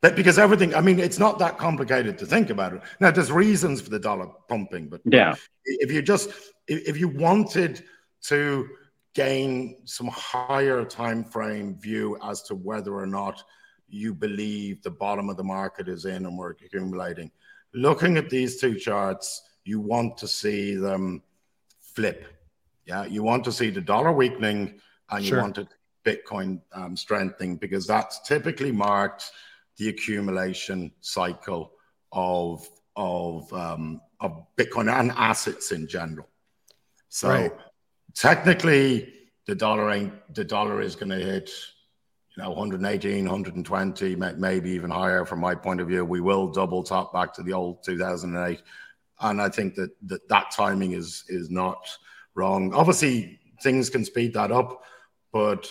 But 0.00 0.16
because 0.16 0.38
everything, 0.38 0.74
I 0.74 0.80
mean, 0.80 0.98
it's 0.98 1.18
not 1.18 1.38
that 1.40 1.58
complicated 1.58 2.16
to 2.18 2.26
think 2.26 2.48
about 2.48 2.72
it. 2.72 2.80
Now, 3.00 3.10
there's 3.10 3.30
reasons 3.30 3.82
for 3.82 3.90
the 3.90 3.98
dollar 3.98 4.28
pumping, 4.48 4.88
but 4.88 5.02
yeah, 5.04 5.34
if 5.66 5.92
you 5.92 6.00
just 6.00 6.30
if 6.68 6.96
you 6.96 7.08
wanted 7.08 7.84
to 8.22 8.68
gain 9.14 9.76
some 9.84 10.06
higher 10.08 10.84
time 10.84 11.24
frame 11.24 11.78
view 11.78 12.16
as 12.22 12.42
to 12.44 12.54
whether 12.54 12.94
or 12.94 13.06
not 13.06 13.42
you 13.88 14.14
believe 14.14 14.82
the 14.82 14.90
bottom 14.90 15.28
of 15.28 15.36
the 15.36 15.44
market 15.44 15.88
is 15.88 16.04
in 16.06 16.24
and 16.24 16.38
we're 16.38 16.52
accumulating, 16.52 17.30
looking 17.74 18.16
at 18.16 18.30
these 18.30 18.58
two 18.58 18.76
charts, 18.76 19.42
you 19.70 19.78
want 19.78 20.18
to 20.18 20.26
see 20.26 20.74
them 20.74 21.22
flip. 21.94 22.26
Yeah, 22.86 23.04
you 23.04 23.22
want 23.22 23.44
to 23.44 23.52
see 23.52 23.70
the 23.70 23.80
dollar 23.80 24.12
weakening 24.12 24.80
and 25.10 25.24
sure. 25.24 25.38
you 25.38 25.42
want 25.42 25.58
it 25.58 25.68
Bitcoin 26.04 26.60
um, 26.72 26.96
strengthening 26.96 27.56
because 27.56 27.86
that's 27.86 28.20
typically 28.26 28.72
marked 28.72 29.30
the 29.78 29.88
accumulation 29.88 30.90
cycle 31.00 31.72
of 32.10 32.68
of 32.96 33.52
um, 33.52 34.00
of 34.18 34.44
Bitcoin 34.56 34.92
and 34.92 35.12
assets 35.12 35.70
in 35.70 35.86
general. 35.86 36.28
So 37.08 37.28
right. 37.28 37.52
technically, 38.14 39.12
the 39.46 39.54
dollar 39.54 39.92
ain't 39.92 40.34
the 40.34 40.44
dollar 40.44 40.80
is 40.80 40.96
going 40.96 41.10
to 41.10 41.24
hit 41.32 41.48
you 42.36 42.42
know 42.42 42.50
118 42.50 43.24
120 43.24 44.16
maybe 44.16 44.70
even 44.70 44.90
higher 44.90 45.24
from 45.24 45.40
my 45.40 45.54
point 45.54 45.80
of 45.80 45.88
view 45.88 46.04
we 46.04 46.20
will 46.20 46.46
double 46.46 46.84
top 46.84 47.12
back 47.12 47.34
to 47.34 47.42
the 47.42 47.52
old 47.52 47.82
2008 47.82 48.62
and 49.20 49.40
i 49.40 49.48
think 49.48 49.74
that 49.74 49.90
that, 50.02 50.28
that 50.28 50.50
timing 50.50 50.92
is 50.92 51.24
is 51.28 51.50
not 51.50 51.86
wrong 52.34 52.72
obviously 52.74 53.38
things 53.62 53.90
can 53.90 54.04
speed 54.04 54.32
that 54.34 54.50
up 54.50 54.82
but 55.32 55.70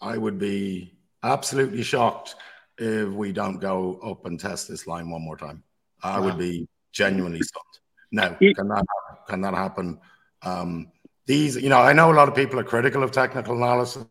I 0.00 0.16
would 0.16 0.38
be 0.38 0.96
absolutely 1.22 1.82
shocked 1.82 2.36
if 2.78 3.08
we 3.08 3.32
don't 3.32 3.58
go 3.58 3.98
up 4.04 4.26
and 4.26 4.38
test 4.38 4.68
this 4.68 4.86
line 4.86 5.10
one 5.10 5.22
more 5.22 5.36
time. 5.36 5.62
I 6.02 6.18
wow. 6.18 6.26
would 6.26 6.38
be 6.38 6.68
genuinely 6.92 7.40
stunned. 7.42 7.64
Now, 8.12 8.34
can 8.34 8.68
that 8.68 8.84
can 9.28 9.40
that 9.40 9.54
happen? 9.54 9.98
Um, 10.42 10.92
these, 11.26 11.56
you 11.56 11.68
know, 11.68 11.78
I 11.78 11.92
know 11.92 12.12
a 12.12 12.14
lot 12.14 12.28
of 12.28 12.34
people 12.34 12.60
are 12.60 12.64
critical 12.64 13.02
of 13.02 13.10
technical 13.10 13.56
analysis, 13.56 14.06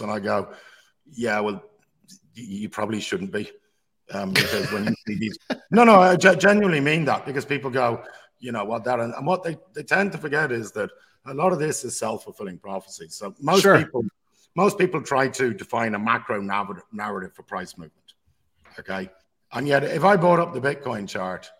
and 0.00 0.10
I 0.10 0.20
go, 0.20 0.52
yeah, 1.10 1.40
well, 1.40 1.62
you 2.34 2.68
probably 2.68 3.00
shouldn't 3.00 3.32
be, 3.32 3.50
um, 4.12 4.32
because 4.32 4.70
when 4.70 4.84
you 4.84 4.94
see 5.06 5.18
these, 5.18 5.38
no, 5.72 5.82
no, 5.82 6.00
I 6.00 6.14
genuinely 6.16 6.80
mean 6.80 7.04
that 7.06 7.26
because 7.26 7.44
people 7.44 7.70
go, 7.70 8.04
you 8.40 8.52
know, 8.52 8.64
what 8.64 8.84
that, 8.84 8.98
and, 8.98 9.14
and 9.14 9.26
what 9.26 9.42
they 9.42 9.56
they 9.74 9.82
tend 9.82 10.12
to 10.12 10.18
forget 10.18 10.50
is 10.50 10.72
that 10.72 10.90
a 11.26 11.34
lot 11.34 11.52
of 11.52 11.58
this 11.58 11.84
is 11.84 11.98
self 11.98 12.24
fulfilling 12.24 12.58
prophecy. 12.58 13.06
So 13.08 13.34
most 13.40 13.62
sure. 13.62 13.78
people 13.78 14.04
most 14.56 14.78
people 14.78 15.00
try 15.00 15.28
to 15.28 15.54
define 15.54 15.94
a 15.94 15.98
macro 15.98 16.40
narrative 16.40 17.34
for 17.34 17.42
price 17.42 17.78
movement. 17.78 18.14
Okay. 18.78 19.10
And 19.52 19.66
yet, 19.66 19.84
if 19.84 20.04
I 20.04 20.16
brought 20.16 20.40
up 20.40 20.52
the 20.52 20.60
Bitcoin 20.60 21.08
chart 21.08 21.50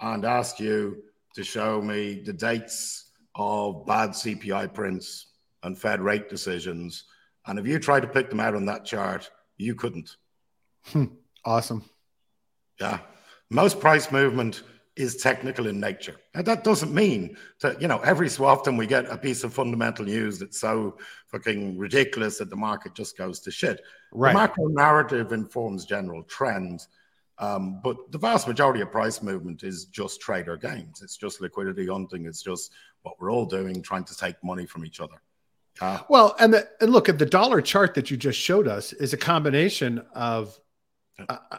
and 0.00 0.24
asked 0.24 0.60
you 0.60 1.02
to 1.34 1.44
show 1.44 1.80
me 1.80 2.20
the 2.20 2.32
dates 2.32 3.12
of 3.34 3.86
bad 3.86 4.10
CPI 4.10 4.72
prints 4.74 5.26
and 5.62 5.78
Fed 5.78 6.00
rate 6.00 6.28
decisions, 6.28 7.04
and 7.46 7.58
if 7.58 7.66
you 7.66 7.78
tried 7.78 8.00
to 8.00 8.08
pick 8.08 8.30
them 8.30 8.40
out 8.40 8.54
on 8.54 8.66
that 8.66 8.84
chart, 8.84 9.30
you 9.56 9.74
couldn't. 9.74 10.16
Hmm. 10.86 11.06
Awesome. 11.44 11.84
Yeah. 12.80 12.98
Most 13.48 13.80
price 13.80 14.12
movement 14.12 14.62
is 15.00 15.16
technical 15.16 15.66
in 15.66 15.80
nature. 15.80 16.16
And 16.34 16.46
that 16.46 16.64
doesn't 16.64 16.92
mean 16.92 17.36
that, 17.60 17.80
you 17.80 17.88
know, 17.88 17.98
every 18.00 18.28
so 18.28 18.44
often 18.44 18.76
we 18.76 18.86
get 18.86 19.06
a 19.06 19.16
piece 19.16 19.44
of 19.44 19.54
fundamental 19.54 20.04
news 20.04 20.38
that's 20.38 20.60
so 20.60 20.98
fucking 21.28 21.78
ridiculous 21.78 22.38
that 22.38 22.50
the 22.50 22.56
market 22.56 22.94
just 22.94 23.16
goes 23.16 23.40
to 23.40 23.50
shit. 23.50 23.80
Right. 24.12 24.32
The 24.32 24.38
macro 24.38 24.66
narrative 24.66 25.32
informs 25.32 25.84
general 25.84 26.22
trends. 26.24 26.88
Um, 27.38 27.80
but 27.82 28.12
the 28.12 28.18
vast 28.18 28.46
majority 28.46 28.82
of 28.82 28.92
price 28.92 29.22
movement 29.22 29.62
is 29.62 29.86
just 29.86 30.20
trader 30.20 30.56
gains. 30.56 31.00
It's 31.02 31.16
just 31.16 31.40
liquidity 31.40 31.86
hunting. 31.86 32.26
It's 32.26 32.42
just 32.42 32.72
what 33.02 33.14
we're 33.18 33.32
all 33.32 33.46
doing, 33.46 33.80
trying 33.80 34.04
to 34.04 34.16
take 34.16 34.36
money 34.44 34.66
from 34.66 34.84
each 34.84 35.00
other. 35.00 35.22
Uh, 35.80 36.00
well, 36.10 36.36
and, 36.38 36.52
the, 36.52 36.68
and 36.80 36.92
look 36.92 37.08
at 37.08 37.18
the 37.18 37.24
dollar 37.24 37.62
chart 37.62 37.94
that 37.94 38.10
you 38.10 38.16
just 38.16 38.38
showed 38.38 38.68
us 38.68 38.92
is 38.92 39.14
a 39.14 39.16
combination 39.16 40.02
of 40.14 40.60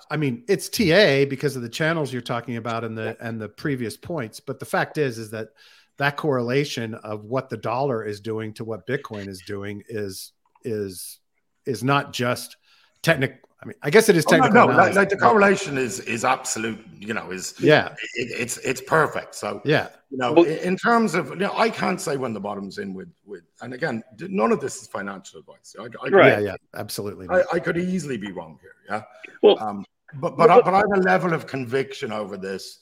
I 0.09 0.17
mean, 0.17 0.43
it's 0.47 0.69
TA 0.69 1.25
because 1.29 1.55
of 1.55 1.61
the 1.61 1.69
channels 1.69 2.11
you're 2.11 2.21
talking 2.21 2.57
about 2.57 2.83
and 2.83 2.97
the 2.97 3.17
and 3.19 3.39
the 3.39 3.49
previous 3.49 3.97
points. 3.97 4.39
But 4.39 4.59
the 4.59 4.65
fact 4.65 4.97
is, 4.97 5.17
is 5.17 5.31
that 5.31 5.49
that 5.97 6.17
correlation 6.17 6.95
of 6.95 7.25
what 7.25 7.49
the 7.49 7.57
dollar 7.57 8.03
is 8.03 8.19
doing 8.21 8.53
to 8.55 8.63
what 8.63 8.87
Bitcoin 8.87 9.27
is 9.27 9.41
doing 9.45 9.83
is 9.87 10.31
is 10.63 11.19
is 11.65 11.83
not 11.83 12.13
just 12.13 12.57
technical. 13.01 13.37
I 13.61 13.67
mean, 13.67 13.75
I 13.83 13.91
guess 13.91 14.09
it 14.09 14.15
is 14.15 14.25
technical. 14.25 14.57
Oh, 14.57 14.65
no, 14.65 14.71
no 14.71 14.77
like, 14.77 14.95
like, 14.95 15.09
the 15.09 15.17
correlation 15.17 15.77
is 15.77 15.99
is 16.01 16.25
absolute. 16.25 16.83
You 16.99 17.13
know, 17.13 17.29
is 17.29 17.53
yeah, 17.59 17.93
it, 18.15 18.31
it's 18.39 18.57
it's 18.57 18.81
perfect. 18.81 19.35
So 19.35 19.61
yeah, 19.63 19.89
you 20.09 20.17
know, 20.17 20.33
well, 20.33 20.45
in 20.45 20.75
terms 20.75 21.13
of 21.13 21.29
you 21.29 21.35
know, 21.35 21.53
I 21.55 21.69
can't 21.69 22.01
say 22.01 22.17
when 22.17 22.33
the 22.33 22.39
bottom's 22.39 22.79
in 22.79 22.93
with 22.93 23.09
with. 23.25 23.43
And 23.61 23.73
again, 23.73 24.03
none 24.19 24.51
of 24.51 24.59
this 24.59 24.81
is 24.81 24.87
financial 24.87 25.39
advice. 25.39 25.75
I, 25.79 25.83
I 25.83 26.09
right. 26.09 26.27
Yeah, 26.33 26.39
yeah, 26.39 26.55
absolutely. 26.75 27.27
I, 27.29 27.43
I, 27.53 27.59
could 27.59 27.77
easily 27.77 28.17
be 28.17 28.31
wrong 28.31 28.57
here. 28.61 28.75
Yeah. 28.89 29.03
Well, 29.43 29.59
um, 29.61 29.85
but 30.15 30.35
but, 30.37 30.49
I, 30.49 30.61
but 30.61 30.73
I 30.73 30.77
have 30.77 30.91
a 30.95 31.01
level 31.01 31.33
of 31.33 31.45
conviction 31.45 32.11
over 32.11 32.37
this 32.37 32.79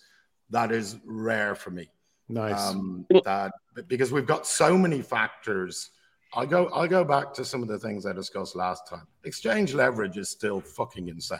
that 0.49 0.71
is 0.71 0.97
rare 1.05 1.55
for 1.55 1.71
me. 1.71 1.89
Nice. 2.29 2.69
Um, 2.69 3.05
that 3.25 3.51
because 3.87 4.11
we've 4.11 4.25
got 4.25 4.47
so 4.47 4.77
many 4.77 5.01
factors 5.01 5.89
I'll 6.33 6.45
go. 6.45 6.67
I'll 6.67 6.87
go 6.87 7.03
back 7.03 7.33
to 7.35 7.45
some 7.45 7.61
of 7.61 7.67
the 7.67 7.79
things 7.79 8.05
I 8.05 8.13
discussed 8.13 8.55
last 8.55 8.87
time. 8.87 9.07
Exchange 9.23 9.73
leverage 9.73 10.17
is 10.17 10.29
still 10.29 10.61
fucking 10.61 11.07
insane. 11.07 11.39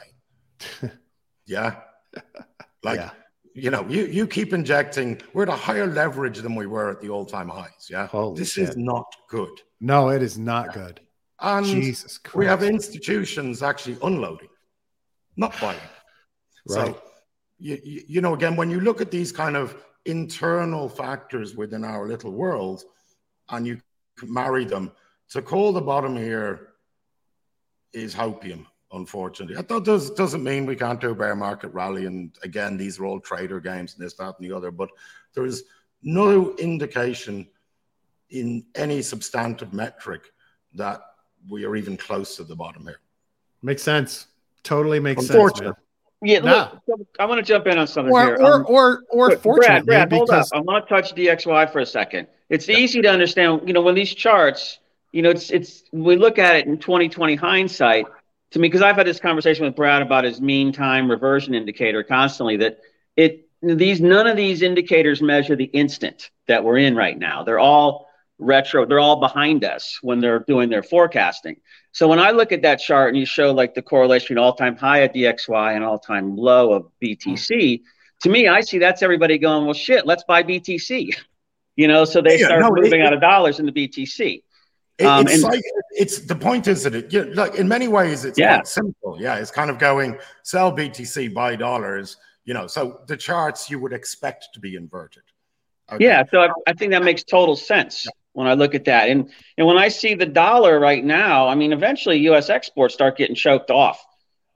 yeah, 1.46 1.76
like 2.82 2.98
yeah. 2.98 3.10
you 3.54 3.70
know, 3.70 3.86
you 3.88 4.06
you 4.06 4.26
keep 4.26 4.52
injecting. 4.52 5.20
We're 5.32 5.44
at 5.44 5.48
a 5.48 5.52
higher 5.52 5.86
leverage 5.86 6.38
than 6.38 6.54
we 6.56 6.66
were 6.66 6.90
at 6.90 7.00
the 7.00 7.08
all 7.08 7.24
time 7.24 7.48
highs. 7.48 7.88
Yeah, 7.88 8.08
Holy 8.08 8.38
this 8.38 8.52
shit. 8.52 8.70
is 8.70 8.76
not 8.76 9.06
good. 9.28 9.60
No, 9.80 10.08
it 10.08 10.22
is 10.22 10.38
not 10.38 10.66
yeah. 10.66 10.82
good. 10.82 11.00
And 11.40 11.64
Jesus 11.64 12.18
Christ. 12.18 12.36
we 12.36 12.46
have 12.46 12.62
institutions 12.62 13.62
actually 13.62 13.96
unloading, 14.02 14.50
not 15.36 15.58
buying. 15.60 15.78
Right. 16.68 16.94
So, 16.94 17.02
you, 17.58 17.78
you, 17.82 18.02
you 18.06 18.20
know, 18.20 18.34
again, 18.34 18.56
when 18.56 18.70
you 18.70 18.80
look 18.80 19.00
at 19.00 19.10
these 19.10 19.32
kind 19.32 19.56
of 19.56 19.74
internal 20.04 20.88
factors 20.88 21.56
within 21.56 21.84
our 21.84 22.06
little 22.06 22.32
world, 22.32 22.82
and 23.48 23.66
you 23.66 23.80
marry 24.26 24.64
them. 24.64 24.92
To 25.30 25.42
call 25.42 25.72
the 25.72 25.80
bottom 25.80 26.16
here 26.16 26.68
is 27.92 28.14
hopium, 28.14 28.66
unfortunately. 28.92 29.56
That 29.56 29.84
does, 29.84 30.10
doesn't 30.10 30.42
mean 30.42 30.66
we 30.66 30.76
can't 30.76 31.00
do 31.00 31.10
a 31.10 31.14
bear 31.14 31.36
market 31.36 31.68
rally. 31.68 32.06
And 32.06 32.36
again, 32.42 32.76
these 32.76 32.98
are 32.98 33.06
all 33.06 33.20
trader 33.20 33.60
games 33.60 33.94
and 33.94 34.04
this, 34.04 34.14
that, 34.14 34.36
and 34.38 34.50
the 34.50 34.56
other. 34.56 34.70
But 34.70 34.90
there 35.34 35.44
is 35.44 35.64
no 36.02 36.54
indication 36.56 37.48
in 38.30 38.64
any 38.74 39.02
substantive 39.02 39.72
metric 39.72 40.32
that 40.74 41.00
we 41.48 41.64
are 41.64 41.76
even 41.76 41.96
close 41.96 42.36
to 42.36 42.44
the 42.44 42.56
bottom 42.56 42.86
here. 42.86 43.00
Makes 43.62 43.82
sense. 43.82 44.26
Totally 44.62 45.00
makes 45.00 45.26
sense. 45.26 45.60
Man. 45.60 45.74
Yeah, 46.22 46.40
look, 46.40 47.08
I 47.18 47.24
want 47.24 47.38
to 47.38 47.42
jump 47.42 47.66
in 47.66 47.78
on 47.78 47.86
something 47.86 48.12
or, 48.12 48.24
here. 48.24 48.36
Or, 48.36 48.54
um, 48.54 48.66
or, 48.68 49.04
or, 49.10 49.32
or 49.42 49.56
Brad, 49.56 49.86
Brad, 49.86 50.12
hold 50.12 50.30
up. 50.30 50.46
I 50.52 50.60
want 50.60 50.86
to 50.86 50.94
touch 50.94 51.14
DXY 51.14 51.72
for 51.72 51.78
a 51.78 51.86
second. 51.86 52.26
It's 52.50 52.68
yeah. 52.68 52.76
easy 52.76 53.00
to 53.00 53.08
understand, 53.08 53.62
you 53.66 53.72
know, 53.72 53.80
when 53.80 53.94
these 53.94 54.14
charts 54.14 54.80
you 55.12 55.22
know, 55.22 55.30
it's 55.30 55.50
it's 55.50 55.82
we 55.92 56.16
look 56.16 56.38
at 56.38 56.56
it 56.56 56.66
in 56.66 56.78
2020 56.78 57.34
hindsight 57.34 58.06
to 58.52 58.58
me 58.58 58.68
because 58.68 58.82
I've 58.82 58.96
had 58.96 59.06
this 59.06 59.20
conversation 59.20 59.64
with 59.64 59.74
Brad 59.74 60.02
about 60.02 60.24
his 60.24 60.40
mean 60.40 60.72
time 60.72 61.10
reversion 61.10 61.54
indicator 61.54 62.02
constantly 62.02 62.56
that 62.58 62.78
it 63.16 63.48
these 63.62 64.00
none 64.00 64.26
of 64.26 64.36
these 64.36 64.62
indicators 64.62 65.20
measure 65.20 65.56
the 65.56 65.64
instant 65.64 66.30
that 66.46 66.64
we're 66.64 66.78
in 66.78 66.94
right 66.94 67.18
now. 67.18 67.42
They're 67.42 67.58
all 67.58 68.08
retro, 68.40 68.86
they're 68.86 68.98
all 68.98 69.20
behind 69.20 69.64
us 69.64 69.98
when 70.02 70.20
they're 70.20 70.40
doing 70.40 70.70
their 70.70 70.82
forecasting. 70.82 71.60
So 71.92 72.08
when 72.08 72.18
I 72.18 72.30
look 72.30 72.52
at 72.52 72.62
that 72.62 72.76
chart 72.76 73.10
and 73.10 73.18
you 73.18 73.26
show 73.26 73.52
like 73.52 73.74
the 73.74 73.82
correlation 73.82 74.24
between 74.24 74.38
all-time 74.38 74.76
high 74.76 74.98
of 74.98 75.12
DXY 75.12 75.76
and 75.76 75.84
all-time 75.84 76.36
low 76.36 76.72
of 76.72 76.86
BTC, 77.02 77.82
to 78.22 78.28
me, 78.28 78.48
I 78.48 78.60
see 78.60 78.78
that's 78.78 79.02
everybody 79.02 79.38
going, 79.38 79.64
well, 79.64 79.74
shit, 79.74 80.06
let's 80.06 80.24
buy 80.24 80.42
BTC. 80.42 81.14
You 81.76 81.88
know, 81.88 82.04
so 82.04 82.20
they 82.20 82.38
yeah, 82.38 82.46
start 82.46 82.60
no, 82.60 82.70
moving 82.72 83.00
it, 83.00 83.06
out 83.06 83.14
of 83.14 83.22
dollars 83.22 83.58
into 83.58 83.72
BTC. 83.72 84.42
It, 84.98 85.04
um, 85.06 85.26
it's 85.26 85.34
and, 85.34 85.42
like 85.44 85.62
it's 85.92 86.18
the 86.18 86.34
point 86.34 86.68
is 86.68 86.82
that 86.82 86.94
it 86.94 87.10
you 87.10 87.24
know, 87.24 87.44
like 87.44 87.54
in 87.54 87.66
many 87.68 87.88
ways 87.88 88.26
it's 88.26 88.38
yeah. 88.38 88.60
simple. 88.64 89.16
Yeah, 89.18 89.36
it's 89.36 89.52
kind 89.52 89.70
of 89.70 89.78
going 89.78 90.18
sell 90.42 90.76
BTC, 90.76 91.32
buy 91.32 91.56
dollars. 91.56 92.18
You 92.44 92.52
know, 92.52 92.66
so 92.66 93.00
the 93.06 93.16
charts 93.16 93.70
you 93.70 93.78
would 93.78 93.94
expect 93.94 94.48
to 94.52 94.60
be 94.60 94.74
inverted. 94.74 95.22
Okay. 95.90 96.04
Yeah, 96.04 96.24
so 96.30 96.40
I, 96.40 96.48
I, 96.66 96.72
think 96.74 96.92
that 96.92 97.02
makes 97.02 97.24
total 97.24 97.56
sense 97.56 98.06
when 98.32 98.46
I 98.46 98.54
look 98.54 98.74
at 98.74 98.84
that, 98.84 99.08
and 99.08 99.30
and 99.58 99.66
when 99.66 99.78
I 99.78 99.88
see 99.88 100.14
the 100.14 100.26
dollar 100.26 100.78
right 100.78 101.04
now, 101.04 101.48
I 101.48 101.54
mean, 101.54 101.72
eventually 101.72 102.18
U.S. 102.20 102.50
exports 102.50 102.94
start 102.94 103.16
getting 103.16 103.34
choked 103.34 103.70
off, 103.70 104.04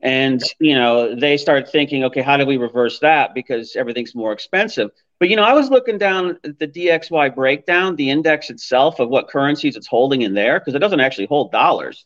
and 0.00 0.42
you 0.60 0.74
know 0.74 1.14
they 1.14 1.36
start 1.36 1.70
thinking, 1.70 2.04
okay, 2.04 2.22
how 2.22 2.36
do 2.36 2.46
we 2.46 2.56
reverse 2.56 3.00
that 3.00 3.34
because 3.34 3.76
everything's 3.76 4.14
more 4.14 4.32
expensive. 4.32 4.90
But 5.20 5.28
you 5.28 5.36
know, 5.36 5.44
I 5.44 5.54
was 5.54 5.70
looking 5.70 5.98
down 5.98 6.38
at 6.44 6.58
the 6.58 6.68
DXY 6.68 7.34
breakdown, 7.34 7.96
the 7.96 8.10
index 8.10 8.50
itself 8.50 9.00
of 9.00 9.08
what 9.08 9.28
currencies 9.28 9.76
it's 9.76 9.86
holding 9.86 10.22
in 10.22 10.34
there, 10.34 10.58
because 10.58 10.74
it 10.74 10.80
doesn't 10.80 11.00
actually 11.00 11.26
hold 11.26 11.52
dollars. 11.52 12.04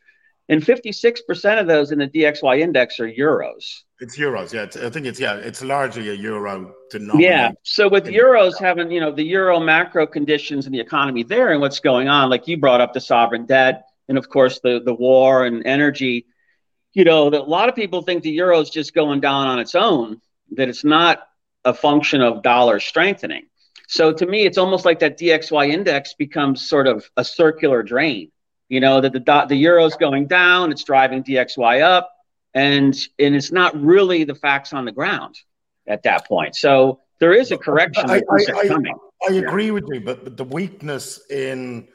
And 0.51 0.63
56% 0.63 1.61
of 1.61 1.67
those 1.67 1.93
in 1.93 1.99
the 1.99 2.09
DXY 2.09 2.61
index 2.61 2.99
are 3.01 3.11
euros. 3.11 3.83
It's 4.01 4.19
euros, 4.19 4.53
yeah. 4.53 4.63
It's, 4.63 4.77
I 4.77 4.89
think 4.89 5.07
it's 5.07 5.21
yeah, 5.21 5.35
it's 5.35 5.63
largely 5.63 6.09
a 6.09 6.15
euro 6.15 6.75
denominator. 6.91 7.31
Yeah. 7.31 7.51
So 7.65 7.89
with 7.89 8.07
euros 8.07 8.59
having, 8.59 8.91
you 8.91 9.01
know, 9.01 9.13
the 9.13 9.25
euro 9.25 9.61
macro 9.61 10.07
conditions 10.07 10.67
and 10.67 10.75
the 10.75 10.81
economy 10.81 11.23
there 11.23 11.53
and 11.53 11.61
what's 11.61 11.81
going 11.81 12.09
on, 12.09 12.31
like 12.31 12.49
you 12.49 12.57
brought 12.57 12.81
up 12.81 12.95
the 12.95 13.01
sovereign 13.01 13.45
debt 13.45 13.85
and 14.09 14.17
of 14.17 14.29
course 14.29 14.61
the 14.61 14.81
the 14.83 14.95
war 14.95 15.45
and 15.45 15.67
energy, 15.67 16.27
you 16.93 17.05
know, 17.05 17.29
that 17.29 17.41
a 17.41 17.45
lot 17.45 17.69
of 17.69 17.75
people 17.75 18.03
think 18.03 18.23
the 18.23 18.31
euro 18.31 18.61
is 18.61 18.71
just 18.71 18.95
going 18.95 19.21
down 19.21 19.49
on 19.49 19.59
its 19.59 19.75
own, 19.75 20.21
that 20.53 20.69
it's 20.69 20.85
not 20.85 21.23
a 21.65 21.75
function 21.75 22.23
of 22.23 22.43
dollar 22.43 22.81
strengthening. 22.81 23.47
So 23.89 24.13
to 24.13 24.27
me, 24.27 24.47
it's 24.47 24.59
almost 24.59 24.85
like 24.85 25.01
that 25.01 25.19
DXY 25.19 25.71
index 25.71 26.15
becomes 26.15 26.69
sort 26.69 26.87
of 26.87 27.11
a 27.17 27.25
circular 27.25 27.83
drain. 27.83 28.31
You 28.69 28.81
know 28.81 29.01
that 29.01 29.13
the 29.13 29.47
the 29.49 29.57
euro's 29.57 29.97
going 29.97 30.27
down, 30.27 30.71
it's 30.71 30.85
driving 30.85 31.23
DXY 31.23 31.83
up, 31.83 32.11
and 32.55 32.95
and 33.19 33.35
it's 33.35 33.51
not 33.51 33.81
really 33.81 34.25
the 34.25 34.35
facts 34.35 34.73
on 34.73 34.85
the 34.85 34.93
ground 34.93 35.39
at 35.87 36.03
that 36.03 36.27
point. 36.27 36.55
So 36.55 37.01
there 37.19 37.33
is 37.33 37.51
a 37.51 37.59
correction 37.59 38.11
I, 38.11 38.23
I, 38.31 38.69
coming. 38.69 38.95
I, 39.29 39.33
I 39.33 39.37
agree 39.37 39.67
yeah. 39.67 39.73
with 39.73 39.85
you, 39.91 40.01
but, 40.01 40.23
but 40.23 40.37
the 40.37 40.45
weakness 40.45 41.21
in 41.31 41.89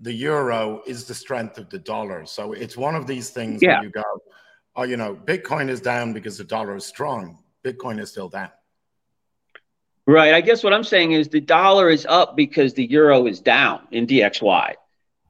the 0.00 0.12
euro 0.12 0.82
is 0.86 1.04
the 1.04 1.14
strength 1.14 1.58
of 1.58 1.68
the 1.68 1.78
dollar. 1.78 2.24
So 2.24 2.52
it's 2.52 2.76
one 2.76 2.94
of 2.94 3.06
these 3.06 3.30
things 3.30 3.60
yeah. 3.60 3.76
where 3.76 3.84
you 3.84 3.90
go, 3.90 4.02
oh, 4.76 4.84
you 4.84 4.96
know, 4.96 5.14
Bitcoin 5.14 5.68
is 5.68 5.80
down 5.80 6.12
because 6.12 6.38
the 6.38 6.44
dollar 6.44 6.76
is 6.76 6.86
strong. 6.86 7.38
Bitcoin 7.62 8.00
is 8.00 8.10
still 8.10 8.28
down. 8.28 8.50
Right. 10.06 10.32
I 10.32 10.40
guess 10.40 10.64
what 10.64 10.72
I'm 10.72 10.84
saying 10.84 11.12
is 11.12 11.28
the 11.28 11.40
dollar 11.40 11.90
is 11.90 12.06
up 12.06 12.34
because 12.34 12.72
the 12.74 12.90
euro 12.90 13.26
is 13.26 13.40
down 13.40 13.86
in 13.90 14.06
DXY. 14.06 14.74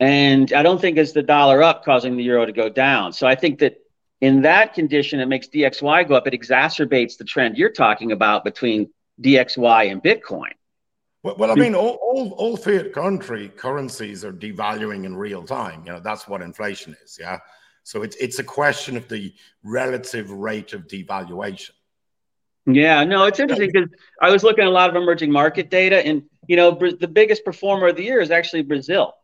And 0.01 0.53
I 0.55 0.63
don't 0.63 0.81
think 0.81 0.97
it's 0.97 1.13
the 1.13 1.23
dollar 1.23 1.63
up 1.63 1.85
causing 1.85 2.17
the 2.17 2.25
euro 2.25 2.47
to 2.47 2.53
go 2.53 2.69
down. 2.71 3.13
So 3.13 3.27
I 3.27 3.35
think 3.35 3.59
that 3.61 3.77
in 4.23 4.43
that 4.43 4.75
condition, 4.75 5.21
it 5.21 5.27
makes 5.27 5.49
DXY 5.49 6.09
go 6.09 6.15
up. 6.15 6.27
It 6.27 6.33
exacerbates 6.33 7.19
the 7.19 7.25
trend 7.25 7.59
you're 7.59 7.71
talking 7.71 8.13
about 8.13 8.43
between 8.43 8.91
DXY 9.21 9.93
and 9.93 10.03
Bitcoin. 10.03 10.53
Well, 11.23 11.37
well 11.37 11.51
I 11.51 11.55
mean, 11.55 11.75
all, 11.75 11.99
all, 12.03 12.33
all 12.39 12.57
fiat 12.57 12.95
country 12.95 13.51
currencies 13.51 14.25
are 14.25 14.33
devaluing 14.33 15.05
in 15.05 15.15
real 15.15 15.45
time. 15.45 15.83
You 15.85 15.93
know, 15.93 16.01
that's 16.01 16.27
what 16.27 16.41
inflation 16.41 16.97
is. 17.05 17.19
Yeah. 17.21 17.39
So 17.85 18.03
it's, 18.03 18.17
it's 18.17 18.39
a 18.39 18.45
question 18.45 18.97
of 18.97 19.07
the 19.09 19.35
relative 19.63 20.31
rate 20.31 20.73
of 20.73 20.87
devaluation. 20.87 21.71
Yeah, 22.67 23.05
no, 23.05 23.25
it's 23.25 23.41
interesting 23.41 23.71
because 23.73 23.89
I 24.21 24.31
was 24.31 24.43
looking 24.43 24.65
at 24.65 24.69
a 24.69 24.71
lot 24.71 24.91
of 24.91 24.97
emerging 24.97 25.33
market 25.33 25.71
data, 25.71 26.05
and 26.07 26.23
you 26.47 26.57
know, 26.57 26.71
the 26.73 27.09
biggest 27.09 27.45
performer 27.45 27.89
of 27.89 27.97
the 27.97 28.05
year 28.05 28.21
is 28.21 28.31
actually 28.31 28.63
Brazil, 28.63 29.15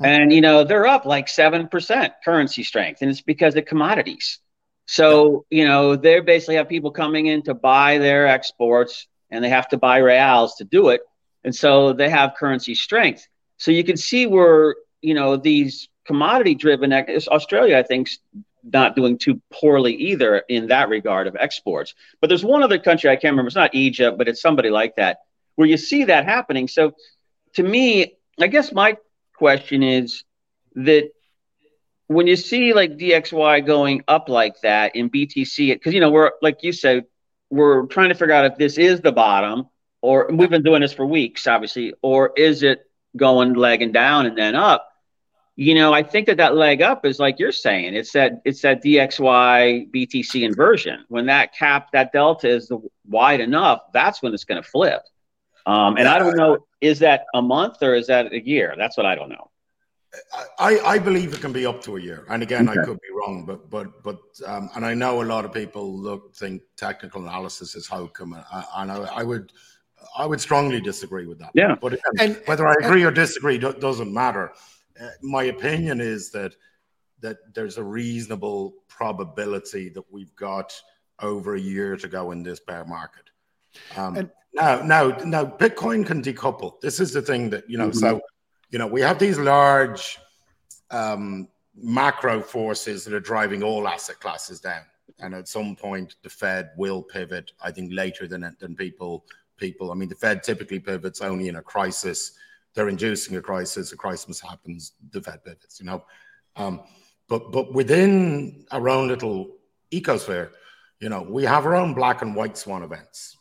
and 0.00 0.32
you 0.32 0.40
know 0.40 0.64
they're 0.64 0.86
up 0.86 1.04
like 1.04 1.28
seven 1.28 1.68
percent 1.68 2.12
currency 2.24 2.62
strength, 2.62 3.02
and 3.02 3.10
it's 3.10 3.20
because 3.20 3.56
of 3.56 3.64
commodities. 3.64 4.38
So 4.86 5.44
you 5.50 5.66
know 5.66 5.96
they 5.96 6.20
basically 6.20 6.56
have 6.56 6.68
people 6.68 6.90
coming 6.90 7.26
in 7.26 7.42
to 7.42 7.54
buy 7.54 7.98
their 7.98 8.26
exports, 8.26 9.06
and 9.30 9.44
they 9.44 9.48
have 9.48 9.68
to 9.68 9.76
buy 9.76 9.98
reals 9.98 10.56
to 10.56 10.64
do 10.64 10.88
it, 10.88 11.02
and 11.44 11.54
so 11.54 11.92
they 11.92 12.08
have 12.08 12.34
currency 12.38 12.74
strength. 12.74 13.26
So 13.56 13.70
you 13.70 13.84
can 13.84 13.96
see 13.96 14.26
where 14.26 14.76
you 15.02 15.14
know 15.14 15.36
these 15.36 15.88
commodity 16.06 16.54
driven 16.54 16.92
Australia, 16.92 17.76
I 17.76 17.82
think, 17.82 18.08
is 18.08 18.18
not 18.64 18.96
doing 18.96 19.18
too 19.18 19.40
poorly 19.52 19.94
either 19.94 20.42
in 20.48 20.68
that 20.68 20.88
regard 20.88 21.26
of 21.26 21.36
exports. 21.38 21.94
But 22.20 22.28
there's 22.28 22.44
one 22.44 22.62
other 22.62 22.78
country 22.78 23.10
I 23.10 23.16
can't 23.16 23.32
remember. 23.32 23.48
It's 23.48 23.56
not 23.56 23.74
Egypt, 23.74 24.18
but 24.18 24.28
it's 24.28 24.40
somebody 24.40 24.70
like 24.70 24.96
that 24.96 25.18
where 25.56 25.68
you 25.68 25.76
see 25.76 26.04
that 26.04 26.24
happening. 26.24 26.68
So 26.68 26.92
to 27.54 27.62
me, 27.62 28.14
I 28.40 28.46
guess 28.46 28.72
my 28.72 28.96
question 29.38 29.82
is 29.82 30.24
that 30.74 31.10
when 32.06 32.26
you 32.26 32.36
see 32.36 32.72
like 32.74 32.96
DXY 32.96 33.66
going 33.66 34.02
up 34.08 34.28
like 34.28 34.60
that 34.62 34.96
in 34.96 35.10
BTC, 35.10 35.74
because 35.74 35.94
you 35.94 36.00
know 36.00 36.10
we're 36.10 36.32
like 36.42 36.62
you 36.62 36.72
said, 36.72 37.04
we're 37.50 37.86
trying 37.86 38.10
to 38.10 38.14
figure 38.14 38.34
out 38.34 38.44
if 38.44 38.58
this 38.58 38.78
is 38.78 39.00
the 39.00 39.12
bottom, 39.12 39.68
or 40.02 40.28
we've 40.32 40.50
been 40.50 40.62
doing 40.62 40.82
this 40.82 40.92
for 40.92 41.06
weeks, 41.06 41.46
obviously, 41.46 41.94
or 42.02 42.32
is 42.36 42.62
it 42.62 42.80
going 43.16 43.54
legging 43.54 43.92
down 43.92 44.26
and 44.26 44.36
then 44.36 44.54
up? 44.54 44.88
you 45.60 45.74
know, 45.74 45.92
I 45.92 46.04
think 46.04 46.28
that 46.28 46.36
that 46.36 46.54
leg 46.54 46.82
up 46.82 47.04
is 47.04 47.18
like 47.18 47.40
you're 47.40 47.50
saying. 47.50 47.96
It's 47.96 48.12
that 48.12 48.42
it's 48.44 48.62
that 48.62 48.80
DXY 48.80 49.90
BTC 49.90 50.44
inversion. 50.44 51.04
When 51.08 51.26
that 51.26 51.52
cap, 51.52 51.90
that 51.94 52.12
delta 52.12 52.48
is 52.48 52.70
wide 53.08 53.40
enough, 53.40 53.80
that's 53.92 54.22
when 54.22 54.32
it's 54.32 54.44
going 54.44 54.62
to 54.62 54.68
flip. 54.68 55.02
Um, 55.68 55.96
and 55.98 56.08
I 56.08 56.18
don't 56.18 56.36
know, 56.36 56.58
is 56.80 56.98
that 57.00 57.26
a 57.34 57.42
month 57.42 57.82
or 57.82 57.94
is 57.94 58.06
that 58.06 58.32
a 58.32 58.44
year? 58.44 58.74
That's 58.76 58.96
what 58.96 59.06
I 59.06 59.14
don't 59.14 59.28
know. 59.28 59.50
I, 60.58 60.80
I 60.80 60.98
believe 60.98 61.34
it 61.34 61.40
can 61.42 61.52
be 61.52 61.66
up 61.66 61.82
to 61.82 61.98
a 61.98 62.00
year. 62.00 62.24
And 62.30 62.42
again, 62.42 62.68
okay. 62.68 62.80
I 62.80 62.84
could 62.84 62.98
be 63.00 63.12
wrong, 63.14 63.44
but 63.44 63.68
but 63.68 64.02
but 64.02 64.18
um, 64.46 64.70
and 64.74 64.84
I 64.84 64.94
know 64.94 65.22
a 65.22 65.28
lot 65.34 65.44
of 65.44 65.52
people 65.52 65.94
look 65.94 66.34
think 66.34 66.62
technical 66.76 67.20
analysis 67.22 67.74
is 67.74 67.86
how 67.86 68.06
come, 68.06 68.32
and 68.32 68.90
I, 68.90 68.96
I 69.20 69.22
would 69.22 69.52
I 70.16 70.24
would 70.24 70.40
strongly 70.40 70.80
disagree 70.80 71.26
with 71.26 71.38
that. 71.40 71.50
Yeah. 71.52 71.76
But 71.78 72.00
and, 72.18 72.40
whether 72.46 72.66
I 72.66 72.74
agree 72.82 73.04
or 73.04 73.10
disagree 73.10 73.58
doesn't 73.58 74.12
matter 74.12 74.52
uh, 75.00 75.10
my 75.22 75.44
opinion 75.44 76.00
is 76.00 76.30
that 76.30 76.54
that 77.20 77.38
there's 77.54 77.78
a 77.78 77.82
reasonable 77.82 78.74
probability 78.86 79.88
that 79.88 80.04
we've 80.10 80.34
got 80.36 80.72
over 81.20 81.56
a 81.56 81.60
year 81.60 81.96
to 81.96 82.06
go 82.06 82.30
in 82.30 82.42
this 82.44 82.60
bear 82.60 82.84
market. 82.84 83.24
Um, 83.96 84.16
and, 84.16 84.30
now, 84.58 84.82
now, 84.82 85.08
now, 85.24 85.44
Bitcoin 85.44 86.06
can 86.06 86.22
decouple. 86.22 86.80
This 86.80 87.00
is 87.00 87.12
the 87.12 87.22
thing 87.22 87.50
that 87.50 87.68
you 87.68 87.78
know. 87.78 87.88
Mm-hmm. 87.88 87.98
So, 87.98 88.20
you 88.70 88.78
know, 88.78 88.86
we 88.86 89.00
have 89.00 89.18
these 89.18 89.38
large 89.38 90.18
um, 90.90 91.48
macro 91.74 92.42
forces 92.42 93.04
that 93.04 93.14
are 93.14 93.20
driving 93.20 93.62
all 93.62 93.88
asset 93.88 94.20
classes 94.20 94.60
down, 94.60 94.82
and 95.20 95.34
at 95.34 95.48
some 95.48 95.76
point, 95.76 96.16
the 96.22 96.30
Fed 96.30 96.70
will 96.76 97.02
pivot. 97.02 97.52
I 97.62 97.70
think 97.70 97.92
later 97.92 98.26
than 98.26 98.56
than 98.60 98.74
people 98.74 99.24
people. 99.56 99.90
I 99.90 99.94
mean, 99.94 100.08
the 100.08 100.14
Fed 100.14 100.42
typically 100.42 100.78
pivots 100.78 101.20
only 101.20 101.48
in 101.48 101.56
a 101.56 101.62
crisis 101.62 102.38
they're 102.78 102.88
inducing 102.88 103.36
a 103.36 103.42
crisis. 103.42 103.92
A 103.92 103.96
crisis 103.96 104.40
happens, 104.40 104.92
the 105.10 105.20
Fed 105.20 105.42
pivots, 105.44 105.80
you 105.80 105.86
know. 105.86 106.04
Um, 106.54 106.82
but 107.28 107.50
but 107.50 107.74
within 107.74 108.64
our 108.70 108.88
own 108.88 109.08
little 109.08 109.56
ecosphere, 109.92 110.50
you 111.00 111.08
know, 111.08 111.22
we 111.22 111.44
have 111.44 111.66
our 111.66 111.74
own 111.74 111.92
black 111.92 112.22
and 112.22 112.36
white 112.36 112.56
swan 112.56 112.84
events. 112.84 113.36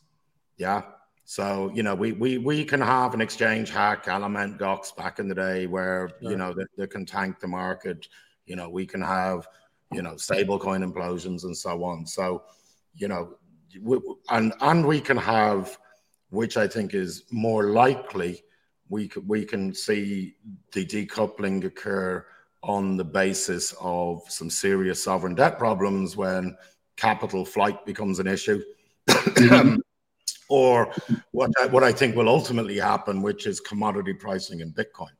Yeah. 0.57 0.81
So, 1.29 1.69
you 1.73 1.83
know, 1.83 1.93
we 1.93 2.13
we 2.13 2.37
we 2.37 2.63
can 2.63 2.79
have 2.79 3.13
an 3.13 3.19
exchange 3.19 3.69
hack, 3.69 4.07
element 4.07 4.57
docs 4.59 4.93
back 4.93 5.19
in 5.19 5.27
the 5.27 5.35
day 5.35 5.67
where, 5.67 6.09
you 6.21 6.37
know, 6.37 6.53
they, 6.53 6.63
they 6.77 6.87
can 6.87 7.05
tank 7.05 7.41
the 7.41 7.49
market. 7.49 8.07
You 8.45 8.55
know, 8.55 8.69
we 8.69 8.85
can 8.85 9.01
have, 9.01 9.45
you 9.91 10.01
know, 10.01 10.15
stable 10.15 10.57
coin 10.57 10.89
implosions 10.89 11.43
and 11.43 11.55
so 11.55 11.83
on. 11.83 12.05
So, 12.07 12.43
you 12.95 13.09
know, 13.09 13.35
we, 13.81 13.99
and 14.29 14.53
and 14.61 14.87
we 14.87 15.01
can 15.01 15.17
have, 15.17 15.77
which 16.29 16.55
I 16.55 16.65
think 16.65 16.93
is 16.93 17.25
more 17.29 17.71
likely, 17.71 18.41
we 18.87 19.11
we 19.25 19.43
can 19.43 19.73
see 19.73 20.37
the 20.71 20.85
decoupling 20.85 21.61
occur 21.65 22.25
on 22.63 22.95
the 22.95 23.03
basis 23.03 23.75
of 23.81 24.21
some 24.29 24.49
serious 24.49 25.03
sovereign 25.03 25.35
debt 25.35 25.59
problems 25.59 26.15
when 26.15 26.55
capital 26.95 27.43
flight 27.43 27.85
becomes 27.85 28.19
an 28.19 28.27
issue. 28.27 28.63
Mm-hmm. 29.09 29.75
or 30.49 30.91
what 31.31 31.51
I, 31.59 31.65
what 31.67 31.83
I 31.83 31.91
think 31.91 32.15
will 32.15 32.29
ultimately 32.29 32.77
happen, 32.77 33.21
which 33.21 33.47
is 33.47 33.59
commodity 33.59 34.13
pricing 34.13 34.61
in 34.61 34.71
Bitcoin. 34.73 35.11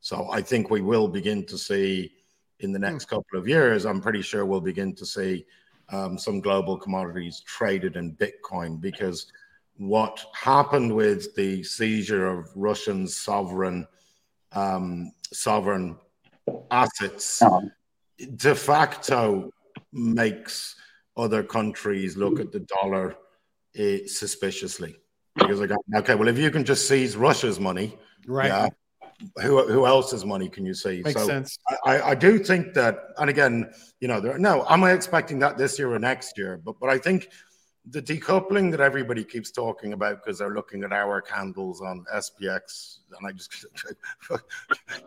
So 0.00 0.28
I 0.30 0.42
think 0.42 0.70
we 0.70 0.82
will 0.82 1.08
begin 1.08 1.44
to 1.46 1.58
see 1.58 2.12
in 2.60 2.72
the 2.72 2.78
next 2.78 3.06
couple 3.06 3.38
of 3.38 3.48
years. 3.48 3.84
I'm 3.86 4.00
pretty 4.00 4.22
sure 4.22 4.46
we'll 4.46 4.60
begin 4.60 4.94
to 4.96 5.06
see 5.06 5.44
um, 5.90 6.18
some 6.18 6.40
global 6.40 6.76
commodities 6.76 7.42
traded 7.46 7.96
in 7.96 8.16
Bitcoin 8.16 8.80
because 8.80 9.30
what 9.76 10.24
happened 10.32 10.94
with 10.94 11.34
the 11.34 11.62
seizure 11.62 12.26
of 12.26 12.48
Russian 12.54 13.06
sovereign 13.06 13.86
um, 14.52 15.12
sovereign 15.32 15.96
assets 16.70 17.42
Um, 17.42 17.70
de 18.36 18.54
facto 18.54 19.50
makes 19.92 20.76
other 21.16 21.42
countries 21.42 22.16
look 22.16 22.40
at 22.40 22.52
the 22.52 22.60
dollar 22.60 23.16
uh, 23.78 24.06
suspiciously 24.06 24.96
because 25.34 25.60
they 25.60 25.66
go, 25.66 25.76
okay, 25.96 26.14
well, 26.14 26.28
if 26.28 26.38
you 26.38 26.50
can 26.50 26.64
just 26.64 26.88
seize 26.88 27.16
Russia's 27.16 27.60
money, 27.60 27.96
Right. 28.26 28.48
yeah, 28.48 28.68
who 29.42 29.66
who 29.66 29.86
else's 29.86 30.24
money 30.24 30.48
can 30.48 30.66
you 30.66 30.74
seize? 30.74 31.04
Makes 31.04 31.20
so 31.20 31.26
sense. 31.26 31.58
I, 31.84 32.00
I 32.02 32.14
do 32.14 32.38
think 32.38 32.74
that, 32.74 32.98
and 33.18 33.30
again, 33.30 33.70
you 34.00 34.08
know, 34.08 34.20
there, 34.20 34.38
no, 34.38 34.66
am 34.68 34.84
I 34.84 34.92
expecting 34.92 35.38
that 35.40 35.56
this 35.56 35.78
year 35.78 35.92
or 35.94 35.98
next 35.98 36.36
year? 36.36 36.60
But 36.62 36.78
but 36.80 36.90
I 36.90 36.98
think 36.98 37.28
the 37.88 38.02
decoupling 38.02 38.70
that 38.72 38.80
everybody 38.80 39.24
keeps 39.24 39.50
talking 39.50 39.92
about 39.92 40.24
because 40.24 40.38
they're 40.38 40.54
looking 40.54 40.82
at 40.82 40.92
our 40.92 41.22
candles 41.22 41.80
on 41.80 42.04
SPX, 42.12 42.98
and 43.16 43.26
I 43.26 43.32
just 43.32 43.66
you 44.30 44.38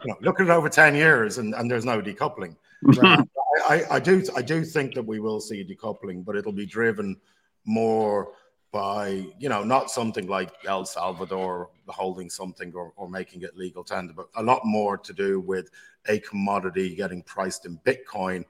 know, 0.05 0.15
look 0.21 0.39
at 0.39 0.47
it 0.47 0.51
over 0.51 0.69
ten 0.69 0.95
years, 0.95 1.37
and, 1.37 1.53
and 1.53 1.69
there's 1.69 1.85
no 1.85 2.01
decoupling. 2.01 2.55
Right. 2.81 3.19
I, 3.67 3.75
I, 3.75 3.95
I 3.95 3.99
do 3.99 4.23
I 4.37 4.41
do 4.41 4.63
think 4.63 4.93
that 4.95 5.05
we 5.05 5.19
will 5.19 5.41
see 5.41 5.65
decoupling, 5.65 6.23
but 6.23 6.37
it'll 6.37 6.53
be 6.53 6.65
driven 6.65 7.17
more 7.65 8.31
by 8.71 9.25
you 9.39 9.49
know 9.49 9.63
not 9.63 9.89
something 9.89 10.27
like 10.27 10.51
El 10.65 10.85
Salvador 10.85 11.69
holding 11.87 12.29
something 12.29 12.71
or, 12.73 12.93
or 12.95 13.09
making 13.09 13.41
it 13.41 13.57
legal 13.57 13.83
tender, 13.83 14.13
but 14.13 14.27
a 14.35 14.43
lot 14.43 14.61
more 14.63 14.97
to 14.97 15.13
do 15.13 15.39
with 15.39 15.69
a 16.07 16.19
commodity 16.19 16.95
getting 16.95 17.23
priced 17.23 17.65
in 17.65 17.79
Bitcoin 17.79 18.43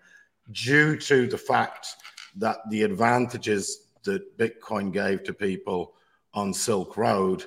due 0.52 0.98
to 0.98 1.28
the 1.28 1.38
fact 1.38 1.96
that 2.36 2.58
the 2.70 2.84
advantages 2.84 3.88
that 4.04 4.38
Bitcoin 4.38 4.92
gave 4.92 5.24
to 5.24 5.34
people 5.34 5.94
on 6.34 6.54
Silk 6.54 6.98
Road, 6.98 7.46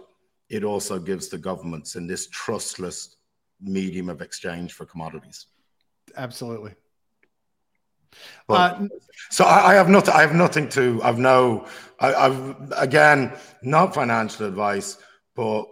it 0.49 0.65
also 0.65 0.99
gives 0.99 1.28
the 1.28 1.39
governments 1.39 1.97
in 1.97 2.07
this 2.07 2.28
trustless 2.28 3.16
medium 3.61 4.09
of 4.09 4.20
exchange 4.20 4.73
for 4.73 4.85
commodities. 4.85 5.47
Absolutely. 6.16 6.74
But- 8.47 8.74
Uh, 8.80 8.89
So 9.30 9.44
I, 9.44 9.70
I 9.70 9.74
have 9.74 9.89
nothing. 9.89 10.12
I 10.14 10.20
have 10.20 10.34
nothing 10.34 10.68
to. 10.70 11.01
I've 11.02 11.18
no. 11.18 11.66
I, 12.01 12.12
I've 12.14 12.72
again 12.76 13.32
not 13.62 13.94
financial 13.94 14.47
advice, 14.47 14.98
but 15.34 15.64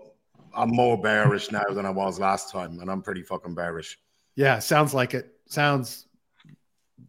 I'm 0.54 0.70
more 0.70 0.96
bearish 1.00 1.50
now 1.52 1.64
than 1.70 1.84
I 1.84 1.90
was 1.90 2.18
last 2.18 2.50
time, 2.50 2.78
and 2.80 2.90
I'm 2.90 3.02
pretty 3.02 3.22
fucking 3.22 3.54
bearish. 3.54 3.98
yeah, 4.36 4.58
sounds 4.60 4.94
like 4.94 5.12
it. 5.14 5.34
Sounds 5.46 6.06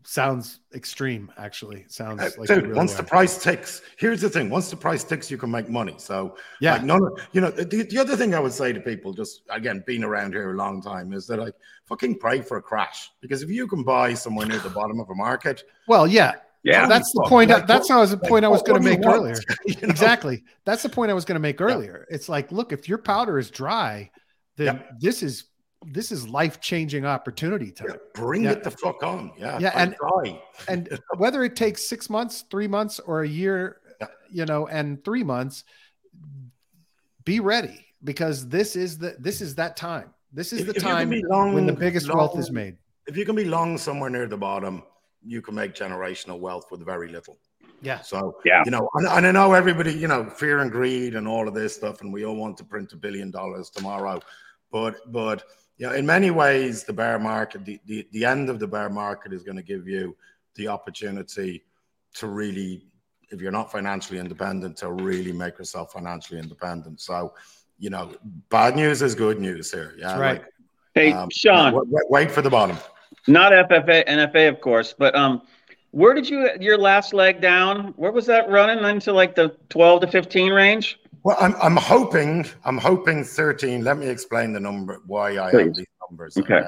sounds 0.04 0.60
extreme. 0.74 1.32
Actually, 1.38 1.86
sounds 1.88 2.22
Uh, 2.22 2.30
like 2.38 2.48
Dude, 2.48 2.64
really 2.64 2.74
once 2.76 2.94
are. 2.94 2.98
the 2.98 3.04
price 3.04 3.42
ticks, 3.42 3.82
here's 3.98 4.22
the 4.22 4.30
thing: 4.30 4.50
once 4.50 4.70
the 4.70 4.76
price 4.76 5.04
ticks, 5.04 5.30
you 5.32 5.38
can 5.38 5.52
make 5.52 5.70
money. 5.70 5.96
So 5.98 6.36
yeah, 6.60 6.74
like 6.74 6.84
none 6.84 7.02
of 7.04 7.20
you 7.34 7.42
know. 7.42 7.52
The, 7.52 7.84
the 7.84 7.98
other 7.98 8.16
thing 8.16 8.34
I 8.36 8.40
would 8.40 8.54
say 8.54 8.74
to 8.74 8.80
people, 8.80 9.14
just 9.14 9.42
again 9.50 9.84
being 9.86 10.04
around 10.04 10.34
here 10.34 10.52
a 10.54 10.58
long 10.58 10.82
time, 10.82 11.14
is 11.14 11.28
that 11.28 11.38
like 11.40 11.54
fucking 11.86 12.20
pray 12.20 12.42
for 12.42 12.58
a 12.58 12.62
crash 12.62 13.12
because 13.22 13.42
if 13.44 13.50
you 13.50 13.68
can 13.68 13.84
buy 13.84 14.14
somewhere 14.14 14.46
near 14.48 14.60
the 14.60 14.70
bottom 14.82 15.00
of 15.00 15.10
a 15.10 15.16
market, 15.16 15.64
well, 15.88 16.08
yeah, 16.08 16.36
yeah. 16.64 16.88
that's 16.88 17.12
the 17.14 17.26
point. 17.28 17.50
like, 17.50 17.68
that's 17.68 17.90
what- 17.90 17.96
how 17.96 18.02
was 18.02 18.12
the 18.12 18.18
like, 18.18 18.30
point 18.30 18.46
I 18.46 18.48
was 18.48 18.62
going 18.64 18.82
to 18.82 18.88
what 18.90 18.96
do 18.96 19.02
you 19.02 19.06
make 19.06 19.16
earlier. 19.16 19.36
You 19.66 19.76
know? 19.88 19.90
Exactly. 19.92 20.44
That's 20.66 20.84
the 20.84 20.90
point 20.90 21.12
I 21.12 21.14
was 21.14 21.26
going 21.26 21.36
to 21.36 21.40
make 21.42 21.60
earlier. 21.62 22.08
It's 22.10 22.30
like, 22.30 22.52
look, 22.52 22.72
if 22.72 22.88
your 22.90 22.98
powder 22.98 23.38
is 23.40 23.50
dry, 23.50 24.10
then 24.58 24.78
Yeah. 24.78 24.82
this 25.00 25.24
is 25.24 25.46
this 25.86 26.12
is 26.12 26.28
life 26.28 26.60
changing 26.62 27.06
opportunity 27.06 27.72
time. 27.72 27.88
Yeah, 27.90 27.96
bring 28.14 28.44
Yeah. 28.44 28.52
it 28.52 28.64
the 28.64 28.72
fuck 28.72 29.04
on. 29.04 29.32
Yeah. 29.38 29.58
Yeah, 29.60 29.72
and- 29.76 29.96
try. 29.96 30.42
and 30.68 31.00
whether 31.18 31.44
it 31.44 31.56
takes 31.56 31.84
six 31.84 32.10
months, 32.10 32.46
three 32.52 32.68
months, 32.68 33.00
or 33.00 33.22
a 33.24 33.28
year, 33.28 33.78
Yeah. 34.00 34.08
you 34.30 34.46
know, 34.46 34.68
and 34.68 35.04
three 35.04 35.24
months, 35.24 35.64
be 37.24 37.40
ready 37.40 37.86
because 38.04 38.48
this 38.48 38.76
is 38.76 38.98
the 38.98 39.16
this 39.20 39.42
is 39.42 39.56
that 39.56 39.76
time. 39.78 40.14
This 40.34 40.54
is 40.54 40.62
If- 40.62 40.68
the 40.68 40.76
if 40.76 40.82
time 40.84 41.12
long- 41.30 41.54
when 41.54 41.66
the 41.66 41.74
biggest 41.74 42.14
wealth 42.14 42.38
is 42.38 42.52
made. 42.52 42.78
If 43.08 43.18
you 43.18 43.26
can 43.26 43.36
be 43.36 43.46
long 43.46 43.78
somewhere 43.78 44.10
near 44.10 44.28
the 44.28 44.38
bottom, 44.38 44.84
you 45.26 45.42
can 45.42 45.56
make 45.56 45.74
generational 45.74 46.40
wealth 46.40 46.72
with 46.72 46.86
very 46.86 47.10
little. 47.10 47.38
Yeah, 47.84 48.02
So, 48.02 48.38
Yeah. 48.46 48.62
you 48.64 48.70
know, 48.70 48.88
and, 48.94 49.08
and 49.08 49.26
I 49.26 49.32
know 49.32 49.54
everybody, 49.54 49.92
you 49.92 50.08
know, 50.08 50.30
fear 50.30 50.60
and 50.60 50.72
greed 50.72 51.16
and 51.16 51.28
all 51.28 51.48
of 51.48 51.56
this 51.56 51.76
stuff, 51.76 52.02
and 52.02 52.14
we 52.14 52.24
all 52.26 52.36
want 52.36 52.56
to 52.58 52.64
print 52.64 52.94
a 52.94 52.96
billion 52.96 53.32
dollars 53.32 53.72
tomorrow. 53.72 54.22
But, 54.72 55.12
but, 55.12 55.44
you 55.82 55.88
know, 55.88 55.94
in 55.94 56.06
many 56.06 56.30
ways, 56.30 56.84
the 56.84 56.94
bear 56.94 57.18
market, 57.18 57.66
the, 57.66 57.80
the, 57.88 58.08
the 58.12 58.24
end 58.24 58.52
of 58.52 58.60
the 58.60 58.68
bear 58.68 58.88
market 58.88 59.34
is 59.34 59.42
going 59.42 59.58
to 59.58 59.64
give 59.64 59.88
you 59.88 60.16
the 60.54 60.68
opportunity 60.68 61.64
to 62.14 62.28
really, 62.28 62.86
if 63.32 63.42
you're 63.42 63.52
not 63.52 63.72
financially 63.72 64.20
independent, 64.20 64.78
to 64.78 64.92
really 64.92 65.32
make 65.32 65.58
yourself 65.58 65.92
financially 65.92 66.40
independent. 66.40 67.02
So, 67.02 67.34
you 67.80 67.90
know, 67.90 68.12
bad 68.50 68.76
news 68.76 69.02
is 69.02 69.16
good 69.16 69.40
news 69.40 69.72
here. 69.72 69.96
Yeah. 69.98 70.10
That's 70.10 70.20
right. 70.20 70.44
Hey, 70.94 71.14
um, 71.14 71.32
Sean, 71.32 71.74
wait- 71.74 71.88
wait- 71.88 72.10
wait 72.12 72.32
for 72.32 72.44
the 72.44 72.50
bottom. 72.52 72.78
not 73.28 73.52
FFA, 73.52 74.08
NFA, 74.08 74.50
of 74.50 74.62
course, 74.62 74.94
but 74.96 75.16
um, 75.16 75.42
where 75.90 76.14
did 76.14 76.30
you 76.30 76.48
your 76.60 76.78
last 76.78 77.12
leg 77.12 77.42
down? 77.42 77.94
Where 77.96 78.12
was 78.12 78.28
that 78.28 78.48
running 78.52 78.86
into 78.86 79.14
like 79.14 79.34
the 79.34 79.58
twelve 79.70 80.02
to 80.02 80.08
fifteen 80.08 80.54
range? 80.54 81.00
Well, 81.24 81.38
I'm 81.40 81.56
I'm 81.62 81.78
hoping 81.78 82.46
I'm 82.66 82.78
hoping 82.78 83.24
13. 83.24 83.84
Let 83.84 83.98
me 83.98 84.08
explain 84.08 84.54
the 84.54 84.60
number 84.60 85.02
why 85.06 85.38
I 85.38 85.52
have 85.52 85.76
these 85.76 85.86
numbers. 86.10 86.38
Okay. 86.38 86.64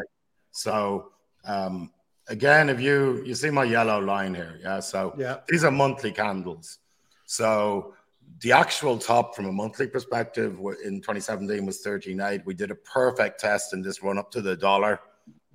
So 0.51 1.11
um 1.45 1.91
again, 2.27 2.69
if 2.69 2.79
you 2.79 3.23
you 3.25 3.33
see 3.33 3.49
my 3.49 3.63
yellow 3.63 3.99
line 3.99 4.35
here, 4.35 4.59
yeah. 4.61 4.79
So 4.79 5.15
yeah, 5.17 5.37
these 5.47 5.63
are 5.63 5.71
monthly 5.71 6.11
candles. 6.11 6.79
So 7.25 7.95
the 8.41 8.51
actual 8.51 8.97
top 8.97 9.35
from 9.35 9.45
a 9.45 9.51
monthly 9.51 9.87
perspective 9.87 10.59
in 10.83 11.01
2017 11.01 11.65
was 11.65 11.83
13.8. 11.83 12.45
We 12.45 12.53
did 12.53 12.71
a 12.71 12.75
perfect 12.75 13.39
test 13.39 13.73
in 13.73 13.81
this 13.81 14.03
run 14.03 14.17
up 14.17 14.29
to 14.31 14.41
the 14.41 14.55
dollar 14.55 14.99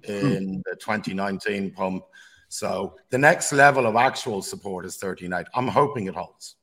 in 0.05 0.63
the 0.65 0.77
2019 0.77 1.73
pump. 1.73 2.05
So 2.49 2.97
the 3.11 3.19
next 3.19 3.53
level 3.53 3.87
of 3.87 3.97
actual 3.97 4.43
support 4.43 4.87
is 4.87 4.97
13.8. 4.97 5.47
I'm 5.55 5.69
hoping 5.69 6.07
it 6.07 6.15
holds. 6.15 6.57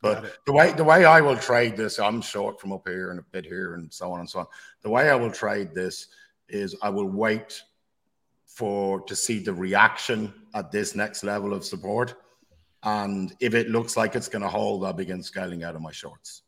But 0.00 0.36
the 0.46 0.52
way 0.52 0.72
the 0.72 0.84
way 0.84 1.04
I 1.04 1.20
will 1.20 1.36
trade 1.36 1.76
this, 1.76 1.98
I'm 1.98 2.20
short 2.20 2.60
from 2.60 2.72
up 2.72 2.86
here 2.86 3.10
and 3.10 3.18
a 3.18 3.24
bit 3.32 3.44
here 3.44 3.74
and 3.74 3.92
so 3.92 4.12
on 4.12 4.20
and 4.20 4.30
so 4.30 4.40
on. 4.40 4.46
The 4.82 4.90
way 4.90 5.10
I 5.10 5.14
will 5.16 5.32
trade 5.32 5.74
this 5.74 6.06
is 6.48 6.76
I 6.82 6.88
will 6.88 7.08
wait 7.08 7.62
for 8.46 9.00
to 9.02 9.16
see 9.16 9.38
the 9.38 9.52
reaction 9.52 10.32
at 10.54 10.70
this 10.70 10.94
next 10.94 11.24
level 11.24 11.52
of 11.52 11.64
support. 11.64 12.14
And 12.84 13.34
if 13.40 13.54
it 13.54 13.70
looks 13.70 13.96
like 13.96 14.14
it's 14.14 14.28
going 14.28 14.42
to 14.42 14.48
hold, 14.48 14.84
I'll 14.84 14.92
begin 14.92 15.22
scaling 15.22 15.64
out 15.64 15.74
of 15.74 15.82
my 15.82 15.92
shorts. 15.92 16.42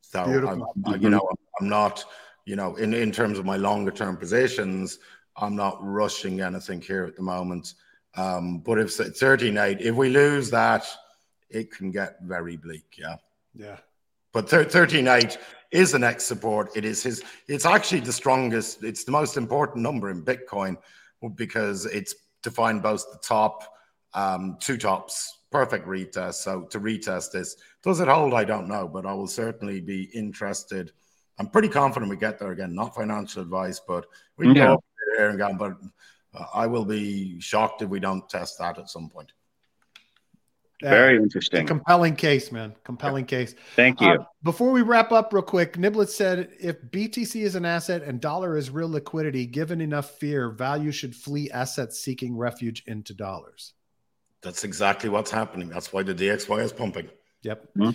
So, 0.00 0.20
I'm, 0.22 0.62
I'm- 0.86 1.02
you 1.02 1.10
know, 1.10 1.28
I'm, 1.60 1.68
not, 1.68 2.04
you 2.44 2.56
know, 2.56 2.74
in, 2.76 2.92
in 2.92 3.12
terms 3.12 3.38
of 3.38 3.44
my 3.44 3.56
longer 3.56 3.92
term 3.92 4.16
positions, 4.16 4.98
I'm 5.36 5.54
not 5.54 5.78
rushing 5.80 6.40
anything 6.40 6.80
here 6.80 7.04
at 7.04 7.14
the 7.14 7.22
moment. 7.22 7.74
Um, 8.16 8.58
but 8.58 8.78
if 8.78 8.98
it's 9.00 9.20
13.8, 9.22 9.80
if 9.80 9.94
we 9.94 10.08
lose 10.08 10.50
that, 10.50 10.84
it 11.50 11.70
can 11.70 11.90
get 11.90 12.18
very 12.22 12.56
bleak. 12.56 12.96
Yeah. 12.98 13.16
yeah, 13.54 13.76
But 14.32 14.48
thir- 14.48 14.64
13.8 14.64 15.36
is 15.72 15.92
the 15.92 15.98
next 15.98 16.24
support. 16.26 16.70
It 16.76 16.84
is 16.84 17.02
his, 17.02 17.22
it's 17.48 17.66
actually 17.66 18.00
the 18.00 18.12
strongest, 18.12 18.82
it's 18.84 19.04
the 19.04 19.12
most 19.12 19.36
important 19.36 19.82
number 19.82 20.10
in 20.10 20.24
Bitcoin 20.24 20.76
because 21.34 21.86
it's 21.86 22.14
defined 22.42 22.82
both 22.82 23.04
the 23.12 23.18
top, 23.18 23.64
um, 24.14 24.56
two 24.60 24.76
tops, 24.76 25.38
perfect 25.50 25.86
retest. 25.86 26.34
So 26.34 26.62
to 26.62 26.80
retest 26.80 27.32
this, 27.32 27.56
does 27.82 28.00
it 28.00 28.08
hold? 28.08 28.34
I 28.34 28.44
don't 28.44 28.68
know, 28.68 28.88
but 28.88 29.06
I 29.06 29.12
will 29.12 29.26
certainly 29.26 29.80
be 29.80 30.04
interested. 30.14 30.92
I'm 31.38 31.48
pretty 31.48 31.68
confident 31.68 32.10
we 32.10 32.16
get 32.16 32.38
there 32.38 32.52
again, 32.52 32.74
not 32.74 32.94
financial 32.94 33.42
advice, 33.42 33.80
but 33.86 34.06
we 34.36 34.46
can 34.46 34.56
Yeah. 34.56 34.66
go 34.66 34.82
there 35.16 35.30
and 35.30 35.38
go, 35.38 35.52
but 35.54 35.76
uh, 36.34 36.46
I 36.54 36.66
will 36.66 36.84
be 36.84 37.40
shocked 37.40 37.82
if 37.82 37.88
we 37.88 37.98
don't 38.00 38.28
test 38.28 38.58
that 38.58 38.78
at 38.78 38.88
some 38.88 39.08
point. 39.08 39.32
Yeah. 40.82 40.90
Very 40.90 41.14
It's 41.16 41.20
a 41.20 41.22
interesting. 41.24 41.66
compelling 41.66 42.16
case, 42.16 42.50
man. 42.50 42.74
Compelling 42.84 43.26
case. 43.26 43.54
Thank 43.76 44.00
you. 44.00 44.08
Uh, 44.08 44.24
before 44.42 44.70
we 44.70 44.82
wrap 44.82 45.12
up, 45.12 45.32
real 45.32 45.42
quick, 45.42 45.76
Niblet 45.76 46.08
said 46.08 46.48
if 46.58 46.80
BTC 46.90 47.42
is 47.42 47.54
an 47.54 47.64
asset 47.66 48.02
and 48.02 48.20
dollar 48.20 48.56
is 48.56 48.70
real 48.70 48.88
liquidity, 48.88 49.44
given 49.46 49.80
enough 49.80 50.10
fear, 50.18 50.50
value 50.50 50.90
should 50.90 51.14
flee 51.14 51.50
assets 51.50 52.00
seeking 52.00 52.36
refuge 52.36 52.82
into 52.86 53.12
dollars. 53.12 53.74
That's 54.42 54.64
exactly 54.64 55.10
what's 55.10 55.30
happening. 55.30 55.68
That's 55.68 55.92
why 55.92 56.02
the 56.02 56.14
DXY 56.14 56.62
is 56.62 56.72
pumping. 56.72 57.10
Yep. 57.42 57.68
Hmm. 57.76 57.90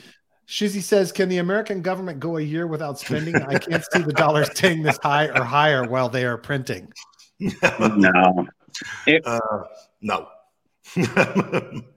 Shizzy 0.47 0.81
says, 0.83 1.11
Can 1.11 1.27
the 1.27 1.39
American 1.39 1.81
government 1.81 2.19
go 2.19 2.37
a 2.37 2.41
year 2.41 2.67
without 2.67 2.99
spending? 2.99 3.35
I 3.35 3.57
can't 3.57 3.83
see 3.91 4.03
the 4.03 4.13
dollar 4.13 4.43
staying 4.53 4.83
this 4.83 4.99
high 5.01 5.25
or 5.27 5.43
higher 5.43 5.87
while 5.87 6.07
they 6.09 6.23
are 6.25 6.37
printing. 6.37 6.91
no. 7.39 8.45
Uh, 9.25 9.39
no. 10.01 10.27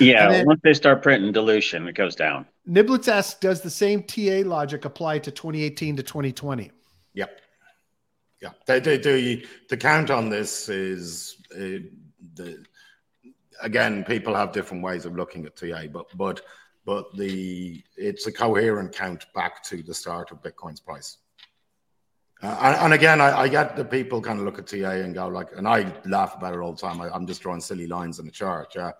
Yeah. 0.00 0.30
Then- 0.30 0.46
once 0.46 0.60
they 0.62 0.74
start 0.74 1.02
printing 1.02 1.32
dilution, 1.32 1.88
it 1.88 1.94
goes 1.94 2.14
down. 2.14 2.46
Niblets 2.68 3.08
asks, 3.08 3.38
Does 3.40 3.62
the 3.62 3.70
same 3.70 4.02
TA 4.02 4.42
logic 4.44 4.84
apply 4.84 5.20
to 5.20 5.30
2018 5.30 5.96
to 5.96 6.02
2020? 6.02 6.70
yep. 7.14 7.40
Yeah, 8.40 8.50
they, 8.66 8.78
they 8.78 8.98
do. 8.98 9.42
The 9.68 9.76
count 9.76 10.10
on 10.10 10.28
this 10.28 10.68
is 10.68 11.42
uh, 11.56 11.82
the 12.34 12.64
again, 13.60 14.04
people 14.04 14.34
have 14.34 14.52
different 14.52 14.82
ways 14.82 15.04
of 15.04 15.16
looking 15.16 15.44
at 15.44 15.56
TA, 15.56 15.86
but 15.92 16.06
but 16.16 16.42
but 16.84 17.14
the 17.16 17.82
it's 17.96 18.26
a 18.26 18.32
coherent 18.32 18.94
count 18.94 19.26
back 19.34 19.62
to 19.64 19.82
the 19.82 19.94
start 19.94 20.30
of 20.30 20.42
Bitcoin's 20.42 20.80
price. 20.80 21.18
Uh, 22.40 22.56
and, 22.62 22.76
and, 22.76 22.92
again, 22.92 23.20
I, 23.20 23.36
I, 23.36 23.48
get 23.48 23.74
the 23.74 23.84
people 23.84 24.22
kind 24.22 24.38
of 24.38 24.44
look 24.44 24.60
at 24.60 24.68
TA 24.68 24.90
and 24.90 25.12
go 25.12 25.26
like, 25.26 25.48
and 25.56 25.66
I 25.66 25.92
laugh 26.04 26.36
about 26.36 26.54
it 26.54 26.60
all 26.60 26.72
the 26.72 26.80
time. 26.80 27.00
I, 27.00 27.12
am 27.12 27.26
just 27.26 27.42
drawing 27.42 27.60
silly 27.60 27.88
lines 27.88 28.20
in 28.20 28.26
the 28.26 28.30
chart, 28.30 28.74
yeah. 28.76 28.92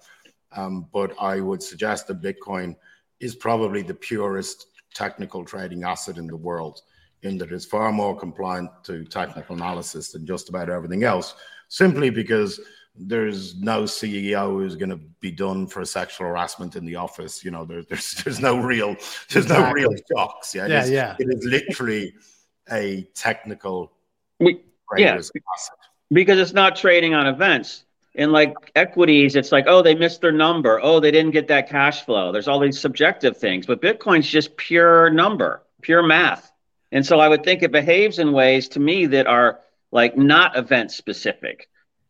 Um, 0.52 0.86
but 0.92 1.14
I 1.20 1.40
would 1.40 1.62
suggest 1.62 2.06
that 2.06 2.22
Bitcoin 2.22 2.76
is 3.20 3.34
probably 3.34 3.82
the 3.82 3.94
purest 3.94 4.66
technical 4.94 5.44
trading 5.44 5.84
asset 5.84 6.18
in 6.18 6.26
the 6.26 6.36
world, 6.36 6.80
in 7.22 7.38
that 7.38 7.52
it's 7.52 7.64
far 7.64 7.92
more 7.92 8.16
compliant 8.16 8.70
to 8.84 9.04
technical 9.04 9.56
analysis 9.56 10.12
than 10.12 10.26
just 10.26 10.48
about 10.48 10.70
everything 10.70 11.04
else, 11.04 11.34
simply 11.68 12.10
because 12.10 12.60
there's 13.00 13.60
no 13.60 13.84
CEO 13.84 14.50
who's 14.50 14.74
going 14.74 14.90
to 14.90 15.00
be 15.20 15.30
done 15.30 15.66
for 15.66 15.84
sexual 15.84 16.26
harassment 16.26 16.76
in 16.76 16.84
the 16.84 16.96
office. 16.96 17.44
You 17.44 17.50
know, 17.50 17.64
there, 17.64 17.82
there's 17.82 18.14
there's 18.24 18.40
no 18.40 18.58
real 18.58 18.96
there's 19.30 19.44
exactly. 19.44 19.82
no 19.82 19.88
real 19.90 19.94
shocks. 20.10 20.54
Yeah, 20.54 20.66
yeah, 20.66 20.78
it 20.78 20.84
is, 20.84 20.90
yeah. 20.90 21.16
It 21.18 21.28
is 21.28 21.44
literally 21.44 22.14
a 22.70 23.02
technical. 23.14 23.92
We, 24.40 24.62
yeah, 24.96 25.20
because 26.10 26.38
it's 26.38 26.52
not 26.52 26.76
trading 26.76 27.14
on 27.14 27.26
events. 27.26 27.84
In 28.18 28.32
like 28.32 28.54
equities, 28.74 29.36
it's 29.36 29.52
like, 29.52 29.64
oh, 29.68 29.80
they 29.80 29.94
missed 29.94 30.20
their 30.20 30.32
number. 30.32 30.80
Oh, 30.82 30.98
they 31.00 31.12
didn't 31.12 31.30
get 31.30 31.48
that 31.48 31.70
cash 31.70 32.04
flow. 32.04 32.32
There's 32.32 32.48
all 32.48 32.58
these 32.58 32.80
subjective 32.80 33.36
things, 33.36 33.64
but 33.64 33.80
Bitcoin's 33.80 34.28
just 34.28 34.56
pure 34.56 35.08
number, 35.08 35.62
pure 35.82 36.02
math. 36.02 36.50
And 36.90 37.06
so 37.06 37.20
I 37.20 37.28
would 37.28 37.44
think 37.44 37.62
it 37.62 37.70
behaves 37.70 38.18
in 38.18 38.32
ways 38.32 38.68
to 38.70 38.80
me 38.80 39.06
that 39.06 39.26
are 39.26 39.60
like 39.92 40.16
not 40.16 40.56
event 40.56 40.90
specific 40.90 41.68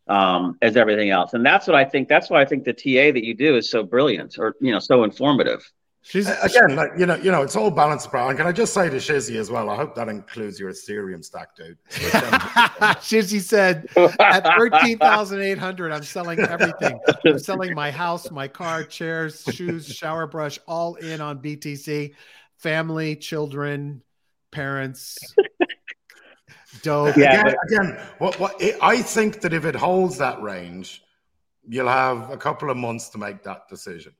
um, 0.08 0.56
as 0.62 0.76
everything 0.76 1.10
else. 1.10 1.34
And 1.34 1.44
that's 1.44 1.66
what 1.66 1.76
I 1.76 1.84
think. 1.84 2.08
That's 2.08 2.30
why 2.30 2.40
I 2.40 2.44
think 2.44 2.64
the 2.64 2.72
TA 2.72 3.12
that 3.12 3.24
you 3.24 3.34
do 3.34 3.56
is 3.56 3.70
so 3.70 3.82
brilliant, 3.82 4.38
or 4.38 4.56
you 4.60 4.72
know, 4.72 4.78
so 4.78 5.04
informative. 5.04 5.70
She's 6.08 6.26
again, 6.26 6.74
like 6.74 6.92
you 6.96 7.04
know, 7.04 7.16
you 7.16 7.30
know, 7.30 7.42
it's 7.42 7.54
all 7.54 7.70
balanced. 7.70 8.08
And 8.14 8.38
can 8.38 8.46
I 8.46 8.52
just 8.52 8.72
say 8.72 8.88
to 8.88 8.96
Shizzy 8.96 9.36
as 9.36 9.50
well? 9.50 9.68
I 9.68 9.76
hope 9.76 9.94
that 9.94 10.08
includes 10.08 10.58
your 10.58 10.70
Ethereum 10.70 11.22
stack, 11.22 11.54
dude. 11.54 11.76
Shizzy 11.90 13.42
said, 13.42 13.88
at 14.18 14.56
thirteen 14.56 14.96
thousand 14.96 15.42
eight 15.42 15.58
hundred, 15.58 15.92
I'm 15.92 16.02
selling 16.02 16.40
everything. 16.40 16.98
I'm 17.26 17.38
selling 17.38 17.74
my 17.74 17.90
house, 17.90 18.30
my 18.30 18.48
car, 18.48 18.84
chairs, 18.84 19.44
shoes, 19.52 19.86
shower 19.86 20.26
brush, 20.26 20.58
all 20.66 20.94
in 20.94 21.20
on 21.20 21.42
BTC. 21.42 22.14
Family, 22.56 23.14
children, 23.14 24.02
parents, 24.50 25.18
Dope. 26.82 27.16
Yeah, 27.16 27.40
again, 27.40 27.44
but- 27.44 27.56
again 27.70 28.06
what, 28.18 28.40
what 28.40 28.62
it, 28.62 28.78
I 28.80 29.02
think 29.02 29.42
that 29.42 29.52
if 29.52 29.64
it 29.64 29.74
holds 29.74 30.16
that 30.18 30.40
range, 30.40 31.02
you'll 31.68 31.88
have 31.88 32.30
a 32.30 32.36
couple 32.36 32.70
of 32.70 32.76
months 32.76 33.10
to 33.10 33.18
make 33.18 33.42
that 33.42 33.68
decision. 33.68 34.12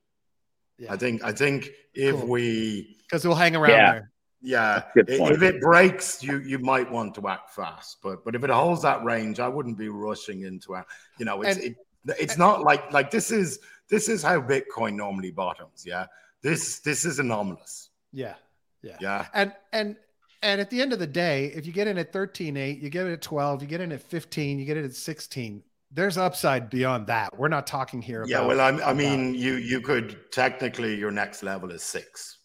Yeah. 0.79 0.93
I 0.93 0.97
think. 0.97 1.25
I 1.25 1.33
think 1.33 1.71
if 1.95 2.15
cool. 2.15 2.29
we 2.29 2.97
because 3.03 3.25
we'll 3.27 3.35
hang 3.35 3.57
around 3.57 3.71
yeah. 3.71 3.93
there. 3.93 4.13
Yeah, 4.41 4.83
if 4.95 5.43
it 5.43 5.61
breaks, 5.61 6.23
you 6.23 6.39
you 6.39 6.61
might 6.61 6.89
want 6.89 7.15
to 7.17 7.29
act 7.29 7.51
fast. 7.51 7.99
But 8.03 8.25
but 8.25 8.37
if 8.37 8.45
it 8.45 8.51
holds 8.51 8.83
that 8.83 9.03
range, 9.03 9.41
I 9.41 9.49
wouldn't 9.49 9.77
be 9.77 9.89
rushing 9.89 10.43
into 10.43 10.75
it. 10.75 10.85
You 11.19 11.25
know, 11.25 11.43
it's 11.43 11.57
and, 11.57 11.67
it, 11.67 11.77
it's 12.21 12.35
and, 12.35 12.39
not 12.39 12.63
like 12.63 12.93
like 12.93 13.11
this 13.11 13.33
is 13.33 13.59
this 13.89 14.09
is 14.09 14.23
how 14.23 14.41
Bitcoin 14.41 14.95
normally 14.95 15.33
bottoms. 15.33 15.83
Yeah, 15.85 16.07
this 16.41 16.79
this 16.79 17.05
is 17.05 17.19
anomalous. 17.19 17.91
Yeah, 18.13 18.35
yeah, 18.83 18.97
yeah. 19.01 19.27
And 19.35 19.53
and 19.73 19.97
and 20.43 20.61
at 20.61 20.71
the 20.71 20.81
end 20.81 20.93
of 20.93 21.01
the 21.01 21.07
day, 21.07 21.47
if 21.47 21.67
you 21.67 21.73
get 21.73 21.89
in 21.89 21.99
at 21.99 22.13
13.8, 22.13 22.81
you 22.81 22.91
get 22.91 23.07
it 23.07 23.13
at 23.13 23.23
12, 23.23 23.63
you 23.63 23.69
get 23.69 23.81
in 23.81 23.91
at 23.91 24.01
15, 24.01 24.59
you 24.59 24.65
get 24.65 24.77
it 24.77 24.85
at 24.85 24.95
16. 24.95 25.65
There's 25.90 26.19
upside 26.19 26.69
beyond 26.69 27.06
that. 27.06 27.39
We're 27.39 27.48
not 27.48 27.66
talking 27.66 28.02
here. 28.02 28.24
Yeah, 28.27 28.44
well, 28.44 28.60
I'm, 28.60 28.81
i 28.82 28.93
mean, 28.93 29.35
you 29.35 29.55
you 29.55 29.81
could 29.81 30.31
technically 30.31 30.94
your 30.94 31.10
next 31.10 31.43
level 31.43 31.70
is 31.70 31.82
six. 31.82 32.39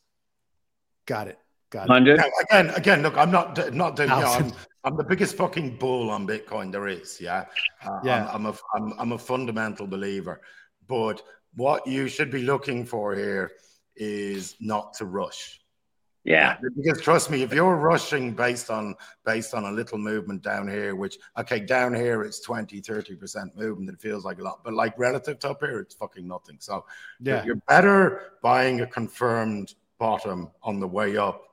Got 1.06 1.28
it. 1.28 1.40
Got 1.70 1.90
it. 1.90 2.20
Again, 2.50 2.70
again. 2.70 3.02
Look, 3.02 3.18
I'm 3.18 3.32
not 3.32 3.74
not 3.74 3.96
doing. 3.96 4.10
You 4.10 4.16
know, 4.16 4.28
I'm, 4.28 4.54
I'm 4.86 4.96
the 4.96 5.04
biggest 5.04 5.36
fucking 5.36 5.78
bull 5.78 6.10
on 6.10 6.26
Bitcoin 6.26 6.72
there 6.72 6.88
is. 6.88 7.20
Yeah, 7.20 7.46
uh, 7.86 8.00
yeah. 8.04 8.30
I'm, 8.32 8.46
I'm 8.46 8.54
a 8.54 8.58
I'm, 8.76 8.94
I'm 9.00 9.12
a 9.12 9.18
fundamental 9.18 9.88
believer, 9.88 10.40
but 10.88 11.22
what 11.56 11.86
you 11.86 12.08
should 12.08 12.32
be 12.32 12.44
looking 12.44 12.86
for 12.86 13.14
here 13.16 13.52
is 13.96 14.56
not 14.60 14.94
to 14.96 15.06
rush. 15.06 15.60
Yeah. 16.24 16.58
Because 16.76 17.02
trust 17.02 17.30
me, 17.30 17.44
if 17.44 17.54
you're 17.54 17.76
rushing 17.76 18.34
based 18.34 18.70
on 18.70 18.96
based 19.26 19.54
on 19.54 19.66
a 19.66 19.72
little 19.72 19.98
movement 19.98 20.42
down 20.42 20.68
here, 20.68 20.96
which 20.96 21.18
okay, 21.38 21.60
down 21.60 21.94
here 21.94 22.24
it's 22.24 22.40
20, 22.40 22.82
30% 22.82 23.56
movement, 23.56 23.90
it 23.90 24.00
feels 24.00 24.24
like 24.24 24.40
a 24.40 24.44
lot. 24.44 24.64
But 24.64 24.74
like 24.74 24.98
relative 24.98 25.40
to 25.40 25.50
up 25.50 25.62
here, 25.62 25.80
it's 25.80 25.96
fucking 25.96 26.28
nothing. 26.28 26.58
So 26.60 26.86
yeah, 27.20 27.44
you're 27.44 27.62
better 27.68 28.34
buying 28.42 28.82
a 28.82 28.88
confirmed 28.88 29.76
bottom 30.00 30.50
on 30.62 30.80
the 30.80 30.88
way 30.88 31.18
up 31.18 31.44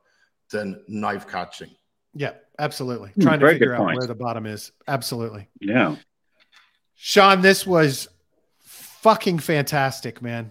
than 0.51 0.83
knife 0.87 1.27
catching. 1.27 1.71
Yeah, 2.15 2.33
absolutely. 2.59 3.11
Hmm, 3.11 3.23
Trying 3.23 3.41
to 3.41 3.49
figure 3.49 3.75
out 3.75 3.87
where 3.87 4.07
the 4.07 4.15
bottom 4.15 4.47
is. 4.47 4.73
Absolutely. 4.89 5.49
Yeah. 5.61 5.97
Sean, 6.95 7.41
this 7.41 7.67
was 7.67 8.09
fucking 8.61 9.39
fantastic, 9.39 10.21
man. 10.21 10.51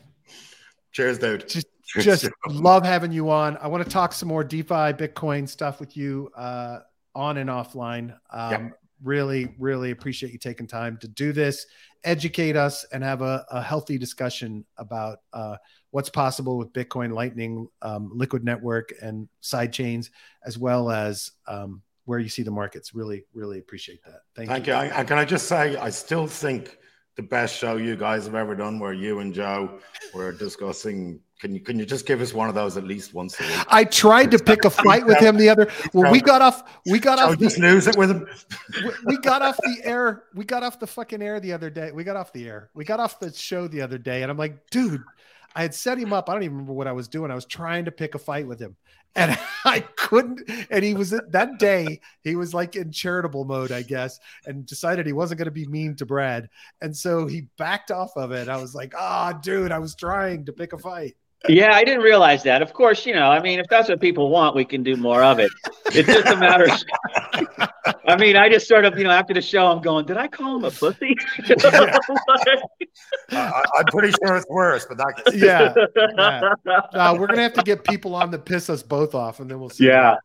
Cheers, 0.91 1.20
dude. 1.20 1.48
Just 1.48 1.68
just 1.98 2.30
love 2.48 2.86
having 2.86 3.11
you 3.11 3.30
on. 3.30 3.57
I 3.57 3.68
want 3.68 3.84
to 3.84 3.90
talk 3.90 4.14
some 4.14 4.30
more 4.30 4.44
DeFi, 4.44 4.94
Bitcoin 4.94 5.48
stuff 5.48 5.80
with 5.80 5.98
you 5.98 6.30
uh, 6.36 6.80
on 7.16 7.38
and 7.38 7.49
offline. 7.49 8.16
Um, 8.32 8.52
yeah. 8.52 8.70
Really, 9.02 9.56
really 9.57 9.91
appreciate 9.91 10.34
you 10.34 10.40
taking 10.40 10.68
time 10.68 10.98
to 10.98 11.07
do 11.07 11.32
this, 11.32 11.66
educate 12.03 12.57
us, 12.57 12.86
and 12.91 13.02
have 13.02 13.22
a, 13.22 13.45
a 13.49 13.61
healthy 13.61 13.98
discussion 13.98 14.66
about 14.78 15.20
uh, 15.32 15.56
what's 15.91 16.10
possible 16.10 16.57
with 16.57 16.74
Bitcoin, 16.74 17.14
Lightning, 17.14 17.70
um, 17.82 18.11
Liquid 18.14 18.44
Network, 18.44 18.94
and 19.02 19.30
side 19.40 19.72
chains, 19.72 20.11
as 20.45 20.57
well 20.57 20.91
as 20.91 21.32
um, 21.48 21.82
where 22.03 22.20
you 22.20 22.28
see 22.28 22.44
the 22.44 22.52
markets. 22.52 22.94
Really, 22.94 23.24
really 23.34 23.60
appreciate 23.60 24.03
that. 24.03 24.24
Thank, 24.36 24.49
Thank 24.49 24.68
you. 24.68 24.74
you. 24.74 24.80
I, 24.80 25.06
can 25.06 25.18
I 25.18 25.24
just 25.24 25.48
say, 25.48 25.78
I 25.78 25.90
still 25.91 26.28
think 26.28 26.78
the 27.16 27.24
best 27.24 27.56
show 27.57 27.78
you 27.78 27.95
guys 27.95 28.26
have 28.26 28.36
ever 28.36 28.53
done, 28.53 28.80
where 28.80 28.94
you 28.94 29.20
and 29.20 29.34
Joe 29.34 29.80
were 30.14 30.34
discussing 30.34 31.22
can 31.40 31.53
you 31.53 31.61
can 31.61 31.80
you 31.80 31.86
just 31.86 32.06
give 32.06 32.22
us 32.22 32.34
one 32.34 32.49
of 32.49 32.56
those 32.56 32.76
at 32.76 32.84
least 32.84 33.14
once 33.14 33.40
a 33.40 33.44
week? 33.44 33.66
I 33.70 33.84
tried 33.86 34.32
to 34.32 34.40
pick 34.40 34.66
a 34.66 34.70
fight 34.70 35.06
with 35.06 35.20
him 35.20 35.38
the 35.38 35.49
other. 35.49 35.72
Well, 35.94 36.11
we 36.11 36.20
got 36.20 36.41
off. 36.41 36.82
We 36.86 36.99
got 36.99 37.18
off. 37.18 37.40
Just 37.40 37.57
lose 37.57 37.88
it 37.88 37.98
with 37.98 38.11
him. 38.11 38.28
We 39.06 39.18
got 39.18 39.41
off 39.41 39.57
the 39.57 39.78
air. 39.84 40.24
We 40.36 40.44
got 40.44 40.64
off 40.64 40.80
the 40.80 40.88
fucking 40.88 41.22
air 41.22 41.40
the 41.40 41.53
other 41.53 41.70
day. 41.70 41.91
We 41.91 42.03
got 42.03 42.18
off 42.18 42.34
the 42.34 42.48
air. 42.48 42.70
We 42.74 42.84
got 42.84 42.99
off 42.99 43.20
the 43.20 43.34
show 43.34 43.68
the 43.68 43.82
other 43.82 43.98
day, 43.98 44.22
and 44.22 44.30
I'm 44.30 44.38
like, 44.38 44.70
dude, 44.70 45.02
I 45.56 45.61
had 45.61 45.74
set 45.74 45.98
him 45.98 46.11
up. 46.11 46.30
I 46.30 46.34
don't 46.34 46.44
even 46.44 46.57
remember 46.57 46.74
what 46.74 46.88
I 46.88 46.91
was 46.91 47.07
doing. 47.07 47.32
I 47.32 47.36
was 47.36 47.45
trying 47.45 47.86
to 47.86 47.91
pick 47.91 48.16
a 48.16 48.20
fight 48.20 48.45
with 48.45 48.60
him 48.60 48.76
and 49.16 49.38
I 49.66 49.82
couldn't. 49.82 50.41
And 50.70 50.84
he 50.84 50.94
was 50.94 51.11
that 51.11 51.60
day, 51.60 51.99
he 52.24 52.36
was 52.36 52.53
like 52.53 52.76
in 52.76 52.91
charitable 52.91 53.45
mode, 53.45 53.72
I 53.72 53.82
guess, 53.82 54.20
and 54.45 54.66
decided 54.66 55.06
he 55.06 55.14
wasn't 55.14 55.40
going 55.40 55.45
to 55.45 55.52
be 55.52 55.66
mean 55.66 55.95
to 55.98 56.06
Brad. 56.06 56.49
And 56.82 56.95
so 56.95 57.28
he 57.28 57.48
backed 57.57 57.91
off 57.91 58.11
of 58.16 58.32
it. 58.32 58.49
I 58.49 58.57
was 58.57 58.76
like, 58.76 58.94
ah, 58.98 59.34
oh, 59.34 59.40
dude, 59.41 59.72
I 59.72 59.80
was 59.80 59.95
trying 59.95 60.45
to 60.45 60.53
pick 60.53 60.74
a 60.74 60.78
fight. 60.78 61.16
Yeah, 61.48 61.74
I 61.74 61.86
didn't 61.86 62.02
realize 62.02 62.44
that. 62.44 62.61
Of 62.61 62.74
course, 62.74 63.06
you 63.06 63.14
know, 63.14 63.32
I 63.32 63.41
mean, 63.41 63.60
if 63.60 63.68
that's 63.70 63.88
what 63.88 64.02
people 64.02 64.30
want, 64.30 64.57
we 64.57 64.66
can 64.66 64.84
do 64.84 64.98
more 64.98 65.24
of 65.24 65.40
it. 65.40 65.49
It's 65.86 66.07
just 66.07 66.28
a 66.28 66.36
matter 66.36 66.66
of, 66.66 67.70
I 68.07 68.18
mean, 68.18 68.36
I 68.36 68.49
just 68.49 68.68
sort 68.68 68.84
of, 68.84 68.98
you 68.98 69.06
know, 69.06 69.11
after 69.11 69.34
the 69.34 69.41
show, 69.41 69.68
I'm 69.68 69.82
going, 69.82 70.06
did 70.06 70.18
I 70.18 70.28
call 70.28 70.57
him 70.57 70.66
a 70.66 70.72
pussy? 70.72 71.16
I, 73.32 73.64
am 73.80 73.86
pretty 73.86 74.11
sure 74.11 74.36
it's 74.36 74.48
worse, 74.49 74.86
but 74.86 74.98
that. 74.98 75.14
Yeah. 75.40 75.74
yeah. 76.94 77.11
we're 77.14 77.28
going 77.28 77.38
to 77.38 77.44
have 77.44 77.53
to 77.53 77.64
get 77.64 77.86
people 77.86 78.16
on 78.16 78.32
to 78.32 78.38
piss 78.38 78.70
us 78.70 78.84
both 78.84 79.16
off, 79.16 79.40
and 79.40 79.49
then 79.49 79.60
we'll 79.60 79.70
see. 79.70 79.86
Yeah. 79.86 80.16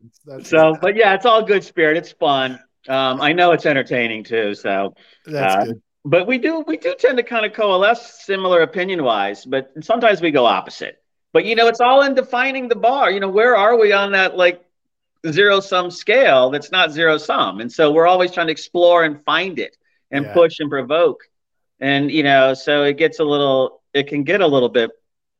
So, 0.43 0.77
but 0.81 0.97
yeah, 0.97 1.15
it's 1.15 1.27
all 1.27 1.43
good 1.43 1.63
spirit. 1.63 1.97
It's 1.97 2.11
fun. 2.11 2.59
Um, 2.89 3.21
I 3.21 3.33
know 3.33 3.53
it's 3.53 3.67
entertaining 3.67 4.25
too. 4.25 4.55
So, 4.55 4.95
that's 5.27 5.55
uh, 5.55 5.65
good 5.67 5.83
but 6.05 6.27
we 6.27 6.39
do 6.39 6.63
we 6.67 6.77
do 6.77 6.95
tend 6.99 7.17
to 7.17 7.23
kind 7.23 7.47
of 7.47 7.53
coalesce 7.53 8.25
similar 8.25 8.61
opinion 8.61 9.03
wise 9.03 9.45
but 9.47 9.73
sometimes 9.81 10.21
we 10.21 10.31
go 10.31 10.45
opposite 10.45 11.03
but 11.35 11.45
you 11.45 11.57
know, 11.57 11.67
it's 11.67 11.81
all 11.81 12.03
in 12.03 12.15
defining 12.15 12.69
the 12.69 12.77
bar. 12.77 13.11
You 13.11 13.19
know, 13.19 13.29
where 13.29 13.57
are 13.57 13.77
we 13.77 13.93
on 13.93 14.13
that 14.13 14.37
like 14.37 14.65
zero 15.31 15.59
sum 15.59 15.91
scale 15.91 16.49
that's 16.51 16.71
not 16.71 16.93
zero 16.93 17.19
sum? 17.19 17.61
And 17.61 17.71
so 17.71 17.91
we're 17.91 18.07
always 18.07 18.31
trying 18.31 18.47
to 18.47 18.53
explore 18.53 19.03
and 19.03 19.23
find 19.25 19.59
it 19.59 19.77
and 20.13 20.27
yeah. 20.27 20.33
push 20.33 20.61
and 20.61 20.71
provoke. 20.71 21.25
And 21.81 22.09
you 22.09 22.23
know, 22.23 22.55
so 22.55 22.85
it 22.85 22.99
gets 22.99 23.19
a 23.19 23.25
little 23.25 23.83
it 23.93 24.07
can 24.07 24.23
get 24.23 24.43
a 24.43 24.47
little 24.47 24.69
bit 24.69 24.93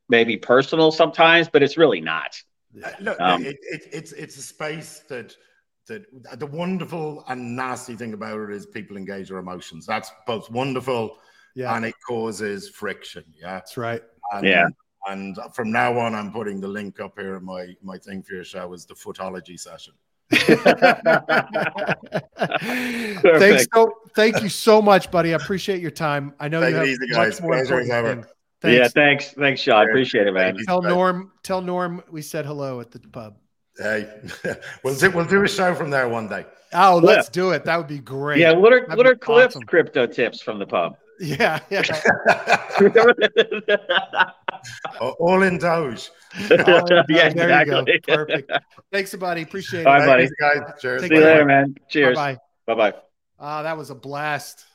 maybe 0.09 0.35
personal 0.35 0.91
sometimes, 0.91 1.47
but 1.47 1.63
it's 1.63 1.77
really 1.77 2.01
not. 2.01 2.39
Uh, 2.83 2.91
look, 2.99 3.19
um, 3.21 3.45
it, 3.45 3.57
it, 3.61 3.87
it's 3.93 4.11
it's 4.11 4.35
a 4.35 4.41
space 4.41 4.99
that 5.07 5.33
that 5.87 6.03
the 6.37 6.45
wonderful 6.45 7.23
and 7.29 7.55
nasty 7.55 7.95
thing 7.95 8.13
about 8.13 8.41
it 8.41 8.53
is 8.53 8.65
people 8.65 8.97
engage 8.97 9.29
their 9.29 9.37
emotions. 9.37 9.85
That's 9.85 10.11
both 10.27 10.51
wonderful 10.51 11.19
yeah. 11.55 11.73
and 11.73 11.85
it 11.85 11.95
causes 12.05 12.67
friction. 12.67 13.23
Yeah, 13.39 13.53
that's 13.53 13.77
right. 13.77 14.03
And, 14.33 14.45
yeah. 14.45 14.67
And 15.07 15.37
from 15.53 15.71
now 15.71 15.97
on, 15.99 16.15
I'm 16.15 16.31
putting 16.31 16.59
the 16.59 16.67
link 16.67 16.99
up 16.99 17.13
here 17.17 17.35
in 17.37 17.45
my 17.45 17.75
my 17.83 17.97
thing 17.97 18.23
for 18.23 18.33
your 18.33 18.43
show 18.43 18.73
is 18.73 18.85
the 18.85 18.95
footology 18.95 19.59
session. 19.59 19.93
Thanks 23.39 23.67
so, 23.73 23.93
thank 24.15 24.41
you 24.41 24.49
so 24.49 24.81
much, 24.81 25.11
buddy. 25.11 25.33
I 25.33 25.35
appreciate 25.37 25.81
your 25.81 25.91
time. 25.91 26.33
I 26.39 26.47
know 26.47 26.61
Take 26.61 26.71
you 26.71 26.75
it 26.75 26.79
have 26.79 26.87
easy, 26.87 27.07
much 27.07 27.15
guys. 27.15 27.41
more 27.41 27.51
Pleasure 27.53 27.79
as 27.79 27.87
important 27.87 27.91
ever. 27.91 28.13
things. 28.23 28.27
Thanks. 28.61 28.77
Yeah, 28.77 28.87
thanks, 28.87 29.31
thanks, 29.33 29.61
Sean. 29.61 29.83
Sure. 29.85 29.91
Appreciate 29.91 30.27
it, 30.27 30.33
man. 30.33 30.57
Tell 30.65 30.81
Norm, 30.81 31.31
tell 31.43 31.61
Norm 31.61 32.01
we 32.09 32.21
said 32.21 32.45
hello 32.45 32.79
at 32.79 32.89
the 32.91 32.99
pub. 32.99 33.37
Hey, 33.77 34.07
we'll 34.83 34.95
do 34.95 35.11
we'll 35.11 35.25
do 35.25 35.43
a 35.43 35.47
show 35.47 35.75
from 35.75 35.89
there 35.89 36.07
one 36.09 36.27
day. 36.27 36.45
Oh, 36.73 36.99
let's 37.03 37.29
do 37.29 37.51
it. 37.51 37.63
That 37.65 37.77
would 37.77 37.87
be 37.87 37.99
great. 37.99 38.39
Yeah, 38.39 38.53
what 38.53 38.73
are 38.73 38.81
That'd 38.81 38.97
what 38.97 39.05
are 39.05 39.15
Cliff's 39.15 39.55
awesome. 39.55 39.67
crypto 39.67 40.07
tips 40.07 40.41
from 40.41 40.57
the 40.59 40.65
pub? 40.65 40.97
yeah, 41.19 41.59
yeah. 41.69 41.83
All 44.99 45.41
in 45.43 45.57
Doge. 45.57 46.09
Oh, 46.49 47.03
yeah, 47.09 47.29
there 47.29 47.59
you 47.65 47.65
go. 47.65 47.85
Perfect. 48.07 48.51
Thanks, 48.91 49.15
buddy. 49.15 49.41
Appreciate 49.43 49.85
All 49.85 49.95
it. 49.95 49.99
right, 49.99 50.05
buddy. 50.05 50.29
Guys. 50.39 50.73
Cheers. 50.81 51.01
See 51.03 51.13
you 51.15 51.21
later, 51.21 51.45
man. 51.45 51.75
Cheers. 51.89 52.15
Bye 52.15 52.37
Bye 52.67 52.75
bye. 52.75 52.93
Ah, 53.39 53.63
that 53.63 53.77
was 53.77 53.89
a 53.89 53.95
blast. 53.95 54.65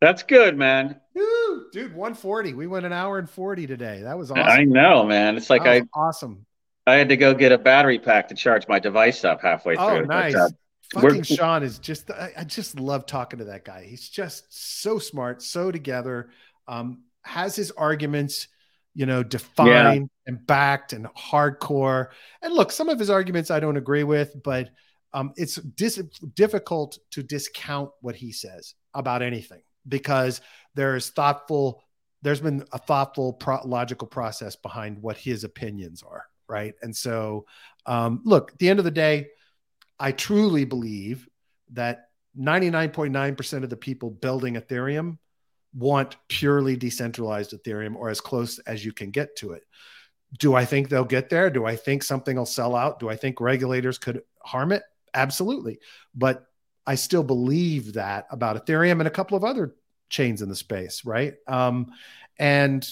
That's 0.00 0.22
good, 0.22 0.56
man. 0.56 0.98
Woo, 1.14 1.66
dude, 1.72 1.94
140. 1.94 2.54
We 2.54 2.66
went 2.66 2.86
an 2.86 2.92
hour 2.92 3.18
and 3.18 3.28
40 3.28 3.66
today. 3.66 4.00
That 4.02 4.16
was 4.16 4.30
awesome. 4.30 4.44
I 4.46 4.64
know, 4.64 5.04
man. 5.04 5.36
It's 5.36 5.50
like 5.50 5.62
I 5.66 5.82
awesome. 5.94 6.46
I 6.86 6.94
had 6.94 7.10
to 7.10 7.16
go 7.16 7.34
get 7.34 7.52
a 7.52 7.58
battery 7.58 7.98
pack 7.98 8.28
to 8.28 8.34
charge 8.34 8.66
my 8.66 8.78
device 8.78 9.24
up 9.24 9.42
halfway 9.42 9.76
through. 9.76 9.84
Oh, 9.84 9.98
But, 10.00 10.08
nice. 10.08 10.34
uh, 10.34 10.48
Fucking 10.94 11.08
we're- 11.10 11.22
Sean 11.22 11.62
is 11.62 11.78
just, 11.78 12.10
I, 12.10 12.32
I 12.38 12.44
just 12.44 12.80
love 12.80 13.04
talking 13.06 13.38
to 13.40 13.44
that 13.46 13.64
guy. 13.64 13.84
He's 13.88 14.08
just 14.08 14.46
so 14.50 14.98
smart, 14.98 15.42
so 15.42 15.70
together, 15.70 16.30
um, 16.66 17.02
has 17.22 17.54
his 17.54 17.70
arguments, 17.70 18.48
you 18.94 19.06
know, 19.06 19.22
defined 19.22 20.10
and 20.26 20.46
backed 20.46 20.92
and 20.92 21.06
hardcore. 21.14 22.08
And 22.42 22.52
look, 22.52 22.72
some 22.72 22.88
of 22.88 22.98
his 22.98 23.10
arguments 23.10 23.50
I 23.50 23.60
don't 23.60 23.76
agree 23.76 24.04
with, 24.04 24.34
but 24.42 24.70
um, 25.12 25.32
it's 25.36 25.56
dis- 25.56 26.02
difficult 26.34 26.98
to 27.12 27.22
discount 27.22 27.90
what 28.00 28.16
he 28.16 28.32
says 28.32 28.74
about 28.94 29.22
anything 29.22 29.62
because 29.88 30.40
there's 30.74 31.10
thoughtful, 31.10 31.82
there's 32.22 32.40
been 32.40 32.64
a 32.72 32.78
thoughtful, 32.78 33.32
pro- 33.32 33.66
logical 33.66 34.06
process 34.06 34.56
behind 34.56 34.98
what 35.00 35.16
his 35.16 35.44
opinions 35.44 36.02
are. 36.02 36.26
Right. 36.48 36.74
And 36.82 36.94
so, 36.94 37.46
um, 37.86 38.22
look, 38.24 38.52
at 38.52 38.58
the 38.58 38.68
end 38.68 38.80
of 38.80 38.84
the 38.84 38.90
day, 38.90 39.28
I 40.00 40.12
truly 40.12 40.64
believe 40.64 41.28
that 41.72 42.08
99.9% 42.38 43.62
of 43.62 43.70
the 43.70 43.76
people 43.76 44.10
building 44.10 44.54
Ethereum 44.54 45.18
want 45.74 46.16
purely 46.28 46.76
decentralized 46.76 47.52
Ethereum 47.52 47.96
or 47.96 48.08
as 48.08 48.20
close 48.20 48.58
as 48.60 48.84
you 48.84 48.92
can 48.92 49.10
get 49.10 49.36
to 49.36 49.52
it. 49.52 49.64
Do 50.38 50.54
I 50.54 50.64
think 50.64 50.88
they'll 50.88 51.04
get 51.04 51.28
there? 51.28 51.50
Do 51.50 51.66
I 51.66 51.76
think 51.76 52.02
something 52.02 52.36
will 52.36 52.46
sell 52.46 52.76
out? 52.76 53.00
Do 53.00 53.08
I 53.08 53.16
think 53.16 53.40
regulators 53.40 53.98
could 53.98 54.22
harm 54.42 54.72
it? 54.72 54.82
Absolutely. 55.14 55.78
But 56.14 56.46
I 56.86 56.94
still 56.94 57.22
believe 57.22 57.94
that 57.94 58.26
about 58.30 58.64
Ethereum 58.64 59.00
and 59.00 59.06
a 59.06 59.10
couple 59.10 59.36
of 59.36 59.44
other 59.44 59.74
chains 60.08 60.42
in 60.42 60.48
the 60.48 60.56
space, 60.56 61.04
right? 61.04 61.34
Um, 61.46 61.92
and 62.38 62.88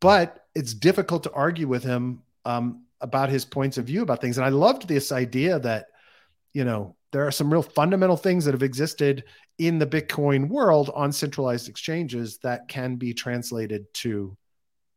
but 0.00 0.46
it's 0.54 0.74
difficult 0.74 1.24
to 1.24 1.32
argue 1.32 1.68
with 1.68 1.82
him 1.82 2.22
um, 2.44 2.84
about 3.00 3.30
his 3.30 3.44
points 3.44 3.78
of 3.78 3.86
view 3.86 4.02
about 4.02 4.20
things. 4.20 4.38
And 4.38 4.44
I 4.44 4.50
loved 4.50 4.86
this 4.86 5.12
idea 5.12 5.58
that 5.60 5.86
you 6.52 6.64
know 6.64 6.96
there 7.12 7.26
are 7.26 7.30
some 7.32 7.52
real 7.52 7.62
fundamental 7.62 8.16
things 8.16 8.44
that 8.44 8.54
have 8.54 8.62
existed 8.62 9.24
in 9.58 9.78
the 9.78 9.86
Bitcoin 9.86 10.48
world 10.48 10.90
on 10.94 11.12
centralized 11.12 11.68
exchanges 11.68 12.38
that 12.38 12.68
can 12.68 12.96
be 12.96 13.12
translated 13.12 13.92
to 13.92 14.36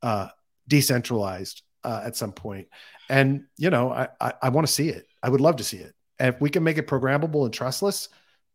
uh, 0.02 0.30
decentralized 0.68 1.64
uh, 1.84 2.02
at 2.06 2.16
some 2.16 2.32
point. 2.32 2.68
And 3.10 3.46
you 3.58 3.70
know, 3.70 3.92
I 3.92 4.10
I, 4.20 4.34
I 4.44 4.50
want 4.50 4.68
to 4.68 4.74
see 4.74 4.90
it. 4.90 5.08
I 5.22 5.30
would 5.30 5.42
love 5.42 5.58
to 5.58 5.64
see 5.64 5.78
it. 5.78 5.94
And 6.20 6.34
if 6.34 6.42
we 6.42 6.50
can 6.50 6.64
make 6.64 6.78
it 6.78 6.88
programmable 6.88 7.46
and 7.46 7.54
trustless, 7.54 8.10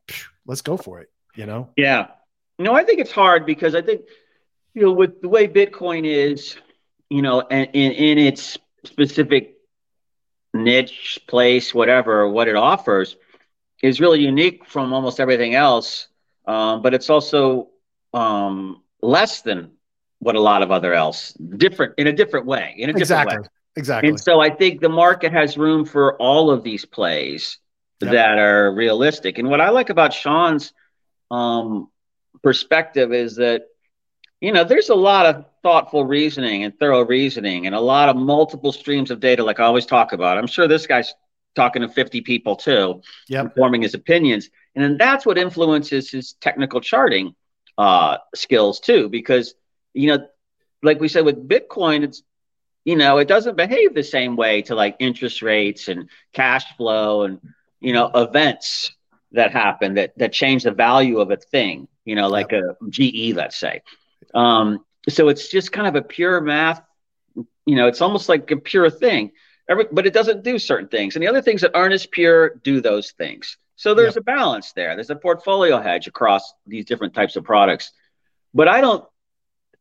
phew, 0.09 0.29
let's 0.47 0.63
go 0.63 0.77
for 0.77 1.01
it. 1.01 1.11
You 1.35 1.47
know. 1.47 1.71
Yeah. 1.77 2.09
No, 2.59 2.75
I 2.75 2.85
think 2.85 3.01
it's 3.01 3.13
hard 3.13 3.45
because 3.45 3.75
I 3.75 3.83
think, 3.83 4.03
you 4.73 4.83
know, 4.83 4.93
with 4.93 5.21
the 5.21 5.29
way 5.29 5.47
Bitcoin 5.47 6.07
is, 6.07 6.57
you 7.11 7.21
know, 7.21 7.43
and 7.43 7.69
in, 7.75 7.93
in 7.93 8.19
its 8.19 8.57
specific 8.85 9.57
niche, 10.55 11.21
place, 11.29 11.75
whatever, 11.75 12.29
what 12.31 12.49
it 12.49 12.57
offers 12.57 13.17
is 13.83 14.01
really 14.01 14.21
unique 14.21 14.67
from 14.67 14.93
almost 14.93 15.21
everything 15.21 15.55
else. 15.55 16.09
Um, 16.47 16.83
but 16.83 16.95
it's 16.95 17.11
also 17.11 17.69
um, 18.15 18.83
less 19.03 19.43
than 19.43 19.73
what 20.21 20.37
a 20.37 20.41
lot 20.41 20.63
of 20.63 20.71
other 20.71 20.95
else, 20.95 21.33
different 21.33 21.95
in 21.99 22.07
a 22.07 22.13
different 22.13 22.47
way, 22.47 22.75
in 22.79 22.91
a 22.91 22.93
different 22.93 23.01
Exactly. 23.03 23.39
way. 23.39 23.49
Exactly. 23.77 24.09
And 24.09 24.21
so 24.21 24.41
I 24.41 24.49
think 24.49 24.81
the 24.81 24.89
market 24.89 25.33
has 25.33 25.59
room 25.59 25.85
for 25.85 26.17
all 26.17 26.51
of 26.51 26.63
these 26.63 26.85
plays 26.85 27.59
Yep. 28.03 28.13
that 28.13 28.39
are 28.39 28.73
realistic. 28.75 29.39
And 29.39 29.49
what 29.49 29.61
I 29.61 29.71
like 29.71 29.89
about 29.89 30.13
Sean's 30.13 30.75
um, 31.31 31.89
perspective 32.43 33.13
is 33.13 33.37
that, 33.37 33.63
you 34.41 34.53
know, 34.53 34.65
there's 34.65 34.91
a 34.91 34.95
lot 34.95 35.25
of 35.25 35.47
thoughtful 35.63 36.05
reasoning 36.05 36.65
and 36.65 36.79
thorough 36.79 37.05
reasoning 37.07 37.67
and 37.67 37.75
a 37.75 37.81
lot 37.81 38.11
of 38.11 38.17
multiple 38.17 38.71
streams 38.71 39.11
of 39.11 39.19
data, 39.21 39.43
like 39.43 39.61
I 39.61 39.65
always 39.65 39.87
talk 39.87 40.13
about. 40.13 40.37
I'm 40.37 40.47
sure 40.47 40.69
this 40.69 40.87
guy's 40.87 41.15
talking 41.57 41.83
to 41.83 41.89
50 41.89 42.21
people 42.21 42.55
too, 42.57 43.03
Yep. 43.29 43.57
forming 43.57 43.83
his 43.83 43.95
opinions. 43.95 44.51
And 44.75 44.85
then 44.85 44.97
that's 44.99 45.27
what 45.27 45.39
influences 45.39 46.11
his 46.11 46.35
technical 46.35 46.81
charting 46.81 47.35
uh, 47.79 48.19
skills 48.35 48.79
too, 48.79 49.09
because, 49.09 49.55
you 49.95 50.09
know, 50.09 50.27
like 50.83 51.01
we 51.01 51.09
said 51.09 51.25
with 51.25 51.49
Bitcoin, 51.49 52.05
it's, 52.05 52.23
you 52.85 52.95
know, 52.97 53.19
it 53.19 53.27
doesn't 53.27 53.57
behave 53.57 53.95
the 53.95 54.05
same 54.05 54.37
way 54.37 54.63
to 54.63 54.75
like 54.75 54.97
interest 55.01 55.43
rates 55.43 55.89
and 55.89 56.09
cash 56.33 56.65
flow 56.77 57.23
and, 57.23 57.41
you 57.81 57.93
know, 57.93 58.11
events 58.15 58.93
that 59.33 59.53
happen 59.53 59.95
that 59.95 60.17
that 60.19 60.33
change 60.33 60.63
the 60.63 60.71
value 60.71 61.19
of 61.19 61.31
a 61.31 61.37
thing, 61.37 61.89
you 62.05 62.15
know, 62.15 62.29
like 62.29 62.53
a 62.53 62.77
GE, 62.89 63.35
let's 63.35 63.57
say. 63.57 63.83
Um, 64.35 64.85
so 65.09 65.29
it's 65.29 65.49
just 65.51 65.73
kind 65.73 65.87
of 65.89 65.97
a 65.97 66.03
pure 66.03 66.41
math, 66.41 66.81
you 67.35 67.77
know, 67.77 67.89
it's 67.89 68.01
almost 68.01 68.29
like 68.29 68.51
a 68.51 68.57
pure 68.57 68.91
thing. 68.91 69.33
Every, 69.69 69.87
but 69.91 70.07
it 70.07 70.13
doesn't 70.13 70.45
do 70.45 70.59
certain 70.59 70.89
things. 70.89 71.17
And 71.17 71.23
the 71.23 71.29
other 71.29 71.43
things 71.43 71.61
that 71.63 71.75
aren't 71.75 71.95
as 71.95 72.07
pure 72.07 72.55
do 72.63 72.81
those 72.81 73.11
things. 73.13 73.57
So 73.75 73.95
there's 73.95 74.17
a 74.17 74.23
balance 74.23 74.73
there. 74.73 74.95
There's 74.95 75.11
a 75.11 75.17
portfolio 75.17 75.81
hedge 75.81 76.07
across 76.07 76.55
these 76.67 76.85
different 76.87 77.15
types 77.15 77.37
of 77.37 77.45
products. 77.45 77.93
But 78.55 78.69
I 78.69 78.81
don't 78.81 79.05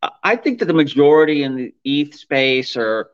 I- 0.02 0.12
I 0.24 0.36
think 0.36 0.60
that 0.60 0.66
the 0.66 0.74
majority 0.74 1.44
in 1.44 1.56
the 1.56 1.74
ETH 1.84 2.16
space 2.16 2.76
or 2.76 3.12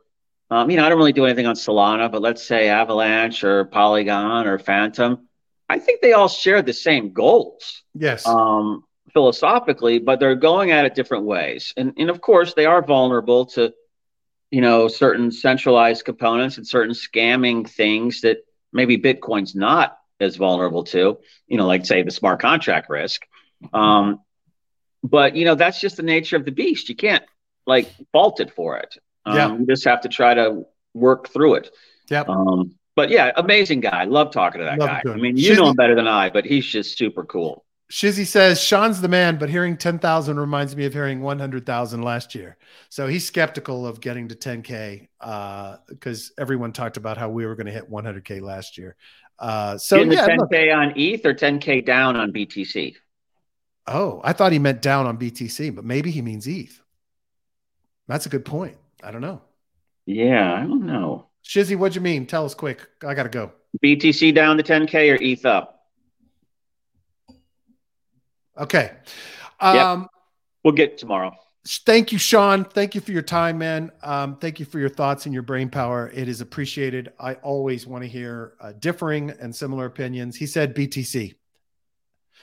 um, 0.50 0.70
you 0.70 0.76
know, 0.76 0.86
I 0.86 0.90
don't 0.90 0.98
really 0.98 1.14
do 1.14 1.26
anything 1.26 1.48
on 1.48 1.56
Solana, 1.56 2.12
but 2.12 2.22
let's 2.22 2.44
say 2.44 2.68
Avalanche 2.68 3.46
or 3.46 3.64
Polygon 3.64 4.46
or 4.48 4.60
Fantom, 4.60 5.30
I 5.70 5.80
think 5.80 6.02
they 6.02 6.12
all 6.12 6.28
share 6.28 6.62
the 6.62 6.74
same 6.74 7.14
goals 7.14 7.84
yes. 7.96 8.28
um, 8.28 8.84
philosophically, 9.14 10.00
but 10.00 10.20
they're 10.20 10.36
going 10.36 10.72
at 10.72 10.84
it 10.84 10.94
different 10.94 11.24
ways. 11.24 11.74
And, 11.78 11.94
and 11.98 12.10
of 12.10 12.20
course, 12.20 12.54
they 12.54 12.66
are 12.66 12.82
vulnerable 12.82 13.46
to, 13.46 13.74
you 14.52 14.62
know, 14.62 14.88
certain 14.88 15.32
centralized 15.32 16.06
components 16.06 16.58
and 16.58 16.68
certain 16.68 16.94
scamming 16.94 17.68
things 17.68 18.22
that 18.22 18.40
maybe 18.72 18.98
Bitcoin's 18.98 19.56
not 19.56 19.98
as 20.20 20.36
vulnerable 20.36 20.84
to, 20.84 21.18
you 21.48 21.58
know, 21.58 21.66
like 21.66 21.86
say 21.86 22.04
the 22.04 22.12
smart 22.12 22.42
contract 22.42 22.90
risk. 22.90 23.24
Um, 23.74 24.20
but, 25.04 25.36
you 25.36 25.46
know, 25.46 25.56
that's 25.56 25.80
just 25.80 25.98
the 25.98 26.04
nature 26.04 26.36
of 26.36 26.46
the 26.46 26.52
beast. 26.52 26.90
You 26.90 26.96
can't 26.96 27.24
like 27.66 27.90
fault 28.12 28.40
it 28.40 28.52
for 28.52 28.78
it. 28.78 28.98
Um, 29.26 29.36
Yeah. 29.36 29.58
You 29.58 29.66
just 29.66 29.86
have 29.86 30.02
to 30.02 30.10
try 30.10 30.34
to 30.36 30.66
work 30.94 31.30
through 31.30 31.56
it. 31.56 31.72
Yep. 32.10 32.30
Um, 32.30 32.76
but 32.96 33.10
yeah, 33.10 33.32
amazing 33.36 33.80
guy. 33.80 34.04
Love 34.04 34.32
talking 34.32 34.60
to 34.60 34.66
that 34.66 34.78
Love 34.78 34.90
guy. 34.90 35.02
I 35.06 35.16
mean, 35.16 35.38
you 35.38 35.56
know 35.56 35.70
him 35.70 35.76
better 35.76 35.96
than 35.96 36.08
I, 36.08 36.30
but 36.30 36.46
he's 36.46 36.66
just 36.66 36.98
super 36.98 37.24
cool. 37.24 37.64
Shizzy 37.92 38.26
says 38.26 38.62
Sean's 38.62 39.02
the 39.02 39.10
man, 39.10 39.38
but 39.38 39.50
hearing 39.50 39.76
10,000 39.76 40.40
reminds 40.40 40.78
me 40.78 40.86
of 40.86 40.94
hearing 40.94 41.22
100,000 41.22 42.02
last 42.02 42.34
year. 42.34 42.58
So 42.88 43.06
he's 43.06 43.28
skeptical 43.28 43.86
of 43.86 44.00
getting 44.00 44.30
to 44.30 44.36
10K 44.36 45.10
because 45.90 46.32
everyone 46.40 46.72
talked 46.72 46.96
about 46.96 47.18
how 47.18 47.28
we 47.30 47.46
were 47.46 47.56
going 47.56 47.66
to 47.66 47.72
hit 47.74 47.92
100K 47.92 48.42
last 48.42 48.78
year. 48.78 48.96
Uh, 49.38 49.78
so 49.78 49.98
Getting 49.98 50.14
yeah, 50.14 50.26
the 50.26 50.48
10K 50.50 50.76
on 50.76 50.94
ETH 50.96 51.26
or 51.26 51.34
10K 51.34 51.86
down 51.86 52.16
on 52.16 52.32
BTC? 52.32 52.96
oh, 53.88 54.22
I 54.24 54.32
thought 54.34 54.54
he 54.54 54.60
meant 54.60 54.82
down 54.82 55.06
on 55.06 55.18
BTC, 55.18 55.76
but 55.76 55.84
maybe 55.84 56.12
he 56.12 56.22
means 56.22 56.48
ETH. 56.48 56.82
That's 58.08 58.26
a 58.26 58.30
good 58.30 58.46
point. 58.46 58.78
I 59.04 59.12
don't 59.12 59.22
know. 59.22 59.42
Yeah, 60.06 60.54
I 60.54 60.62
don't 60.62 60.86
know. 60.86 61.28
Shizzy, 61.44 61.76
what'd 61.76 61.96
you 61.96 62.02
mean? 62.02 62.26
Tell 62.26 62.46
us 62.46 62.54
quick. 62.54 62.88
I 63.06 63.14
got 63.16 63.24
to 63.24 63.30
go. 63.30 63.52
BTC 63.84 64.34
down 64.34 64.58
to 64.58 64.64
10K 64.64 65.14
or 65.14 65.22
ETH 65.22 65.46
up? 65.46 65.81
Okay. 68.58 68.92
Um, 69.60 70.08
We'll 70.64 70.74
get 70.74 70.98
tomorrow. 70.98 71.36
thank 71.68 72.12
you, 72.12 72.18
Sean. 72.20 72.64
Thank 72.66 72.94
you 72.94 73.02
for 73.02 73.12
your 73.12 73.22
time, 73.24 73.58
man. 73.58 73.92
Um, 74.04 74.36
thank 74.38 74.60
you 74.60 74.66
for 74.66 74.80
your 74.80 74.90
thoughts 74.90 75.26
and 75.26 75.34
your 75.34 75.44
brain 75.44 75.70
power. 75.70 76.12
It 76.14 76.28
is 76.28 76.42
appreciated. 76.42 77.14
I 77.20 77.36
always 77.36 77.88
want 77.88 78.04
to 78.04 78.08
hear 78.10 78.54
uh, 78.60 78.74
differing 78.74 79.32
and 79.40 79.56
similar 79.56 79.86
opinions. 79.86 80.36
He 80.36 80.46
said 80.46 80.76
BTC. 80.76 81.36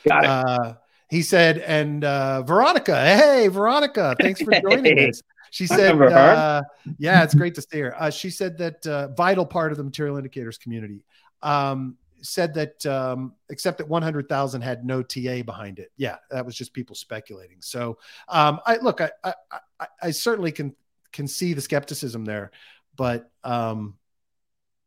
Got 0.09 0.25
it. 0.25 0.31
Uh, 0.31 0.75
he 1.11 1.23
said, 1.23 1.59
and 1.59 2.05
uh, 2.05 2.43
Veronica, 2.43 2.95
hey, 2.95 3.49
Veronica, 3.49 4.15
thanks 4.21 4.43
for 4.43 4.53
joining 4.61 4.99
us. 5.09 5.23
She 5.51 5.67
said, 5.67 6.01
uh, 6.01 6.63
yeah, 6.99 7.23
it's 7.25 7.35
great 7.35 7.55
to 7.55 7.63
see 7.63 7.79
her. 7.81 8.01
Uh, 8.01 8.11
she 8.11 8.29
said 8.29 8.59
that 8.59 8.87
uh, 8.87 9.09
vital 9.09 9.47
part 9.47 9.73
of 9.73 9.79
the 9.79 9.85
material 9.85 10.17
indicators 10.19 10.59
community. 10.59 11.03
Um, 11.43 11.97
said 12.23 12.55
that 12.55 12.85
um, 12.87 13.35
except 13.51 13.79
that 13.79 13.89
100,000 13.89 14.61
had 14.63 14.85
no 14.85 15.03
TA 15.03 15.43
behind 15.43 15.79
it. 15.79 15.91
Yeah, 15.97 16.17
that 16.31 16.45
was 16.45 16.57
just 16.57 16.73
people 16.73 16.97
speculating. 16.97 17.59
So 17.61 17.99
um, 18.29 18.61
I 18.67 18.77
look, 18.77 19.01
I, 19.01 19.11
I, 19.25 19.35
I, 19.81 19.87
I 20.03 20.11
certainly 20.11 20.53
can 20.53 20.75
can 21.13 21.27
see 21.27 21.55
the 21.55 21.61
skepticism 21.61 22.25
there, 22.25 22.51
but 22.97 23.31
um, 23.45 23.95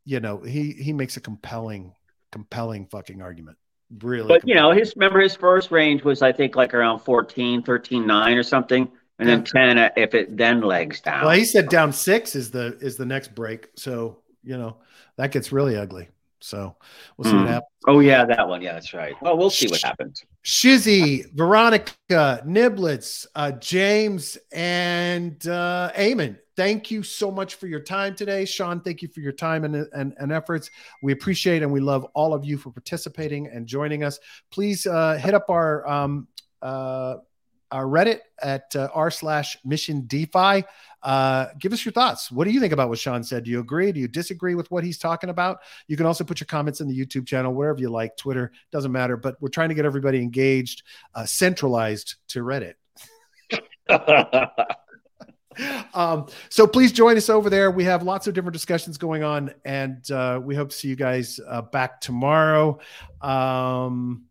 you 0.06 0.20
know, 0.20 0.38
he 0.40 0.72
he 0.72 0.94
makes 0.94 1.18
a 1.18 1.22
compelling, 1.22 1.94
compelling 2.32 2.88
fucking 2.88 3.22
argument. 3.22 3.58
Really, 4.02 4.28
but 4.28 4.42
compelling. 4.42 4.48
you 4.50 4.56
know, 4.56 4.72
his 4.72 4.94
remember 4.96 5.20
his 5.20 5.36
first 5.36 5.72
range 5.72 6.04
was 6.04 6.22
I 6.22 6.32
think 6.32 6.56
like 6.56 6.74
around 6.74 7.00
14, 7.00 7.64
13, 7.64 8.08
9 8.08 8.38
or 8.38 8.44
something. 8.44 8.92
And 9.20 9.30
then 9.30 9.46
Yeah. 9.54 9.76
10 9.76 9.92
if 9.98 10.16
it 10.16 10.36
then 10.36 10.62
legs 10.62 11.00
down. 11.02 11.26
well, 11.26 11.36
he 11.36 11.46
said 11.46 11.70
down 11.70 11.94
six 11.94 12.36
is 12.36 12.50
the 12.50 12.78
is 12.82 12.98
the 12.98 13.06
next 13.06 13.36
break. 13.36 13.68
So 13.76 14.20
you 14.44 14.58
know 14.58 14.78
that 15.18 15.32
gets 15.32 15.52
really 15.52 15.78
ugly. 15.78 16.10
So 16.42 16.76
we'll 17.18 17.30
see 17.30 17.36
what 17.36 17.42
Hmm. 17.42 17.48
happens. 17.48 17.70
Oh 17.88 18.00
yeah, 18.00 18.26
that 18.26 18.48
one. 18.48 18.62
Yeah, 18.62 18.74
that's 18.74 18.94
right. 18.94 19.14
Well, 19.22 19.38
we'll 19.38 19.50
see 19.50 19.68
what 19.68 19.82
happens. 19.82 20.24
Shizzy, 20.44 21.32
Veronica, 21.34 21.94
Niblets, 22.10 23.26
uh, 23.36 23.52
James, 23.54 24.38
and 24.52 25.48
uh, 25.48 25.92
Eamon, 25.96 26.38
thank 26.56 26.92
you 26.92 27.04
so 27.04 27.32
much 27.32 27.56
for 27.56 27.68
your 27.68 27.80
time 27.80 28.16
today. 28.16 28.46
Sean, 28.46 28.82
thank 28.82 29.02
you 29.02 29.08
for 29.08 29.20
your 29.20 29.32
time 29.32 29.64
and, 29.64 29.88
and, 29.94 30.14
and 30.18 30.32
efforts. 30.32 30.70
We 31.02 31.12
appreciate 31.14 31.62
and 31.64 31.72
we 31.72 31.80
love 31.80 32.06
all 32.16 32.34
of 32.34 32.44
you 32.44 32.58
for 32.58 32.72
participating 32.72 33.48
and 33.48 33.68
joining 33.68 34.04
us. 34.04 34.20
Please 34.52 34.86
uh, 34.88 35.16
hit 35.18 35.34
up 35.34 35.50
our 35.50 35.88
um, 35.88 36.28
uh, 36.62 37.18
our 37.72 37.86
Reddit 37.86 38.20
at 38.42 38.76
uh, 38.76 38.90
r 38.94 39.10
slash 39.10 39.58
mission 39.64 40.06
DeFi. 40.08 40.66
Uh, 41.04 41.48
give 41.60 41.74
us 41.74 41.84
your 41.84 41.92
thoughts. 41.92 42.32
What 42.32 42.46
do 42.46 42.52
you 42.52 42.60
think 42.60 42.74
about 42.74 42.90
what 42.90 43.00
Sean 43.00 43.24
said? 43.24 43.44
Do 43.44 43.52
you 43.52 43.60
agree? 43.60 43.92
Do 43.92 44.00
you 44.00 44.08
disagree 44.08 44.56
with 44.56 44.70
what 44.72 44.84
he's 44.84 44.98
talking 44.98 45.30
about? 45.30 45.60
You 45.88 45.98
can 45.98 46.06
also 46.06 46.24
put 46.24 46.40
your 46.40 46.48
comments 46.48 46.82
in 46.82 46.88
the 46.88 46.98
YouTube 46.98 47.26
channel, 47.26 47.54
wherever 47.54 47.80
you 47.80 47.90
like, 47.90 48.18
Twitter, 48.18 48.52
doesn't 48.72 48.92
matter. 48.92 49.18
But 49.18 49.42
we're 49.42 49.50
trying 49.50 49.70
to 49.70 49.76
get 49.76 49.86
everybody 49.86 50.22
engaged, 50.22 50.84
uh, 51.16 51.26
centralized 51.26 52.16
to 52.30 52.44
Reddit. 52.44 52.76
Um, 55.94 56.28
so 56.50 56.66
please 56.66 56.92
join 56.92 57.18
us 57.18 57.30
over 57.30 57.50
there. 57.50 57.72
We 57.72 57.84
have 57.84 58.04
lots 58.04 58.28
of 58.28 58.34
different 58.34 58.54
discussions 58.54 58.98
going 58.98 59.24
on, 59.24 59.54
and 59.66 60.10
uh, 60.10 60.40
we 60.42 60.56
hope 60.56 60.70
to 60.70 60.76
see 60.76 60.88
you 60.88 60.96
guys 60.96 61.40
uh, 61.46 61.62
back 61.62 62.00
tomorrow. 62.02 62.80
Um, 63.20 64.26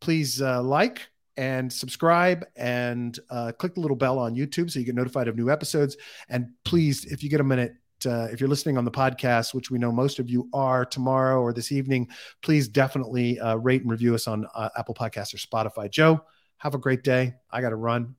please 0.00 0.42
uh, 0.42 0.62
like 0.62 1.08
and 1.36 1.72
subscribe 1.72 2.44
and 2.56 3.18
uh, 3.30 3.52
click 3.58 3.74
the 3.74 3.80
little 3.80 3.96
bell 3.96 4.18
on 4.18 4.34
YouTube 4.34 4.70
so 4.70 4.78
you 4.78 4.84
get 4.84 4.94
notified 4.94 5.28
of 5.28 5.36
new 5.36 5.50
episodes. 5.50 5.96
And 6.28 6.48
please, 6.64 7.04
if 7.06 7.22
you 7.22 7.30
get 7.30 7.40
a 7.40 7.44
minute, 7.44 7.74
uh, 8.06 8.28
if 8.30 8.40
you're 8.40 8.48
listening 8.48 8.76
on 8.76 8.84
the 8.84 8.90
podcast, 8.90 9.54
which 9.54 9.70
we 9.70 9.78
know 9.78 9.90
most 9.90 10.18
of 10.18 10.28
you 10.28 10.48
are 10.52 10.84
tomorrow 10.84 11.40
or 11.40 11.52
this 11.52 11.72
evening, 11.72 12.08
please 12.42 12.68
definitely 12.68 13.40
uh, 13.40 13.56
rate 13.56 13.82
and 13.82 13.90
review 13.90 14.14
us 14.14 14.26
on 14.26 14.46
uh, 14.54 14.68
Apple 14.76 14.94
Podcasts 14.94 15.32
or 15.34 15.38
Spotify. 15.38 15.90
Joe, 15.90 16.20
have 16.58 16.74
a 16.74 16.78
great 16.78 17.02
day. 17.02 17.34
I 17.50 17.60
got 17.60 17.70
to 17.70 17.76
run. 17.76 18.14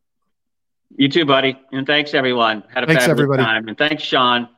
you 0.98 1.08
too, 1.10 1.26
buddy. 1.26 1.60
And 1.72 1.86
thanks 1.86 2.14
everyone. 2.14 2.64
Had 2.74 2.84
a 2.84 2.88
Thanks, 2.88 3.04
fabulous 3.06 3.24
everybody. 3.24 3.44
time. 3.44 3.68
And 3.68 3.78
thanks, 3.78 4.04
Sean. 4.04 4.50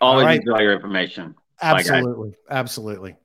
Always 0.00 0.24
right. 0.26 0.40
enjoy 0.40 0.60
your 0.60 0.72
information. 0.74 1.34
Absolutely. 1.60 2.34
Absolutely. 2.50 3.16